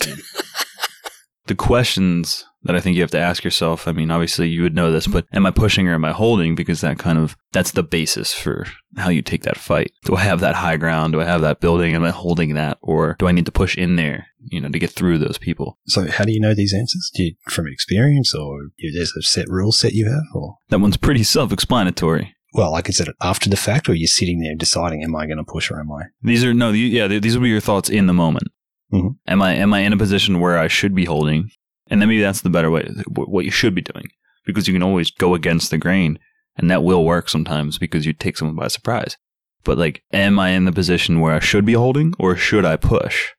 the 1.47 1.55
questions 1.55 2.45
that 2.63 2.75
I 2.77 2.79
think 2.79 2.95
you 2.95 3.01
have 3.01 3.11
to 3.11 3.19
ask 3.19 3.43
yourself, 3.43 3.89
I 3.89 3.91
mean, 3.91 4.09
obviously 4.09 4.47
you 4.47 4.61
would 4.61 4.73
know 4.73 4.89
this, 4.91 5.05
but 5.05 5.25
am 5.33 5.45
I 5.45 5.51
pushing 5.51 5.85
or 5.89 5.93
am 5.93 6.05
I 6.05 6.13
holding? 6.13 6.55
Because 6.55 6.79
that 6.79 6.97
kind 6.97 7.19
of, 7.19 7.35
that's 7.51 7.71
the 7.71 7.83
basis 7.83 8.33
for 8.33 8.65
how 8.95 9.09
you 9.09 9.21
take 9.21 9.43
that 9.43 9.57
fight. 9.57 9.91
Do 10.05 10.15
I 10.15 10.21
have 10.21 10.39
that 10.39 10.55
high 10.55 10.77
ground? 10.77 11.11
Do 11.11 11.19
I 11.19 11.25
have 11.25 11.41
that 11.41 11.59
building? 11.59 11.93
Am 11.93 12.05
I 12.05 12.11
holding 12.11 12.53
that? 12.53 12.77
Or 12.81 13.17
do 13.19 13.27
I 13.27 13.33
need 13.33 13.45
to 13.47 13.51
push 13.51 13.77
in 13.77 13.97
there, 13.97 14.27
you 14.45 14.61
know, 14.61 14.69
to 14.69 14.79
get 14.79 14.91
through 14.91 15.17
those 15.17 15.37
people? 15.37 15.77
So, 15.87 16.09
how 16.09 16.23
do 16.23 16.31
you 16.31 16.39
know 16.39 16.53
these 16.53 16.73
answers? 16.73 17.11
Do 17.13 17.23
you, 17.23 17.35
from 17.49 17.67
experience, 17.67 18.33
or 18.33 18.69
you, 18.77 18.93
there's 18.93 19.13
a 19.17 19.21
set 19.21 19.49
rule 19.49 19.73
set 19.73 19.91
you 19.91 20.09
have, 20.09 20.23
or 20.33 20.55
That 20.69 20.79
one's 20.79 20.95
pretty 20.95 21.23
self 21.23 21.51
explanatory. 21.51 22.33
well, 22.53 22.71
like 22.71 22.87
is 22.87 23.01
it 23.01 23.09
after 23.21 23.49
the 23.49 23.57
fact, 23.57 23.89
or 23.89 23.93
you're 23.93 24.07
sitting 24.07 24.39
there 24.39 24.55
deciding, 24.55 25.03
am 25.03 25.17
I 25.17 25.25
going 25.25 25.37
to 25.37 25.43
push 25.43 25.69
or 25.69 25.81
am 25.81 25.91
I? 25.91 26.03
These 26.21 26.45
are, 26.45 26.53
no, 26.53 26.71
the- 26.71 26.79
yeah, 26.79 27.07
these 27.09 27.35
will 27.35 27.43
be 27.43 27.49
your 27.49 27.59
thoughts 27.59 27.89
in 27.89 28.07
the 28.07 28.13
moment. 28.13 28.47
Mhm. 28.93 29.15
Am 29.27 29.41
I, 29.41 29.53
am 29.55 29.73
I 29.73 29.79
in 29.79 29.91
a 29.93 29.97
position 29.97 30.39
where 30.39 30.57
I 30.57 30.67
should 30.67 30.93
be 30.93 31.05
holding? 31.05 31.49
And 31.87 32.01
then 32.01 32.07
maybe 32.09 32.21
that's 32.21 32.41
the 32.41 32.49
better 32.49 32.69
way, 32.71 32.89
what 33.07 33.45
you 33.45 33.51
should 33.51 33.75
be 33.75 33.81
doing. 33.81 34.05
Because 34.45 34.67
you 34.67 34.73
can 34.73 34.83
always 34.83 35.09
go 35.11 35.33
against 35.35 35.71
the 35.71 35.77
grain, 35.77 36.19
and 36.57 36.69
that 36.69 36.83
will 36.83 37.03
work 37.05 37.29
sometimes 37.29 37.77
because 37.77 38.05
you 38.05 38.13
take 38.13 38.37
someone 38.37 38.55
by 38.55 38.67
surprise. 38.67 39.17
but 39.63 39.77
like, 39.77 40.03
am 40.11 40.37
I 40.39 40.49
in 40.49 40.65
the 40.65 40.71
position 40.73 41.21
where 41.21 41.33
I 41.33 41.39
should 41.39 41.65
be 41.65 41.73
holding 41.73 42.13
or 42.19 42.35
should 42.35 42.65
I 42.65 42.75
push? 42.75 43.29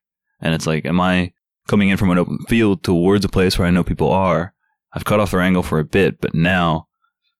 And 0.41 0.55
it's 0.55 0.67
like, 0.67 0.87
am 0.87 0.99
I 1.01 1.33
coming 1.69 1.91
in 1.91 1.99
from 1.99 2.11
an 2.11 2.19
open 2.19 2.39
field 2.49 2.83
towards 2.83 3.25
a 3.25 3.29
place 3.29 3.59
where 3.59 3.69
I 3.69 3.71
know 3.71 3.85
people 3.85 4.11
are? 4.11 4.55
I've 4.95 5.05
cut 5.05 5.21
off 5.21 5.33
their 5.33 5.41
angle 5.41 5.63
for 5.63 5.79
a 5.79 5.85
bit, 5.85 6.21
but 6.23 6.35
now 6.35 6.87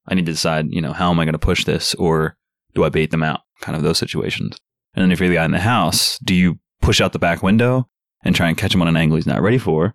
I 0.07 0.15
need 0.15 0.27
to 0.27 0.33
decide, 0.33 0.67
you 0.69 0.83
know, 0.83 0.93
how 0.93 1.11
am 1.11 1.19
I 1.19 1.25
going 1.25 1.33
to 1.33 1.39
push 1.39 1.65
this 1.65 1.95
or 1.95 2.37
do 2.75 2.85
I 2.85 2.91
bait 2.91 3.11
them 3.11 3.23
out? 3.23 3.41
Kind 3.63 3.75
of 3.77 3.83
those 3.83 3.97
situations. 3.99 4.59
And 4.95 5.03
then 5.03 5.13
if 5.13 5.19
you're 5.19 5.29
the 5.31 5.37
guy 5.37 5.45
in 5.47 5.53
the 5.53 5.61
house, 5.61 6.19
do 6.19 6.35
you 6.35 6.59
push 6.83 7.01
out 7.01 7.13
the 7.15 7.19
back 7.19 7.43
window 7.43 7.89
and 8.25 8.35
try 8.35 8.49
and 8.49 8.57
catch 8.57 8.75
him 8.75 8.83
on 8.83 8.89
an 8.89 8.97
angle 8.97 9.17
he's 9.17 9.27
not 9.27 9.43
ready 9.43 9.59
for? 9.59 9.95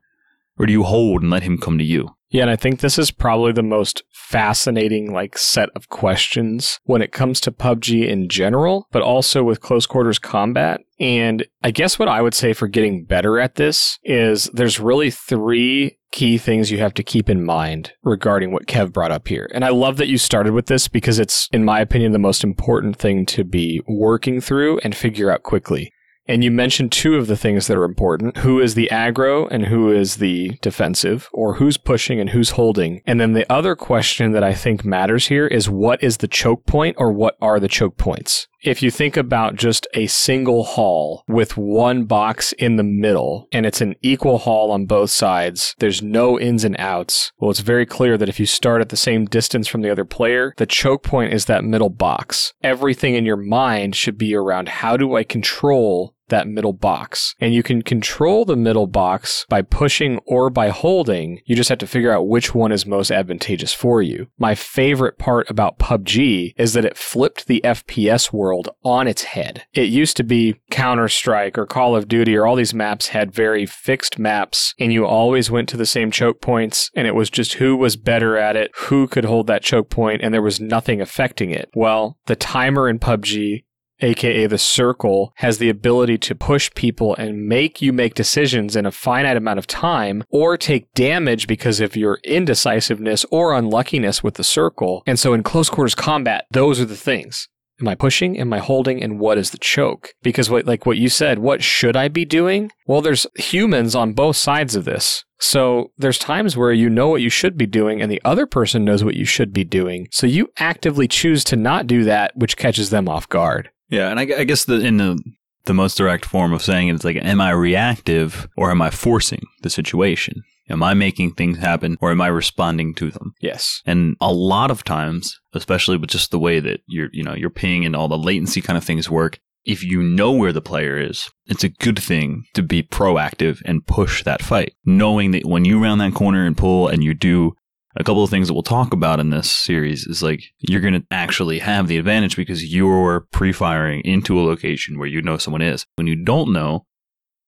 Or 0.57 0.65
do 0.65 0.73
you 0.73 0.83
hold 0.83 1.21
and 1.21 1.31
let 1.31 1.43
him 1.43 1.57
come 1.57 1.77
to 1.77 1.83
you? 1.83 2.09
Yeah, 2.29 2.43
and 2.43 2.51
I 2.51 2.55
think 2.55 2.79
this 2.79 2.99
is 2.99 3.09
probably 3.09 3.53
the 3.53 3.63
most 3.63 4.03
fascinating 4.11 5.11
like 5.11 5.35
set 5.35 5.69
of 5.75 5.89
questions 5.89 6.79
when 6.83 7.01
it 7.01 7.11
comes 7.11 7.41
to 7.41 7.51
PUBG 7.51 8.07
in 8.07 8.29
general, 8.29 8.87
but 8.91 9.01
also 9.01 9.43
with 9.43 9.61
close 9.61 9.87
quarters 9.87 10.19
combat. 10.19 10.81
And 10.99 11.47
I 11.63 11.71
guess 11.71 11.97
what 11.97 12.07
I 12.07 12.21
would 12.21 12.35
say 12.35 12.53
for 12.53 12.67
getting 12.67 13.05
better 13.05 13.39
at 13.39 13.55
this 13.55 13.97
is 14.03 14.43
there's 14.53 14.79
really 14.79 15.09
three 15.09 15.97
key 16.11 16.37
things 16.37 16.69
you 16.69 16.77
have 16.79 16.93
to 16.95 17.03
keep 17.03 17.29
in 17.29 17.43
mind 17.43 17.93
regarding 18.03 18.51
what 18.51 18.67
Kev 18.67 18.93
brought 18.93 19.11
up 19.11 19.27
here. 19.27 19.49
And 19.53 19.65
I 19.65 19.69
love 19.69 19.97
that 19.97 20.07
you 20.07 20.19
started 20.19 20.53
with 20.53 20.67
this 20.67 20.87
because 20.87 21.17
it's, 21.17 21.47
in 21.51 21.63
my 21.63 21.79
opinion, 21.79 22.11
the 22.11 22.19
most 22.19 22.43
important 22.43 22.97
thing 22.97 23.25
to 23.27 23.43
be 23.43 23.81
working 23.87 24.39
through 24.41 24.79
and 24.79 24.95
figure 24.95 25.31
out 25.31 25.41
quickly. 25.41 25.91
And 26.29 26.43
you 26.43 26.51
mentioned 26.51 26.91
two 26.91 27.15
of 27.15 27.25
the 27.25 27.35
things 27.35 27.65
that 27.65 27.75
are 27.75 27.83
important 27.83 28.37
who 28.37 28.59
is 28.59 28.75
the 28.75 28.87
aggro 28.91 29.47
and 29.49 29.65
who 29.65 29.91
is 29.91 30.17
the 30.17 30.59
defensive, 30.61 31.27
or 31.33 31.55
who's 31.55 31.77
pushing 31.77 32.19
and 32.19 32.29
who's 32.29 32.51
holding. 32.51 33.01
And 33.07 33.19
then 33.19 33.33
the 33.33 33.51
other 33.51 33.75
question 33.75 34.31
that 34.33 34.43
I 34.43 34.53
think 34.53 34.85
matters 34.85 35.27
here 35.27 35.47
is 35.47 35.71
what 35.71 36.03
is 36.03 36.17
the 36.17 36.27
choke 36.27 36.67
point 36.67 36.97
or 36.99 37.11
what 37.11 37.35
are 37.41 37.59
the 37.59 37.67
choke 37.67 37.97
points? 37.97 38.47
If 38.61 38.83
you 38.83 38.91
think 38.91 39.15
about 39.15 39.55
just 39.55 39.87
a 39.93 40.07
single 40.07 40.65
hall 40.65 41.23
with 41.29 41.55
one 41.55 42.03
box 42.03 42.51
in 42.53 42.75
the 42.75 42.83
middle 42.83 43.47
and 43.53 43.65
it's 43.65 43.79
an 43.79 43.95
equal 44.01 44.37
hall 44.37 44.71
on 44.71 44.85
both 44.85 45.09
sides, 45.09 45.73
there's 45.79 46.03
no 46.03 46.37
ins 46.37 46.65
and 46.65 46.75
outs. 46.77 47.31
Well, 47.39 47.51
it's 47.51 47.61
very 47.61 47.85
clear 47.85 48.17
that 48.17 48.27
if 48.27 48.37
you 48.37 48.45
start 48.45 48.81
at 48.81 48.89
the 48.89 48.97
same 48.97 49.25
distance 49.25 49.69
from 49.69 49.81
the 49.81 49.89
other 49.89 50.03
player, 50.03 50.53
the 50.57 50.65
choke 50.65 51.03
point 51.03 51.33
is 51.33 51.45
that 51.45 51.63
middle 51.63 51.89
box. 51.89 52.53
Everything 52.61 53.15
in 53.15 53.25
your 53.25 53.37
mind 53.37 53.95
should 53.95 54.17
be 54.17 54.35
around 54.35 54.67
how 54.67 54.97
do 54.97 55.15
I 55.15 55.23
control 55.23 56.15
that 56.29 56.47
middle 56.47 56.73
box. 56.73 57.35
And 57.39 57.53
you 57.53 57.63
can 57.63 57.81
control 57.81 58.45
the 58.45 58.55
middle 58.55 58.87
box 58.87 59.45
by 59.49 59.61
pushing 59.61 60.19
or 60.25 60.49
by 60.49 60.69
holding. 60.69 61.41
You 61.45 61.55
just 61.55 61.69
have 61.69 61.79
to 61.79 61.87
figure 61.87 62.11
out 62.11 62.27
which 62.27 62.55
one 62.55 62.71
is 62.71 62.85
most 62.85 63.11
advantageous 63.11 63.73
for 63.73 64.01
you. 64.01 64.27
My 64.37 64.55
favorite 64.55 65.17
part 65.17 65.49
about 65.49 65.79
PUBG 65.79 66.53
is 66.57 66.73
that 66.73 66.85
it 66.85 66.97
flipped 66.97 67.47
the 67.47 67.61
FPS 67.63 68.31
world 68.31 68.69
on 68.83 69.07
its 69.07 69.23
head. 69.23 69.65
It 69.73 69.89
used 69.89 70.17
to 70.17 70.23
be 70.23 70.55
Counter 70.71 71.09
Strike 71.09 71.57
or 71.57 71.65
Call 71.65 71.95
of 71.95 72.07
Duty 72.07 72.35
or 72.35 72.45
all 72.45 72.55
these 72.55 72.73
maps 72.73 73.09
had 73.09 73.33
very 73.33 73.65
fixed 73.65 74.17
maps 74.17 74.73
and 74.79 74.93
you 74.93 75.05
always 75.05 75.51
went 75.51 75.69
to 75.69 75.77
the 75.77 75.85
same 75.85 76.11
choke 76.11 76.41
points 76.41 76.89
and 76.95 77.07
it 77.07 77.15
was 77.15 77.29
just 77.29 77.53
who 77.53 77.75
was 77.75 77.95
better 77.95 78.37
at 78.37 78.55
it, 78.55 78.71
who 78.75 79.07
could 79.07 79.25
hold 79.25 79.47
that 79.47 79.63
choke 79.63 79.89
point, 79.89 80.21
and 80.21 80.33
there 80.33 80.41
was 80.41 80.59
nothing 80.59 81.01
affecting 81.01 81.51
it. 81.51 81.69
Well, 81.73 82.17
the 82.25 82.35
timer 82.35 82.89
in 82.89 82.99
PUBG 82.99 83.63
aka 84.01 84.47
the 84.47 84.57
circle, 84.57 85.33
has 85.35 85.57
the 85.57 85.69
ability 85.69 86.17
to 86.17 86.35
push 86.35 86.69
people 86.75 87.15
and 87.15 87.47
make 87.47 87.81
you 87.81 87.93
make 87.93 88.13
decisions 88.13 88.75
in 88.75 88.85
a 88.85 88.91
finite 88.91 89.37
amount 89.37 89.59
of 89.59 89.67
time 89.67 90.23
or 90.29 90.57
take 90.57 90.93
damage 90.93 91.47
because 91.47 91.79
of 91.79 91.95
your 91.95 92.19
indecisiveness 92.23 93.25
or 93.31 93.53
unluckiness 93.53 94.23
with 94.23 94.35
the 94.35 94.43
circle. 94.43 95.03
And 95.05 95.19
so 95.19 95.33
in 95.33 95.43
close 95.43 95.69
quarters 95.69 95.95
combat, 95.95 96.45
those 96.51 96.79
are 96.79 96.85
the 96.85 96.95
things. 96.95 97.47
Am 97.81 97.87
I 97.87 97.95
pushing? 97.95 98.37
Am 98.37 98.51
I 98.51 98.59
holding? 98.59 99.01
And 99.01 99.19
what 99.19 99.37
is 99.37 99.51
the 99.51 99.57
choke? 99.57 100.13
Because 100.21 100.49
what, 100.49 100.65
like 100.65 100.85
what 100.85 100.97
you 100.97 101.07
said, 101.07 101.39
what 101.39 101.63
should 101.63 101.95
I 101.95 102.09
be 102.09 102.25
doing? 102.25 102.71
Well, 102.85 103.01
there's 103.01 103.25
humans 103.35 103.95
on 103.95 104.13
both 104.13 104.35
sides 104.35 104.75
of 104.75 104.83
this. 104.83 105.23
So 105.39 105.91
there's 105.97 106.17
times 106.17 106.57
where 106.57 106.73
you 106.73 106.89
know 106.89 107.07
what 107.07 107.21
you 107.21 107.29
should 107.29 107.57
be 107.57 107.65
doing 107.65 108.01
and 108.01 108.11
the 108.11 108.21
other 108.25 108.45
person 108.45 108.83
knows 108.83 109.03
what 109.03 109.15
you 109.15 109.23
should 109.23 109.53
be 109.53 109.63
doing. 109.63 110.07
So 110.11 110.27
you 110.27 110.49
actively 110.57 111.07
choose 111.07 111.45
to 111.45 111.55
not 111.55 111.87
do 111.87 112.03
that, 112.03 112.35
which 112.35 112.57
catches 112.57 112.89
them 112.89 113.07
off 113.07 113.29
guard. 113.29 113.69
Yeah, 113.89 114.09
and 114.09 114.19
I, 114.19 114.23
I 114.39 114.43
guess 114.43 114.65
the 114.65 114.79
in 114.79 114.97
the 114.97 115.19
the 115.65 115.73
most 115.73 115.97
direct 115.97 116.25
form 116.25 116.53
of 116.53 116.63
saying 116.63 116.87
it 116.87 116.95
is 116.95 117.03
like, 117.03 117.17
am 117.17 117.41
I 117.41 117.51
reactive 117.51 118.47
or 118.57 118.71
am 118.71 118.81
I 118.81 118.89
forcing 118.89 119.43
the 119.61 119.69
situation? 119.69 120.43
Am 120.69 120.83
I 120.83 120.93
making 120.93 121.33
things 121.33 121.57
happen 121.57 121.97
or 121.99 122.11
am 122.11 122.21
I 122.21 122.27
responding 122.27 122.93
to 122.95 123.11
them? 123.11 123.33
Yes. 123.41 123.81
And 123.85 124.15
a 124.21 124.31
lot 124.31 124.71
of 124.71 124.83
times, 124.83 125.39
especially 125.53 125.97
with 125.97 126.09
just 126.09 126.31
the 126.31 126.39
way 126.39 126.59
that 126.59 126.81
you're, 126.87 127.09
you 127.11 127.23
know, 127.23 127.33
your 127.33 127.49
ping 127.49 127.85
and 127.85 127.95
all 127.95 128.07
the 128.07 128.17
latency 128.17 128.61
kind 128.61 128.77
of 128.77 128.83
things 128.83 129.09
work, 129.09 129.39
if 129.65 129.83
you 129.83 130.01
know 130.01 130.31
where 130.31 130.53
the 130.53 130.61
player 130.61 130.97
is, 130.97 131.29
it's 131.45 131.63
a 131.63 131.69
good 131.69 131.99
thing 131.99 132.45
to 132.53 132.63
be 132.63 132.81
proactive 132.81 133.61
and 133.65 133.85
push 133.85 134.23
that 134.23 134.41
fight, 134.41 134.73
knowing 134.85 135.31
that 135.31 135.45
when 135.45 135.65
you 135.65 135.81
round 135.81 136.01
that 136.01 136.13
corner 136.13 136.45
and 136.45 136.57
pull 136.57 136.87
and 136.87 137.03
you 137.03 137.13
do 137.13 137.55
a 137.99 138.03
couple 138.03 138.23
of 138.23 138.29
things 138.29 138.47
that 138.47 138.53
we'll 138.53 138.63
talk 138.63 138.93
about 138.93 139.19
in 139.19 139.29
this 139.29 139.51
series 139.51 140.07
is 140.07 140.23
like 140.23 140.41
you're 140.57 140.81
going 140.81 140.93
to 140.93 141.05
actually 141.11 141.59
have 141.59 141.87
the 141.87 141.97
advantage 141.97 142.37
because 142.37 142.73
you're 142.73 143.27
pre-firing 143.31 144.01
into 144.05 144.39
a 144.39 144.43
location 144.43 144.97
where 144.97 145.07
you 145.07 145.21
know 145.21 145.37
someone 145.37 145.61
is. 145.61 145.85
When 145.95 146.07
you 146.07 146.15
don't 146.15 146.53
know, 146.53 146.85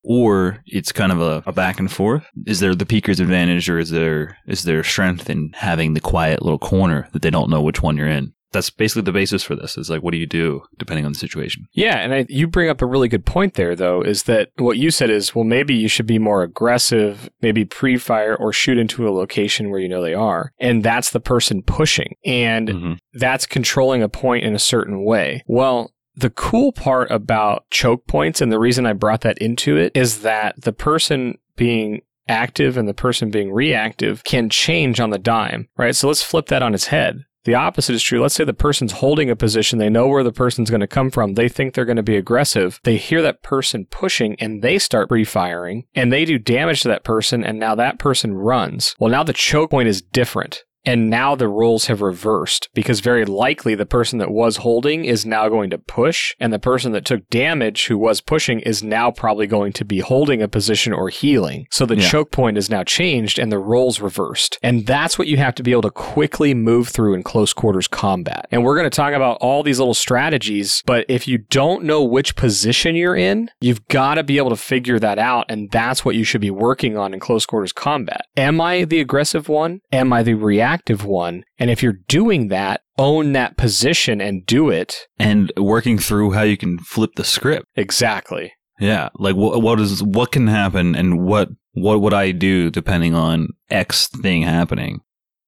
or 0.03 0.61
it's 0.65 0.91
kind 0.91 1.11
of 1.11 1.21
a, 1.21 1.43
a, 1.45 1.51
back 1.51 1.79
and 1.79 1.91
forth. 1.91 2.25
Is 2.47 2.59
there 2.59 2.75
the 2.75 2.85
peeker's 2.85 3.19
advantage, 3.19 3.69
or 3.69 3.79
is 3.79 3.91
there 3.91 4.37
is 4.47 4.63
there 4.63 4.83
strength 4.83 5.29
in 5.29 5.51
having 5.53 5.93
the 5.93 6.01
quiet 6.01 6.41
little 6.41 6.59
corner 6.59 7.07
that 7.13 7.21
they 7.21 7.29
don't 7.29 7.49
know 7.49 7.61
which 7.61 7.81
one 7.81 7.97
you're 7.97 8.07
in? 8.07 8.33
That's 8.51 8.69
basically 8.69 9.01
the 9.03 9.11
basis 9.11 9.43
for 9.43 9.55
this 9.55 9.77
is 9.77 9.89
like 9.89 10.01
what 10.01 10.11
do 10.11 10.17
you 10.17 10.25
do 10.25 10.61
depending 10.77 11.05
on 11.05 11.13
the 11.13 11.19
situation 11.19 11.67
yeah 11.73 11.97
and 11.97 12.13
I, 12.13 12.25
you 12.29 12.47
bring 12.47 12.69
up 12.69 12.81
a 12.81 12.85
really 12.85 13.07
good 13.07 13.25
point 13.25 13.55
there 13.55 13.75
though 13.75 14.01
is 14.01 14.23
that 14.23 14.49
what 14.57 14.77
you 14.77 14.91
said 14.91 15.09
is 15.09 15.33
well 15.35 15.45
maybe 15.45 15.73
you 15.73 15.87
should 15.87 16.07
be 16.07 16.19
more 16.19 16.43
aggressive 16.43 17.29
maybe 17.41 17.65
pre-fire 17.65 18.35
or 18.35 18.53
shoot 18.53 18.77
into 18.77 19.07
a 19.07 19.11
location 19.11 19.69
where 19.69 19.79
you 19.79 19.89
know 19.89 20.01
they 20.01 20.13
are 20.13 20.53
and 20.59 20.83
that's 20.83 21.11
the 21.11 21.19
person 21.19 21.61
pushing 21.61 22.15
and 22.25 22.67
mm-hmm. 22.67 22.93
that's 23.13 23.45
controlling 23.45 24.03
a 24.03 24.09
point 24.09 24.43
in 24.43 24.55
a 24.55 24.59
certain 24.59 25.03
way 25.03 25.43
well 25.47 25.91
the 26.15 26.29
cool 26.29 26.71
part 26.71 27.09
about 27.09 27.69
choke 27.69 28.05
points 28.05 28.41
and 28.41 28.51
the 28.51 28.59
reason 28.59 28.85
I 28.85 28.93
brought 28.93 29.21
that 29.21 29.37
into 29.37 29.77
it 29.77 29.91
is 29.95 30.21
that 30.21 30.59
the 30.61 30.73
person 30.73 31.37
being 31.55 32.01
active 32.27 32.77
and 32.77 32.87
the 32.87 32.93
person 32.93 33.31
being 33.31 33.51
reactive 33.51 34.23
can 34.23 34.49
change 34.49 34.99
on 34.99 35.09
the 35.09 35.19
dime, 35.19 35.67
right? 35.77 35.95
So 35.95 36.07
let's 36.07 36.23
flip 36.23 36.47
that 36.47 36.63
on 36.63 36.73
its 36.73 36.87
head. 36.87 37.23
The 37.43 37.55
opposite 37.55 37.95
is 37.95 38.03
true. 38.03 38.21
Let's 38.21 38.35
say 38.35 38.43
the 38.43 38.53
person's 38.53 38.93
holding 38.93 39.29
a 39.29 39.35
position. 39.35 39.79
They 39.79 39.89
know 39.89 40.07
where 40.07 40.23
the 40.23 40.31
person's 40.31 40.69
going 40.69 40.81
to 40.81 40.87
come 40.87 41.09
from. 41.09 41.33
They 41.33 41.49
think 41.49 41.73
they're 41.73 41.85
going 41.85 41.95
to 41.95 42.03
be 42.03 42.17
aggressive. 42.17 42.79
They 42.83 42.97
hear 42.97 43.21
that 43.23 43.41
person 43.41 43.85
pushing 43.89 44.35
and 44.39 44.61
they 44.61 44.77
start 44.77 45.09
pre-firing 45.09 45.85
and 45.95 46.13
they 46.13 46.25
do 46.25 46.37
damage 46.37 46.81
to 46.81 46.87
that 46.89 47.03
person. 47.03 47.43
And 47.43 47.59
now 47.59 47.75
that 47.75 47.99
person 47.99 48.33
runs. 48.33 48.95
Well, 48.99 49.11
now 49.11 49.23
the 49.23 49.33
choke 49.33 49.71
point 49.71 49.89
is 49.89 50.01
different. 50.01 50.63
And 50.85 51.09
now 51.09 51.35
the 51.35 51.47
roles 51.47 51.87
have 51.87 52.01
reversed 52.01 52.69
because 52.73 52.99
very 53.01 53.25
likely 53.25 53.75
the 53.75 53.85
person 53.85 54.19
that 54.19 54.31
was 54.31 54.57
holding 54.57 55.05
is 55.05 55.25
now 55.25 55.47
going 55.47 55.69
to 55.69 55.77
push, 55.77 56.35
and 56.39 56.51
the 56.51 56.59
person 56.59 56.91
that 56.93 57.05
took 57.05 57.29
damage 57.29 57.87
who 57.87 57.97
was 57.97 58.21
pushing 58.21 58.59
is 58.61 58.81
now 58.81 59.11
probably 59.11 59.47
going 59.47 59.73
to 59.73 59.85
be 59.85 59.99
holding 59.99 60.41
a 60.41 60.47
position 60.47 60.93
or 60.93 61.09
healing. 61.09 61.67
So 61.69 61.85
the 61.85 61.97
yeah. 61.97 62.09
choke 62.09 62.31
point 62.31 62.57
is 62.57 62.69
now 62.69 62.83
changed 62.83 63.37
and 63.37 63.51
the 63.51 63.59
roles 63.59 63.99
reversed. 63.99 64.57
And 64.63 64.87
that's 64.87 65.19
what 65.19 65.27
you 65.27 65.37
have 65.37 65.55
to 65.55 65.63
be 65.63 65.71
able 65.71 65.83
to 65.83 65.91
quickly 65.91 66.53
move 66.53 66.89
through 66.89 67.13
in 67.13 67.23
close 67.23 67.53
quarters 67.53 67.87
combat. 67.87 68.47
And 68.51 68.63
we're 68.63 68.75
going 68.75 68.89
to 68.89 68.95
talk 68.95 69.13
about 69.13 69.37
all 69.41 69.63
these 69.63 69.79
little 69.79 69.93
strategies, 69.93 70.81
but 70.85 71.05
if 71.07 71.27
you 71.27 71.37
don't 71.37 71.83
know 71.83 72.03
which 72.03 72.35
position 72.35 72.95
you're 72.95 73.15
in, 73.15 73.51
you've 73.61 73.87
got 73.87 74.15
to 74.15 74.23
be 74.23 74.37
able 74.37 74.49
to 74.49 74.55
figure 74.55 74.99
that 74.99 75.19
out. 75.19 75.45
And 75.49 75.69
that's 75.69 76.03
what 76.03 76.15
you 76.15 76.23
should 76.23 76.41
be 76.41 76.51
working 76.51 76.97
on 76.97 77.13
in 77.13 77.19
close 77.19 77.45
quarters 77.45 77.71
combat. 77.71 78.25
Am 78.35 78.59
I 78.59 78.85
the 78.85 78.99
aggressive 78.99 79.47
one? 79.47 79.81
Am 79.91 80.11
I 80.11 80.23
the 80.23 80.33
reactive? 80.33 80.70
Active 80.71 81.05
one. 81.05 81.43
And 81.59 81.69
if 81.69 81.83
you're 81.83 81.99
doing 82.07 82.47
that, 82.47 82.81
own 82.97 83.33
that 83.33 83.57
position 83.57 84.21
and 84.21 84.45
do 84.45 84.69
it. 84.69 85.07
And 85.19 85.51
working 85.57 85.97
through 85.97 86.31
how 86.31 86.43
you 86.43 86.57
can 86.57 86.79
flip 86.79 87.11
the 87.15 87.25
script. 87.25 87.65
Exactly. 87.75 88.53
Yeah, 88.79 89.09
like 89.15 89.35
what 89.35 89.61
what 89.61 89.79
is 89.79 90.01
what 90.01 90.31
can 90.31 90.47
happen 90.47 90.95
and 90.95 91.23
what 91.23 91.49
what 91.73 92.01
would 92.01 92.13
I 92.13 92.31
do 92.31 92.71
depending 92.71 93.13
on 93.13 93.49
X 93.69 94.07
thing 94.07 94.41
happening 94.41 95.01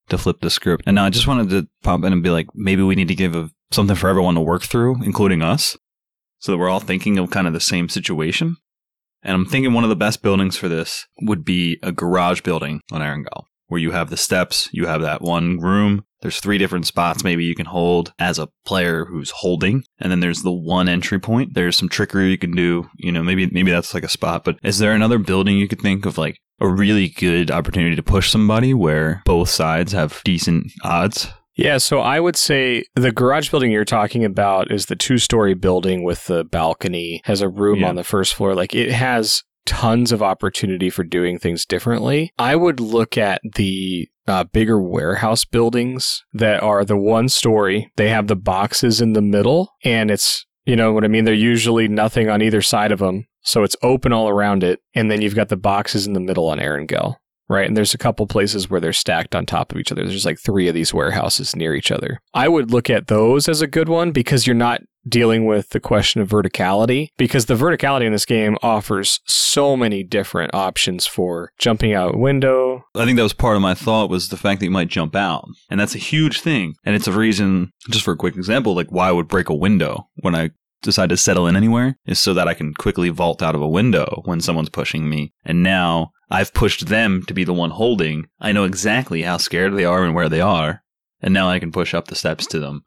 to 0.09 0.17
flip 0.17 0.41
the 0.41 0.49
script. 0.49 0.83
And 0.85 0.95
now 0.95 1.05
I 1.05 1.09
just 1.09 1.27
wanted 1.27 1.49
to 1.49 1.67
pop 1.81 2.03
in 2.03 2.13
and 2.13 2.21
be 2.21 2.29
like 2.29 2.47
maybe 2.53 2.83
we 2.83 2.95
need 2.95 3.07
to 3.07 3.15
give 3.15 3.35
a, 3.35 3.49
something 3.71 3.95
for 3.95 4.09
everyone 4.09 4.35
to 4.35 4.41
work 4.41 4.63
through, 4.63 5.01
including 5.03 5.41
us, 5.41 5.77
so 6.39 6.51
that 6.51 6.57
we're 6.57 6.69
all 6.69 6.79
thinking 6.79 7.17
of 7.17 7.31
kind 7.31 7.47
of 7.47 7.53
the 7.53 7.59
same 7.59 7.89
situation. 7.89 8.57
And 9.23 9.33
I'm 9.33 9.45
thinking 9.45 9.73
one 9.73 9.85
of 9.85 9.89
the 9.89 9.95
best 9.95 10.21
buildings 10.21 10.57
for 10.57 10.67
this 10.67 11.07
would 11.21 11.45
be 11.45 11.79
a 11.81 11.93
garage 11.93 12.41
building 12.41 12.81
on 12.91 13.01
Erangel 13.01 13.45
where 13.73 13.81
you 13.81 13.91
have 13.91 14.09
the 14.11 14.17
steps, 14.17 14.69
you 14.71 14.85
have 14.85 15.01
that 15.01 15.21
one 15.21 15.59
room. 15.59 16.05
There's 16.21 16.39
three 16.39 16.57
different 16.57 16.85
spots 16.85 17.19
mm-hmm. 17.19 17.27
maybe 17.27 17.43
you 17.43 17.55
can 17.55 17.65
hold 17.65 18.13
as 18.19 18.39
a 18.39 18.47
player 18.65 19.03
who's 19.05 19.31
holding. 19.31 19.83
And 19.99 20.11
then 20.11 20.19
there's 20.19 20.43
the 20.43 20.53
one 20.53 20.87
entry 20.87 21.19
point. 21.19 21.55
There's 21.55 21.75
some 21.75 21.89
trickery 21.89 22.29
you 22.29 22.37
can 22.37 22.51
do. 22.51 22.87
You 22.97 23.11
know, 23.11 23.23
maybe 23.23 23.47
maybe 23.47 23.71
that's 23.71 23.93
like 23.93 24.03
a 24.03 24.09
spot. 24.09 24.43
But 24.43 24.57
is 24.63 24.77
there 24.77 24.93
another 24.93 25.17
building 25.17 25.57
you 25.57 25.67
could 25.67 25.81
think 25.81 26.05
of 26.05 26.17
like 26.17 26.39
a 26.61 26.67
really 26.67 27.09
good 27.09 27.49
opportunity 27.49 27.95
to 27.95 28.03
push 28.03 28.29
somebody 28.29 28.73
where 28.73 29.23
both 29.25 29.49
sides 29.49 29.91
have 29.91 30.21
decent 30.23 30.71
odds? 30.83 31.29
Yeah, 31.55 31.77
so 31.77 31.99
I 31.99 32.19
would 32.19 32.35
say 32.35 32.83
the 32.95 33.11
garage 33.11 33.51
building 33.51 33.71
you're 33.71 33.85
talking 33.85 34.23
about 34.23 34.71
is 34.71 34.87
the 34.87 34.95
two 34.95 35.17
story 35.17 35.53
building 35.53 36.03
with 36.03 36.25
the 36.25 36.43
balcony, 36.43 37.21
has 37.25 37.41
a 37.41 37.49
room 37.49 37.79
Yeah. 37.79 37.89
on 37.89 37.95
the 37.95 38.03
first 38.03 38.33
floor. 38.33 38.55
Like 38.55 38.73
it 38.73 38.91
has 38.91 39.43
tons 39.65 40.11
of 40.11 40.21
opportunity 40.21 40.89
for 40.89 41.03
doing 41.03 41.37
things 41.37 41.65
differently. 41.65 42.31
I 42.37 42.55
would 42.55 42.79
look 42.79 43.17
at 43.17 43.41
the 43.55 44.09
uh, 44.27 44.45
bigger 44.45 44.81
warehouse 44.81 45.45
buildings 45.45 46.23
that 46.33 46.63
are 46.63 46.85
the 46.85 46.97
one 46.97 47.29
story. 47.29 47.91
They 47.95 48.09
have 48.09 48.27
the 48.27 48.35
boxes 48.35 49.01
in 49.01 49.13
the 49.13 49.21
middle, 49.21 49.73
and 49.83 50.09
it's, 50.09 50.45
you 50.65 50.75
know 50.75 50.93
what 50.93 51.03
I 51.03 51.07
mean? 51.07 51.25
They're 51.25 51.33
usually 51.33 51.87
nothing 51.87 52.29
on 52.29 52.41
either 52.41 52.61
side 52.61 52.91
of 52.91 52.99
them. 52.99 53.25
So 53.41 53.63
it's 53.63 53.75
open 53.83 54.13
all 54.13 54.29
around 54.29 54.63
it. 54.63 54.79
And 54.95 55.11
then 55.11 55.21
you've 55.21 55.35
got 55.35 55.49
the 55.49 55.57
boxes 55.57 56.07
in 56.07 56.13
the 56.13 56.21
middle 56.21 56.47
on 56.47 56.59
Erangel 56.59 57.15
right? 57.49 57.67
And 57.67 57.77
there's 57.77 57.93
a 57.93 57.99
couple 57.99 58.25
places 58.27 58.69
where 58.69 58.79
they're 58.79 58.93
stacked 58.93 59.35
on 59.35 59.45
top 59.45 59.71
of 59.71 59.77
each 59.77 59.91
other. 59.91 60.05
There's 60.05 60.25
like 60.25 60.39
three 60.39 60.67
of 60.67 60.73
these 60.73 60.93
warehouses 60.93 61.55
near 61.55 61.75
each 61.75 61.91
other. 61.91 62.19
I 62.33 62.47
would 62.47 62.71
look 62.71 62.89
at 62.89 63.07
those 63.07 63.47
as 63.47 63.61
a 63.61 63.67
good 63.67 63.89
one 63.89 64.11
because 64.11 64.47
you're 64.47 64.55
not 64.55 64.81
dealing 65.07 65.45
with 65.45 65.69
the 65.69 65.79
question 65.79 66.21
of 66.21 66.29
verticality 66.29 67.09
because 67.17 67.45
the 67.45 67.55
verticality 67.55 68.05
in 68.05 68.11
this 68.11 68.25
game 68.25 68.57
offers 68.61 69.19
so 69.25 69.75
many 69.75 70.03
different 70.03 70.53
options 70.53 71.05
for 71.05 71.51
jumping 71.59 71.93
out 71.93 72.17
window. 72.17 72.85
I 72.95 73.05
think 73.05 73.17
that 73.17 73.23
was 73.23 73.33
part 73.33 73.55
of 73.55 73.61
my 73.61 73.73
thought 73.73 74.09
was 74.09 74.29
the 74.29 74.37
fact 74.37 74.59
that 74.59 74.65
you 74.65 74.71
might 74.71 74.87
jump 74.87 75.15
out. 75.15 75.47
And 75.69 75.79
that's 75.79 75.95
a 75.95 75.99
huge 75.99 76.41
thing. 76.41 76.75
And 76.85 76.95
it's 76.95 77.07
a 77.07 77.11
reason, 77.11 77.71
just 77.89 78.05
for 78.05 78.13
a 78.13 78.17
quick 78.17 78.35
example, 78.35 78.75
like 78.75 78.91
why 78.91 79.09
I 79.09 79.11
would 79.11 79.27
break 79.27 79.49
a 79.49 79.55
window 79.55 80.07
when 80.15 80.35
I 80.35 80.51
decide 80.81 81.09
to 81.09 81.17
settle 81.17 81.47
in 81.47 81.55
anywhere 81.55 81.97
is 82.05 82.21
so 82.21 82.33
that 82.33 82.47
I 82.47 82.53
can 82.53 82.73
quickly 82.73 83.09
vault 83.09 83.41
out 83.41 83.55
of 83.55 83.61
a 83.61 83.67
window 83.67 84.21
when 84.25 84.41
someone's 84.41 84.69
pushing 84.69 85.09
me. 85.09 85.33
And 85.43 85.63
now 85.63 86.11
I've 86.29 86.53
pushed 86.53 86.87
them 86.87 87.23
to 87.27 87.33
be 87.33 87.43
the 87.43 87.53
one 87.53 87.71
holding. 87.71 88.27
I 88.39 88.51
know 88.51 88.65
exactly 88.65 89.21
how 89.23 89.37
scared 89.37 89.75
they 89.75 89.85
are 89.85 90.03
and 90.03 90.13
where 90.13 90.29
they 90.29 90.41
are. 90.41 90.83
And 91.21 91.33
now 91.33 91.49
I 91.49 91.59
can 91.59 91.71
push 91.71 91.93
up 91.93 92.07
the 92.07 92.15
steps 92.15 92.45
to 92.47 92.59
them. 92.59 92.83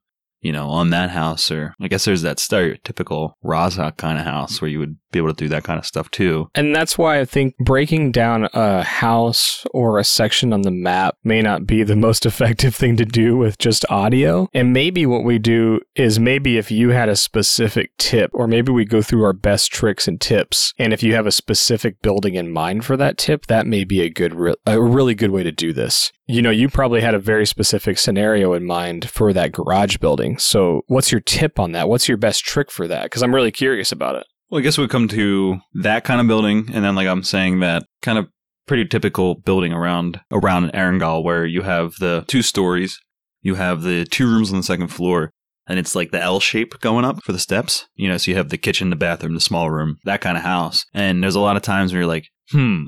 You 0.46 0.52
know, 0.52 0.68
on 0.68 0.90
that 0.90 1.10
house, 1.10 1.50
or 1.50 1.74
I 1.80 1.88
guess 1.88 2.04
there's 2.04 2.22
that 2.22 2.36
stereotypical 2.36 3.32
Rozhok 3.44 3.96
kind 3.96 4.16
of 4.16 4.24
house 4.24 4.60
where 4.60 4.70
you 4.70 4.78
would 4.78 4.96
be 5.16 5.18
able 5.18 5.34
to 5.34 5.44
do 5.44 5.48
that 5.48 5.64
kind 5.64 5.78
of 5.78 5.86
stuff 5.86 6.10
too. 6.10 6.48
And 6.54 6.74
that's 6.74 6.98
why 6.98 7.18
I 7.18 7.24
think 7.24 7.56
breaking 7.58 8.12
down 8.12 8.48
a 8.52 8.82
house 8.82 9.64
or 9.72 9.98
a 9.98 10.04
section 10.04 10.52
on 10.52 10.62
the 10.62 10.70
map 10.70 11.16
may 11.24 11.40
not 11.40 11.66
be 11.66 11.82
the 11.82 11.96
most 12.06 12.26
effective 12.26 12.74
thing 12.74 12.96
to 12.96 13.04
do 13.04 13.36
with 13.36 13.58
just 13.58 13.84
audio. 13.88 14.48
And 14.52 14.72
maybe 14.72 15.06
what 15.06 15.24
we 15.24 15.38
do 15.38 15.80
is 15.94 16.20
maybe 16.20 16.58
if 16.58 16.70
you 16.70 16.90
had 16.90 17.08
a 17.08 17.16
specific 17.16 17.96
tip, 17.98 18.30
or 18.34 18.46
maybe 18.46 18.70
we 18.70 18.84
go 18.84 19.00
through 19.02 19.24
our 19.24 19.32
best 19.32 19.72
tricks 19.72 20.06
and 20.06 20.20
tips. 20.20 20.72
And 20.78 20.92
if 20.92 21.02
you 21.02 21.14
have 21.14 21.26
a 21.26 21.32
specific 21.32 22.02
building 22.02 22.34
in 22.34 22.52
mind 22.52 22.84
for 22.84 22.96
that 22.96 23.16
tip, 23.16 23.46
that 23.46 23.66
may 23.66 23.84
be 23.84 24.02
a 24.02 24.10
good, 24.10 24.34
re- 24.34 24.54
a 24.66 24.80
really 24.80 25.14
good 25.14 25.30
way 25.30 25.42
to 25.42 25.52
do 25.52 25.72
this. 25.72 26.12
You 26.26 26.42
know, 26.42 26.50
you 26.50 26.68
probably 26.68 27.00
had 27.00 27.14
a 27.14 27.20
very 27.20 27.46
specific 27.46 27.98
scenario 27.98 28.52
in 28.52 28.66
mind 28.66 29.08
for 29.08 29.32
that 29.32 29.52
garage 29.52 29.96
building. 29.98 30.35
So, 30.38 30.82
what's 30.86 31.12
your 31.12 31.20
tip 31.20 31.58
on 31.58 31.72
that? 31.72 31.88
What's 31.88 32.08
your 32.08 32.16
best 32.16 32.44
trick 32.44 32.70
for 32.70 32.88
that? 32.88 33.04
Because 33.04 33.22
I'm 33.22 33.34
really 33.34 33.52
curious 33.52 33.92
about 33.92 34.16
it. 34.16 34.26
Well, 34.50 34.60
I 34.60 34.62
guess 34.62 34.78
we 34.78 34.86
come 34.86 35.08
to 35.08 35.58
that 35.74 36.04
kind 36.04 36.20
of 36.20 36.28
building, 36.28 36.68
and 36.72 36.84
then 36.84 36.94
like 36.94 37.08
I'm 37.08 37.22
saying, 37.22 37.60
that 37.60 37.84
kind 38.02 38.18
of 38.18 38.28
pretty 38.66 38.84
typical 38.84 39.34
building 39.34 39.72
around 39.72 40.20
around 40.30 40.72
Erangel, 40.72 41.24
where 41.24 41.44
you 41.44 41.62
have 41.62 41.94
the 41.98 42.24
two 42.28 42.42
stories, 42.42 42.98
you 43.40 43.56
have 43.56 43.82
the 43.82 44.04
two 44.04 44.26
rooms 44.26 44.50
on 44.50 44.58
the 44.58 44.62
second 44.62 44.88
floor, 44.88 45.30
and 45.66 45.78
it's 45.78 45.94
like 45.94 46.12
the 46.12 46.20
L 46.20 46.40
shape 46.40 46.78
going 46.80 47.04
up 47.04 47.22
for 47.24 47.32
the 47.32 47.38
steps. 47.38 47.86
You 47.94 48.08
know, 48.08 48.16
so 48.18 48.30
you 48.30 48.36
have 48.36 48.50
the 48.50 48.58
kitchen, 48.58 48.90
the 48.90 48.96
bathroom, 48.96 49.34
the 49.34 49.40
small 49.40 49.70
room, 49.70 49.98
that 50.04 50.20
kind 50.20 50.36
of 50.36 50.44
house. 50.44 50.84
And 50.94 51.22
there's 51.22 51.34
a 51.34 51.40
lot 51.40 51.56
of 51.56 51.62
times 51.62 51.92
where 51.92 52.02
you're 52.02 52.08
like, 52.08 52.28
hmm, 52.50 52.84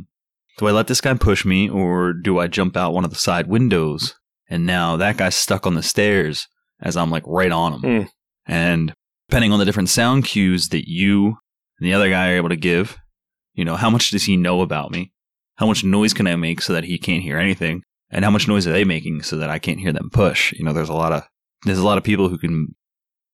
do 0.58 0.66
I 0.66 0.70
let 0.70 0.86
this 0.86 1.00
guy 1.00 1.14
push 1.14 1.44
me, 1.44 1.68
or 1.68 2.12
do 2.12 2.38
I 2.38 2.46
jump 2.46 2.76
out 2.76 2.92
one 2.92 3.04
of 3.04 3.10
the 3.10 3.16
side 3.16 3.46
windows? 3.48 4.14
And 4.48 4.64
now 4.64 4.96
that 4.96 5.16
guy's 5.16 5.34
stuck 5.34 5.66
on 5.66 5.74
the 5.74 5.82
stairs 5.82 6.46
as 6.80 6.96
I'm 6.96 7.10
like 7.10 7.24
right 7.26 7.52
on 7.52 7.72
him. 7.74 7.80
Hmm. 7.80 8.06
And 8.46 8.94
depending 9.28 9.52
on 9.52 9.58
the 9.58 9.64
different 9.64 9.88
sound 9.88 10.24
cues 10.24 10.68
that 10.70 10.88
you 10.88 11.38
and 11.78 11.88
the 11.88 11.94
other 11.94 12.08
guy 12.08 12.30
are 12.30 12.36
able 12.36 12.48
to 12.48 12.56
give, 12.56 12.96
you 13.54 13.64
know, 13.64 13.76
how 13.76 13.90
much 13.90 14.10
does 14.10 14.24
he 14.24 14.36
know 14.36 14.60
about 14.60 14.90
me? 14.90 15.12
How 15.56 15.66
much 15.66 15.84
noise 15.84 16.14
can 16.14 16.26
I 16.26 16.36
make 16.36 16.62
so 16.62 16.72
that 16.72 16.84
he 16.84 16.98
can't 16.98 17.22
hear 17.22 17.38
anything? 17.38 17.82
And 18.10 18.24
how 18.24 18.30
much 18.30 18.48
noise 18.48 18.66
are 18.66 18.72
they 18.72 18.84
making 18.84 19.22
so 19.22 19.36
that 19.36 19.50
I 19.50 19.58
can't 19.58 19.80
hear 19.80 19.92
them 19.92 20.08
push? 20.10 20.52
You 20.52 20.64
know, 20.64 20.72
there's 20.72 20.88
a 20.88 20.94
lot 20.94 21.12
of 21.12 21.24
there's 21.64 21.78
a 21.78 21.84
lot 21.84 21.98
of 21.98 22.04
people 22.04 22.28
who 22.28 22.38
can 22.38 22.74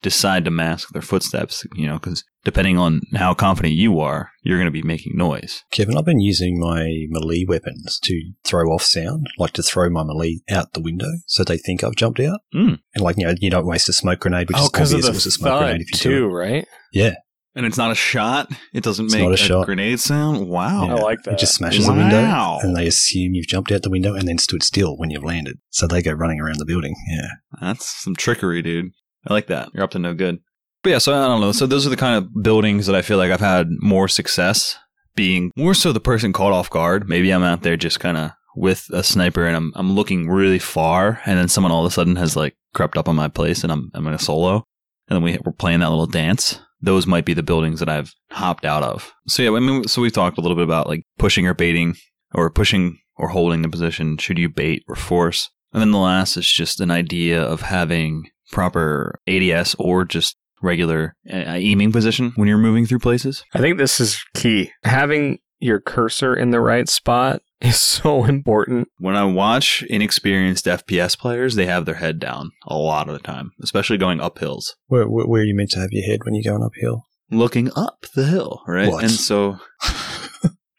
decide 0.05 0.44
to 0.44 0.50
mask 0.52 0.90
their 0.92 1.02
footsteps, 1.02 1.66
you 1.74 1.86
know, 1.88 1.94
because 1.94 2.22
depending 2.44 2.78
on 2.78 3.00
how 3.16 3.34
confident 3.34 3.74
you 3.74 3.98
are, 3.98 4.30
you're 4.44 4.59
going 4.59 4.66
to 4.66 4.70
be 4.70 4.82
making 4.82 5.16
noise. 5.16 5.64
Kevin, 5.72 5.96
I've 5.96 6.05
been 6.05 6.20
using 6.20 6.61
my 6.61 7.07
melee 7.09 7.44
weapons 7.48 7.98
to 8.05 8.20
throw 8.44 8.66
off 8.68 8.82
sound, 8.82 9.26
like 9.38 9.55
to 9.55 9.62
throw 9.62 9.88
my 9.90 10.05
melee 10.05 10.40
out 10.50 10.74
the 10.74 10.82
window 10.82 11.11
so 11.26 11.42
they 11.42 11.57
think 11.57 11.82
I've 11.82 11.96
jumped 11.96 12.20
out. 12.20 12.40
Mm. 12.55 12.78
And 12.94 13.02
like, 13.05 13.16
you 13.16 13.26
know, 13.26 13.34
you 13.40 13.50
don't 13.50 13.66
waste 13.66 13.88
a 13.88 13.92
smoke 13.94 14.20
grenade, 14.20 14.48
which 14.48 14.59
oh, 14.59 14.64
is 14.64 14.70
because 14.70 14.92
of 14.92 14.98
obvious 14.98 15.07
the 15.07 15.11
it 15.11 15.14
was 15.14 15.26
a 15.26 15.30
smoke 15.32 15.59
grenade 15.61 15.80
if 15.80 15.90
you 15.92 15.98
too, 15.98 16.11
do 16.11 16.24
it. 16.26 16.28
right? 16.32 16.68
Yeah. 16.92 17.14
And 17.57 17.64
it's 17.64 17.78
not 17.78 17.92
a 17.92 17.94
shot. 17.94 18.50
It 18.72 18.82
doesn't 18.82 19.07
It's 19.07 19.14
make 19.14 19.24
a 19.24 19.32
a, 19.32 19.36
shot. 19.36 19.64
grenade 19.66 20.00
sound. 20.00 20.48
Wow. 20.48 20.86
yeah. 20.86 20.94
I 20.96 21.00
like 21.00 21.22
that. 21.22 21.34
It 21.34 21.38
just 21.38 21.55
smashes 21.55 21.86
Wow. 21.86 21.94
the 21.94 22.00
window 22.00 22.59
and 22.62 22.76
they 22.76 22.86
assume 22.88 23.34
you've 23.34 23.46
jumped 23.46 23.70
out 23.72 23.82
the 23.82 23.90
window 23.90 24.14
and 24.14 24.26
then 24.28 24.38
stood 24.38 24.62
still 24.62 24.98
when 24.98 25.11
you've 25.11 25.24
landed. 25.24 25.57
So 25.70 25.86
they 25.86 26.02
go 26.02 26.11
running 26.12 26.40
around 26.40 26.59
the 26.59 26.66
building. 26.66 26.94
Yeah. 27.09 27.28
That's 27.61 28.02
some 28.02 28.16
trickery, 28.16 28.61
dude. 28.61 28.90
I 29.26 29.32
like 29.32 29.46
that. 29.48 29.70
You're 29.74 29.84
up 29.84 29.90
to 29.92 29.98
no 29.98 30.14
good. 30.14 30.40
But 30.82 30.90
yeah, 30.90 30.98
so 30.98 31.14
I 31.14 31.26
don't 31.26 31.40
know. 31.40 31.52
So 31.52 31.66
those 31.66 31.86
are 31.86 31.90
the 31.90 31.96
kind 31.96 32.16
of 32.16 32.42
buildings 32.42 32.86
that 32.86 32.94
I 32.94 33.02
feel 33.02 33.16
like 33.16 33.30
I've 33.30 33.40
had 33.40 33.68
more 33.80 34.06
success 34.06 34.76
being 35.16 35.50
more 35.56 35.74
so 35.74 35.92
the 35.92 36.00
person 36.00 36.32
caught 36.32 36.52
off 36.52 36.70
guard. 36.70 37.08
Maybe 37.08 37.32
I'm 37.32 37.42
out 37.42 37.62
there 37.62 37.76
just 37.76 38.00
kind 38.00 38.16
of 38.16 38.32
with 38.56 38.88
a 38.92 39.02
sniper 39.02 39.46
and 39.46 39.56
I'm 39.56 39.72
I'm 39.74 39.92
looking 39.92 40.28
really 40.28 40.58
far 40.58 41.20
and 41.24 41.38
then 41.38 41.48
someone 41.48 41.72
all 41.72 41.84
of 41.84 41.90
a 41.90 41.94
sudden 41.94 42.16
has 42.16 42.36
like 42.36 42.54
crept 42.72 42.96
up 42.96 43.08
on 43.08 43.16
my 43.16 43.28
place 43.28 43.62
and 43.62 43.72
I'm 43.72 43.90
I'm 43.94 44.06
in 44.06 44.14
a 44.14 44.18
solo 44.18 44.64
and 45.08 45.16
then 45.16 45.22
we 45.22 45.38
we're 45.44 45.52
playing 45.52 45.80
that 45.80 45.90
little 45.90 46.06
dance. 46.06 46.60
Those 46.80 47.06
might 47.06 47.24
be 47.24 47.34
the 47.34 47.42
buildings 47.42 47.80
that 47.80 47.88
I've 47.88 48.14
hopped 48.30 48.64
out 48.64 48.82
of. 48.82 49.12
So 49.26 49.42
yeah, 49.42 49.56
I 49.56 49.60
mean 49.60 49.88
so 49.88 50.02
we 50.02 50.10
talked 50.10 50.38
a 50.38 50.40
little 50.40 50.56
bit 50.56 50.64
about 50.64 50.86
like 50.86 51.02
pushing 51.18 51.46
or 51.46 51.54
baiting 51.54 51.96
or 52.34 52.50
pushing 52.50 52.98
or 53.16 53.28
holding 53.28 53.62
the 53.62 53.68
position. 53.68 54.18
Should 54.18 54.38
you 54.38 54.48
bait 54.48 54.84
or 54.88 54.96
force? 54.96 55.50
And 55.72 55.80
then 55.80 55.90
the 55.90 55.98
last 55.98 56.36
is 56.36 56.46
just 56.46 56.80
an 56.80 56.90
idea 56.90 57.42
of 57.42 57.62
having 57.62 58.30
proper 58.53 59.18
ADS 59.26 59.74
or 59.78 60.05
just 60.05 60.36
regular 60.62 61.14
uh, 61.30 61.36
aiming 61.36 61.92
position 61.92 62.32
when 62.36 62.49
you're 62.49 62.59
moving 62.59 62.86
through 62.86 62.99
places. 62.99 63.45
I 63.55 63.59
think 63.59 63.78
this 63.78 64.01
is 64.01 64.22
key. 64.34 64.72
Having 64.84 65.38
your 65.61 65.80
cursor 65.80 66.34
in 66.34 66.51
the 66.51 66.61
right 66.61 66.88
spot 66.88 67.42
is 67.61 67.80
so 67.80 68.24
important. 68.24 68.88
When 68.99 69.16
I 69.16 69.24
watch 69.24 69.82
inexperienced 69.88 70.66
FPS 70.66 71.18
players, 71.18 71.55
they 71.55 71.66
have 71.66 71.84
their 71.84 71.97
head 71.97 72.18
down 72.18 72.51
a 72.66 72.76
lot 72.76 73.09
of 73.09 73.14
the 73.14 73.20
time, 73.20 73.53
especially 73.62 73.99
going 73.99 74.20
up 74.20 74.38
hills, 74.38 74.74
Where, 74.86 75.09
where, 75.09 75.26
where 75.26 75.42
are 75.42 75.45
you 75.45 75.55
meant 75.55 75.70
to 75.70 75.80
have 75.80 75.92
your 75.92 76.05
head 76.05 76.20
when 76.24 76.34
you're 76.34 76.53
going 76.53 76.64
uphill? 76.64 77.05
looking 77.30 77.70
up 77.76 78.05
the 78.14 78.26
hill, 78.26 78.62
right? 78.66 78.90
What? 78.90 79.03
And 79.03 79.12
so 79.12 79.59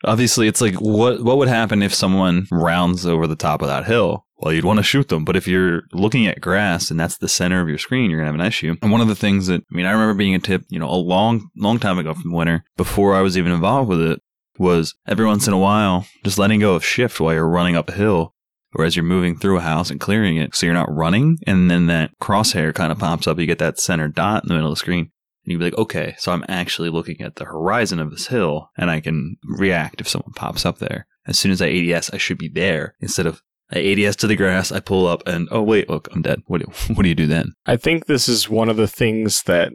obviously 0.06 0.48
it's 0.48 0.62
like 0.62 0.76
what 0.76 1.24
what 1.24 1.38
would 1.38 1.48
happen 1.48 1.82
if 1.82 1.94
someone 1.94 2.48
rounds 2.52 3.06
over 3.06 3.28
the 3.28 3.36
top 3.36 3.62
of 3.62 3.68
that 3.68 3.86
hill? 3.86 4.26
Well, 4.38 4.54
you'd 4.54 4.66
want 4.66 4.78
to 4.78 4.84
shoot 4.84 5.08
them, 5.08 5.24
but 5.24 5.38
if 5.38 5.48
you're 5.48 5.84
looking 5.94 6.28
at 6.28 6.42
grass 6.42 6.92
and 6.92 7.00
that's 7.00 7.18
the 7.18 7.30
center 7.30 7.62
of 7.62 7.70
your 7.70 7.78
screen, 7.78 8.10
you're 8.10 8.20
gonna 8.20 8.32
have 8.32 8.40
an 8.40 8.46
issue. 8.46 8.76
And 8.82 8.92
one 8.92 9.02
of 9.02 9.08
the 9.08 9.16
things 9.16 9.48
that 9.48 9.62
I 9.62 9.76
mean, 9.76 9.86
I 9.86 9.92
remember 9.92 10.14
being 10.14 10.36
a 10.36 10.40
tip, 10.40 10.64
you 10.70 10.80
know, 10.80 10.90
a 10.90 10.96
long, 10.96 11.50
long 11.56 11.80
time 11.80 11.98
ago 11.98 12.14
from 12.14 12.34
Winter, 12.34 12.64
before 12.78 13.16
I 13.16 13.22
was 13.22 13.38
even 13.38 13.52
involved 13.52 13.90
with 13.90 14.02
it, 14.02 14.22
was 14.58 14.94
every 15.08 15.26
once 15.26 15.48
in 15.48 15.54
a 15.54 15.58
while 15.58 16.06
just 16.24 16.40
letting 16.40 16.60
go 16.60 16.76
of 16.76 16.86
shift 16.86 17.20
while 17.20 17.34
you're 17.34 17.48
running 17.48 17.76
up 17.76 17.90
a 17.90 17.94
hill 17.94 18.34
or 18.76 18.84
as 18.84 18.96
you're 18.96 19.04
moving 19.06 19.38
through 19.38 19.58
a 19.58 19.62
house 19.62 19.90
and 19.90 20.00
clearing 20.00 20.38
it, 20.38 20.54
so 20.54 20.66
you're 20.66 20.76
not 20.76 20.94
running, 20.94 21.38
and 21.48 21.72
then 21.72 21.88
that 21.88 22.12
crosshair 22.22 22.74
kind 22.76 22.92
of 22.92 23.00
pops 23.00 23.26
up. 23.26 23.40
You 23.40 23.46
get 23.46 23.60
that 23.60 23.80
center 23.80 24.10
dot 24.10 24.44
in 24.44 24.50
the 24.50 24.54
middle 24.54 24.70
of 24.70 24.76
the 24.76 24.80
screen, 24.80 25.12
and 25.46 25.52
you'd 25.52 25.60
be 25.60 25.66
like, 25.66 25.78
okay, 25.78 26.16
so 26.18 26.32
I'm 26.32 26.44
actually 26.50 26.90
looking 26.90 27.22
at 27.22 27.36
the 27.36 27.46
horizon 27.46 28.00
of 28.00 28.10
this 28.10 28.28
hill, 28.28 28.72
and 28.78 28.90
I 28.90 29.00
can 29.00 29.38
react 29.44 30.02
if 30.02 30.10
someone 30.10 30.34
pops 30.34 30.66
up 30.66 30.80
there. 30.80 31.06
As 31.28 31.38
soon 31.38 31.52
as 31.52 31.62
I 31.62 31.70
ADS, 31.70 32.10
I 32.12 32.18
should 32.18 32.38
be 32.38 32.50
there 32.50 32.96
instead 33.00 33.28
of 33.28 33.42
I 33.72 33.80
ADS 33.80 34.16
to 34.18 34.28
the 34.28 34.36
grass. 34.36 34.72
I 34.72 34.80
pull 34.80 35.08
up, 35.08 35.24
and 35.28 35.48
oh 35.52 35.62
wait, 35.62 35.90
look, 35.90 36.08
I'm 36.12 36.22
dead. 36.22 36.42
What 36.48 36.62
do 36.62 36.68
what 36.94 37.04
do 37.04 37.10
you 37.10 37.16
do 37.16 37.28
then? 37.28 37.54
I 37.66 37.78
think 37.78 38.06
this 38.06 38.28
is 38.28 38.50
one 38.50 38.70
of 38.70 38.78
the 38.78 38.88
things 38.88 39.44
that, 39.44 39.72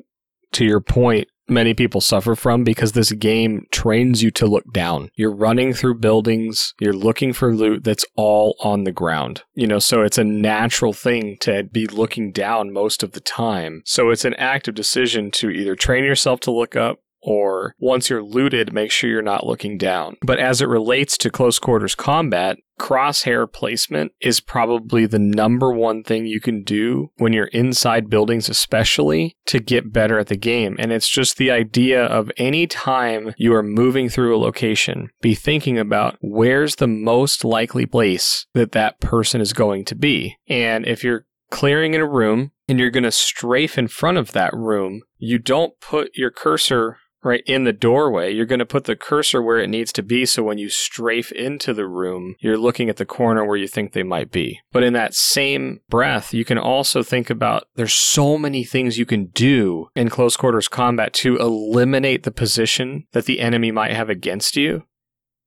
to 0.53 0.65
your 0.65 0.81
point, 0.81 1.29
many 1.51 1.75
people 1.75 2.01
suffer 2.01 2.35
from 2.35 2.65
because 2.65 2.93
this 2.93 3.13
game 3.13 3.67
trains 3.71 4.23
you 4.23 4.31
to 4.33 4.47
look 4.47 4.73
down. 4.73 5.11
You're 5.17 5.35
running 5.35 5.73
through 5.73 5.97
buildings, 5.97 6.75
you're 6.81 6.93
looking 6.93 7.33
for 7.33 7.55
loot 7.55 7.85
that's 7.85 8.05
all 8.17 8.57
on 8.61 8.85
the 8.85 8.93
ground. 8.93 9.43
You 9.55 9.67
know, 9.67 9.79
so 9.79 10.03
it's 10.03 10.19
a 10.19 10.25
natural 10.25 10.93
thing 10.93 11.37
to 11.41 11.65
be 11.65 11.87
looking 11.87 12.33
down 12.33 12.73
most 12.73 13.03
of 13.03 13.13
the 13.13 13.21
time. 13.21 13.83
So 13.85 14.11
it's 14.11 14.25
an 14.25 14.35
active 14.35 14.75
decision 14.75 15.31
to 15.33 15.51
either 15.51 15.75
train 15.75 16.05
yourself 16.05 16.41
to 16.41 16.51
look 16.51 16.77
up 16.77 17.01
or 17.23 17.75
once 17.79 18.11
you're 18.11 18.23
looted, 18.23 18.73
make 18.73 18.91
sure 18.91 19.11
you're 19.11 19.23
not 19.23 19.47
looking 19.47 19.79
down. 19.79 20.17
But 20.23 20.39
as 20.39 20.61
it 20.61 20.69
relates 20.69 21.17
to 21.19 21.31
close 21.31 21.59
quarters 21.59 21.95
combat, 21.95 22.59
crosshair 22.81 23.51
placement 23.53 24.11
is 24.23 24.41
probably 24.41 25.05
the 25.05 25.19
number 25.19 25.71
one 25.71 26.03
thing 26.03 26.25
you 26.25 26.41
can 26.41 26.63
do 26.63 27.11
when 27.19 27.33
you're 27.33 27.47
inside 27.49 28.09
buildings, 28.09 28.49
especially 28.49 29.37
to 29.45 29.61
get 29.61 29.93
better 29.93 30.19
at 30.19 30.29
the 30.29 30.37
game. 30.37 30.77
And 30.79 30.91
it's 30.91 31.09
just 31.09 31.37
the 31.37 31.51
idea 31.51 32.03
of 32.03 32.33
any 32.39 32.67
time 32.67 33.35
you 33.37 33.55
are 33.55 33.63
moving 33.63 34.09
through 34.09 34.35
a 34.35 34.41
location, 34.41 35.11
be 35.21 35.35
thinking 35.35 35.79
about 35.79 36.17
where's 36.23 36.77
the 36.77 36.89
most 36.89 37.45
likely 37.45 37.85
place 37.85 38.47
that 38.55 38.73
that 38.73 38.99
person 39.01 39.43
is 39.43 39.53
going 39.53 39.85
to 39.85 39.95
be. 39.95 40.37
And 40.49 40.87
if 40.87 41.05
you're 41.05 41.27
clearing 41.51 41.93
in 41.93 42.01
a 42.01 42.09
room 42.09 42.53
and 42.67 42.79
you're 42.79 42.91
going 42.91 43.05
to 43.05 43.11
strafe 43.11 43.77
in 43.77 43.89
front 43.89 44.17
of 44.17 44.33
that 44.33 44.55
room, 44.55 45.03
you 45.19 45.39
don't 45.39 45.79
put 45.81 46.13
your 46.15 46.31
cursor 46.31 46.97
right 47.23 47.43
in 47.47 47.65
the 47.65 47.73
doorway. 47.73 48.33
You're 48.33 48.47
going 48.47 48.61
to 48.61 48.67
put 48.67 48.85
the 48.85 48.97
cursor 48.97 49.43
where 49.43 49.59
it 49.59 49.69
needs 49.69 49.93
to 49.93 50.03
be 50.03 50.27
so 50.27 50.43
when 50.43 50.59
you 50.59 50.69
strafe 50.69 51.33
into 51.33 51.75
the 51.75 51.87
room, 51.87 52.37
you're 52.41 52.59
looking 52.59 52.89
at 52.89 52.97
the 52.97 53.07
corner 53.07 53.45
where 53.45 53.57
you 53.57 53.69
think 53.69 53.93
they 53.93 54.03
might 54.03 54.31
be. 54.31 54.61
But 54.73 54.83
in 54.83 54.93
that 54.95 55.15
same 55.15 55.81
breath, 55.89 56.33
you 56.33 56.45
can 56.45 56.59
also 56.59 57.03
think 57.03 57.31
about 57.31 57.65
there's 57.77 57.95
so 57.95 58.39
many 58.39 58.65
things 58.65 58.99
you 58.99 59.07
can 59.07 59.27
do 59.27 59.89
in 59.95 60.09
close 60.09 60.37
quarters 60.37 60.69
combat 60.69 61.13
to 61.15 61.37
eliminate 61.37 62.23
the 62.23 62.31
position 62.31 63.07
that 63.13 63.27
the 63.27 63.41
enemy 63.41 63.71
might 63.71 63.93
have 63.93 64.09
against 64.09 64.57
you. 64.57 64.85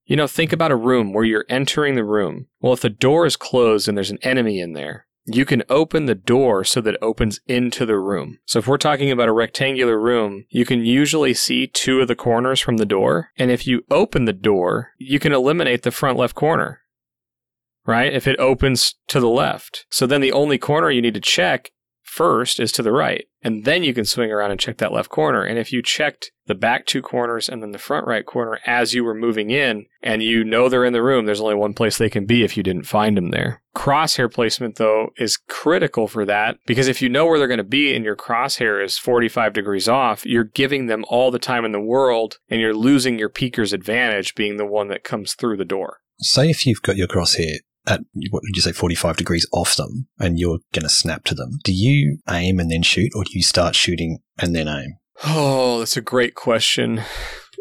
You 0.05 0.17
know, 0.17 0.27
think 0.27 0.51
about 0.51 0.71
a 0.71 0.75
room 0.75 1.13
where 1.13 1.23
you're 1.23 1.45
entering 1.47 1.95
the 1.95 2.03
room. 2.03 2.47
Well, 2.59 2.73
if 2.73 2.81
the 2.81 2.89
door 2.89 3.25
is 3.25 3.37
closed 3.37 3.87
and 3.87 3.97
there's 3.97 4.11
an 4.11 4.19
enemy 4.21 4.59
in 4.59 4.73
there, 4.73 5.07
you 5.25 5.45
can 5.45 5.63
open 5.69 6.05
the 6.05 6.15
door 6.15 6.63
so 6.63 6.81
that 6.81 6.95
it 6.95 6.99
opens 7.01 7.39
into 7.47 7.85
the 7.85 7.97
room. 7.97 8.39
So 8.45 8.59
if 8.59 8.67
we're 8.67 8.77
talking 8.77 9.11
about 9.11 9.29
a 9.29 9.33
rectangular 9.33 9.99
room, 9.99 10.45
you 10.49 10.65
can 10.65 10.85
usually 10.85 11.33
see 11.33 11.67
two 11.67 12.01
of 12.01 12.07
the 12.07 12.15
corners 12.15 12.59
from 12.59 12.77
the 12.77 12.85
door. 12.85 13.29
And 13.37 13.49
if 13.49 13.65
you 13.65 13.83
open 13.89 14.25
the 14.25 14.33
door, 14.33 14.91
you 14.97 15.19
can 15.19 15.33
eliminate 15.33 15.83
the 15.83 15.91
front 15.91 16.17
left 16.17 16.35
corner, 16.35 16.81
right? 17.85 18.11
If 18.11 18.27
it 18.27 18.39
opens 18.39 18.95
to 19.07 19.19
the 19.19 19.29
left. 19.29 19.85
So 19.89 20.05
then 20.05 20.21
the 20.21 20.33
only 20.33 20.57
corner 20.57 20.89
you 20.89 21.01
need 21.01 21.13
to 21.15 21.21
check 21.21 21.71
first 22.13 22.59
is 22.59 22.71
to 22.73 22.83
the 22.83 22.91
right. 22.91 23.25
And 23.41 23.65
then 23.65 23.83
you 23.83 23.93
can 23.93 24.05
swing 24.05 24.31
around 24.31 24.51
and 24.51 24.59
check 24.59 24.77
that 24.77 24.93
left 24.93 25.09
corner. 25.09 25.43
And 25.43 25.57
if 25.57 25.73
you 25.73 25.81
checked 25.81 26.31
the 26.45 26.55
back 26.55 26.85
two 26.85 27.01
corners 27.01 27.49
and 27.49 27.61
then 27.61 27.71
the 27.71 27.79
front 27.79 28.05
right 28.05 28.25
corner 28.25 28.59
as 28.65 28.93
you 28.93 29.03
were 29.03 29.15
moving 29.15 29.49
in 29.49 29.87
and 30.01 30.21
you 30.21 30.43
know 30.43 30.69
they're 30.69 30.85
in 30.85 30.93
the 30.93 31.01
room, 31.01 31.25
there's 31.25 31.41
only 31.41 31.55
one 31.55 31.73
place 31.73 31.97
they 31.97 32.09
can 32.09 32.25
be 32.25 32.43
if 32.43 32.55
you 32.55 32.61
didn't 32.61 32.85
find 32.85 33.17
them 33.17 33.31
there. 33.31 33.61
Crosshair 33.75 34.31
placement, 34.31 34.75
though, 34.75 35.09
is 35.17 35.37
critical 35.49 36.07
for 36.07 36.23
that 36.25 36.57
because 36.67 36.87
if 36.87 37.01
you 37.01 37.09
know 37.09 37.25
where 37.25 37.39
they're 37.39 37.47
going 37.47 37.57
to 37.57 37.63
be 37.63 37.95
and 37.95 38.05
your 38.05 38.15
crosshair 38.15 38.83
is 38.83 38.99
45 38.99 39.53
degrees 39.53 39.89
off, 39.89 40.25
you're 40.25 40.43
giving 40.43 40.85
them 40.85 41.03
all 41.09 41.31
the 41.31 41.39
time 41.39 41.65
in 41.65 41.71
the 41.71 41.81
world 41.81 42.37
and 42.47 42.61
you're 42.61 42.75
losing 42.75 43.17
your 43.17 43.29
peeker's 43.29 43.73
advantage 43.73 44.35
being 44.35 44.57
the 44.57 44.65
one 44.65 44.87
that 44.89 45.03
comes 45.03 45.33
through 45.33 45.57
the 45.57 45.65
door. 45.65 45.97
Say 46.19 46.51
if 46.51 46.67
you've 46.67 46.83
got 46.83 46.95
your 46.95 47.07
crosshair 47.07 47.57
at 47.85 48.01
what 48.29 48.43
would 48.43 48.55
you 48.55 48.61
say 48.61 48.71
45 48.71 49.17
degrees 49.17 49.47
off 49.51 49.75
them 49.75 50.07
and 50.19 50.39
you're 50.39 50.59
going 50.71 50.83
to 50.83 50.89
snap 50.89 51.23
to 51.25 51.35
them. 51.35 51.59
Do 51.63 51.73
you 51.73 52.19
aim 52.29 52.59
and 52.59 52.71
then 52.71 52.83
shoot 52.83 53.11
or 53.15 53.23
do 53.23 53.31
you 53.33 53.43
start 53.43 53.75
shooting 53.75 54.19
and 54.39 54.55
then 54.55 54.67
aim? 54.67 54.97
Oh 55.25 55.79
that's 55.79 55.97
a 55.97 56.01
great 56.01 56.35
question 56.35 57.01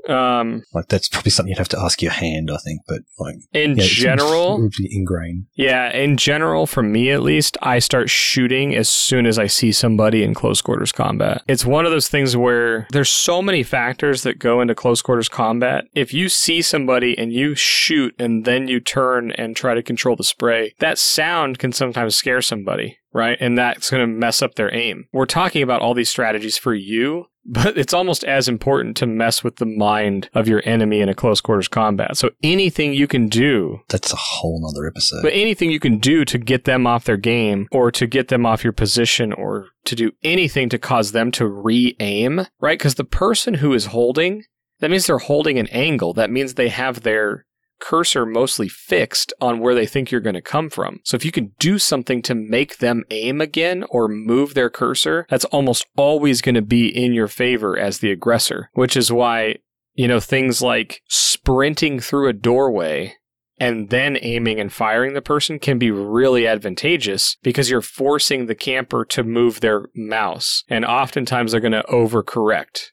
um, 0.08 0.62
like 0.72 0.88
that's 0.88 1.08
probably 1.08 1.30
something 1.30 1.50
you'd 1.50 1.58
have 1.58 1.68
to 1.68 1.80
ask 1.80 2.02
your 2.02 2.12
hand, 2.12 2.50
I 2.52 2.56
think. 2.58 2.82
But 2.86 3.02
like 3.18 3.36
in 3.52 3.76
yeah, 3.76 3.84
general, 3.84 4.56
it 4.56 4.62
would 4.62 4.72
be 4.78 4.88
ingrained. 4.96 5.46
Yeah, 5.54 5.90
in 5.90 6.16
general, 6.16 6.66
for 6.66 6.82
me 6.82 7.10
at 7.10 7.22
least, 7.22 7.56
I 7.62 7.78
start 7.78 8.10
shooting 8.10 8.74
as 8.74 8.88
soon 8.88 9.26
as 9.26 9.38
I 9.38 9.46
see 9.46 9.72
somebody 9.72 10.22
in 10.22 10.34
close 10.34 10.60
quarters 10.60 10.92
combat. 10.92 11.42
It's 11.46 11.64
one 11.64 11.84
of 11.86 11.92
those 11.92 12.08
things 12.08 12.36
where 12.36 12.86
there's 12.90 13.12
so 13.12 13.42
many 13.42 13.62
factors 13.62 14.22
that 14.22 14.38
go 14.38 14.60
into 14.60 14.74
close 14.74 15.02
quarters 15.02 15.28
combat. 15.28 15.84
If 15.94 16.12
you 16.12 16.28
see 16.28 16.62
somebody 16.62 17.16
and 17.16 17.32
you 17.32 17.54
shoot 17.54 18.14
and 18.18 18.44
then 18.44 18.68
you 18.68 18.80
turn 18.80 19.30
and 19.32 19.56
try 19.56 19.74
to 19.74 19.82
control 19.82 20.16
the 20.16 20.24
spray, 20.24 20.74
that 20.78 20.98
sound 20.98 21.58
can 21.58 21.72
sometimes 21.72 22.16
scare 22.16 22.42
somebody 22.42 22.98
right? 23.12 23.36
And 23.40 23.56
that's 23.56 23.90
going 23.90 24.00
to 24.00 24.06
mess 24.06 24.42
up 24.42 24.54
their 24.54 24.74
aim. 24.74 25.06
We're 25.12 25.26
talking 25.26 25.62
about 25.62 25.82
all 25.82 25.94
these 25.94 26.08
strategies 26.08 26.56
for 26.56 26.74
you, 26.74 27.26
but 27.44 27.76
it's 27.76 27.92
almost 27.92 28.24
as 28.24 28.48
important 28.48 28.96
to 28.98 29.06
mess 29.06 29.42
with 29.42 29.56
the 29.56 29.66
mind 29.66 30.30
of 30.34 30.48
your 30.48 30.62
enemy 30.64 31.00
in 31.00 31.08
a 31.08 31.14
close 31.14 31.40
quarters 31.40 31.68
combat. 31.68 32.16
So 32.16 32.30
anything 32.42 32.94
you 32.94 33.06
can 33.06 33.28
do. 33.28 33.80
That's 33.88 34.12
a 34.12 34.16
whole 34.16 34.60
nother 34.62 34.86
episode. 34.86 35.22
But 35.22 35.32
anything 35.34 35.70
you 35.70 35.80
can 35.80 35.98
do 35.98 36.24
to 36.24 36.38
get 36.38 36.64
them 36.64 36.86
off 36.86 37.04
their 37.04 37.16
game 37.16 37.68
or 37.72 37.90
to 37.92 38.06
get 38.06 38.28
them 38.28 38.46
off 38.46 38.64
your 38.64 38.72
position 38.72 39.32
or 39.32 39.68
to 39.84 39.94
do 39.94 40.12
anything 40.22 40.68
to 40.70 40.78
cause 40.78 41.12
them 41.12 41.30
to 41.32 41.46
re 41.46 41.96
aim, 42.00 42.46
right? 42.60 42.78
Because 42.78 42.94
the 42.94 43.04
person 43.04 43.54
who 43.54 43.72
is 43.72 43.86
holding, 43.86 44.44
that 44.80 44.90
means 44.90 45.06
they're 45.06 45.18
holding 45.18 45.58
an 45.58 45.68
angle. 45.68 46.12
That 46.12 46.30
means 46.30 46.54
they 46.54 46.68
have 46.68 47.02
their 47.02 47.44
cursor 47.82 48.24
mostly 48.24 48.68
fixed 48.68 49.32
on 49.40 49.58
where 49.58 49.74
they 49.74 49.86
think 49.86 50.10
you're 50.10 50.20
going 50.20 50.34
to 50.34 50.40
come 50.40 50.70
from. 50.70 51.00
So 51.04 51.16
if 51.16 51.24
you 51.24 51.32
can 51.32 51.52
do 51.58 51.78
something 51.78 52.22
to 52.22 52.34
make 52.34 52.78
them 52.78 53.02
aim 53.10 53.40
again 53.40 53.84
or 53.90 54.06
move 54.08 54.54
their 54.54 54.70
cursor, 54.70 55.26
that's 55.28 55.44
almost 55.46 55.84
always 55.96 56.40
going 56.40 56.54
to 56.54 56.62
be 56.62 56.86
in 56.86 57.12
your 57.12 57.28
favor 57.28 57.76
as 57.76 57.98
the 57.98 58.12
aggressor, 58.12 58.70
which 58.74 58.96
is 58.96 59.10
why, 59.10 59.56
you 59.94 60.06
know, 60.06 60.20
things 60.20 60.62
like 60.62 61.02
sprinting 61.08 61.98
through 61.98 62.28
a 62.28 62.32
doorway 62.32 63.16
and 63.58 63.90
then 63.90 64.16
aiming 64.22 64.60
and 64.60 64.72
firing 64.72 65.14
the 65.14 65.20
person 65.20 65.58
can 65.58 65.78
be 65.78 65.90
really 65.90 66.46
advantageous 66.46 67.36
because 67.42 67.68
you're 67.68 67.82
forcing 67.82 68.46
the 68.46 68.54
camper 68.54 69.04
to 69.04 69.24
move 69.24 69.60
their 69.60 69.86
mouse. 69.94 70.64
And 70.68 70.84
oftentimes 70.84 71.52
they're 71.52 71.60
going 71.60 71.72
to 71.72 71.84
overcorrect 71.90 72.91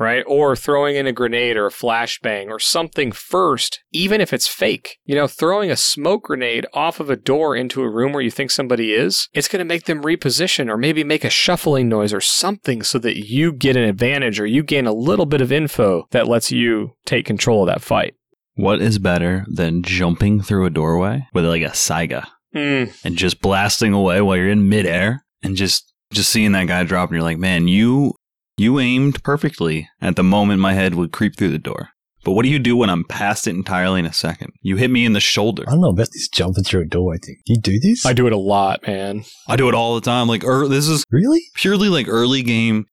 right? 0.00 0.24
Or 0.26 0.56
throwing 0.56 0.96
in 0.96 1.06
a 1.06 1.12
grenade 1.12 1.58
or 1.58 1.66
a 1.66 1.70
flashbang 1.70 2.48
or 2.48 2.58
something 2.58 3.12
first, 3.12 3.80
even 3.92 4.22
if 4.22 4.32
it's 4.32 4.48
fake. 4.48 4.96
You 5.04 5.14
know, 5.14 5.26
throwing 5.26 5.70
a 5.70 5.76
smoke 5.76 6.24
grenade 6.24 6.66
off 6.72 7.00
of 7.00 7.10
a 7.10 7.16
door 7.16 7.54
into 7.54 7.82
a 7.82 7.90
room 7.90 8.14
where 8.14 8.22
you 8.22 8.30
think 8.30 8.50
somebody 8.50 8.94
is, 8.94 9.28
it's 9.34 9.46
going 9.46 9.58
to 9.58 9.64
make 9.64 9.84
them 9.84 10.02
reposition 10.02 10.70
or 10.70 10.78
maybe 10.78 11.04
make 11.04 11.22
a 11.22 11.30
shuffling 11.30 11.90
noise 11.90 12.14
or 12.14 12.20
something 12.22 12.82
so 12.82 12.98
that 12.98 13.28
you 13.28 13.52
get 13.52 13.76
an 13.76 13.84
advantage 13.84 14.40
or 14.40 14.46
you 14.46 14.62
gain 14.62 14.86
a 14.86 14.92
little 14.92 15.26
bit 15.26 15.42
of 15.42 15.52
info 15.52 16.06
that 16.12 16.26
lets 16.26 16.50
you 16.50 16.92
take 17.04 17.26
control 17.26 17.62
of 17.62 17.66
that 17.66 17.82
fight. 17.82 18.14
What 18.54 18.80
is 18.80 18.98
better 18.98 19.44
than 19.48 19.82
jumping 19.82 20.40
through 20.40 20.64
a 20.64 20.70
doorway 20.70 21.26
with 21.34 21.44
like 21.44 21.62
a 21.62 21.66
Saiga 21.66 22.26
mm. 22.54 22.90
and 23.04 23.16
just 23.16 23.42
blasting 23.42 23.92
away 23.92 24.22
while 24.22 24.36
you're 24.36 24.48
in 24.48 24.68
midair 24.68 25.24
and 25.42 25.56
just 25.56 25.92
just 26.12 26.30
seeing 26.30 26.52
that 26.52 26.66
guy 26.66 26.82
drop 26.82 27.08
and 27.08 27.14
you're 27.16 27.22
like, 27.22 27.38
man, 27.38 27.68
you 27.68 28.14
you 28.60 28.78
aimed 28.78 29.24
perfectly 29.24 29.88
at 30.02 30.16
the 30.16 30.22
moment 30.22 30.60
my 30.60 30.74
head 30.74 30.94
would 30.94 31.12
creep 31.12 31.34
through 31.36 31.50
the 31.50 31.58
door. 31.58 31.88
But 32.22 32.32
what 32.32 32.42
do 32.42 32.50
you 32.50 32.58
do 32.58 32.76
when 32.76 32.90
I'm 32.90 33.04
past 33.04 33.46
it 33.46 33.54
entirely 33.56 34.00
in 34.00 34.04
a 34.04 34.12
second? 34.12 34.52
You 34.60 34.76
hit 34.76 34.90
me 34.90 35.06
in 35.06 35.14
the 35.14 35.20
shoulder. 35.20 35.64
I 35.66 35.70
don't 35.70 35.80
know 35.80 35.88
about 35.88 36.08
this 36.12 36.28
jumping 36.28 36.64
through 36.64 36.82
a 36.82 36.84
door 36.86 37.16
thing. 37.16 37.36
Do 37.46 37.54
you 37.54 37.60
do 37.60 37.80
this? 37.80 38.04
I 38.04 38.12
do 38.12 38.26
it 38.26 38.34
a 38.34 38.38
lot, 38.38 38.86
man. 38.86 39.24
I 39.48 39.56
do 39.56 39.70
it 39.70 39.74
all 39.74 39.94
the 39.94 40.02
time. 40.02 40.28
Like, 40.28 40.44
er, 40.44 40.68
this 40.68 40.86
is 40.86 41.04
really 41.10 41.40
purely 41.54 41.88
like 41.88 42.06
early 42.06 42.42
game. 42.42 42.84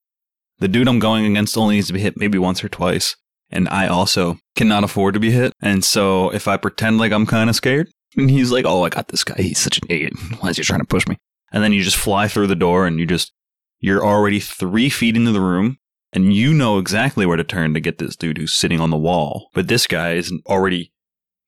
The 0.58 0.68
dude 0.68 0.88
I'm 0.88 0.98
going 0.98 1.26
against 1.26 1.58
only 1.58 1.74
needs 1.74 1.88
to 1.88 1.92
be 1.92 2.00
hit 2.00 2.16
maybe 2.16 2.38
once 2.38 2.64
or 2.64 2.70
twice. 2.70 3.14
And 3.50 3.68
I 3.68 3.88
also 3.88 4.38
cannot 4.56 4.84
afford 4.84 5.12
to 5.14 5.20
be 5.20 5.32
hit. 5.32 5.52
And 5.60 5.84
so 5.84 6.30
if 6.30 6.48
I 6.48 6.56
pretend 6.56 6.96
like 6.96 7.12
I'm 7.12 7.26
kind 7.26 7.50
of 7.50 7.56
scared, 7.56 7.88
and 8.16 8.30
he's 8.30 8.50
like, 8.50 8.64
oh, 8.64 8.84
I 8.84 8.88
got 8.88 9.08
this 9.08 9.22
guy. 9.22 9.34
He's 9.36 9.58
such 9.58 9.76
an 9.76 9.88
idiot. 9.90 10.14
Why 10.40 10.48
is 10.48 10.56
he 10.56 10.62
trying 10.62 10.80
to 10.80 10.86
push 10.86 11.06
me? 11.06 11.18
And 11.52 11.62
then 11.62 11.74
you 11.74 11.82
just 11.82 11.96
fly 11.96 12.26
through 12.26 12.46
the 12.46 12.56
door 12.56 12.86
and 12.86 12.98
you 12.98 13.04
just 13.04 13.32
you're 13.80 14.04
already 14.04 14.40
three 14.40 14.88
feet 14.88 15.16
into 15.16 15.32
the 15.32 15.40
room 15.40 15.78
and 16.12 16.34
you 16.34 16.54
know 16.54 16.78
exactly 16.78 17.26
where 17.26 17.36
to 17.36 17.44
turn 17.44 17.74
to 17.74 17.80
get 17.80 17.98
this 17.98 18.16
dude 18.16 18.38
who's 18.38 18.54
sitting 18.54 18.80
on 18.80 18.90
the 18.90 18.96
wall. 18.96 19.50
But 19.54 19.68
this 19.68 19.86
guy 19.86 20.14
is 20.14 20.32
already 20.46 20.92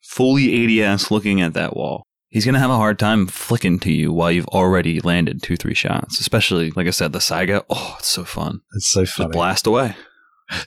fully 0.02 0.82
ADS 0.82 1.10
looking 1.10 1.40
at 1.40 1.54
that 1.54 1.76
wall. 1.76 2.04
He's 2.28 2.44
going 2.44 2.54
to 2.54 2.60
have 2.60 2.70
a 2.70 2.76
hard 2.76 2.98
time 2.98 3.26
flicking 3.26 3.80
to 3.80 3.92
you 3.92 4.12
while 4.12 4.30
you've 4.30 4.46
already 4.48 5.00
landed 5.00 5.42
two, 5.42 5.56
three 5.56 5.74
shots. 5.74 6.20
Especially, 6.20 6.70
like 6.70 6.86
I 6.86 6.90
said, 6.90 7.12
the 7.12 7.18
Saiga. 7.18 7.64
Oh, 7.68 7.96
it's 7.98 8.08
so 8.08 8.24
fun. 8.24 8.60
It's 8.74 8.90
so 8.90 9.04
fun. 9.04 9.32
blast 9.32 9.66
away. 9.66 9.96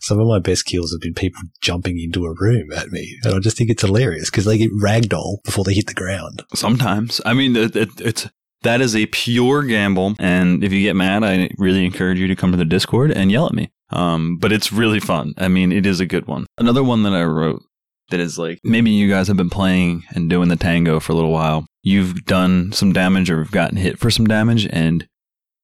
Some 0.01 0.20
of 0.20 0.28
my 0.28 0.39
best 0.39 0.66
kills 0.66 0.91
have 0.91 1.01
been 1.01 1.14
people 1.14 1.41
jumping 1.61 1.99
into 1.99 2.26
a 2.26 2.34
room 2.38 2.72
at 2.74 2.89
me. 2.89 3.18
And 3.24 3.36
I 3.36 3.39
just 3.39 3.57
think 3.57 3.70
it's 3.70 3.82
hilarious 3.84 4.30
because 4.30 4.45
they 4.45 4.57
get 4.57 4.72
ragdoll 4.74 5.43
before 5.43 5.64
they 5.64 5.74
hit 5.74 5.88
the 5.88 5.93
ground. 5.93 6.43
Sometimes. 6.53 7.22
I 7.26 7.34
mean, 7.34 7.55
it, 7.55 7.76
it, 7.76 7.89
it's 7.99 8.28
that 8.64 8.82
is 8.82 8.95
a 8.95 9.05
pure 9.07 9.64
gamble. 9.64 10.16
And 10.20 10.64
if 10.64 10.72
you 10.72 10.82
get 10.82 10.95
mad, 10.95 11.24
I 11.24 11.49
really 11.57 11.86
encourage 11.86 12.20
you 12.20 12.28
to 12.28 12.36
come 12.36 12.51
to 12.51 12.57
the 12.57 12.66
Discord 12.66 13.11
and 13.11 13.32
yell 13.32 13.45
at 13.45 13.53
me. 13.53 13.72
Um, 13.91 14.38
but 14.38 14.52
it's 14.52 14.73
really 14.73 14.99
fun. 14.99 15.34
I 15.38 15.48
mean, 15.48 15.72
it 15.72 15.85
is 15.85 15.99
a 15.99 16.06
good 16.06 16.27
one. 16.27 16.48
Another 16.57 16.84
one 16.84 17.03
that 17.03 17.14
I 17.14 17.23
wrote 17.23 17.61
that 18.10 18.19
is 18.19 18.38
like 18.38 18.60
maybe 18.64 18.91
you 18.91 19.10
guys 19.10 19.27
have 19.27 19.38
been 19.38 19.49
playing 19.49 20.03
and 20.10 20.30
doing 20.30 20.49
the 20.49 20.56
tango 20.56 20.99
for 20.99 21.11
a 21.11 21.15
little 21.15 21.31
while. 21.31 21.65
You've 21.84 22.26
done 22.26 22.72
some 22.72 22.94
damage 22.94 23.30
or 23.30 23.44
have 23.44 23.52
gotten 23.52 23.77
hit 23.77 23.99
for 23.99 24.10
some 24.10 24.26
damage 24.26 24.68
and 24.72 25.07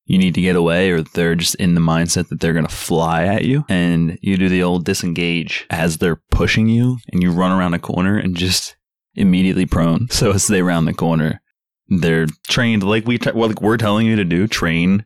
you 0.06 0.18
need 0.18 0.36
to 0.36 0.42
get 0.42 0.56
away 0.56 0.90
or 0.90 1.02
they're 1.02 1.36
just 1.36 1.56
in 1.56 1.76
the 1.76 1.82
mindset 1.82 2.30
that 2.30 2.40
they're 2.40 2.54
going 2.54 2.66
to 2.66 2.74
fly 2.74 3.26
at 3.26 3.46
you 3.46 3.66
and 3.70 4.18
you 4.22 4.38
do 4.38 4.50
the 4.50 4.64
old 4.64 4.84
disengage 4.84 5.68
as 5.70 5.98
they're 5.98 6.22
pushing 6.32 6.68
you 6.68 6.98
and 7.12 7.22
you 7.22 7.32
run 7.32 7.52
around 7.52 7.76
a 7.76 7.80
corner 7.80 8.18
and 8.18 8.36
just 8.36 8.76
immediately 9.16 9.66
prone. 9.66 10.08
So 10.12 10.32
as 10.32 10.48
they 10.48 10.62
round 10.62 10.88
the 10.88 10.94
corner, 10.94 11.42
they're 11.90 12.28
trained 12.48 12.84
like 12.84 13.06
we 13.06 13.18
t- 13.18 13.32
like 13.32 13.62
we're 13.62 13.78
telling 13.78 14.06
you 14.08 14.16
to 14.16 14.24
do 14.24 14.48
train 14.48 15.06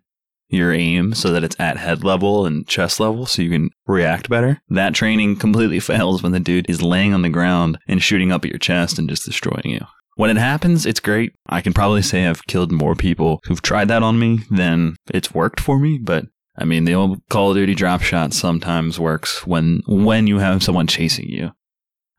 your 0.49 0.71
aim 0.71 1.13
so 1.13 1.31
that 1.31 1.43
it's 1.43 1.55
at 1.59 1.77
head 1.77 2.03
level 2.03 2.45
and 2.45 2.67
chest 2.67 2.99
level 2.99 3.25
so 3.25 3.41
you 3.41 3.49
can 3.49 3.69
react 3.87 4.29
better. 4.29 4.61
That 4.69 4.93
training 4.93 5.37
completely 5.37 5.79
fails 5.81 6.21
when 6.21 6.31
the 6.31 6.39
dude 6.39 6.69
is 6.69 6.81
laying 6.81 7.13
on 7.13 7.23
the 7.23 7.29
ground 7.29 7.79
and 7.87 8.01
shooting 8.01 8.31
up 8.31 8.45
at 8.45 8.51
your 8.51 8.59
chest 8.59 8.99
and 8.99 9.09
just 9.09 9.25
destroying 9.25 9.65
you. 9.65 9.85
When 10.15 10.29
it 10.29 10.37
happens, 10.37 10.85
it's 10.85 10.99
great. 10.99 11.33
I 11.47 11.61
can 11.61 11.73
probably 11.73 12.03
say 12.03 12.27
I've 12.27 12.45
killed 12.45 12.71
more 12.71 12.93
people 12.93 13.41
who've 13.45 13.61
tried 13.63 13.87
that 13.87 14.03
on 14.03 14.19
me 14.19 14.41
than 14.51 14.95
it's 15.11 15.33
worked 15.33 15.59
for 15.59 15.79
me, 15.79 15.97
but 15.97 16.25
I 16.55 16.65
mean, 16.65 16.85
the 16.85 16.93
old 16.93 17.19
Call 17.29 17.49
of 17.49 17.57
Duty 17.57 17.73
drop 17.73 18.03
shot 18.03 18.31
sometimes 18.33 18.99
works 18.99 19.45
when 19.47 19.81
when 19.87 20.27
you 20.27 20.37
have 20.37 20.61
someone 20.61 20.85
chasing 20.85 21.27
you. 21.27 21.51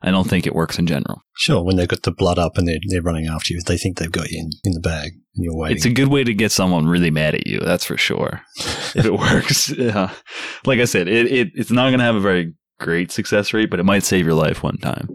I 0.05 0.11
don't 0.11 0.29
think 0.29 0.45
it 0.45 0.53
works 0.53 0.77
in 0.77 0.85
general. 0.85 1.23
Sure, 1.35 1.63
when 1.63 1.77
they've 1.77 1.87
got 1.87 2.03
the 2.03 2.11
blood 2.11 2.37
up 2.37 2.57
and 2.57 2.67
they're, 2.67 2.77
they're 2.89 3.01
running 3.01 3.25
after 3.25 3.53
you, 3.53 3.61
they 3.65 3.77
think 3.77 3.97
they've 3.97 4.11
got 4.11 4.29
you 4.29 4.39
in, 4.39 4.51
in 4.63 4.73
the 4.73 4.79
bag 4.79 5.13
and 5.13 5.43
you're 5.43 5.55
waiting. 5.55 5.77
It's 5.77 5.85
a 5.85 5.89
good 5.89 6.09
way 6.09 6.23
to 6.23 6.33
get 6.33 6.51
someone 6.51 6.85
really 6.85 7.09
mad 7.09 7.33
at 7.33 7.47
you. 7.47 7.59
That's 7.59 7.85
for 7.85 7.97
sure. 7.97 8.41
if 8.95 9.03
it 9.03 9.13
works, 9.13 9.69
yeah. 9.71 10.13
Like 10.63 10.79
I 10.79 10.85
said, 10.85 11.07
it, 11.07 11.31
it 11.31 11.49
it's 11.55 11.71
not 11.71 11.89
going 11.89 11.99
to 11.99 12.05
have 12.05 12.15
a 12.15 12.21
very 12.21 12.53
great 12.79 13.11
success 13.11 13.51
rate, 13.51 13.71
but 13.71 13.79
it 13.79 13.85
might 13.85 14.03
save 14.03 14.25
your 14.25 14.35
life 14.35 14.61
one 14.61 14.77
time, 14.77 15.09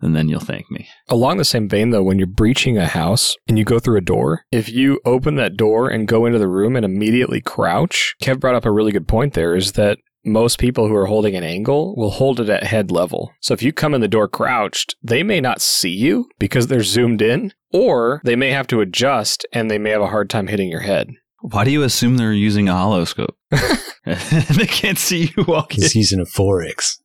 and 0.00 0.16
then 0.16 0.28
you'll 0.28 0.40
thank 0.40 0.70
me. 0.70 0.88
Along 1.08 1.36
the 1.36 1.44
same 1.44 1.68
vein, 1.68 1.90
though, 1.90 2.02
when 2.02 2.18
you're 2.18 2.26
breaching 2.26 2.78
a 2.78 2.86
house 2.86 3.36
and 3.46 3.58
you 3.58 3.64
go 3.64 3.78
through 3.78 3.98
a 3.98 4.02
door, 4.02 4.42
if 4.50 4.70
you 4.70 5.00
open 5.04 5.36
that 5.36 5.56
door 5.56 5.90
and 5.90 6.08
go 6.08 6.24
into 6.24 6.38
the 6.38 6.48
room 6.48 6.74
and 6.74 6.84
immediately 6.84 7.40
crouch, 7.40 8.14
Kev 8.22 8.40
brought 8.40 8.54
up 8.54 8.64
a 8.64 8.72
really 8.72 8.92
good 8.92 9.08
point 9.08 9.34
there 9.34 9.54
is 9.54 9.72
that 9.72 9.98
most 10.26 10.58
people 10.58 10.88
who 10.88 10.94
are 10.94 11.06
holding 11.06 11.36
an 11.36 11.44
angle 11.44 11.94
will 11.96 12.10
hold 12.10 12.40
it 12.40 12.48
at 12.48 12.64
head 12.64 12.90
level. 12.90 13.32
So 13.40 13.54
if 13.54 13.62
you 13.62 13.72
come 13.72 13.94
in 13.94 14.00
the 14.00 14.08
door 14.08 14.28
crouched, 14.28 14.96
they 15.02 15.22
may 15.22 15.40
not 15.40 15.60
see 15.60 15.90
you 15.90 16.28
because 16.38 16.66
they're 16.66 16.82
zoomed 16.82 17.22
in, 17.22 17.52
or 17.72 18.20
they 18.24 18.36
may 18.36 18.50
have 18.50 18.66
to 18.68 18.80
adjust 18.80 19.46
and 19.52 19.70
they 19.70 19.78
may 19.78 19.90
have 19.90 20.02
a 20.02 20.08
hard 20.08 20.28
time 20.28 20.48
hitting 20.48 20.68
your 20.68 20.80
head. 20.80 21.08
Why 21.40 21.64
do 21.64 21.70
you 21.70 21.82
assume 21.84 22.16
they're 22.16 22.32
using 22.32 22.68
a 22.68 22.72
holoscope? 22.72 23.36
they 24.56 24.66
can't 24.66 24.98
see 24.98 25.32
you 25.36 25.44
walking. 25.46 25.82
He's 25.82 25.94
using 25.94 26.20
a 26.20 26.24
4X, 26.24 26.98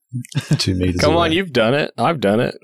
two 0.57 0.75
meters 0.75 0.99
Come 1.01 1.13
away. 1.13 1.25
on, 1.27 1.31
you've 1.31 1.53
done 1.53 1.73
it. 1.73 1.91
I've 1.97 2.19
done 2.19 2.39
it. 2.39 2.55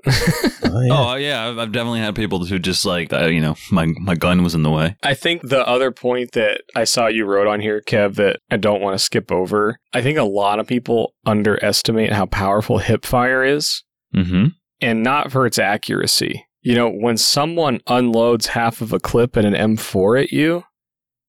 Oh, 0.70 0.82
yeah. 0.82 0.90
Oh 0.92 1.16
yeah, 1.16 1.48
I've, 1.48 1.58
I've 1.58 1.72
definitely 1.72 2.00
had 2.02 2.16
people 2.16 2.44
who 2.46 2.60
just 2.60 2.86
like 2.86 3.12
uh, 3.14 3.26
you 3.28 3.40
know 3.42 3.56
my 3.72 3.88
my 4.00 4.16
gun 4.16 4.44
was 4.44 4.54
in 4.54 4.64
the 4.64 4.70
way. 4.70 4.96
I 5.04 5.14
think 5.14 5.42
the 5.48 5.66
other 5.68 5.92
point 5.92 6.34
that 6.34 6.62
I 6.76 6.84
saw 6.84 7.08
you 7.08 7.26
wrote 7.26 7.48
on 7.48 7.60
here, 7.62 7.82
Kev, 7.88 8.16
that 8.16 8.40
I 8.52 8.58
don't 8.58 8.82
want 8.82 8.94
to 8.98 9.04
skip 9.04 9.32
over, 9.32 9.80
I 9.94 10.02
think 10.02 10.18
a 10.18 10.24
lot 10.24 10.60
of 10.60 10.68
people 10.68 11.14
underestimate 11.26 12.12
how 12.12 12.26
powerful 12.26 12.78
hip 12.80 13.06
fire 13.06 13.44
is 13.44 13.84
Mm-hmm. 14.16 14.48
and 14.82 15.04
not 15.04 15.32
for 15.32 15.46
its 15.46 15.60
accuracy. 15.60 16.46
You 16.62 16.76
know, 16.76 16.90
when 16.90 17.18
someone 17.18 17.82
unloads 17.88 18.48
half 18.48 18.82
of 18.82 18.92
a 18.94 19.00
clip 19.00 19.38
in 19.38 19.46
an 19.46 19.54
M4 19.78 20.24
at 20.24 20.32
you 20.32 20.64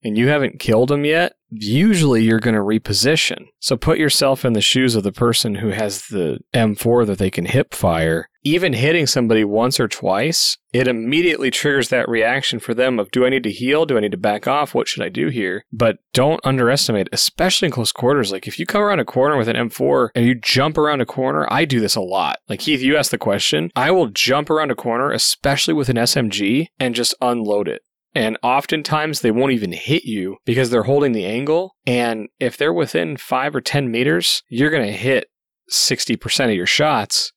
and 0.03 0.17
you 0.17 0.29
haven't 0.29 0.59
killed 0.61 0.89
them 0.89 1.05
yet, 1.05 1.35
usually 1.51 2.23
you're 2.23 2.41
going 2.41 2.55
to 2.55 2.61
reposition. 2.61 3.47
So 3.61 3.77
put 3.77 3.99
yourself 3.99 4.45
in 4.45 4.53
the 4.53 4.61
shoes 4.61 4.95
of 4.95 5.03
the 5.03 5.13
person 5.13 5.57
who 5.57 5.69
has 5.69 6.07
the 6.09 6.41
M4 6.55 7.07
that 7.07 7.19
they 7.19 7.31
can 7.31 7.47
hip 7.47 7.75
fire. 7.75 8.29
Even 8.45 8.73
hitting 8.73 9.07
somebody 9.07 9.45
once 9.45 9.79
or 9.79 9.89
twice, 9.89 10.57
it 10.73 10.89
immediately 10.89 11.51
triggers 11.51 11.89
that 11.89 12.09
reaction 12.09 12.61
for 12.61 12.73
them 12.73 12.99
of 12.99 13.11
do 13.11 13.27
I 13.27 13.31
need 13.31 13.43
to 13.43 13.51
heal? 13.51 13.85
Do 13.85 13.97
I 13.97 14.01
need 14.01 14.13
to 14.13 14.17
back 14.17 14.47
off? 14.47 14.75
What 14.75 14.89
should 14.89 15.03
I 15.03 15.09
do 15.09 15.29
here? 15.29 15.65
But 15.73 15.99
don't 16.15 16.41
underestimate, 16.45 17.09
especially 17.13 17.67
in 17.67 17.73
close 17.73 17.93
quarters. 17.93 18.33
Like 18.33 18.47
if 18.47 18.59
you 18.59 18.65
come 18.65 18.83
around 18.83 19.01
a 19.01 19.05
corner 19.05 19.37
with 19.37 19.49
an 19.49 19.57
M4 19.57 20.11
and 20.15 20.25
you 20.25 20.35
jump 20.35 20.79
around 20.79 21.01
a 21.01 21.07
corner, 21.07 21.47
I 21.51 21.65
do 21.65 21.81
this 21.81 21.97
a 21.97 22.01
lot. 22.01 22.39
Like 22.49 22.61
Keith, 22.61 22.81
you 22.81 22.97
asked 22.97 23.11
the 23.11 23.19
question. 23.19 23.71
I 23.75 23.91
will 23.91 24.07
jump 24.07 24.51
around 24.51 24.71
a 24.71 24.77
corner, 24.77 25.11
especially 25.11 25.75
with 25.75 25.89
an 25.89 25.97
SMG, 25.97 26.69
and 26.79 26.95
just 26.95 27.15
unload 27.21 27.69
it. 27.69 27.83
And 28.15 28.39
oftentimes 28.43 29.21
they 29.21 29.31
won't 29.31 29.53
even 29.53 29.73
hit 29.73 30.05
you 30.05 30.39
because 30.45 30.71
they're 30.71 30.85
holding 30.85 31.13
the 31.13 31.27
angle. 31.27 31.77
And 31.87 32.29
if 32.41 32.57
they're 32.57 32.73
within 32.73 33.17
five 33.17 33.55
or 33.55 33.61
10 33.61 33.91
meters, 33.91 34.43
you're 34.49 34.71
going 34.71 34.87
to 34.87 34.93
hit 34.93 35.29
60% 35.71 36.47
of 36.47 36.55
your 36.55 36.67
shots, 36.67 37.33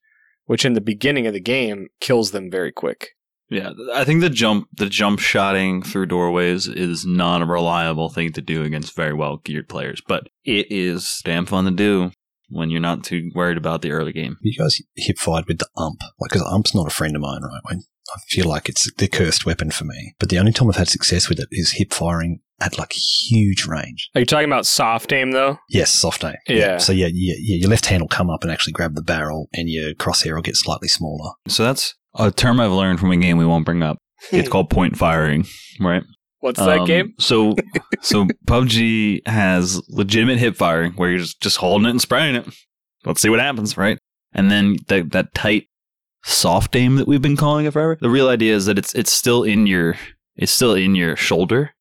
which 0.45 0.65
in 0.65 0.73
the 0.73 0.81
beginning 0.81 1.27
of 1.27 1.34
the 1.34 1.41
game 1.41 1.89
kills 1.99 2.31
them 2.31 2.49
very 2.49 2.72
quick. 2.72 3.10
Yeah, 3.49 3.72
I 3.93 4.06
think 4.06 4.22
the 4.22 4.30
jump 4.30 4.69
the 4.73 4.88
jump 4.88 5.19
shotting 5.19 5.81
through 5.81 6.06
doorways 6.06 6.69
is 6.69 7.06
not 7.06 7.41
a 7.41 7.45
reliable 7.45 8.07
thing 8.07 8.31
to 8.31 8.41
do 8.41 8.64
against 8.64 8.95
very 8.95 9.14
well 9.14 9.41
geared 9.43 9.68
players, 9.68 10.02
but 10.07 10.30
it 10.45 10.68
is 10.69 11.22
damn 11.26 11.45
fun 11.45 11.65
to 11.65 11.72
do 11.72 12.11
when 12.48 12.69
you're 12.69 12.80
not 12.80 13.03
too 13.03 13.30
worried 13.35 13.57
about 13.57 13.81
the 13.81 13.91
early 13.91 14.14
game. 14.14 14.38
You 14.41 14.57
guys 14.57 14.81
hip 14.95 15.18
fired 15.18 15.48
with 15.48 15.60
the 15.60 15.68
ump. 15.76 15.99
Like, 16.18 16.31
because 16.31 16.48
ump's 16.49 16.73
not 16.73 16.88
a 16.88 16.91
friend 16.91 17.14
of 17.14 17.22
mine, 17.22 17.41
right? 17.41 17.61
When 17.64 17.84
I 18.14 18.19
feel 18.28 18.45
like 18.48 18.68
it's 18.68 18.91
the 18.98 19.07
cursed 19.07 19.45
weapon 19.45 19.72
for 19.72 19.86
me. 19.86 20.15
But 20.19 20.30
the 20.30 20.40
only 20.40 20.52
time 20.52 20.69
I've 20.69 20.76
had 20.76 20.90
success 20.90 21.30
with 21.30 21.40
it 21.40 21.48
is 21.52 21.73
hip 21.73 21.94
firing 21.94 22.40
at 22.60 22.78
like 22.78 22.94
huge 22.94 23.65
range. 23.65 24.10
Are 24.15 24.19
you 24.19 24.26
talking 24.26 24.45
about 24.48 24.65
soft 24.65 25.11
aim 25.14 25.32
though? 25.32 25.57
Yes, 25.69 25.91
soft 25.94 26.23
aim. 26.23 26.36
Yeah. 26.48 26.78
So 26.78 26.91
yeah, 26.94 27.07
yeah, 27.11 27.36
yeah, 27.40 27.56
your 27.57 27.69
left 27.69 27.86
hand 27.86 28.02
will 28.02 28.07
come 28.07 28.30
up 28.30 28.44
and 28.44 28.52
actually 28.52 28.73
grab 28.73 28.95
the 28.95 29.02
barrel, 29.02 29.49
and 29.53 29.69
your 29.69 29.94
crosshair 29.94 30.36
will 30.36 30.41
get 30.41 30.56
slightly 30.56 30.88
smaller. 30.88 31.32
So 31.48 31.64
that's 31.64 31.95
a 32.15 32.32
term 32.32 32.60
I've 32.60 32.72
learned 32.72 32.99
from 32.99 33.11
a 33.11 33.18
game 33.18 33.38
we 33.38 33.45
won't 33.45 33.65
bring 33.65 33.84
up. 33.84 33.98
It's 34.32 34.49
called 34.49 34.69
point 34.69 34.98
firing, 34.98 35.45
right? 35.80 36.03
What's 36.41 36.60
that 36.60 36.80
Um, 36.80 36.88
game? 36.88 37.14
So, 37.19 37.56
so 38.02 38.26
PUBG 38.48 39.28
has 39.28 39.82
legitimate 39.90 40.40
hip 40.40 40.56
firing 40.56 40.94
where 40.94 41.10
you're 41.10 41.19
just, 41.19 41.40
just 41.41 41.57
holding 41.57 41.88
it 41.88 41.91
and 41.91 42.02
spraying 42.02 42.36
it. 42.36 42.45
Let's 43.06 43.22
see 43.22 43.30
what 43.30 43.40
happens, 43.40 43.78
right? 43.78 43.98
And 44.34 44.49
then 44.52 44.78
that 44.88 45.11
that 45.11 45.34
tight 45.34 45.68
soft 46.23 46.76
aim 46.76 46.95
that 46.95 47.07
we've 47.07 47.22
been 47.22 47.38
calling 47.38 47.65
it 47.65 47.73
forever. 47.73 47.98
The 47.99 48.10
real 48.10 48.30
idea 48.30 48.56
is 48.56 48.65
that 48.65 48.77
it's 48.77 48.93
it's 48.93 49.11
still 49.11 49.43
in 49.43 49.68
your 49.68 49.95
it's 50.35 50.52
still 50.52 50.73
in 50.73 50.95
your 50.95 51.15
shoulder, 51.15 51.72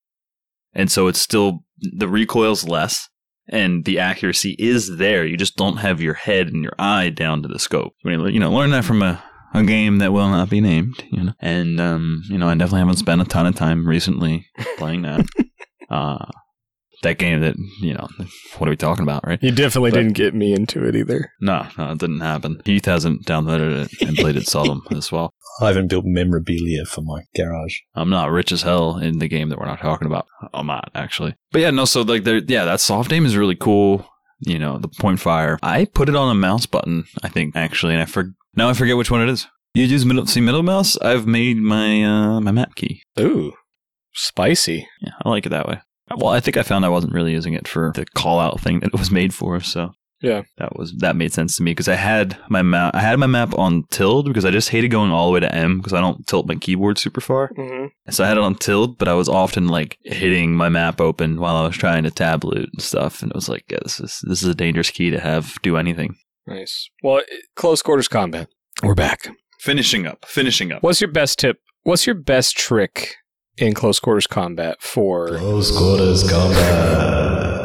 and 0.74 0.90
so 0.90 1.06
it's 1.06 1.20
still 1.20 1.64
the 1.78 2.08
recoil's 2.08 2.66
less. 2.66 3.08
And 3.52 3.84
the 3.84 3.98
accuracy 3.98 4.54
is 4.60 4.98
there. 4.98 5.26
You 5.26 5.36
just 5.36 5.56
don't 5.56 5.78
have 5.78 6.00
your 6.00 6.14
head 6.14 6.48
and 6.48 6.62
your 6.62 6.74
eye 6.78 7.10
down 7.10 7.42
to 7.42 7.48
the 7.48 7.58
scope. 7.58 7.94
I 8.04 8.08
mean, 8.08 8.32
you 8.32 8.38
know, 8.38 8.52
learn 8.52 8.70
that 8.70 8.84
from 8.84 9.02
a, 9.02 9.20
a 9.52 9.64
game 9.64 9.98
that 9.98 10.12
will 10.12 10.28
not 10.28 10.48
be 10.48 10.60
named. 10.60 11.02
You 11.10 11.24
know, 11.24 11.32
and 11.40 11.80
um, 11.80 12.22
you 12.28 12.38
know, 12.38 12.48
I 12.48 12.54
definitely 12.54 12.80
haven't 12.80 12.98
spent 12.98 13.22
a 13.22 13.24
ton 13.24 13.46
of 13.48 13.56
time 13.56 13.88
recently 13.88 14.46
playing 14.78 15.02
that. 15.02 15.26
uh, 15.90 16.26
that 17.02 17.18
game 17.18 17.40
that 17.40 17.56
you 17.80 17.94
know, 17.94 18.06
what 18.58 18.68
are 18.68 18.70
we 18.70 18.76
talking 18.76 19.02
about, 19.02 19.26
right? 19.26 19.42
You 19.42 19.50
definitely 19.52 19.90
But- 19.90 19.98
didn't 19.98 20.12
get 20.16 20.34
me 20.34 20.52
into 20.52 20.84
it 20.86 20.94
either. 20.96 21.32
No, 21.40 21.66
no, 21.78 21.92
it 21.92 21.98
didn't 21.98 22.20
happen. 22.20 22.60
Heath 22.64 22.84
hasn't 22.84 23.24
downloaded 23.26 23.84
it 23.84 24.02
and 24.08 24.16
played 24.16 24.36
it 24.36 24.46
seldom 24.46 24.82
as 24.90 25.10
well. 25.10 25.32
I 25.60 25.66
haven't 25.68 25.88
built 25.88 26.04
memorabilia 26.06 26.84
for 26.86 27.02
my 27.02 27.22
garage. 27.36 27.76
I'm 27.94 28.08
not 28.10 28.30
rich 28.30 28.52
as 28.52 28.62
hell 28.62 28.96
in 28.96 29.18
the 29.18 29.28
game 29.28 29.48
that 29.48 29.58
we're 29.58 29.66
not 29.66 29.80
talking 29.80 30.06
about. 30.06 30.26
I'm 30.54 30.66
not 30.66 30.90
actually, 30.94 31.34
but 31.52 31.60
yeah, 31.60 31.70
no. 31.70 31.84
So 31.84 32.02
like, 32.02 32.24
there, 32.24 32.38
yeah, 32.46 32.64
that 32.64 32.80
soft 32.80 33.12
aim 33.12 33.26
is 33.26 33.36
really 33.36 33.56
cool. 33.56 34.06
You 34.40 34.58
know, 34.58 34.78
the 34.78 34.88
point 34.88 35.20
fire. 35.20 35.58
I 35.62 35.84
put 35.84 36.08
it 36.08 36.16
on 36.16 36.30
a 36.30 36.34
mouse 36.34 36.64
button. 36.64 37.04
I 37.22 37.28
think 37.28 37.54
actually, 37.56 37.92
and 37.92 38.02
I 38.02 38.06
for 38.06 38.32
now 38.56 38.70
I 38.70 38.72
forget 38.72 38.96
which 38.96 39.10
one 39.10 39.20
it 39.20 39.28
is. 39.28 39.46
You 39.74 39.84
use 39.84 40.06
middle, 40.06 40.26
see 40.26 40.40
middle 40.40 40.62
mouse. 40.62 40.96
I've 40.98 41.26
made 41.26 41.58
my 41.58 42.02
uh, 42.02 42.40
my 42.40 42.50
map 42.50 42.74
key. 42.74 43.02
Ooh, 43.18 43.52
spicy. 44.14 44.88
Yeah, 45.02 45.12
I 45.24 45.28
like 45.28 45.46
it 45.46 45.50
that 45.50 45.68
way. 45.68 45.80
Well, 46.16 46.28
I 46.32 46.40
think 46.40 46.56
I 46.56 46.62
found 46.62 46.84
I 46.84 46.88
wasn't 46.88 47.12
really 47.12 47.32
using 47.32 47.54
it 47.54 47.68
for 47.68 47.92
the 47.94 48.04
call 48.14 48.40
out 48.40 48.60
thing 48.60 48.80
that 48.80 48.88
it 48.94 48.98
was 48.98 49.10
made 49.10 49.32
for. 49.34 49.60
So 49.60 49.92
Yeah. 50.22 50.42
that 50.58 50.76
was 50.76 50.92
that 50.98 51.16
made 51.16 51.32
sense 51.32 51.56
to 51.56 51.62
me 51.62 51.70
because 51.70 51.88
I 51.88 51.94
had 51.94 52.36
my 52.48 52.62
map. 52.62 52.94
I 52.94 53.00
had 53.00 53.18
my 53.18 53.26
map 53.26 53.56
on 53.58 53.84
tilt 53.90 54.26
because 54.26 54.44
I 54.44 54.50
just 54.50 54.68
hated 54.70 54.88
going 54.90 55.10
all 55.12 55.26
the 55.28 55.32
way 55.32 55.40
to 55.40 55.54
M 55.54 55.78
because 55.78 55.92
I 55.92 56.00
don't 56.00 56.26
tilt 56.26 56.46
my 56.46 56.56
keyboard 56.56 56.98
super 56.98 57.20
far. 57.20 57.50
Mm-hmm. 57.56 57.86
So 58.10 58.24
I 58.24 58.28
had 58.28 58.36
it 58.36 58.42
on 58.42 58.54
tilt, 58.56 58.98
but 58.98 59.08
I 59.08 59.14
was 59.14 59.28
often 59.28 59.68
like 59.68 59.98
hitting 60.04 60.54
my 60.56 60.68
map 60.68 61.00
open 61.00 61.40
while 61.40 61.56
I 61.56 61.66
was 61.66 61.76
trying 61.76 62.02
to 62.04 62.10
tab 62.10 62.44
loot 62.44 62.68
and 62.72 62.82
stuff, 62.82 63.22
and 63.22 63.30
it 63.30 63.34
was 63.36 63.48
like, 63.48 63.64
yeah, 63.70 63.78
this 63.82 64.00
is 64.00 64.20
this 64.24 64.42
is 64.42 64.48
a 64.48 64.54
dangerous 64.54 64.90
key 64.90 65.10
to 65.10 65.20
have 65.20 65.56
do 65.62 65.76
anything. 65.76 66.16
Nice. 66.46 66.90
Well, 67.02 67.22
close 67.54 67.80
quarters 67.82 68.08
combat. 68.08 68.48
We're 68.82 68.94
back. 68.94 69.28
Finishing 69.60 70.06
up, 70.06 70.24
finishing 70.26 70.72
up. 70.72 70.82
What's 70.82 71.00
your 71.00 71.12
best 71.12 71.38
tip? 71.38 71.58
What's 71.82 72.06
your 72.06 72.14
best 72.16 72.56
trick 72.56 73.14
in 73.60 73.74
close 73.74 74.00
quarters 74.00 74.26
combat 74.26 74.80
for? 74.80 75.36
Close 75.38 75.76
quarters 75.76 76.28
combat. 76.28 77.60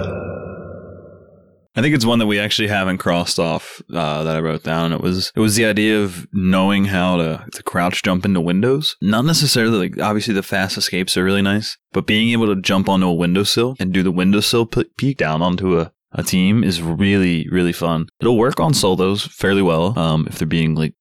I 1.78 1.82
think 1.82 1.94
it's 1.94 2.06
one 2.06 2.20
that 2.20 2.28
we 2.28 2.40
actually 2.40 2.70
haven't 2.70 3.00
crossed 3.00 3.38
off 3.38 3.82
uh, 3.94 4.24
that 4.24 4.36
I 4.38 4.40
wrote 4.40 4.64
down. 4.64 4.94
It 4.94 5.02
was 5.02 5.34
it 5.36 5.42
was 5.42 5.56
the 5.56 5.66
idea 5.66 6.02
of 6.02 6.26
knowing 6.32 6.86
how 6.86 7.18
to, 7.18 7.46
to 7.52 7.64
crouch 7.64 8.02
jump 8.02 8.24
into 8.24 8.40
windows. 8.40 8.96
Not 9.02 9.26
necessarily 9.26 9.90
like 9.90 10.00
obviously 10.00 10.34
the 10.34 10.44
fast 10.44 10.78
escapes 10.78 11.18
are 11.18 11.24
really 11.24 11.42
nice, 11.42 11.78
but 11.92 12.08
being 12.08 12.30
able 12.30 12.48
to 12.48 12.62
jump 12.62 12.88
onto 12.88 13.08
a 13.08 13.14
windowsill 13.14 13.76
and 13.78 13.92
do 13.92 14.04
the 14.04 14.12
windowsill 14.12 14.68
p- 14.68 14.86
peek 14.98 15.18
down 15.18 15.42
onto 15.42 15.78
a, 15.78 15.92
a 16.14 16.24
team 16.24 16.64
is 16.64 16.82
really 16.82 17.46
really 17.50 17.74
fun. 17.74 18.08
It'll 18.22 18.38
work 18.38 18.62
on 18.62 18.74
solos 18.74 19.28
fairly 19.28 19.62
well 19.62 20.00
um, 20.00 20.28
if 20.28 20.40
they're 20.40 20.48
being 20.48 20.76
like 20.76 20.94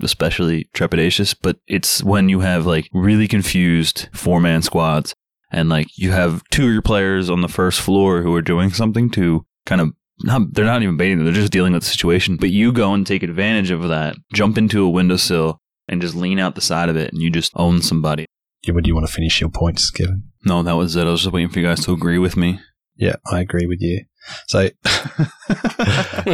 especially 0.00 0.68
trepidatious, 0.74 1.34
but 1.40 1.58
it's 1.66 2.02
when 2.02 2.28
you 2.28 2.40
have 2.40 2.66
like 2.66 2.88
really 2.92 3.28
confused 3.28 4.08
four 4.12 4.40
man 4.40 4.62
squads 4.62 5.14
and 5.50 5.68
like 5.68 5.86
you 5.96 6.10
have 6.10 6.42
two 6.50 6.66
of 6.66 6.72
your 6.72 6.82
players 6.82 7.28
on 7.28 7.40
the 7.40 7.48
first 7.48 7.80
floor 7.80 8.22
who 8.22 8.34
are 8.34 8.42
doing 8.42 8.70
something 8.70 9.10
to 9.10 9.44
kind 9.66 9.80
of 9.80 9.90
not 10.24 10.54
they're 10.54 10.64
not 10.64 10.82
even 10.82 10.96
baiting 10.96 11.18
them, 11.18 11.26
they're 11.26 11.34
just 11.34 11.52
dealing 11.52 11.72
with 11.72 11.82
the 11.82 11.88
situation. 11.88 12.36
But 12.36 12.50
you 12.50 12.72
go 12.72 12.94
and 12.94 13.06
take 13.06 13.22
advantage 13.22 13.70
of 13.70 13.88
that, 13.88 14.16
jump 14.32 14.58
into 14.58 14.84
a 14.84 14.90
windowsill 14.90 15.58
and 15.88 16.00
just 16.00 16.14
lean 16.14 16.38
out 16.38 16.54
the 16.54 16.60
side 16.60 16.88
of 16.88 16.96
it 16.96 17.12
and 17.12 17.20
you 17.20 17.30
just 17.30 17.52
own 17.56 17.82
somebody. 17.82 18.26
Yeah, 18.64 18.74
but 18.74 18.84
do 18.84 18.88
you 18.88 18.94
want 18.94 19.06
to 19.06 19.12
finish 19.12 19.40
your 19.40 19.50
points, 19.50 19.90
Kevin? 19.90 20.22
No, 20.44 20.62
that 20.62 20.76
was 20.76 20.94
it. 20.96 21.06
I 21.06 21.10
was 21.10 21.22
just 21.22 21.32
waiting 21.32 21.50
for 21.50 21.58
you 21.58 21.66
guys 21.66 21.84
to 21.84 21.92
agree 21.92 22.18
with 22.18 22.36
me. 22.36 22.60
Yeah, 23.02 23.16
I 23.26 23.40
agree 23.40 23.66
with 23.66 23.80
you. 23.80 24.04
So, 24.46 24.68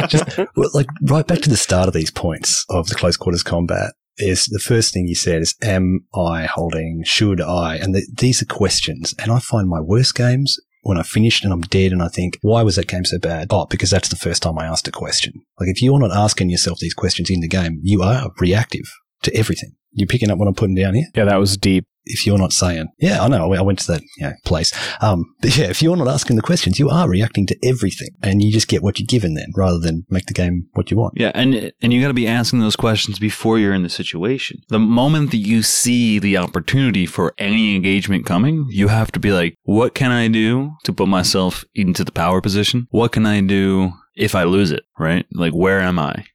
just 0.07 0.37
well, 0.55 0.69
like 0.75 0.85
right 1.01 1.25
back 1.25 1.39
to 1.39 1.49
the 1.49 1.57
start 1.57 1.87
of 1.87 1.95
these 1.95 2.11
points 2.11 2.63
of 2.69 2.87
the 2.89 2.93
close 2.93 3.17
quarters 3.17 3.41
combat 3.41 3.93
is 4.17 4.45
the 4.45 4.59
first 4.59 4.93
thing 4.93 5.07
you 5.07 5.15
said 5.15 5.41
is, 5.41 5.55
"Am 5.63 6.05
I 6.13 6.45
holding? 6.45 7.01
Should 7.05 7.41
I?" 7.41 7.77
And 7.77 7.95
the, 7.95 8.07
these 8.15 8.43
are 8.43 8.45
questions. 8.45 9.15
And 9.17 9.31
I 9.31 9.39
find 9.39 9.67
my 9.67 9.79
worst 9.79 10.13
games 10.13 10.59
when 10.83 10.99
I 10.99 11.01
finished 11.01 11.43
and 11.43 11.51
I'm 11.51 11.61
dead 11.61 11.91
and 11.91 12.03
I 12.03 12.07
think, 12.07 12.37
why 12.41 12.61
was 12.61 12.75
that 12.75 12.87
game 12.87 13.03
so 13.03 13.17
bad? 13.17 13.47
Oh, 13.49 13.65
because 13.65 13.89
that's 13.89 14.09
the 14.09 14.15
first 14.15 14.43
time 14.43 14.59
I 14.59 14.65
asked 14.65 14.87
a 14.87 14.91
question. 14.91 15.33
Like 15.59 15.69
if 15.69 15.81
you're 15.81 15.99
not 15.99 16.15
asking 16.15 16.51
yourself 16.51 16.77
these 16.79 16.93
questions 16.93 17.31
in 17.31 17.41
the 17.41 17.47
game, 17.47 17.79
you 17.81 18.03
are 18.03 18.29
reactive 18.39 18.85
to 19.23 19.35
everything. 19.35 19.71
You're 19.91 20.07
picking 20.07 20.29
up 20.29 20.37
what 20.37 20.47
I'm 20.47 20.53
putting 20.53 20.75
down 20.75 20.93
here. 20.93 21.07
Yeah, 21.15 21.25
that 21.25 21.39
was 21.39 21.57
deep. 21.57 21.85
If 22.09 22.25
you're 22.25 22.37
not 22.37 22.53
saying, 22.53 22.87
yeah, 22.99 23.23
I 23.23 23.27
know, 23.27 23.53
I 23.53 23.61
went 23.61 23.79
to 23.79 23.91
that 23.93 24.01
you 24.17 24.27
know, 24.27 24.33
place. 24.45 24.71
Um, 25.01 25.25
but 25.41 25.55
yeah, 25.57 25.65
if 25.65 25.81
you're 25.81 25.95
not 25.95 26.07
asking 26.07 26.35
the 26.35 26.41
questions, 26.41 26.79
you 26.79 26.89
are 26.89 27.07
reacting 27.07 27.45
to 27.47 27.57
everything 27.63 28.09
and 28.21 28.41
you 28.43 28.51
just 28.51 28.67
get 28.67 28.83
what 28.83 28.99
you're 28.99 29.07
given 29.07 29.35
then 29.35 29.47
rather 29.55 29.79
than 29.79 30.05
make 30.09 30.25
the 30.25 30.33
game 30.33 30.67
what 30.73 30.91
you 30.91 30.97
want. 30.97 31.13
Yeah, 31.15 31.31
and 31.33 31.71
and 31.81 31.93
you 31.93 32.01
got 32.01 32.09
to 32.09 32.13
be 32.13 32.27
asking 32.27 32.59
those 32.59 32.75
questions 32.75 33.19
before 33.19 33.59
you're 33.59 33.73
in 33.73 33.83
the 33.83 33.89
situation. 33.89 34.61
The 34.69 34.79
moment 34.79 35.31
that 35.31 35.37
you 35.37 35.63
see 35.63 36.19
the 36.19 36.37
opportunity 36.37 37.05
for 37.05 37.33
any 37.37 37.75
engagement 37.75 38.25
coming, 38.25 38.65
you 38.69 38.87
have 38.87 39.11
to 39.13 39.19
be 39.19 39.31
like, 39.31 39.55
what 39.63 39.95
can 39.95 40.11
I 40.11 40.27
do 40.27 40.71
to 40.83 40.93
put 40.93 41.07
myself 41.07 41.63
into 41.75 42.03
the 42.03 42.11
power 42.11 42.41
position? 42.41 42.87
What 42.89 43.11
can 43.11 43.25
I 43.25 43.41
do 43.41 43.93
if 44.15 44.35
I 44.35 44.43
lose 44.43 44.71
it, 44.71 44.83
right? 44.97 45.25
Like 45.33 45.53
where 45.53 45.79
am 45.79 45.97
I? 45.99 46.25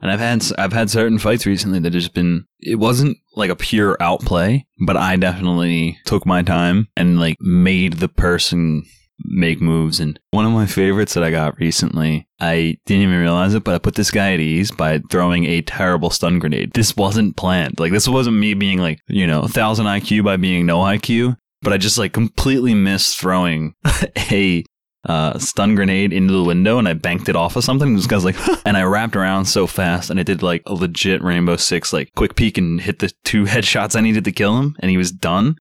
And 0.00 0.10
I've 0.10 0.20
had 0.20 0.44
I've 0.58 0.72
had 0.72 0.90
certain 0.90 1.18
fights 1.18 1.46
recently 1.46 1.78
that 1.80 1.90
just 1.90 2.14
been 2.14 2.46
it 2.60 2.76
wasn't 2.76 3.16
like 3.36 3.50
a 3.50 3.56
pure 3.56 3.96
outplay, 4.00 4.66
but 4.86 4.96
I 4.96 5.16
definitely 5.16 5.98
took 6.04 6.26
my 6.26 6.42
time 6.42 6.88
and 6.96 7.18
like 7.18 7.36
made 7.40 7.94
the 7.94 8.08
person 8.08 8.84
make 9.24 9.60
moves. 9.60 10.00
And 10.00 10.18
one 10.30 10.44
of 10.44 10.52
my 10.52 10.66
favorites 10.66 11.14
that 11.14 11.24
I 11.24 11.30
got 11.30 11.58
recently, 11.58 12.28
I 12.40 12.76
didn't 12.86 13.04
even 13.04 13.20
realize 13.20 13.54
it, 13.54 13.64
but 13.64 13.74
I 13.74 13.78
put 13.78 13.94
this 13.94 14.10
guy 14.10 14.34
at 14.34 14.40
ease 14.40 14.70
by 14.70 15.00
throwing 15.10 15.44
a 15.44 15.62
terrible 15.62 16.10
stun 16.10 16.38
grenade. 16.38 16.72
This 16.72 16.96
wasn't 16.96 17.36
planned. 17.36 17.78
Like 17.78 17.92
this 17.92 18.08
wasn't 18.08 18.36
me 18.36 18.54
being 18.54 18.78
like, 18.78 19.00
you 19.08 19.26
know, 19.26 19.46
thousand 19.46 19.86
IQ 19.86 20.24
by 20.24 20.36
being 20.36 20.66
no 20.66 20.80
IQ. 20.80 21.36
But 21.62 21.72
I 21.72 21.78
just 21.78 21.96
like 21.96 22.12
completely 22.12 22.74
missed 22.74 23.18
throwing 23.18 23.74
a 24.30 24.64
uh, 25.06 25.38
stun 25.38 25.74
grenade 25.74 26.12
into 26.12 26.32
the 26.32 26.44
window 26.44 26.78
and 26.78 26.88
I 26.88 26.94
banked 26.94 27.28
it 27.28 27.36
off 27.36 27.56
of 27.56 27.64
something. 27.64 27.88
And 27.88 27.98
this 27.98 28.06
guy's 28.06 28.24
like, 28.24 28.36
and 28.66 28.76
I 28.76 28.84
wrapped 28.84 29.16
around 29.16 29.46
so 29.46 29.66
fast 29.66 30.10
and 30.10 30.18
I 30.18 30.22
did 30.22 30.42
like 30.42 30.62
a 30.66 30.74
legit 30.74 31.22
Rainbow 31.22 31.56
Six, 31.56 31.92
like 31.92 32.12
quick 32.14 32.36
peek 32.36 32.58
and 32.58 32.80
hit 32.80 32.98
the 33.00 33.12
two 33.24 33.44
headshots 33.44 33.96
I 33.96 34.00
needed 34.00 34.24
to 34.24 34.32
kill 34.32 34.58
him 34.58 34.76
and 34.80 34.90
he 34.90 34.96
was 34.96 35.12
done. 35.12 35.56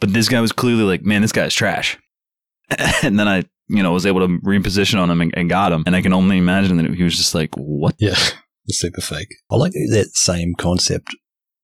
But 0.00 0.12
this 0.12 0.28
guy 0.28 0.40
was 0.40 0.52
clearly 0.52 0.84
like, 0.84 1.02
man, 1.02 1.22
this 1.22 1.32
guy's 1.32 1.54
trash. 1.54 1.98
and 3.02 3.18
then 3.18 3.26
I, 3.26 3.44
you 3.68 3.82
know, 3.82 3.92
was 3.92 4.06
able 4.06 4.20
to 4.20 4.38
reposition 4.40 5.00
on 5.00 5.10
him 5.10 5.20
and, 5.20 5.34
and 5.36 5.50
got 5.50 5.72
him. 5.72 5.82
And 5.86 5.96
I 5.96 6.02
can 6.02 6.12
only 6.12 6.38
imagine 6.38 6.76
that 6.76 6.94
he 6.94 7.02
was 7.02 7.16
just 7.16 7.34
like, 7.34 7.50
what? 7.56 7.94
Yeah. 7.98 8.16
Super 8.70 9.00
fake. 9.00 9.28
I 9.50 9.56
like 9.56 9.72
that 9.72 10.10
same 10.12 10.54
concept 10.54 11.08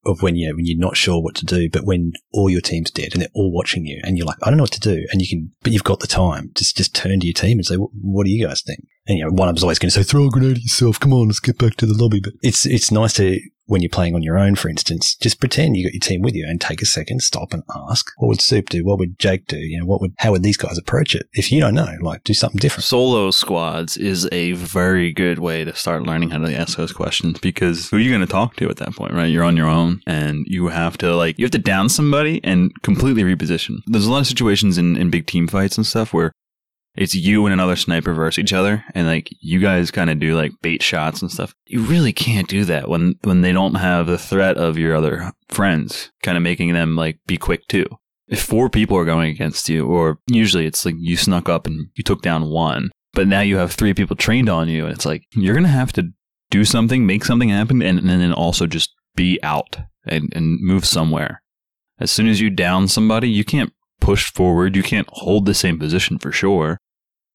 of 0.06 0.22
when 0.22 0.36
you 0.36 0.54
when 0.54 0.66
you're 0.66 0.78
not 0.78 0.96
sure 0.96 1.20
what 1.20 1.34
to 1.36 1.44
do, 1.44 1.68
but 1.70 1.84
when 1.84 2.12
all 2.32 2.50
your 2.50 2.60
team's 2.60 2.90
dead 2.90 3.12
and 3.12 3.22
they're 3.22 3.28
all 3.34 3.52
watching 3.52 3.86
you, 3.86 4.00
and 4.04 4.16
you're 4.16 4.26
like, 4.26 4.38
I 4.42 4.50
don't 4.50 4.56
know 4.56 4.64
what 4.64 4.72
to 4.72 4.80
do, 4.80 5.06
and 5.10 5.20
you 5.20 5.28
can, 5.28 5.52
but 5.62 5.72
you've 5.72 5.84
got 5.84 6.00
the 6.00 6.06
time. 6.06 6.50
Just 6.54 6.76
just 6.76 6.94
turn 6.94 7.20
to 7.20 7.26
your 7.26 7.34
team 7.34 7.58
and 7.58 7.66
say, 7.66 7.76
what, 7.76 8.24
do 8.24 8.30
you 8.30 8.46
guys 8.46 8.62
think? 8.62 8.86
And 9.06 9.18
you 9.18 9.24
know, 9.24 9.30
one 9.30 9.48
of 9.48 9.54
them's 9.54 9.62
always 9.62 9.78
going 9.78 9.90
to 9.90 9.94
say, 9.94 10.02
throw 10.02 10.26
a 10.26 10.30
grenade 10.30 10.56
at 10.56 10.62
yourself. 10.62 10.98
Come 10.98 11.12
on, 11.12 11.28
let's 11.28 11.40
get 11.40 11.58
back 11.58 11.76
to 11.76 11.86
the 11.86 11.94
lobby. 11.94 12.20
But 12.20 12.34
it's 12.42 12.64
it's 12.64 12.90
nice 12.90 13.14
to 13.14 13.38
when 13.66 13.80
you're 13.80 13.88
playing 13.88 14.14
on 14.14 14.22
your 14.22 14.38
own, 14.38 14.54
for 14.54 14.68
instance, 14.68 15.14
just 15.16 15.40
pretend 15.40 15.76
you 15.76 15.86
got 15.86 15.94
your 15.94 16.00
team 16.00 16.20
with 16.20 16.34
you 16.34 16.46
and 16.46 16.60
take 16.60 16.82
a 16.82 16.86
second, 16.86 17.22
stop 17.22 17.52
and 17.52 17.62
ask, 17.88 18.10
what 18.18 18.28
would 18.28 18.40
Soup 18.40 18.68
do? 18.68 18.84
What 18.84 18.98
would 18.98 19.18
Jake 19.18 19.46
do? 19.46 19.56
You 19.56 19.80
know, 19.80 19.86
what 19.86 20.00
would, 20.00 20.12
how 20.18 20.32
would 20.32 20.42
these 20.42 20.56
guys 20.56 20.76
approach 20.76 21.14
it? 21.14 21.26
If 21.32 21.50
you 21.50 21.60
don't 21.60 21.74
know, 21.74 21.88
like 22.02 22.24
do 22.24 22.34
something 22.34 22.58
different. 22.58 22.84
Solo 22.84 23.30
squads 23.30 23.96
is 23.96 24.28
a 24.32 24.52
very 24.52 25.12
good 25.12 25.38
way 25.38 25.64
to 25.64 25.74
start 25.74 26.02
learning 26.02 26.30
how 26.30 26.38
to 26.38 26.54
ask 26.54 26.76
those 26.76 26.92
questions 26.92 27.38
because 27.40 27.88
who 27.88 27.96
are 27.96 28.00
you 28.00 28.10
going 28.10 28.20
to 28.20 28.26
talk 28.26 28.56
to 28.56 28.68
at 28.68 28.76
that 28.76 28.94
point, 28.94 29.14
right? 29.14 29.30
You're 29.30 29.44
on 29.44 29.56
your 29.56 29.68
own 29.68 30.02
and 30.06 30.44
you 30.46 30.68
have 30.68 30.98
to 30.98 31.16
like, 31.16 31.38
you 31.38 31.44
have 31.44 31.52
to 31.52 31.58
down 31.58 31.88
somebody 31.88 32.40
and 32.44 32.70
completely 32.82 33.22
reposition. 33.22 33.78
There's 33.86 34.06
a 34.06 34.12
lot 34.12 34.20
of 34.20 34.26
situations 34.26 34.76
in, 34.76 34.96
in 34.96 35.10
big 35.10 35.26
team 35.26 35.48
fights 35.48 35.78
and 35.78 35.86
stuff 35.86 36.12
where 36.12 36.32
it's 36.96 37.14
you 37.14 37.44
and 37.44 37.52
another 37.52 37.76
sniper 37.76 38.14
versus 38.14 38.38
each 38.38 38.52
other 38.52 38.84
and 38.94 39.06
like 39.06 39.28
you 39.40 39.58
guys 39.58 39.90
kind 39.90 40.10
of 40.10 40.20
do 40.20 40.36
like 40.36 40.52
bait 40.62 40.82
shots 40.82 41.22
and 41.22 41.30
stuff. 41.30 41.54
You 41.66 41.80
really 41.80 42.12
can't 42.12 42.48
do 42.48 42.64
that 42.66 42.88
when 42.88 43.16
when 43.22 43.40
they 43.40 43.52
don't 43.52 43.74
have 43.74 44.06
the 44.06 44.18
threat 44.18 44.56
of 44.56 44.78
your 44.78 44.94
other 44.94 45.32
friends 45.48 46.12
kind 46.22 46.36
of 46.36 46.42
making 46.42 46.72
them 46.72 46.96
like 46.96 47.18
be 47.26 47.36
quick 47.36 47.66
too. 47.68 47.86
If 48.28 48.42
four 48.42 48.70
people 48.70 48.96
are 48.96 49.04
going 49.04 49.30
against 49.30 49.68
you 49.68 49.86
or 49.86 50.18
usually 50.28 50.66
it's 50.66 50.84
like 50.84 50.94
you 50.98 51.16
snuck 51.16 51.48
up 51.48 51.66
and 51.66 51.88
you 51.94 52.04
took 52.04 52.22
down 52.22 52.48
one 52.48 52.90
but 53.12 53.26
now 53.26 53.40
you 53.40 53.56
have 53.56 53.72
three 53.72 53.94
people 53.94 54.16
trained 54.16 54.48
on 54.48 54.68
you 54.68 54.84
and 54.84 54.94
it's 54.94 55.06
like 55.06 55.24
you're 55.34 55.54
gonna 55.54 55.68
have 55.68 55.92
to 55.94 56.10
do 56.50 56.64
something 56.64 57.06
make 57.06 57.24
something 57.24 57.48
happen 57.48 57.82
and, 57.82 57.98
and 57.98 58.08
then 58.08 58.32
also 58.32 58.66
just 58.66 58.94
be 59.16 59.40
out 59.42 59.78
and, 60.06 60.32
and 60.34 60.60
move 60.60 60.84
somewhere. 60.84 61.40
As 61.98 62.10
soon 62.10 62.28
as 62.28 62.40
you 62.40 62.50
down 62.50 62.86
somebody 62.86 63.28
you 63.28 63.44
can't 63.44 63.72
push 64.00 64.32
forward 64.32 64.76
you 64.76 64.82
can't 64.82 65.08
hold 65.10 65.46
the 65.46 65.54
same 65.54 65.78
position 65.78 66.18
for 66.18 66.30
sure 66.30 66.78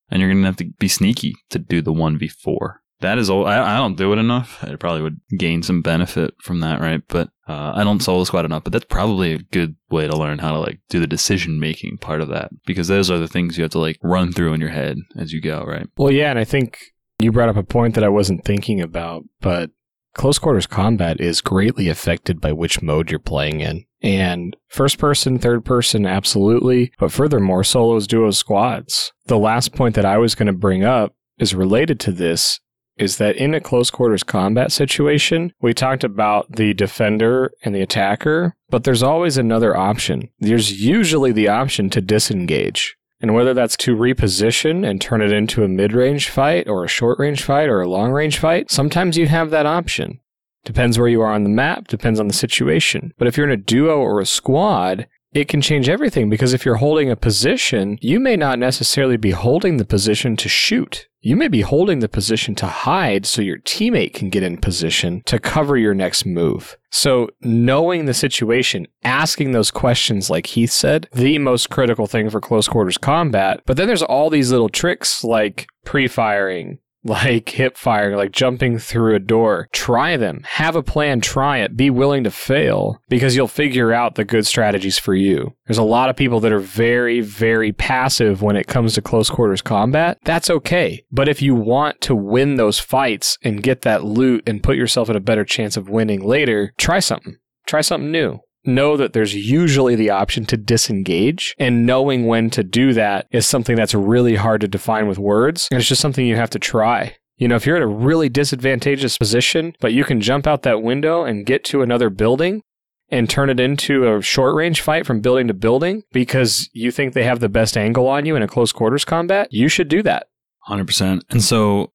and 0.09 0.21
you're 0.21 0.29
going 0.29 0.41
to 0.41 0.47
have 0.47 0.57
to 0.57 0.71
be 0.79 0.87
sneaky 0.87 1.35
to 1.49 1.59
do 1.59 1.81
the 1.81 1.93
1v4. 1.93 2.75
That 3.01 3.17
is 3.17 3.29
all. 3.29 3.45
I, 3.45 3.75
I 3.75 3.77
don't 3.77 3.95
do 3.95 4.11
it 4.11 4.17
enough. 4.17 4.61
I 4.61 4.75
probably 4.75 5.01
would 5.01 5.21
gain 5.37 5.63
some 5.63 5.81
benefit 5.81 6.33
from 6.41 6.59
that, 6.59 6.81
right? 6.81 7.01
But 7.07 7.29
uh, 7.47 7.71
I 7.75 7.85
don't 7.85 8.01
solo 8.01 8.25
squad 8.25 8.43
enough. 8.43 8.65
But 8.65 8.73
that's 8.73 8.85
probably 8.85 9.33
a 9.33 9.39
good 9.39 9.77
way 9.89 10.05
to 10.05 10.17
learn 10.17 10.39
how 10.39 10.51
to 10.51 10.59
like 10.59 10.81
do 10.89 10.99
the 10.99 11.07
decision 11.07 11.61
making 11.61 11.99
part 11.99 12.19
of 12.19 12.27
that 12.27 12.49
because 12.65 12.89
those 12.89 13.09
are 13.09 13.17
the 13.17 13.27
things 13.27 13.57
you 13.57 13.63
have 13.63 13.71
to 13.71 13.79
like 13.79 13.97
run 14.03 14.33
through 14.33 14.53
in 14.53 14.59
your 14.59 14.71
head 14.71 14.97
as 15.17 15.31
you 15.31 15.39
go, 15.39 15.63
right? 15.63 15.87
Well, 15.95 16.11
yeah, 16.11 16.29
and 16.29 16.37
I 16.37 16.43
think 16.43 16.77
you 17.19 17.31
brought 17.31 17.47
up 17.47 17.55
a 17.55 17.63
point 17.63 17.95
that 17.95 18.03
I 18.03 18.09
wasn't 18.09 18.43
thinking 18.43 18.81
about, 18.81 19.23
but 19.39 19.71
close 20.13 20.39
quarters 20.39 20.67
combat 20.67 21.19
is 21.19 21.41
greatly 21.41 21.89
affected 21.89 22.41
by 22.41 22.51
which 22.51 22.81
mode 22.81 23.11
you're 23.11 23.19
playing 23.19 23.61
in. 23.61 23.85
And 24.01 24.55
first 24.67 24.97
person, 24.97 25.39
third 25.39 25.65
person, 25.65 26.05
absolutely. 26.05 26.91
But 26.99 27.11
furthermore, 27.11 27.63
solos, 27.63 28.07
duos, 28.07 28.37
squads. 28.37 29.11
The 29.25 29.37
last 29.37 29.73
point 29.73 29.95
that 29.95 30.05
I 30.05 30.17
was 30.17 30.35
going 30.35 30.47
to 30.47 30.53
bring 30.53 30.83
up 30.83 31.13
is 31.37 31.55
related 31.55 31.99
to 32.01 32.11
this 32.11 32.59
is 32.99 33.17
that 33.17 33.37
in 33.37 33.53
a 33.53 33.61
close 33.61 33.89
quarters 33.89 34.23
combat 34.23 34.71
situation, 34.71 35.53
we 35.61 35.73
talked 35.73 36.03
about 36.03 36.51
the 36.51 36.73
defender 36.73 37.51
and 37.63 37.73
the 37.73 37.81
attacker, 37.81 38.55
but 38.69 38.83
there's 38.83 39.01
always 39.01 39.37
another 39.37 39.75
option. 39.75 40.29
There's 40.39 40.81
usually 40.81 41.31
the 41.31 41.47
option 41.47 41.89
to 41.91 42.01
disengage. 42.01 42.97
And 43.21 43.33
whether 43.33 43.53
that's 43.53 43.75
to 43.77 43.95
reposition 43.95 44.87
and 44.87 45.01
turn 45.01 45.21
it 45.21 45.31
into 45.31 45.63
a 45.63 45.67
mid 45.67 45.93
range 45.93 46.29
fight 46.29 46.67
or 46.67 46.83
a 46.83 46.89
short 46.89 47.19
range 47.19 47.43
fight 47.43 47.67
or 47.67 47.81
a 47.81 47.89
long 47.89 48.11
range 48.11 48.37
fight, 48.37 48.71
sometimes 48.71 49.17
you 49.17 49.27
have 49.27 49.49
that 49.49 49.65
option. 49.65 50.19
Depends 50.63 50.97
where 50.97 51.07
you 51.07 51.21
are 51.21 51.33
on 51.33 51.43
the 51.43 51.49
map, 51.49 51.87
depends 51.87 52.19
on 52.19 52.27
the 52.27 52.33
situation. 52.33 53.13
But 53.17 53.27
if 53.27 53.35
you're 53.35 53.47
in 53.47 53.51
a 53.51 53.57
duo 53.57 53.97
or 53.97 54.19
a 54.19 54.25
squad, 54.25 55.07
it 55.31 55.47
can 55.47 55.61
change 55.61 55.87
everything 55.87 56.29
because 56.29 56.53
if 56.53 56.65
you're 56.65 56.75
holding 56.75 57.11
a 57.11 57.15
position, 57.15 57.97
you 58.01 58.19
may 58.19 58.35
not 58.35 58.57
necessarily 58.57 59.17
be 59.17 59.31
holding 59.31 59.77
the 59.77 59.85
position 59.85 60.35
to 60.37 60.49
shoot. 60.49 61.07
You 61.21 61.35
may 61.35 61.49
be 61.49 61.61
holding 61.61 61.99
the 61.99 62.09
position 62.09 62.55
to 62.55 62.65
hide 62.65 63.25
so 63.25 63.41
your 63.41 63.59
teammate 63.59 64.13
can 64.13 64.29
get 64.29 64.41
in 64.41 64.57
position 64.57 65.21
to 65.25 65.37
cover 65.37 65.77
your 65.77 65.93
next 65.93 66.25
move. 66.25 66.77
So, 66.91 67.29
knowing 67.41 68.05
the 68.05 68.13
situation, 68.13 68.87
asking 69.03 69.51
those 69.51 69.69
questions, 69.69 70.29
like 70.29 70.47
Heath 70.47 70.71
said, 70.71 71.09
the 71.11 71.37
most 71.37 71.69
critical 71.69 72.07
thing 72.07 72.29
for 72.29 72.39
close 72.39 72.67
quarters 72.67 72.97
combat. 72.97 73.61
But 73.65 73.77
then 73.77 73.87
there's 73.87 74.01
all 74.01 74.29
these 74.29 74.51
little 74.51 74.69
tricks 74.69 75.23
like 75.23 75.67
pre 75.83 76.07
firing, 76.07 76.79
like 77.03 77.49
hip 77.49 77.77
fire, 77.77 78.17
like 78.17 78.31
jumping 78.31 78.77
through 78.77 79.15
a 79.15 79.19
door. 79.19 79.67
Try 79.71 80.17
them. 80.17 80.41
Have 80.45 80.75
a 80.75 80.83
plan, 80.83 81.21
try 81.21 81.59
it. 81.59 81.77
Be 81.77 81.89
willing 81.89 82.23
to 82.23 82.31
fail 82.31 83.01
because 83.09 83.35
you'll 83.35 83.47
figure 83.47 83.93
out 83.93 84.15
the 84.15 84.25
good 84.25 84.45
strategies 84.45 84.97
for 84.97 85.13
you. 85.13 85.53
There's 85.67 85.77
a 85.77 85.83
lot 85.83 86.09
of 86.09 86.15
people 86.15 86.39
that 86.41 86.51
are 86.51 86.59
very, 86.59 87.21
very 87.21 87.71
passive 87.71 88.41
when 88.41 88.55
it 88.55 88.67
comes 88.67 88.93
to 88.93 89.01
close 89.01 89.29
quarters 89.29 89.61
combat. 89.61 90.17
That's 90.23 90.49
okay. 90.49 91.03
But 91.11 91.29
if 91.29 91.41
you 91.41 91.55
want 91.55 92.01
to 92.01 92.15
win 92.15 92.55
those 92.55 92.79
fights 92.79 93.37
and 93.43 93.63
get 93.63 93.81
that 93.83 94.03
loot 94.03 94.43
and 94.47 94.63
put 94.63 94.77
yourself 94.77 95.09
in 95.09 95.15
a 95.15 95.21
better 95.21 95.45
chance 95.45 95.77
of 95.77 95.89
winning 95.89 96.21
later, 96.21 96.73
try 96.77 96.99
something. 96.99 97.37
Try 97.67 97.81
something 97.81 98.11
new 98.11 98.39
know 98.65 98.97
that 98.97 99.13
there's 99.13 99.35
usually 99.35 99.95
the 99.95 100.09
option 100.09 100.45
to 100.45 100.57
disengage 100.57 101.55
and 101.57 101.85
knowing 101.85 102.27
when 102.27 102.49
to 102.51 102.63
do 102.63 102.93
that 102.93 103.27
is 103.31 103.45
something 103.45 103.75
that's 103.75 103.95
really 103.95 104.35
hard 104.35 104.61
to 104.61 104.67
define 104.67 105.07
with 105.07 105.17
words. 105.17 105.67
And 105.71 105.79
it's 105.79 105.89
just 105.89 106.01
something 106.01 106.25
you 106.25 106.35
have 106.35 106.49
to 106.51 106.59
try. 106.59 107.15
You 107.37 107.47
know, 107.47 107.55
if 107.55 107.65
you're 107.65 107.77
in 107.77 107.83
a 107.83 107.87
really 107.87 108.27
disadvantageous 108.27 109.17
position, 109.17 109.73
but 109.79 109.93
you 109.93 110.03
can 110.03 110.19
jump 110.19 110.45
out 110.45 110.63
that 110.63 110.83
window 110.83 111.23
and 111.23 111.45
get 111.45 111.63
to 111.65 111.81
another 111.81 112.09
building 112.09 112.63
and 113.11 113.29
turn 113.29 113.49
it 113.49 113.59
into 113.59 114.13
a 114.13 114.21
short 114.21 114.55
range 114.55 114.81
fight 114.81 115.05
from 115.05 115.21
building 115.21 115.47
to 115.47 115.53
building 115.53 116.03
because 116.11 116.69
you 116.73 116.91
think 116.91 117.13
they 117.13 117.23
have 117.23 117.39
the 117.39 117.49
best 117.49 117.77
angle 117.77 118.07
on 118.07 118.25
you 118.25 118.35
in 118.35 118.43
a 118.43 118.47
close 118.47 118.71
quarters 118.71 119.05
combat, 119.05 119.47
you 119.51 119.67
should 119.67 119.87
do 119.87 120.03
that. 120.03 120.27
100%. 120.67 121.21
And 121.29 121.41
so 121.43 121.91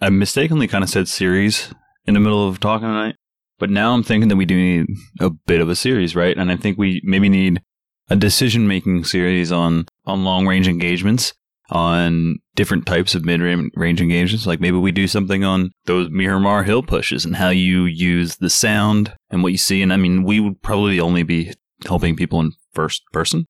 I 0.00 0.10
mistakenly 0.10 0.66
kind 0.66 0.82
of 0.82 0.90
said 0.90 1.06
series 1.06 1.72
in 2.06 2.14
the 2.14 2.20
middle 2.20 2.48
of 2.48 2.58
talking 2.58 2.88
tonight. 2.88 3.16
But 3.58 3.70
now 3.70 3.92
I'm 3.92 4.02
thinking 4.02 4.28
that 4.28 4.36
we 4.36 4.44
do 4.44 4.56
need 4.56 4.86
a 5.20 5.30
bit 5.30 5.60
of 5.60 5.68
a 5.68 5.76
series, 5.76 6.14
right? 6.14 6.36
And 6.36 6.50
I 6.50 6.56
think 6.56 6.78
we 6.78 7.00
maybe 7.04 7.28
need 7.28 7.62
a 8.08 8.16
decision 8.16 8.68
making 8.68 9.04
series 9.04 9.52
on 9.52 9.86
on 10.06 10.24
long 10.24 10.46
range 10.46 10.68
engagements, 10.68 11.34
on 11.70 12.38
different 12.54 12.86
types 12.86 13.14
of 13.14 13.24
mid 13.24 13.40
range 13.40 14.00
engagements. 14.00 14.46
Like 14.46 14.60
maybe 14.60 14.78
we 14.78 14.92
do 14.92 15.08
something 15.08 15.44
on 15.44 15.72
those 15.84 16.08
Miramar 16.10 16.62
hill 16.62 16.82
pushes 16.82 17.24
and 17.24 17.36
how 17.36 17.50
you 17.50 17.84
use 17.84 18.36
the 18.36 18.50
sound 18.50 19.14
and 19.30 19.42
what 19.42 19.52
you 19.52 19.58
see. 19.58 19.82
And 19.82 19.92
I 19.92 19.96
mean, 19.96 20.24
we 20.24 20.40
would 20.40 20.62
probably 20.62 21.00
only 21.00 21.22
be 21.22 21.52
helping 21.86 22.16
people 22.16 22.40
in 22.40 22.52
first 22.72 23.02
person 23.12 23.46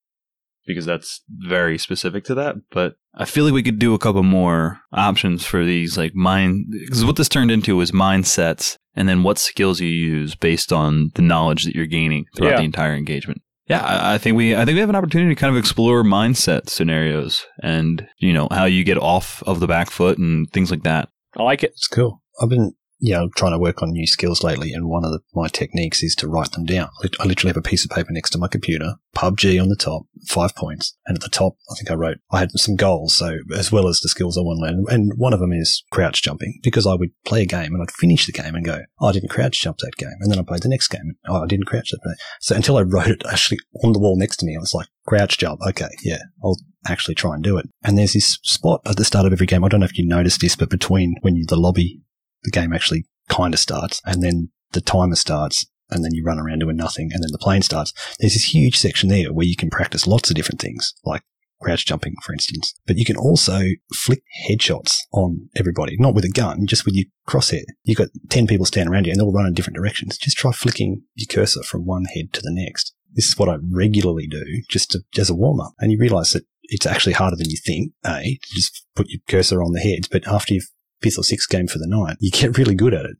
because 0.66 0.86
that's 0.86 1.22
very 1.28 1.78
specific 1.78 2.24
to 2.24 2.34
that. 2.34 2.56
But 2.70 2.96
I 3.14 3.24
feel 3.24 3.44
like 3.44 3.54
we 3.54 3.62
could 3.62 3.78
do 3.78 3.94
a 3.94 3.98
couple 3.98 4.22
more 4.22 4.80
options 4.92 5.44
for 5.44 5.64
these 5.64 5.96
like 5.96 6.14
mind 6.14 6.66
because 6.70 7.04
what 7.04 7.16
this 7.16 7.28
turned 7.28 7.50
into 7.50 7.76
was 7.76 7.92
mindsets 7.92 8.76
and 8.98 9.08
then 9.08 9.22
what 9.22 9.38
skills 9.38 9.80
you 9.80 9.88
use 9.88 10.34
based 10.34 10.72
on 10.72 11.10
the 11.14 11.22
knowledge 11.22 11.64
that 11.64 11.74
you're 11.74 11.86
gaining 11.86 12.26
throughout 12.36 12.50
Yeah. 12.50 12.56
the 12.58 12.64
entire 12.64 12.94
engagement. 12.94 13.40
Yeah, 13.68 13.80
I, 13.84 14.14
I 14.14 14.18
think 14.18 14.36
we 14.36 14.54
I 14.54 14.64
think 14.64 14.74
we 14.76 14.80
have 14.80 14.88
an 14.90 14.96
opportunity 14.96 15.34
to 15.34 15.38
kind 15.40 15.54
of 15.54 15.58
explore 15.58 16.02
mindset 16.02 16.68
scenarios 16.68 17.46
and 17.62 18.06
you 18.18 18.32
know 18.32 18.48
how 18.50 18.64
you 18.64 18.82
get 18.84 18.98
off 18.98 19.42
of 19.46 19.60
the 19.60 19.66
back 19.66 19.90
foot 19.90 20.18
and 20.18 20.50
things 20.52 20.70
like 20.70 20.82
that. 20.82 21.08
I 21.36 21.42
like 21.42 21.62
it. 21.62 21.70
It's 21.72 21.86
cool. 21.86 22.22
I've 22.40 22.48
been, 22.48 22.72
you 23.00 23.12
know, 23.12 23.28
trying 23.36 23.52
to 23.52 23.58
work 23.58 23.82
on 23.82 23.90
new 23.90 24.06
skills 24.06 24.42
lately, 24.42 24.72
and 24.72 24.88
one 24.88 25.04
of 25.04 25.12
the, 25.12 25.20
my 25.34 25.48
techniques 25.48 26.02
is 26.02 26.14
to 26.16 26.28
write 26.28 26.52
them 26.52 26.64
down. 26.64 26.88
I 27.20 27.24
literally 27.24 27.50
have 27.50 27.56
a 27.56 27.62
piece 27.62 27.84
of 27.84 27.90
paper 27.90 28.10
next 28.10 28.30
to 28.30 28.38
my 28.38 28.48
computer, 28.48 28.94
PUBG 29.16 29.60
on 29.60 29.68
the 29.68 29.76
top, 29.76 30.02
five 30.26 30.54
points, 30.56 30.96
and 31.06 31.16
at 31.16 31.22
the 31.22 31.28
top, 31.28 31.56
I 31.70 31.74
think 31.74 31.90
I 31.90 31.94
wrote 31.94 32.18
I 32.30 32.40
had 32.40 32.50
some 32.52 32.76
goals, 32.76 33.16
so 33.16 33.38
as 33.56 33.70
well 33.70 33.88
as 33.88 34.00
the 34.00 34.08
skills 34.08 34.36
I 34.36 34.42
want 34.42 34.58
to 34.58 34.62
learn, 34.62 34.84
and 34.88 35.12
one 35.16 35.32
of 35.32 35.40
them 35.40 35.52
is 35.52 35.84
crouch 35.92 36.22
jumping 36.22 36.58
because 36.62 36.86
I 36.86 36.94
would 36.94 37.10
play 37.24 37.42
a 37.42 37.46
game 37.46 37.74
and 37.74 37.82
I'd 37.82 37.90
finish 37.90 38.26
the 38.26 38.32
game 38.32 38.54
and 38.54 38.64
go, 38.64 38.80
oh, 39.00 39.08
I 39.08 39.12
didn't 39.12 39.30
crouch 39.30 39.60
jump 39.60 39.78
that 39.78 39.96
game, 39.96 40.16
and 40.20 40.30
then 40.30 40.38
I 40.38 40.42
played 40.42 40.62
the 40.62 40.68
next 40.68 40.88
game, 40.88 41.16
oh, 41.28 41.42
I 41.42 41.46
didn't 41.46 41.66
crouch 41.66 41.90
that. 41.90 42.16
So 42.40 42.56
until 42.56 42.76
I 42.76 42.82
wrote 42.82 43.08
it 43.08 43.22
actually 43.30 43.58
on 43.84 43.92
the 43.92 44.00
wall 44.00 44.18
next 44.18 44.38
to 44.38 44.46
me, 44.46 44.56
I 44.56 44.60
was 44.60 44.74
like, 44.74 44.88
crouch 45.06 45.38
jump, 45.38 45.60
okay, 45.68 45.90
yeah, 46.02 46.22
I'll 46.44 46.58
actually 46.86 47.14
try 47.14 47.34
and 47.34 47.42
do 47.42 47.58
it. 47.58 47.68
And 47.82 47.96
there's 47.96 48.12
this 48.12 48.38
spot 48.42 48.80
at 48.86 48.96
the 48.96 49.04
start 49.04 49.26
of 49.26 49.32
every 49.32 49.46
game. 49.46 49.64
I 49.64 49.68
don't 49.68 49.80
know 49.80 49.86
if 49.86 49.98
you 49.98 50.06
noticed 50.06 50.40
this, 50.40 50.56
but 50.56 50.70
between 50.70 51.16
when 51.22 51.36
you 51.36 51.44
the 51.46 51.56
lobby, 51.56 52.00
the 52.42 52.50
game 52.50 52.72
actually 52.72 53.04
kind 53.28 53.54
of 53.54 53.60
starts, 53.60 54.00
and 54.04 54.22
then 54.22 54.50
the 54.72 54.80
timer 54.80 55.16
starts, 55.16 55.66
and 55.90 56.04
then 56.04 56.12
you 56.14 56.24
run 56.24 56.38
around 56.38 56.60
doing 56.60 56.76
nothing, 56.76 57.10
and 57.12 57.22
then 57.22 57.32
the 57.32 57.38
plane 57.38 57.62
starts. 57.62 57.92
There's 58.18 58.34
this 58.34 58.54
huge 58.54 58.78
section 58.78 59.08
there 59.08 59.32
where 59.32 59.46
you 59.46 59.56
can 59.56 59.70
practice 59.70 60.06
lots 60.06 60.30
of 60.30 60.36
different 60.36 60.60
things, 60.60 60.92
like 61.04 61.22
crouch 61.60 61.86
jumping, 61.86 62.14
for 62.22 62.32
instance. 62.32 62.74
But 62.86 62.98
you 62.98 63.04
can 63.04 63.16
also 63.16 63.60
flick 63.94 64.22
headshots 64.48 64.96
on 65.12 65.48
everybody, 65.56 65.96
not 65.98 66.14
with 66.14 66.24
a 66.24 66.30
gun, 66.30 66.66
just 66.66 66.84
with 66.84 66.94
your 66.94 67.06
crosshair. 67.26 67.64
You've 67.84 67.98
got 67.98 68.08
10 68.28 68.46
people 68.46 68.66
standing 68.66 68.92
around 68.92 69.06
you 69.06 69.12
and 69.12 69.20
they'll 69.20 69.32
run 69.32 69.46
in 69.46 69.54
different 69.54 69.76
directions. 69.76 70.18
Just 70.18 70.36
try 70.36 70.52
flicking 70.52 71.02
your 71.14 71.26
cursor 71.26 71.62
from 71.62 71.84
one 71.84 72.04
head 72.04 72.32
to 72.34 72.40
the 72.40 72.52
next. 72.52 72.94
This 73.12 73.26
is 73.26 73.38
what 73.38 73.48
I 73.48 73.56
regularly 73.72 74.26
do 74.26 74.44
just 74.68 74.90
to, 74.92 75.00
as 75.18 75.30
a 75.30 75.34
warm 75.34 75.60
up. 75.60 75.72
And 75.78 75.90
you 75.90 75.98
realize 75.98 76.32
that 76.32 76.44
it's 76.64 76.86
actually 76.86 77.14
harder 77.14 77.36
than 77.36 77.50
you 77.50 77.56
think, 77.56 77.92
A, 78.04 78.38
to 78.42 78.54
just 78.54 78.84
put 78.94 79.08
your 79.08 79.20
cursor 79.28 79.62
on 79.62 79.72
the 79.72 79.80
heads. 79.80 80.08
But 80.08 80.26
after 80.26 80.54
your 80.54 80.62
fifth 81.00 81.18
or 81.18 81.24
sixth 81.24 81.48
game 81.48 81.66
for 81.66 81.78
the 81.78 81.86
night, 81.86 82.16
you 82.20 82.30
get 82.30 82.58
really 82.58 82.74
good 82.74 82.94
at 82.94 83.04
it. 83.04 83.16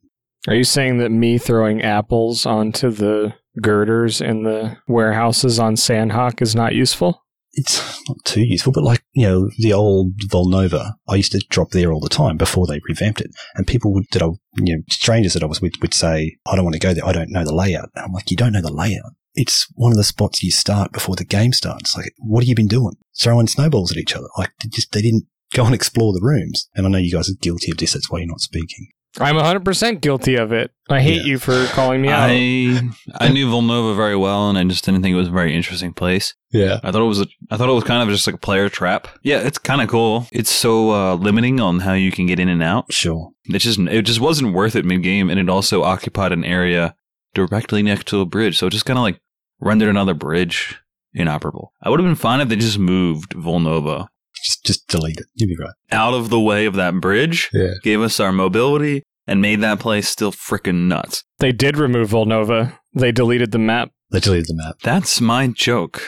Are 0.47 0.55
you 0.55 0.63
saying 0.63 0.99
that 0.99 1.09
me 1.09 1.37
throwing 1.37 1.81
apples 1.81 2.45
onto 2.45 2.89
the 2.89 3.33
girders 3.61 4.21
in 4.21 4.43
the 4.43 4.77
warehouses 4.87 5.59
on 5.59 5.75
Sanhok 5.75 6.41
is 6.41 6.55
not 6.55 6.75
useful? 6.75 7.21
it's 7.53 8.07
not 8.07 8.17
too 8.25 8.43
useful, 8.43 8.71
but 8.71 8.83
like, 8.83 9.03
you 9.13 9.27
know, 9.27 9.49
the 9.57 9.73
old 9.73 10.13
Volnova, 10.29 10.93
I 11.07 11.15
used 11.15 11.31
to 11.31 11.45
drop 11.49 11.71
there 11.71 11.91
all 11.91 11.99
the 11.99 12.09
time 12.09 12.37
before 12.37 12.67
they 12.67 12.79
revamped 12.87 13.21
it. 13.21 13.31
And 13.55 13.65
people 13.65 13.93
would, 13.93 14.05
that 14.11 14.21
I, 14.21 14.27
you 14.57 14.77
know, 14.77 14.83
strangers 14.89 15.33
that 15.33 15.43
I 15.43 15.47
was 15.47 15.61
with 15.61 15.73
would 15.81 15.93
say, 15.93 16.37
I 16.45 16.55
don't 16.55 16.63
want 16.63 16.75
to 16.75 16.79
go 16.79 16.93
there. 16.93 17.05
I 17.05 17.11
don't 17.11 17.31
know 17.31 17.43
the 17.43 17.53
layout. 17.53 17.89
And 17.95 18.05
I'm 18.05 18.13
like, 18.13 18.29
you 18.29 18.37
don't 18.37 18.53
know 18.53 18.61
the 18.61 18.73
layout. 18.73 19.13
It's 19.33 19.67
one 19.75 19.91
of 19.91 19.97
the 19.97 20.03
spots 20.03 20.43
you 20.43 20.51
start 20.51 20.91
before 20.91 21.15
the 21.15 21.25
game 21.25 21.53
starts. 21.53 21.95
Like, 21.95 22.13
what 22.19 22.43
have 22.43 22.49
you 22.49 22.55
been 22.55 22.67
doing? 22.67 22.95
Throwing 23.19 23.47
snowballs 23.47 23.91
at 23.91 23.97
each 23.97 24.15
other. 24.15 24.27
Like, 24.37 24.51
they 24.61 24.69
just, 24.69 24.91
they 24.91 25.01
didn't 25.01 25.25
go 25.53 25.65
and 25.65 25.73
explore 25.75 26.13
the 26.13 26.21
rooms. 26.21 26.69
And 26.75 26.85
I 26.85 26.89
know 26.89 26.97
you 26.97 27.11
guys 27.11 27.29
are 27.29 27.35
guilty 27.41 27.71
of 27.71 27.77
this. 27.77 27.93
That's 27.93 28.09
why 28.09 28.19
you're 28.19 28.27
not 28.27 28.41
speaking. 28.41 28.87
I'm 29.19 29.35
100% 29.37 30.01
guilty 30.01 30.35
of 30.35 30.51
it. 30.51 30.71
I 30.87 31.01
hate 31.01 31.21
Yeah. 31.21 31.23
you 31.23 31.39
for 31.39 31.65
calling 31.67 31.99
me 32.03 32.09
out. 32.09 32.29
I 32.31 32.79
I 33.19 33.29
knew 33.29 33.49
Volnova 33.49 33.95
very 33.95 34.15
well, 34.15 34.49
and 34.49 34.57
I 34.57 34.63
just 34.65 34.85
didn't 34.85 35.01
think 35.01 35.13
it 35.13 35.17
was 35.17 35.27
a 35.29 35.31
very 35.31 35.55
interesting 35.55 35.93
place. 35.93 36.35
Yeah. 36.51 36.79
I 36.83 36.91
thought 36.91 37.01
it 37.01 37.05
was 37.05 37.21
a, 37.21 37.27
I 37.49 37.57
thought 37.57 37.69
it 37.69 37.73
was 37.73 37.83
kind 37.83 38.03
of 38.03 38.09
just 38.09 38.27
like 38.27 38.35
a 38.35 38.39
player 38.39 38.69
trap. 38.69 39.07
Yeah, 39.23 39.39
it's 39.39 39.57
kind 39.57 39.81
of 39.81 39.89
cool. 39.89 40.27
It's 40.31 40.51
so 40.51 40.91
uh, 40.91 41.15
limiting 41.15 41.59
on 41.59 41.79
how 41.79 41.93
you 41.93 42.11
can 42.11 42.27
get 42.27 42.39
in 42.39 42.49
and 42.49 42.61
out. 42.61 42.93
Sure. 42.93 43.31
It 43.45 43.57
just 43.59 43.79
it 43.79 44.03
just 44.03 44.19
wasn't 44.19 44.53
worth 44.53 44.75
it 44.75 44.85
mid 44.85 45.01
game, 45.01 45.31
and 45.31 45.39
it 45.39 45.49
also 45.49 45.81
occupied 45.81 46.31
an 46.31 46.45
area 46.45 46.95
directly 47.33 47.81
next 47.81 48.05
to 48.09 48.21
a 48.21 48.25
bridge, 48.25 48.59
so 48.59 48.67
it 48.67 48.71
just 48.71 48.85
kind 48.85 48.99
of 48.99 49.03
like 49.03 49.19
rendered 49.59 49.89
another 49.89 50.13
bridge 50.13 50.77
inoperable. 51.15 51.73
I 51.81 51.89
would 51.89 51.99
have 51.99 52.07
been 52.07 52.15
fine 52.15 52.41
if 52.41 52.49
they 52.49 52.55
just 52.55 52.77
moved 52.77 53.31
Volnova 53.31 54.07
Just, 54.43 54.65
just 54.65 54.87
delete 54.87 55.17
it. 55.19 55.25
You'll 55.35 55.49
be 55.49 55.57
right. 55.61 55.73
out 55.91 56.13
of 56.13 56.29
the 56.29 56.39
way 56.39 56.65
of 56.65 56.75
that 56.75 56.95
bridge, 56.95 57.49
Yeah. 57.53 57.73
gave 57.83 58.01
us 58.01 58.19
our 58.19 58.31
mobility, 58.31 59.03
and 59.27 59.41
made 59.41 59.61
that 59.61 59.79
place 59.79 60.07
still 60.07 60.31
freaking 60.31 60.87
nuts. 60.87 61.23
They 61.39 61.51
did 61.51 61.77
remove 61.77 62.09
Volnova. 62.09 62.77
They 62.93 63.11
deleted 63.11 63.51
the 63.51 63.59
map. 63.59 63.91
They 64.11 64.19
deleted 64.19 64.47
the 64.47 64.55
map. 64.55 64.77
That's 64.83 65.21
my 65.21 65.47
joke. 65.47 66.01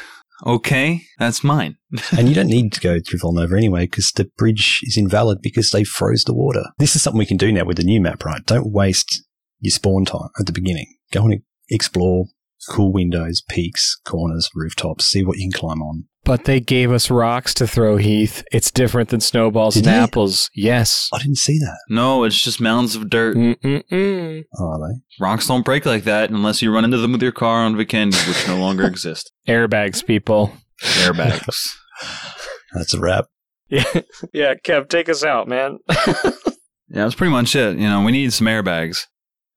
Okay, 0.44 1.02
that's 1.20 1.44
mine. 1.44 1.76
and 2.18 2.28
you 2.28 2.34
don't 2.34 2.48
need 2.48 2.72
to 2.74 2.80
go 2.82 3.00
through 3.00 3.20
Volnova 3.20 3.56
anyway 3.56 3.82
because 3.86 4.12
the 4.12 4.28
bridge 4.38 4.80
is 4.84 4.98
invalid 4.98 5.38
because 5.44 5.70
they 5.70 5.84
froze 5.84 6.24
the 6.24 6.34
water. 6.34 6.64
This 6.80 6.96
is 6.96 7.04
something 7.04 7.20
we 7.20 7.28
can 7.28 7.38
do 7.38 7.52
now 7.52 7.64
with 7.66 7.78
the 7.78 7.84
new 7.84 8.02
map, 8.02 8.26
right? 8.26 8.44
Don't 8.48 8.72
waste 8.72 9.22
your 9.60 9.70
spawn 9.72 10.06
time 10.06 10.30
at 10.40 10.48
the 10.48 10.52
beginning. 10.52 10.88
Go 11.12 11.26
and 11.26 11.42
explore 11.70 12.26
cool 12.70 12.92
windows, 12.92 13.44
peaks, 13.50 14.00
corners, 14.06 14.50
rooftops, 14.56 15.06
see 15.06 15.24
what 15.24 15.38
you 15.38 15.50
can 15.52 15.60
climb 15.60 15.82
on. 15.82 16.06
But 16.24 16.46
they 16.46 16.60
gave 16.60 16.92
us 16.92 17.10
rocks 17.10 17.54
to 17.56 17.66
throw, 17.68 17.98
Heath. 17.98 18.44
It's 18.52 18.70
different 18.70 19.10
than 19.10 19.22
snowballs 19.22 19.74
Did 19.74 19.88
and 19.88 19.94
they? 19.96 20.00
apples. 20.00 20.52
Yes. 20.54 21.10
I 21.12 21.18
didn't 21.18 21.38
see 21.38 21.58
that. 21.60 21.78
No, 21.90 22.24
it's 22.26 22.40
just 22.40 22.62
mounds 22.62 22.96
of 22.96 23.10
dirt. 23.10 23.36
Mm-mm-mm. 23.36 24.44
Oh, 24.60 24.66
are 24.68 24.80
they? 24.90 25.00
Rocks 25.20 25.48
don't 25.48 25.66
break 25.66 25.86
like 25.86 26.04
that 26.04 26.30
unless 26.30 26.62
you 26.62 26.72
run 26.72 26.86
into 26.86 26.98
them 26.98 27.12
with 27.14 27.24
your 27.24 27.32
car 27.32 27.64
on 27.66 27.76
Vikendi, 27.76 28.28
which 28.28 28.48
no 28.48 28.58
longer 28.58 28.84
exist. 28.88 29.32
Airbags, 29.48 30.06
people. 30.06 30.54
Airbags. 30.84 31.70
That's 32.74 32.94
a 32.94 33.00
wrap. 33.00 33.26
Yeah, 33.70 33.84
yeah. 34.34 34.54
Kev, 34.64 34.90
take 34.90 35.10
us 35.10 35.24
out, 35.24 35.48
man. 35.48 35.80
yeah, 35.88 36.32
that's 36.90 37.16
pretty 37.16 37.32
much 37.32 37.56
it. 37.56 37.78
You 37.78 37.88
know, 37.90 38.04
we 38.04 38.12
need 38.12 38.34
some 38.34 38.48
airbags. 38.48 39.06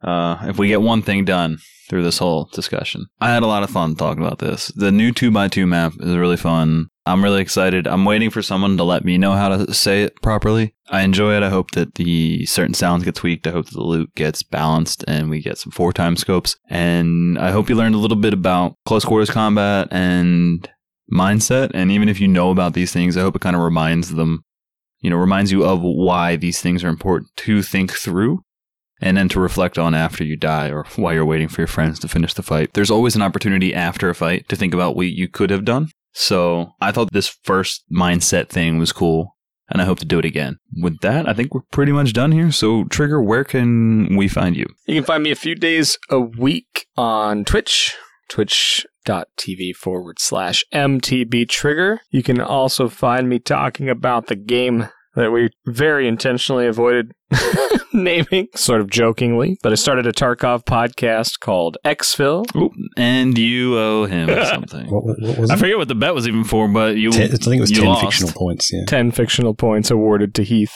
Uh, 0.03 0.36
if 0.49 0.59
we 0.59 0.69
get 0.69 0.81
one 0.82 1.03
thing 1.03 1.24
done 1.24 1.59
through 1.89 2.02
this 2.02 2.19
whole 2.19 2.44
discussion, 2.52 3.06
I 3.20 3.32
had 3.32 3.43
a 3.43 3.48
lot 3.48 3.62
of 3.62 3.70
fun 3.70 3.94
talking 3.94 4.24
about 4.24 4.39
this. 4.39 4.69
The 4.74 4.93
new 4.93 5.12
two 5.12 5.36
x 5.36 5.55
two 5.55 5.66
map 5.66 5.93
is 6.01 6.16
really 6.16 6.36
fun. 6.36 6.89
I'm 7.06 7.23
really 7.23 7.43
excited. 7.43 7.86
I'm 7.86 8.06
waiting 8.06 8.31
for 8.31 8.40
someone 8.40 8.78
to 8.78 8.85
let 8.85 9.05
me 9.05 9.19
know 9.19 9.32
how 9.32 9.51
to 9.51 9.74
say 9.74 10.05
it 10.05 10.20
properly. 10.23 10.74
I 10.89 11.02
enjoy 11.02 11.36
it. 11.36 11.43
I 11.43 11.51
hope 11.51 11.73
that 11.73 11.97
the 11.97 12.47
certain 12.47 12.73
sounds 12.73 13.05
get 13.05 13.15
tweaked. 13.15 13.47
I 13.47 13.51
hope 13.51 13.66
that 13.66 13.74
the 13.74 13.82
loot 13.82 14.15
gets 14.15 14.43
balanced 14.43 15.05
and 15.06 15.28
we 15.28 15.43
get 15.43 15.59
some 15.59 15.70
four 15.70 15.93
time 15.93 16.16
scopes. 16.16 16.56
And 16.70 17.39
I 17.39 17.51
hope 17.51 17.69
you 17.69 17.74
learned 17.74 17.94
a 17.94 17.98
little 17.98 18.16
bit 18.16 18.32
about 18.32 18.77
close 18.86 19.05
quarters 19.05 19.31
combat 19.31 19.89
and 19.90 20.69
mindset. 21.12 21.73
And 21.74 21.90
even 21.90 22.09
if 22.09 22.20
you 22.20 22.28
know 22.28 22.51
about 22.51 22.73
these 22.73 22.93
things, 22.93 23.16
I 23.16 23.20
hope 23.20 23.36
it 23.36 23.43
kind 23.43 23.56
of 23.56 23.61
reminds 23.62 24.15
them, 24.15 24.43
you 25.01 25.11
know, 25.11 25.16
reminds 25.16 25.52
you 25.52 25.65
of 25.65 25.81
why 25.82 26.36
these 26.36 26.62
things 26.62 26.82
are 26.82 26.89
important 26.89 27.31
to 27.36 27.62
think 27.62 27.93
through 27.93 28.40
and 29.00 29.16
then 29.16 29.28
to 29.30 29.40
reflect 29.40 29.78
on 29.78 29.94
after 29.94 30.24
you 30.24 30.36
die 30.36 30.70
or 30.70 30.84
while 30.96 31.14
you're 31.14 31.24
waiting 31.24 31.48
for 31.48 31.60
your 31.60 31.68
friends 31.68 31.98
to 32.00 32.08
finish 32.08 32.34
the 32.34 32.42
fight. 32.42 32.74
There's 32.74 32.90
always 32.90 33.16
an 33.16 33.22
opportunity 33.22 33.74
after 33.74 34.08
a 34.08 34.14
fight 34.14 34.48
to 34.48 34.56
think 34.56 34.74
about 34.74 34.96
what 34.96 35.06
you 35.06 35.28
could 35.28 35.50
have 35.50 35.64
done. 35.64 35.90
So 36.12 36.72
I 36.80 36.92
thought 36.92 37.12
this 37.12 37.36
first 37.42 37.84
mindset 37.92 38.48
thing 38.48 38.78
was 38.78 38.92
cool. 38.92 39.34
And 39.70 39.80
I 39.80 39.86
hope 39.86 39.98
to 40.00 40.04
do 40.04 40.18
it 40.18 40.26
again. 40.26 40.58
With 40.76 41.00
that, 41.00 41.26
I 41.26 41.32
think 41.32 41.54
we're 41.54 41.62
pretty 41.72 41.90
much 41.90 42.12
done 42.12 42.32
here. 42.32 42.52
So, 42.52 42.84
Trigger, 42.84 43.22
where 43.22 43.44
can 43.44 44.14
we 44.14 44.28
find 44.28 44.54
you? 44.54 44.66
You 44.86 44.96
can 44.96 45.04
find 45.04 45.22
me 45.22 45.30
a 45.30 45.36
few 45.36 45.54
days 45.54 45.96
a 46.10 46.20
week 46.20 46.86
on 46.98 47.46
Twitch, 47.46 47.96
twitch.tv 48.28 49.74
forward 49.74 50.18
slash 50.18 50.64
MTB 50.72 51.48
Trigger. 51.48 52.02
You 52.10 52.22
can 52.22 52.42
also 52.42 52.90
find 52.90 53.26
me 53.26 53.38
talking 53.38 53.88
about 53.88 54.26
the 54.26 54.36
game 54.36 54.90
that 55.16 55.31
we 55.31 55.51
very 55.66 56.07
intentionally 56.09 56.66
avoided 56.66 57.12
naming, 57.93 58.49
sort 58.55 58.81
of 58.81 58.91
jokingly. 58.91 59.59
But 59.62 59.73
I 59.73 59.77
started 59.77 60.07
a 60.07 60.12
Tarkov 60.12 60.65
podcast 60.65 61.41
called 61.41 61.77
Exfil. 61.85 62.45
Oop, 62.57 62.73
and 62.97 63.36
you 63.39 63.78
owe 63.78 64.07
him 64.07 64.28
something. 64.47 64.86
What, 64.91 65.05
what, 65.05 65.16
what 65.20 65.39
was 65.39 65.51
I 65.51 65.55
it? 65.55 65.59
forget 65.59 65.78
what 65.78 65.89
the 65.89 65.95
bet 65.95 66.15
was 66.15 66.27
even 66.28 66.45
for, 66.45 66.69
but 66.69 66.97
you. 66.97 67.11
Ten, 67.11 67.24
I 67.32 67.36
think 67.36 67.57
it 67.57 67.61
was 67.61 67.70
10 67.70 67.85
lost. 67.85 68.05
fictional 68.05 68.32
points. 68.32 68.73
Yeah. 68.73 68.85
10 68.86 69.11
fictional 69.12 69.55
points 69.55 69.91
awarded 69.91 70.35
to 70.36 70.43
Heath. 70.45 70.74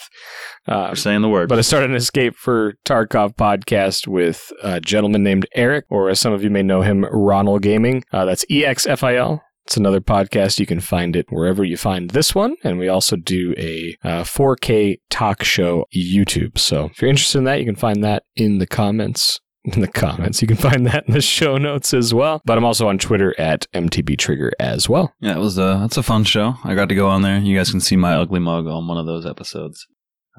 Uh, 0.66 0.90
For 0.90 0.97
saying 0.97 1.23
the 1.23 1.28
word. 1.31 1.48
But 1.48 1.59
I 1.59 1.62
started 1.62 1.89
an 1.89 1.97
Escape 1.97 2.35
from 2.36 2.74
Tarkov 2.85 3.36
podcast 3.36 4.06
with 4.06 4.52
a 4.62 4.81
gentleman 4.82 5.23
named 5.23 5.47
Eric, 5.55 5.86
or 5.89 6.10
as 6.10 6.20
some 6.20 6.35
of 6.35 6.44
you 6.44 6.51
may 6.51 6.62
know 6.62 6.82
him, 6.82 7.06
Ronald 7.10 7.62
Gaming. 7.62 8.05
Uh, 8.12 8.27
that's 8.27 8.44
E 8.51 8.66
X 8.66 8.86
F 8.86 9.02
I 9.02 9.16
L. 9.16 9.43
It's 9.68 9.76
another 9.76 10.00
podcast. 10.00 10.58
You 10.58 10.64
can 10.64 10.80
find 10.80 11.14
it 11.14 11.26
wherever 11.28 11.62
you 11.62 11.76
find 11.76 12.08
this 12.08 12.34
one. 12.34 12.56
And 12.64 12.78
we 12.78 12.88
also 12.88 13.16
do 13.16 13.52
a 13.58 13.98
uh, 14.02 14.22
4K 14.24 14.98
talk 15.10 15.44
show 15.44 15.84
YouTube. 15.94 16.56
So 16.56 16.86
if 16.86 17.02
you're 17.02 17.10
interested 17.10 17.36
in 17.36 17.44
that, 17.44 17.58
you 17.58 17.66
can 17.66 17.76
find 17.76 18.02
that 18.02 18.22
in 18.34 18.60
the 18.60 18.66
comments. 18.66 19.40
In 19.64 19.82
the 19.82 19.88
comments. 19.88 20.40
You 20.40 20.48
can 20.48 20.56
find 20.56 20.86
that 20.86 21.06
in 21.06 21.12
the 21.12 21.20
show 21.20 21.58
notes 21.58 21.92
as 21.92 22.14
well. 22.14 22.40
But 22.46 22.56
I'm 22.56 22.64
also 22.64 22.88
on 22.88 22.96
Twitter 22.96 23.38
at 23.38 23.66
MTB 23.72 24.16
Trigger 24.16 24.50
as 24.58 24.88
well. 24.88 25.12
Yeah, 25.20 25.36
it 25.36 25.40
was 25.40 25.58
a 25.58 25.76
that's 25.82 25.98
a 25.98 26.02
fun 26.02 26.24
show. 26.24 26.54
I 26.64 26.74
got 26.74 26.88
to 26.88 26.94
go 26.94 27.08
on 27.08 27.20
there. 27.20 27.38
You 27.38 27.54
guys 27.54 27.70
can 27.70 27.80
see 27.80 27.96
my 27.96 28.14
ugly 28.14 28.40
mug 28.40 28.66
on 28.66 28.88
one 28.88 28.96
of 28.96 29.04
those 29.04 29.26
episodes. 29.26 29.86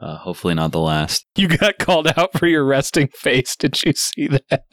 Uh, 0.01 0.17
hopefully 0.17 0.55
not 0.55 0.71
the 0.71 0.79
last. 0.79 1.27
You 1.35 1.47
got 1.47 1.77
called 1.77 2.07
out 2.17 2.39
for 2.39 2.47
your 2.47 2.65
resting 2.65 3.09
face. 3.09 3.55
Did 3.55 3.83
you 3.83 3.93
see 3.93 4.29
that? 4.29 4.63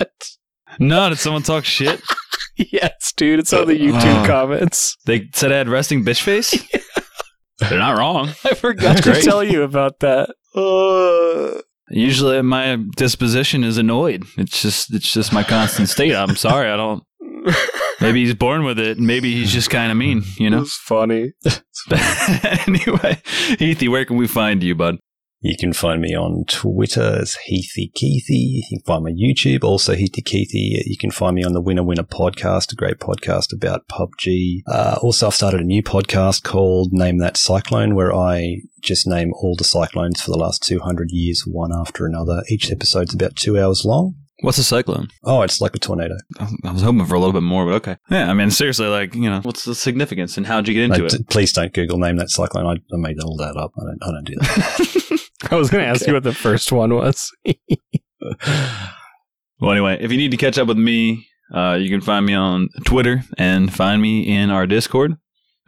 No, 0.79 1.11
did 1.11 1.19
someone 1.19 1.43
talk 1.43 1.67
shit? 1.67 2.01
yes, 2.73 3.13
dude. 3.17 3.39
It's 3.41 3.53
on 3.53 3.67
the 3.69 3.79
YouTube 3.79 4.25
Oh. 4.25 4.27
comments. 4.27 4.97
They 5.07 5.29
said 5.35 5.53
I 5.53 5.57
had 5.59 5.69
resting 5.69 6.05
bitch 6.05 6.23
face. 6.23 6.53
They're 7.59 7.79
not 7.79 7.97
wrong. 7.99 8.29
I 8.45 8.55
forgot 8.55 8.83
That's 8.97 9.01
to 9.07 9.13
great. 9.13 9.25
tell 9.25 9.43
you 9.45 9.63
about 9.63 10.01
that. 10.01 10.31
Uh, 10.55 11.61
Usually, 11.91 12.43
my 12.43 12.79
disposition 12.97 13.63
is 13.65 13.79
annoyed. 13.79 14.25
It's 14.37 14.61
just, 14.61 14.93
it's 14.93 15.11
just 15.13 15.33
my 15.33 15.43
constant 15.43 15.89
state. 15.89 16.15
I'm 16.15 16.37
sorry, 16.37 16.69
I 16.71 16.77
don't. 16.77 17.03
Maybe 18.01 18.25
he's 18.25 18.35
born 18.35 18.65
with 18.65 18.79
it. 18.79 18.99
Maybe 18.99 19.33
he's 19.35 19.53
just 19.53 19.71
kind 19.71 19.91
of 19.93 19.97
mean, 19.97 20.23
you 20.37 20.51
know. 20.51 20.61
was 20.61 20.73
funny. 20.75 21.33
anyway, 22.67 23.21
Heathy, 23.59 23.89
where 23.89 24.05
can 24.05 24.17
we 24.17 24.27
find 24.27 24.63
you, 24.63 24.75
bud? 24.75 24.97
You 25.47 25.57
can 25.57 25.73
find 25.73 26.03
me 26.03 26.13
on 26.13 26.45
Twitter 26.49 27.19
as 27.21 27.37
Heathy 27.47 27.93
Keithy. 27.97 28.57
You 28.57 28.63
can 28.69 28.81
find 28.81 29.05
my 29.05 29.11
YouTube, 29.13 29.63
also 29.63 29.95
Heathy 29.95 30.21
Keithy. 30.21 30.83
You 30.85 30.97
can 30.99 31.13
find 31.13 31.37
me 31.37 31.45
on 31.45 31.53
the 31.53 31.61
Winner 31.61 31.85
Winner 31.85 32.03
podcast, 32.03 32.73
a 32.73 32.75
great 32.75 32.99
podcast 32.99 33.53
about 33.55 33.87
PUBG. 33.87 34.63
Uh, 34.67 34.99
also, 35.01 35.29
I've 35.29 35.35
started 35.35 35.61
a 35.61 35.65
new 35.65 35.85
podcast 35.85 36.43
called 36.43 36.93
Name 36.93 37.19
That 37.19 37.37
Cyclone, 37.37 37.95
where 37.95 38.13
I 38.13 38.57
just 38.83 39.07
name 39.07 39.33
all 39.35 39.55
the 39.57 39.63
cyclones 39.63 40.21
for 40.21 40.33
the 40.33 40.37
last 40.37 40.65
200 40.65 41.11
years, 41.13 41.45
one 41.47 41.71
after 41.73 42.07
another. 42.07 42.43
Each 42.51 42.73
episode's 42.73 43.15
about 43.15 43.37
two 43.37 43.57
hours 43.57 43.85
long. 43.85 44.17
What's 44.41 44.59
a 44.59 44.65
cyclone? 44.65 45.09
Oh, 45.23 45.43
it's 45.43 45.61
like 45.61 45.77
a 45.77 45.79
tornado. 45.79 46.17
I 46.65 46.73
was 46.73 46.83
hoping 46.83 47.07
for 47.07 47.15
a 47.15 47.21
little 47.21 47.33
bit 47.33 47.43
more, 47.45 47.65
but 47.67 47.75
okay. 47.75 47.97
Yeah, 48.11 48.29
I 48.29 48.35
mean, 48.35 48.51
seriously, 48.51 48.89
like, 48.89 49.15
you 49.15 49.31
know, 49.31 49.41
what's 49.45 49.65
the 49.65 49.77
significance 49.77 50.37
and 50.37 50.45
how'd 50.47 50.67
you 50.67 50.75
get 50.75 50.83
into 50.91 51.05
Like, 51.05 51.15
it? 51.15 51.19
t- 51.19 51.25
please 51.31 51.53
don't 51.53 51.73
Google 51.73 51.99
Name 51.99 52.17
That 52.17 52.31
Cyclone. 52.31 52.67
I, 52.67 52.73
I 52.95 52.99
made 52.99 53.19
all 53.23 53.37
that 53.37 53.57
up. 53.57 53.73
I 53.81 53.85
don't, 53.85 53.99
I 54.03 54.11
don't 54.11 54.25
do 54.27 54.35
that. 54.35 55.13
I 55.51 55.55
was 55.55 55.71
going 55.71 55.85
to 55.85 55.89
ask 55.89 56.07
you 56.07 56.15
what 56.15 56.23
the 56.23 56.33
first 56.33 56.73
one 56.73 56.95
was. 56.95 57.31
Well, 59.59 59.73
anyway, 59.73 59.97
if 60.01 60.13
you 60.13 60.19
need 60.19 60.33
to 60.33 60.37
catch 60.37 60.59
up 60.59 60.69
with 60.69 60.77
me, 60.77 61.27
uh, 61.55 61.79
you 61.81 61.89
can 61.89 62.03
find 62.03 62.27
me 62.27 62.35
on 62.35 62.69
Twitter 62.85 63.23
and 63.39 63.73
find 63.73 64.03
me 64.03 64.21
in 64.21 64.51
our 64.51 64.67
Discord. 64.67 65.17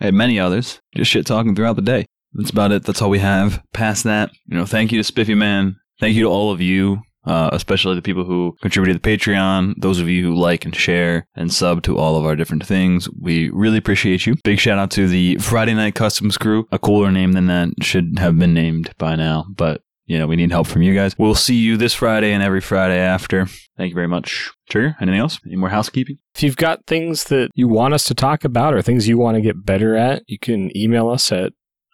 I 0.01 0.07
have 0.07 0.15
many 0.15 0.39
others, 0.39 0.81
just 0.95 1.11
shit 1.11 1.25
talking 1.27 1.55
throughout 1.55 1.77
the 1.77 1.83
day. 1.83 2.05
That's 2.35 2.51
about 2.51 2.73
it. 2.73 2.85
That's 2.85 3.01
all 3.01 3.09
we 3.09 3.21
have. 3.21 3.63
Past 3.73 4.05
that, 4.05 4.31
you 4.47 4.57
know, 4.57 4.67
thank 4.67 4.93
you 4.93 4.99
to 4.99 5.05
Spiffy 5.05 5.35
Man. 5.35 5.77
Thank 6.01 6.17
you 6.17 6.25
to 6.25 6.29
all 6.29 6.53
of 6.53 6.61
you, 6.61 7.01
uh, 7.24 7.51
especially 7.53 7.95
the 7.95 8.03
people 8.03 8.24
who 8.24 8.57
contribute 8.62 8.93
to 8.93 8.99
the 8.99 9.16
Patreon. 9.16 9.74
Those 9.78 10.01
of 10.01 10.09
you 10.09 10.24
who 10.24 10.35
like 10.35 10.65
and 10.65 10.74
share 10.74 11.27
and 11.35 11.53
sub 11.53 11.82
to 11.82 11.99
all 11.99 12.16
of 12.16 12.24
our 12.24 12.36
different 12.36 12.65
things. 12.65 13.09
We 13.20 13.51
really 13.51 13.78
appreciate 13.78 14.27
you. 14.27 14.36
Big 14.45 14.59
shout 14.59 14.78
out 14.78 14.90
to 14.93 15.09
the 15.09 15.36
Friday 15.36 15.74
Night 15.74 15.95
Customs 15.95 16.39
crew. 16.39 16.66
A 16.73 16.78
cooler 16.78 17.11
name 17.11 17.32
than 17.32 17.47
that 17.47 17.70
should 17.82 18.19
have 18.19 18.39
been 18.39 18.55
named 18.55 18.93
by 18.99 19.16
now, 19.16 19.47
but 19.51 19.82
you 20.09 20.19
know, 20.19 20.27
we 20.27 20.36
need 20.36 20.51
help 20.51 20.66
from 20.66 20.81
you 20.81 20.95
guys. 20.95 21.16
We'll 21.19 21.35
see 21.35 21.57
you 21.57 21.77
this 21.77 21.93
Friday 21.93 22.32
and 22.32 22.43
every 22.43 22.62
Friday 22.62 22.99
after. 22.99 23.47
Thank 23.77 23.90
you 23.90 23.95
very 23.95 24.09
much. 24.09 24.51
Trigger, 24.70 24.97
anything 25.01 25.20
else? 25.20 25.39
Any 25.47 25.57
more 25.57 25.69
housekeeping? 25.69 26.16
If 26.35 26.43
you've 26.43 26.57
got 26.57 26.86
things 26.86 27.24
that 27.24 27.51
you 27.55 27.69
want 27.69 27.93
us 27.93 28.05
to 28.05 28.15
talk 28.15 28.43
about 28.43 28.73
or 28.73 28.81
things 28.81 29.07
you 29.07 29.19
want 29.19 29.35
to 29.35 29.43
get 29.43 29.66
better 29.66 29.97
at, 29.97 30.23
you 30.27 30.39
can 30.39 30.74
email 30.77 31.11
us 31.11 31.31
at 31.31 31.53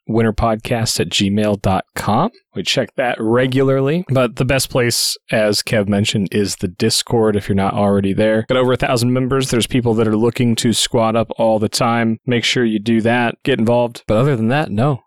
winterpodcast 0.09 1.01
at 1.01 1.09
gmail.com. 1.09 2.31
We 2.55 2.63
check 2.63 2.95
that 2.97 3.17
regularly. 3.19 4.05
But 4.09 4.37
the 4.37 4.45
best 4.45 4.71
place, 4.71 5.17
as 5.31 5.63
Kev 5.63 5.89
mentioned, 5.89 6.29
is 6.33 6.57
the 6.57 6.69
Discord 6.69 7.37
if 7.37 7.49
you're 7.49 7.57
not 7.57 7.75
already 7.75 8.13
there. 8.13 8.45
Got 8.49 8.59
over 8.59 8.73
a 8.73 8.77
thousand 8.77 9.13
members. 9.13 9.51
There's 9.51 9.67
people 9.67 9.95
that 9.95 10.09
are 10.09 10.17
looking 10.17 10.55
to 10.57 10.73
squad 10.73 11.17
up 11.17 11.31
all 11.37 11.59
the 11.59 11.69
time. 11.69 12.19
Make 12.27 12.45
sure 12.45 12.65
you 12.65 12.79
do 12.79 13.01
that. 13.03 13.37
Get 13.43 13.59
involved. 13.59 14.05
But 14.07 14.19
other 14.19 14.37
than 14.37 14.49
that, 14.49 14.71
no. 14.71 15.01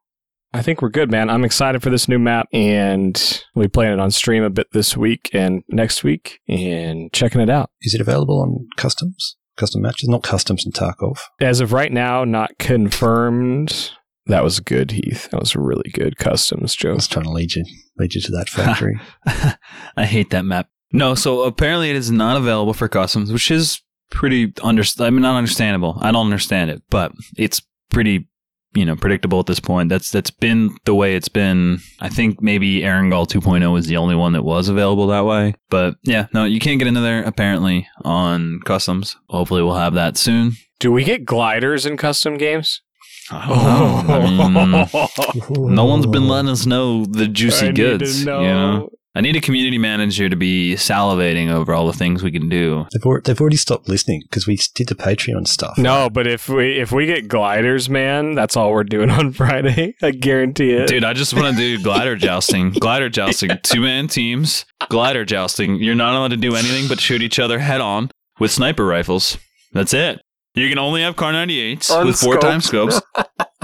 I 0.53 0.61
think 0.61 0.81
we're 0.81 0.89
good, 0.89 1.11
man. 1.11 1.29
I'm 1.29 1.43
excited 1.43 1.83
for 1.83 1.89
this 1.89 2.07
new 2.07 2.17
map, 2.17 2.47
and 2.53 3.43
we 3.53 3.67
playing 3.67 3.93
it 3.93 3.99
on 3.99 4.11
stream 4.11 4.43
a 4.43 4.49
bit 4.49 4.67
this 4.71 4.95
week 4.95 5.29
and 5.33 5.61
next 5.69 6.03
week, 6.03 6.39
and 6.47 7.11
checking 7.11 7.41
it 7.41 7.49
out. 7.49 7.69
Is 7.81 7.93
it 7.93 8.01
available 8.01 8.41
on 8.41 8.67
customs? 8.77 9.35
Custom 9.57 9.81
matches? 9.81 10.07
Not 10.07 10.23
customs 10.23 10.65
and 10.65 10.73
Tarkov. 10.73 11.19
As 11.41 11.59
of 11.59 11.73
right 11.73 11.91
now, 11.91 12.23
not 12.23 12.57
confirmed. 12.59 13.91
That 14.27 14.43
was 14.43 14.59
good, 14.59 14.91
Heath. 14.91 15.29
That 15.31 15.39
was 15.39 15.55
really 15.55 15.89
good 15.93 16.17
customs, 16.17 16.75
I 16.79 16.81
Joe. 16.83 16.95
was 16.95 17.07
trying 17.07 17.25
to 17.25 17.31
lead 17.31 17.53
you, 17.55 17.63
lead 17.97 18.13
you 18.13 18.21
to 18.21 18.31
that 18.33 18.49
factory. 18.49 18.99
I 19.95 20.05
hate 20.05 20.29
that 20.31 20.45
map. 20.45 20.69
No, 20.91 21.15
so 21.15 21.43
apparently 21.43 21.89
it 21.89 21.95
is 21.95 22.11
not 22.11 22.37
available 22.37 22.73
for 22.73 22.87
customs, 22.87 23.31
which 23.31 23.51
is 23.51 23.81
pretty 24.09 24.53
under. 24.63 24.83
I 24.99 25.09
mean, 25.09 25.21
not 25.21 25.37
understandable. 25.37 25.97
I 26.01 26.11
don't 26.11 26.25
understand 26.25 26.71
it, 26.71 26.81
but 26.89 27.11
it's 27.37 27.61
pretty, 27.89 28.27
you 28.73 28.85
know, 28.85 28.95
predictable 28.95 29.39
at 29.39 29.47
this 29.47 29.59
point. 29.59 29.89
That's 29.89 30.09
that's 30.11 30.31
been 30.31 30.77
the 30.85 30.95
way 30.95 31.15
it's 31.15 31.27
been. 31.29 31.79
I 31.99 32.07
think 32.09 32.41
maybe 32.41 32.81
Erangel 32.81 33.27
2.0 33.27 33.71
was 33.73 33.87
the 33.87 33.97
only 33.97 34.15
one 34.15 34.33
that 34.33 34.43
was 34.43 34.69
available 34.69 35.07
that 35.07 35.25
way. 35.25 35.55
But 35.69 35.95
yeah, 36.03 36.27
no, 36.33 36.45
you 36.45 36.59
can't 36.59 36.79
get 36.79 36.87
into 36.87 37.01
there 37.01 37.23
apparently 37.23 37.87
on 38.05 38.59
customs. 38.65 39.17
Hopefully, 39.29 39.63
we'll 39.63 39.75
have 39.75 39.93
that 39.95 40.15
soon. 40.17 40.53
Do 40.79 40.91
we 40.91 41.03
get 41.03 41.25
gliders 41.25 41.85
in 41.85 41.97
custom 41.97 42.37
games? 42.37 42.81
I. 43.29 44.05
I 44.07 45.35
mean, 45.65 45.75
no 45.75 45.85
one's 45.85 46.07
been 46.07 46.27
letting 46.27 46.49
us 46.49 46.65
know 46.65 47.05
the 47.05 47.27
juicy 47.27 47.67
I 47.67 47.69
need 47.69 47.75
to 47.75 47.97
goods. 47.97 48.25
know. 48.25 48.41
You 48.41 48.47
know, 48.47 48.89
I 49.15 49.21
need 49.21 49.35
a 49.35 49.41
community 49.41 49.79
manager 49.79 50.29
to 50.29 50.35
be 50.35 50.75
salivating 50.75 51.49
over 51.49 51.73
all 51.73 51.87
the 51.87 51.97
things 51.97 52.21
we 52.21 52.31
can 52.31 52.49
do. 52.49 52.85
they've, 52.93 53.03
already, 53.03 53.23
they've 53.25 53.41
already 53.41 53.57
stopped 53.57 53.89
listening 53.89 54.21
because 54.29 54.45
we 54.45 54.59
did 54.75 54.89
the 54.89 54.95
Patreon 54.95 55.47
stuff. 55.47 55.75
No, 55.77 56.07
but 56.09 56.27
if 56.27 56.47
we 56.47 56.77
if 56.79 56.91
we 56.91 57.07
get 57.07 57.27
gliders, 57.27 57.89
man, 57.89 58.35
that's 58.35 58.55
all 58.55 58.71
we're 58.71 58.83
doing 58.83 59.09
on 59.09 59.31
Friday. 59.33 59.95
I 60.03 60.11
guarantee 60.11 60.71
it. 60.73 60.87
Dude, 60.87 61.03
I 61.03 61.13
just 61.13 61.33
want 61.33 61.47
to 61.47 61.55
do 61.55 61.81
glider 61.83 62.15
jousting. 62.15 62.69
Glider 62.71 63.09
jousting. 63.09 63.49
Two 63.63 63.81
man 63.81 64.07
teams. 64.07 64.65
Glider 64.87 65.25
jousting. 65.25 65.77
You're 65.77 65.95
not 65.95 66.13
allowed 66.13 66.27
to 66.29 66.37
do 66.37 66.55
anything 66.55 66.87
but 66.87 66.99
shoot 66.99 67.23
each 67.23 67.39
other 67.39 67.57
head 67.59 67.81
on 67.81 68.11
with 68.39 68.51
sniper 68.51 68.85
rifles. 68.85 69.37
That's 69.73 69.93
it. 69.95 70.21
You 70.57 70.69
can 70.69 70.79
only 70.79 71.01
have 71.03 71.15
Kar98s 71.15 72.05
with 72.05 72.17
four 72.17 72.39
time 72.39 72.61
scopes. 72.61 72.99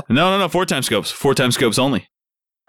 no, 0.10 0.30
no, 0.30 0.38
no. 0.38 0.48
Four 0.48 0.66
time 0.66 0.84
scopes. 0.84 1.10
Four 1.10 1.34
time 1.34 1.52
scopes 1.52 1.80
only. 1.80 2.08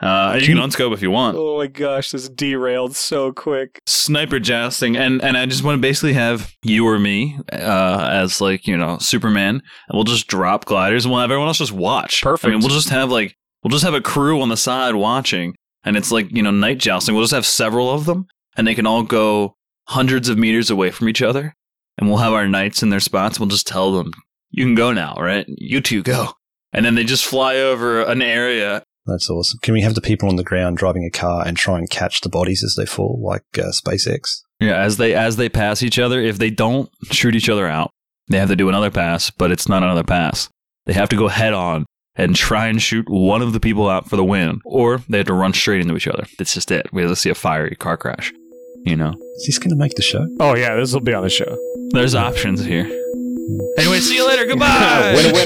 Uh, 0.00 0.38
you 0.40 0.46
can 0.46 0.56
unscope 0.56 0.92
if 0.92 1.02
you 1.02 1.10
want. 1.10 1.36
Oh 1.36 1.58
my 1.58 1.66
gosh, 1.66 2.10
this 2.10 2.28
derailed 2.28 2.96
so 2.96 3.32
quick. 3.32 3.80
Sniper 3.86 4.40
jousting, 4.40 4.96
and 4.96 5.22
and 5.22 5.36
I 5.36 5.46
just 5.46 5.62
want 5.62 5.76
to 5.76 5.80
basically 5.80 6.14
have 6.14 6.52
you 6.62 6.86
or 6.86 6.98
me 6.98 7.38
uh, 7.52 8.08
as 8.12 8.40
like 8.40 8.66
you 8.66 8.76
know 8.76 8.98
Superman, 8.98 9.56
and 9.56 9.62
we'll 9.92 10.04
just 10.04 10.26
drop 10.26 10.64
gliders, 10.64 11.04
and 11.04 11.12
we'll 11.12 11.20
have 11.20 11.30
everyone 11.30 11.48
else 11.48 11.58
just 11.58 11.72
watch. 11.72 12.22
Perfect. 12.22 12.46
I 12.46 12.50
mean, 12.50 12.60
we'll 12.60 12.74
just 12.74 12.88
have 12.88 13.10
like 13.10 13.36
we'll 13.62 13.70
just 13.70 13.84
have 13.84 13.94
a 13.94 14.00
crew 14.00 14.40
on 14.40 14.48
the 14.48 14.56
side 14.56 14.94
watching, 14.94 15.54
and 15.84 15.96
it's 15.96 16.10
like 16.10 16.30
you 16.32 16.42
know 16.42 16.50
night 16.50 16.78
jousting. 16.78 17.14
We'll 17.14 17.24
just 17.24 17.34
have 17.34 17.46
several 17.46 17.90
of 17.90 18.04
them, 18.06 18.26
and 18.56 18.66
they 18.66 18.74
can 18.74 18.86
all 18.86 19.02
go 19.02 19.54
hundreds 19.86 20.28
of 20.28 20.38
meters 20.38 20.70
away 20.70 20.90
from 20.90 21.08
each 21.08 21.22
other, 21.22 21.54
and 21.98 22.08
we'll 22.08 22.18
have 22.18 22.32
our 22.32 22.48
knights 22.48 22.82
in 22.82 22.90
their 22.90 23.00
spots. 23.00 23.38
We'll 23.38 23.48
just 23.48 23.66
tell 23.66 23.92
them, 23.92 24.12
"You 24.50 24.64
can 24.64 24.74
go 24.74 24.92
now, 24.92 25.14
right? 25.18 25.44
You 25.48 25.80
two 25.80 26.02
go." 26.02 26.30
And 26.72 26.84
then 26.84 26.96
they 26.96 27.04
just 27.04 27.24
fly 27.24 27.56
over 27.56 28.02
an 28.02 28.20
area 28.20 28.82
That's 29.06 29.30
awesome. 29.30 29.60
Can 29.62 29.74
we 29.74 29.82
have 29.82 29.94
the 29.94 30.00
people 30.00 30.28
on 30.28 30.36
the 30.36 30.42
ground 30.42 30.78
driving 30.78 31.04
a 31.04 31.10
car 31.10 31.46
and 31.46 31.56
try 31.56 31.78
and 31.78 31.88
catch 31.88 32.22
the 32.22 32.28
bodies 32.28 32.64
as 32.64 32.74
they 32.74 32.86
fall, 32.86 33.20
like 33.22 33.44
uh, 33.58 33.70
SpaceX? 33.70 34.40
Yeah, 34.60 34.80
as 34.80 34.96
they 34.96 35.14
as 35.14 35.36
they 35.36 35.48
pass 35.48 35.82
each 35.82 35.98
other, 35.98 36.20
if 36.20 36.38
they 36.38 36.50
don't 36.50 36.88
shoot 37.12 37.34
each 37.34 37.48
other 37.48 37.66
out, 37.66 37.90
they 38.28 38.38
have 38.38 38.48
to 38.48 38.56
do 38.56 38.68
another 38.68 38.90
pass, 38.90 39.30
but 39.30 39.50
it's 39.50 39.68
not 39.68 39.82
another 39.82 40.04
pass. 40.04 40.48
They 40.86 40.94
have 40.94 41.10
to 41.10 41.16
go 41.16 41.28
head 41.28 41.52
on 41.52 41.84
and 42.16 42.34
try 42.34 42.68
and 42.68 42.80
shoot 42.80 43.06
one 43.08 43.42
of 43.42 43.52
the 43.52 43.60
people 43.60 43.88
out 43.88 44.08
for 44.08 44.16
the 44.16 44.24
win, 44.24 44.60
or 44.64 44.98
they 45.08 45.18
have 45.18 45.26
to 45.26 45.34
run 45.34 45.52
straight 45.52 45.80
into 45.80 45.96
each 45.96 46.08
other. 46.08 46.24
That's 46.38 46.54
just 46.54 46.70
it. 46.70 46.86
We 46.92 47.02
have 47.02 47.10
to 47.10 47.16
see 47.16 47.30
a 47.30 47.34
fiery 47.34 47.76
car 47.76 47.96
crash. 47.96 48.32
You 48.84 48.96
know, 48.96 49.14
Is 49.36 49.44
this 49.46 49.58
going 49.58 49.70
to 49.70 49.76
make 49.76 49.94
the 49.94 50.02
show? 50.02 50.26
Oh 50.40 50.54
yeah, 50.56 50.74
this 50.76 50.92
will 50.92 51.00
be 51.00 51.14
on 51.14 51.22
the 51.22 51.30
show. 51.30 51.56
there's 51.92 52.14
options 52.14 52.64
here. 52.64 52.84
Anyway, 53.78 54.00
see 54.00 54.16
you 54.16 54.26
later. 54.26 54.44
Goodbye. 54.46 55.12
winner, 55.14 55.32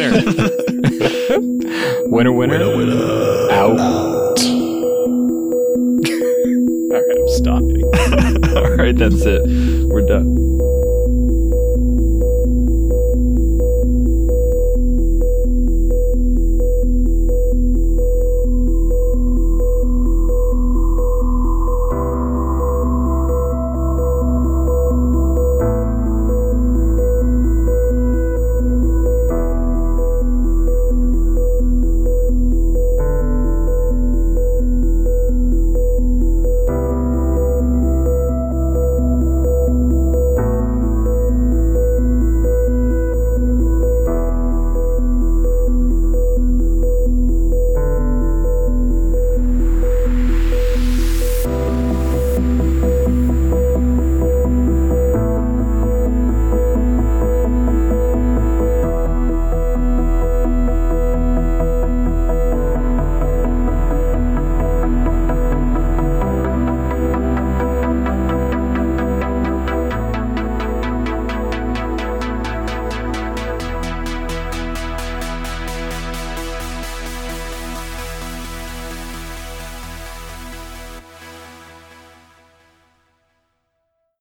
winner. 2.10 2.32
winner, 2.32 2.34
winner. 2.58 2.76
winner. 2.76 3.50
Out. 3.52 3.78
All 6.90 6.94
right, 6.94 7.16
I'm 7.16 7.28
stopping. 7.28 7.82
All 8.56 8.70
right, 8.76 8.96
that's 8.96 9.22
it. 9.24 9.42
We're 9.88 10.02
done. 10.02 10.47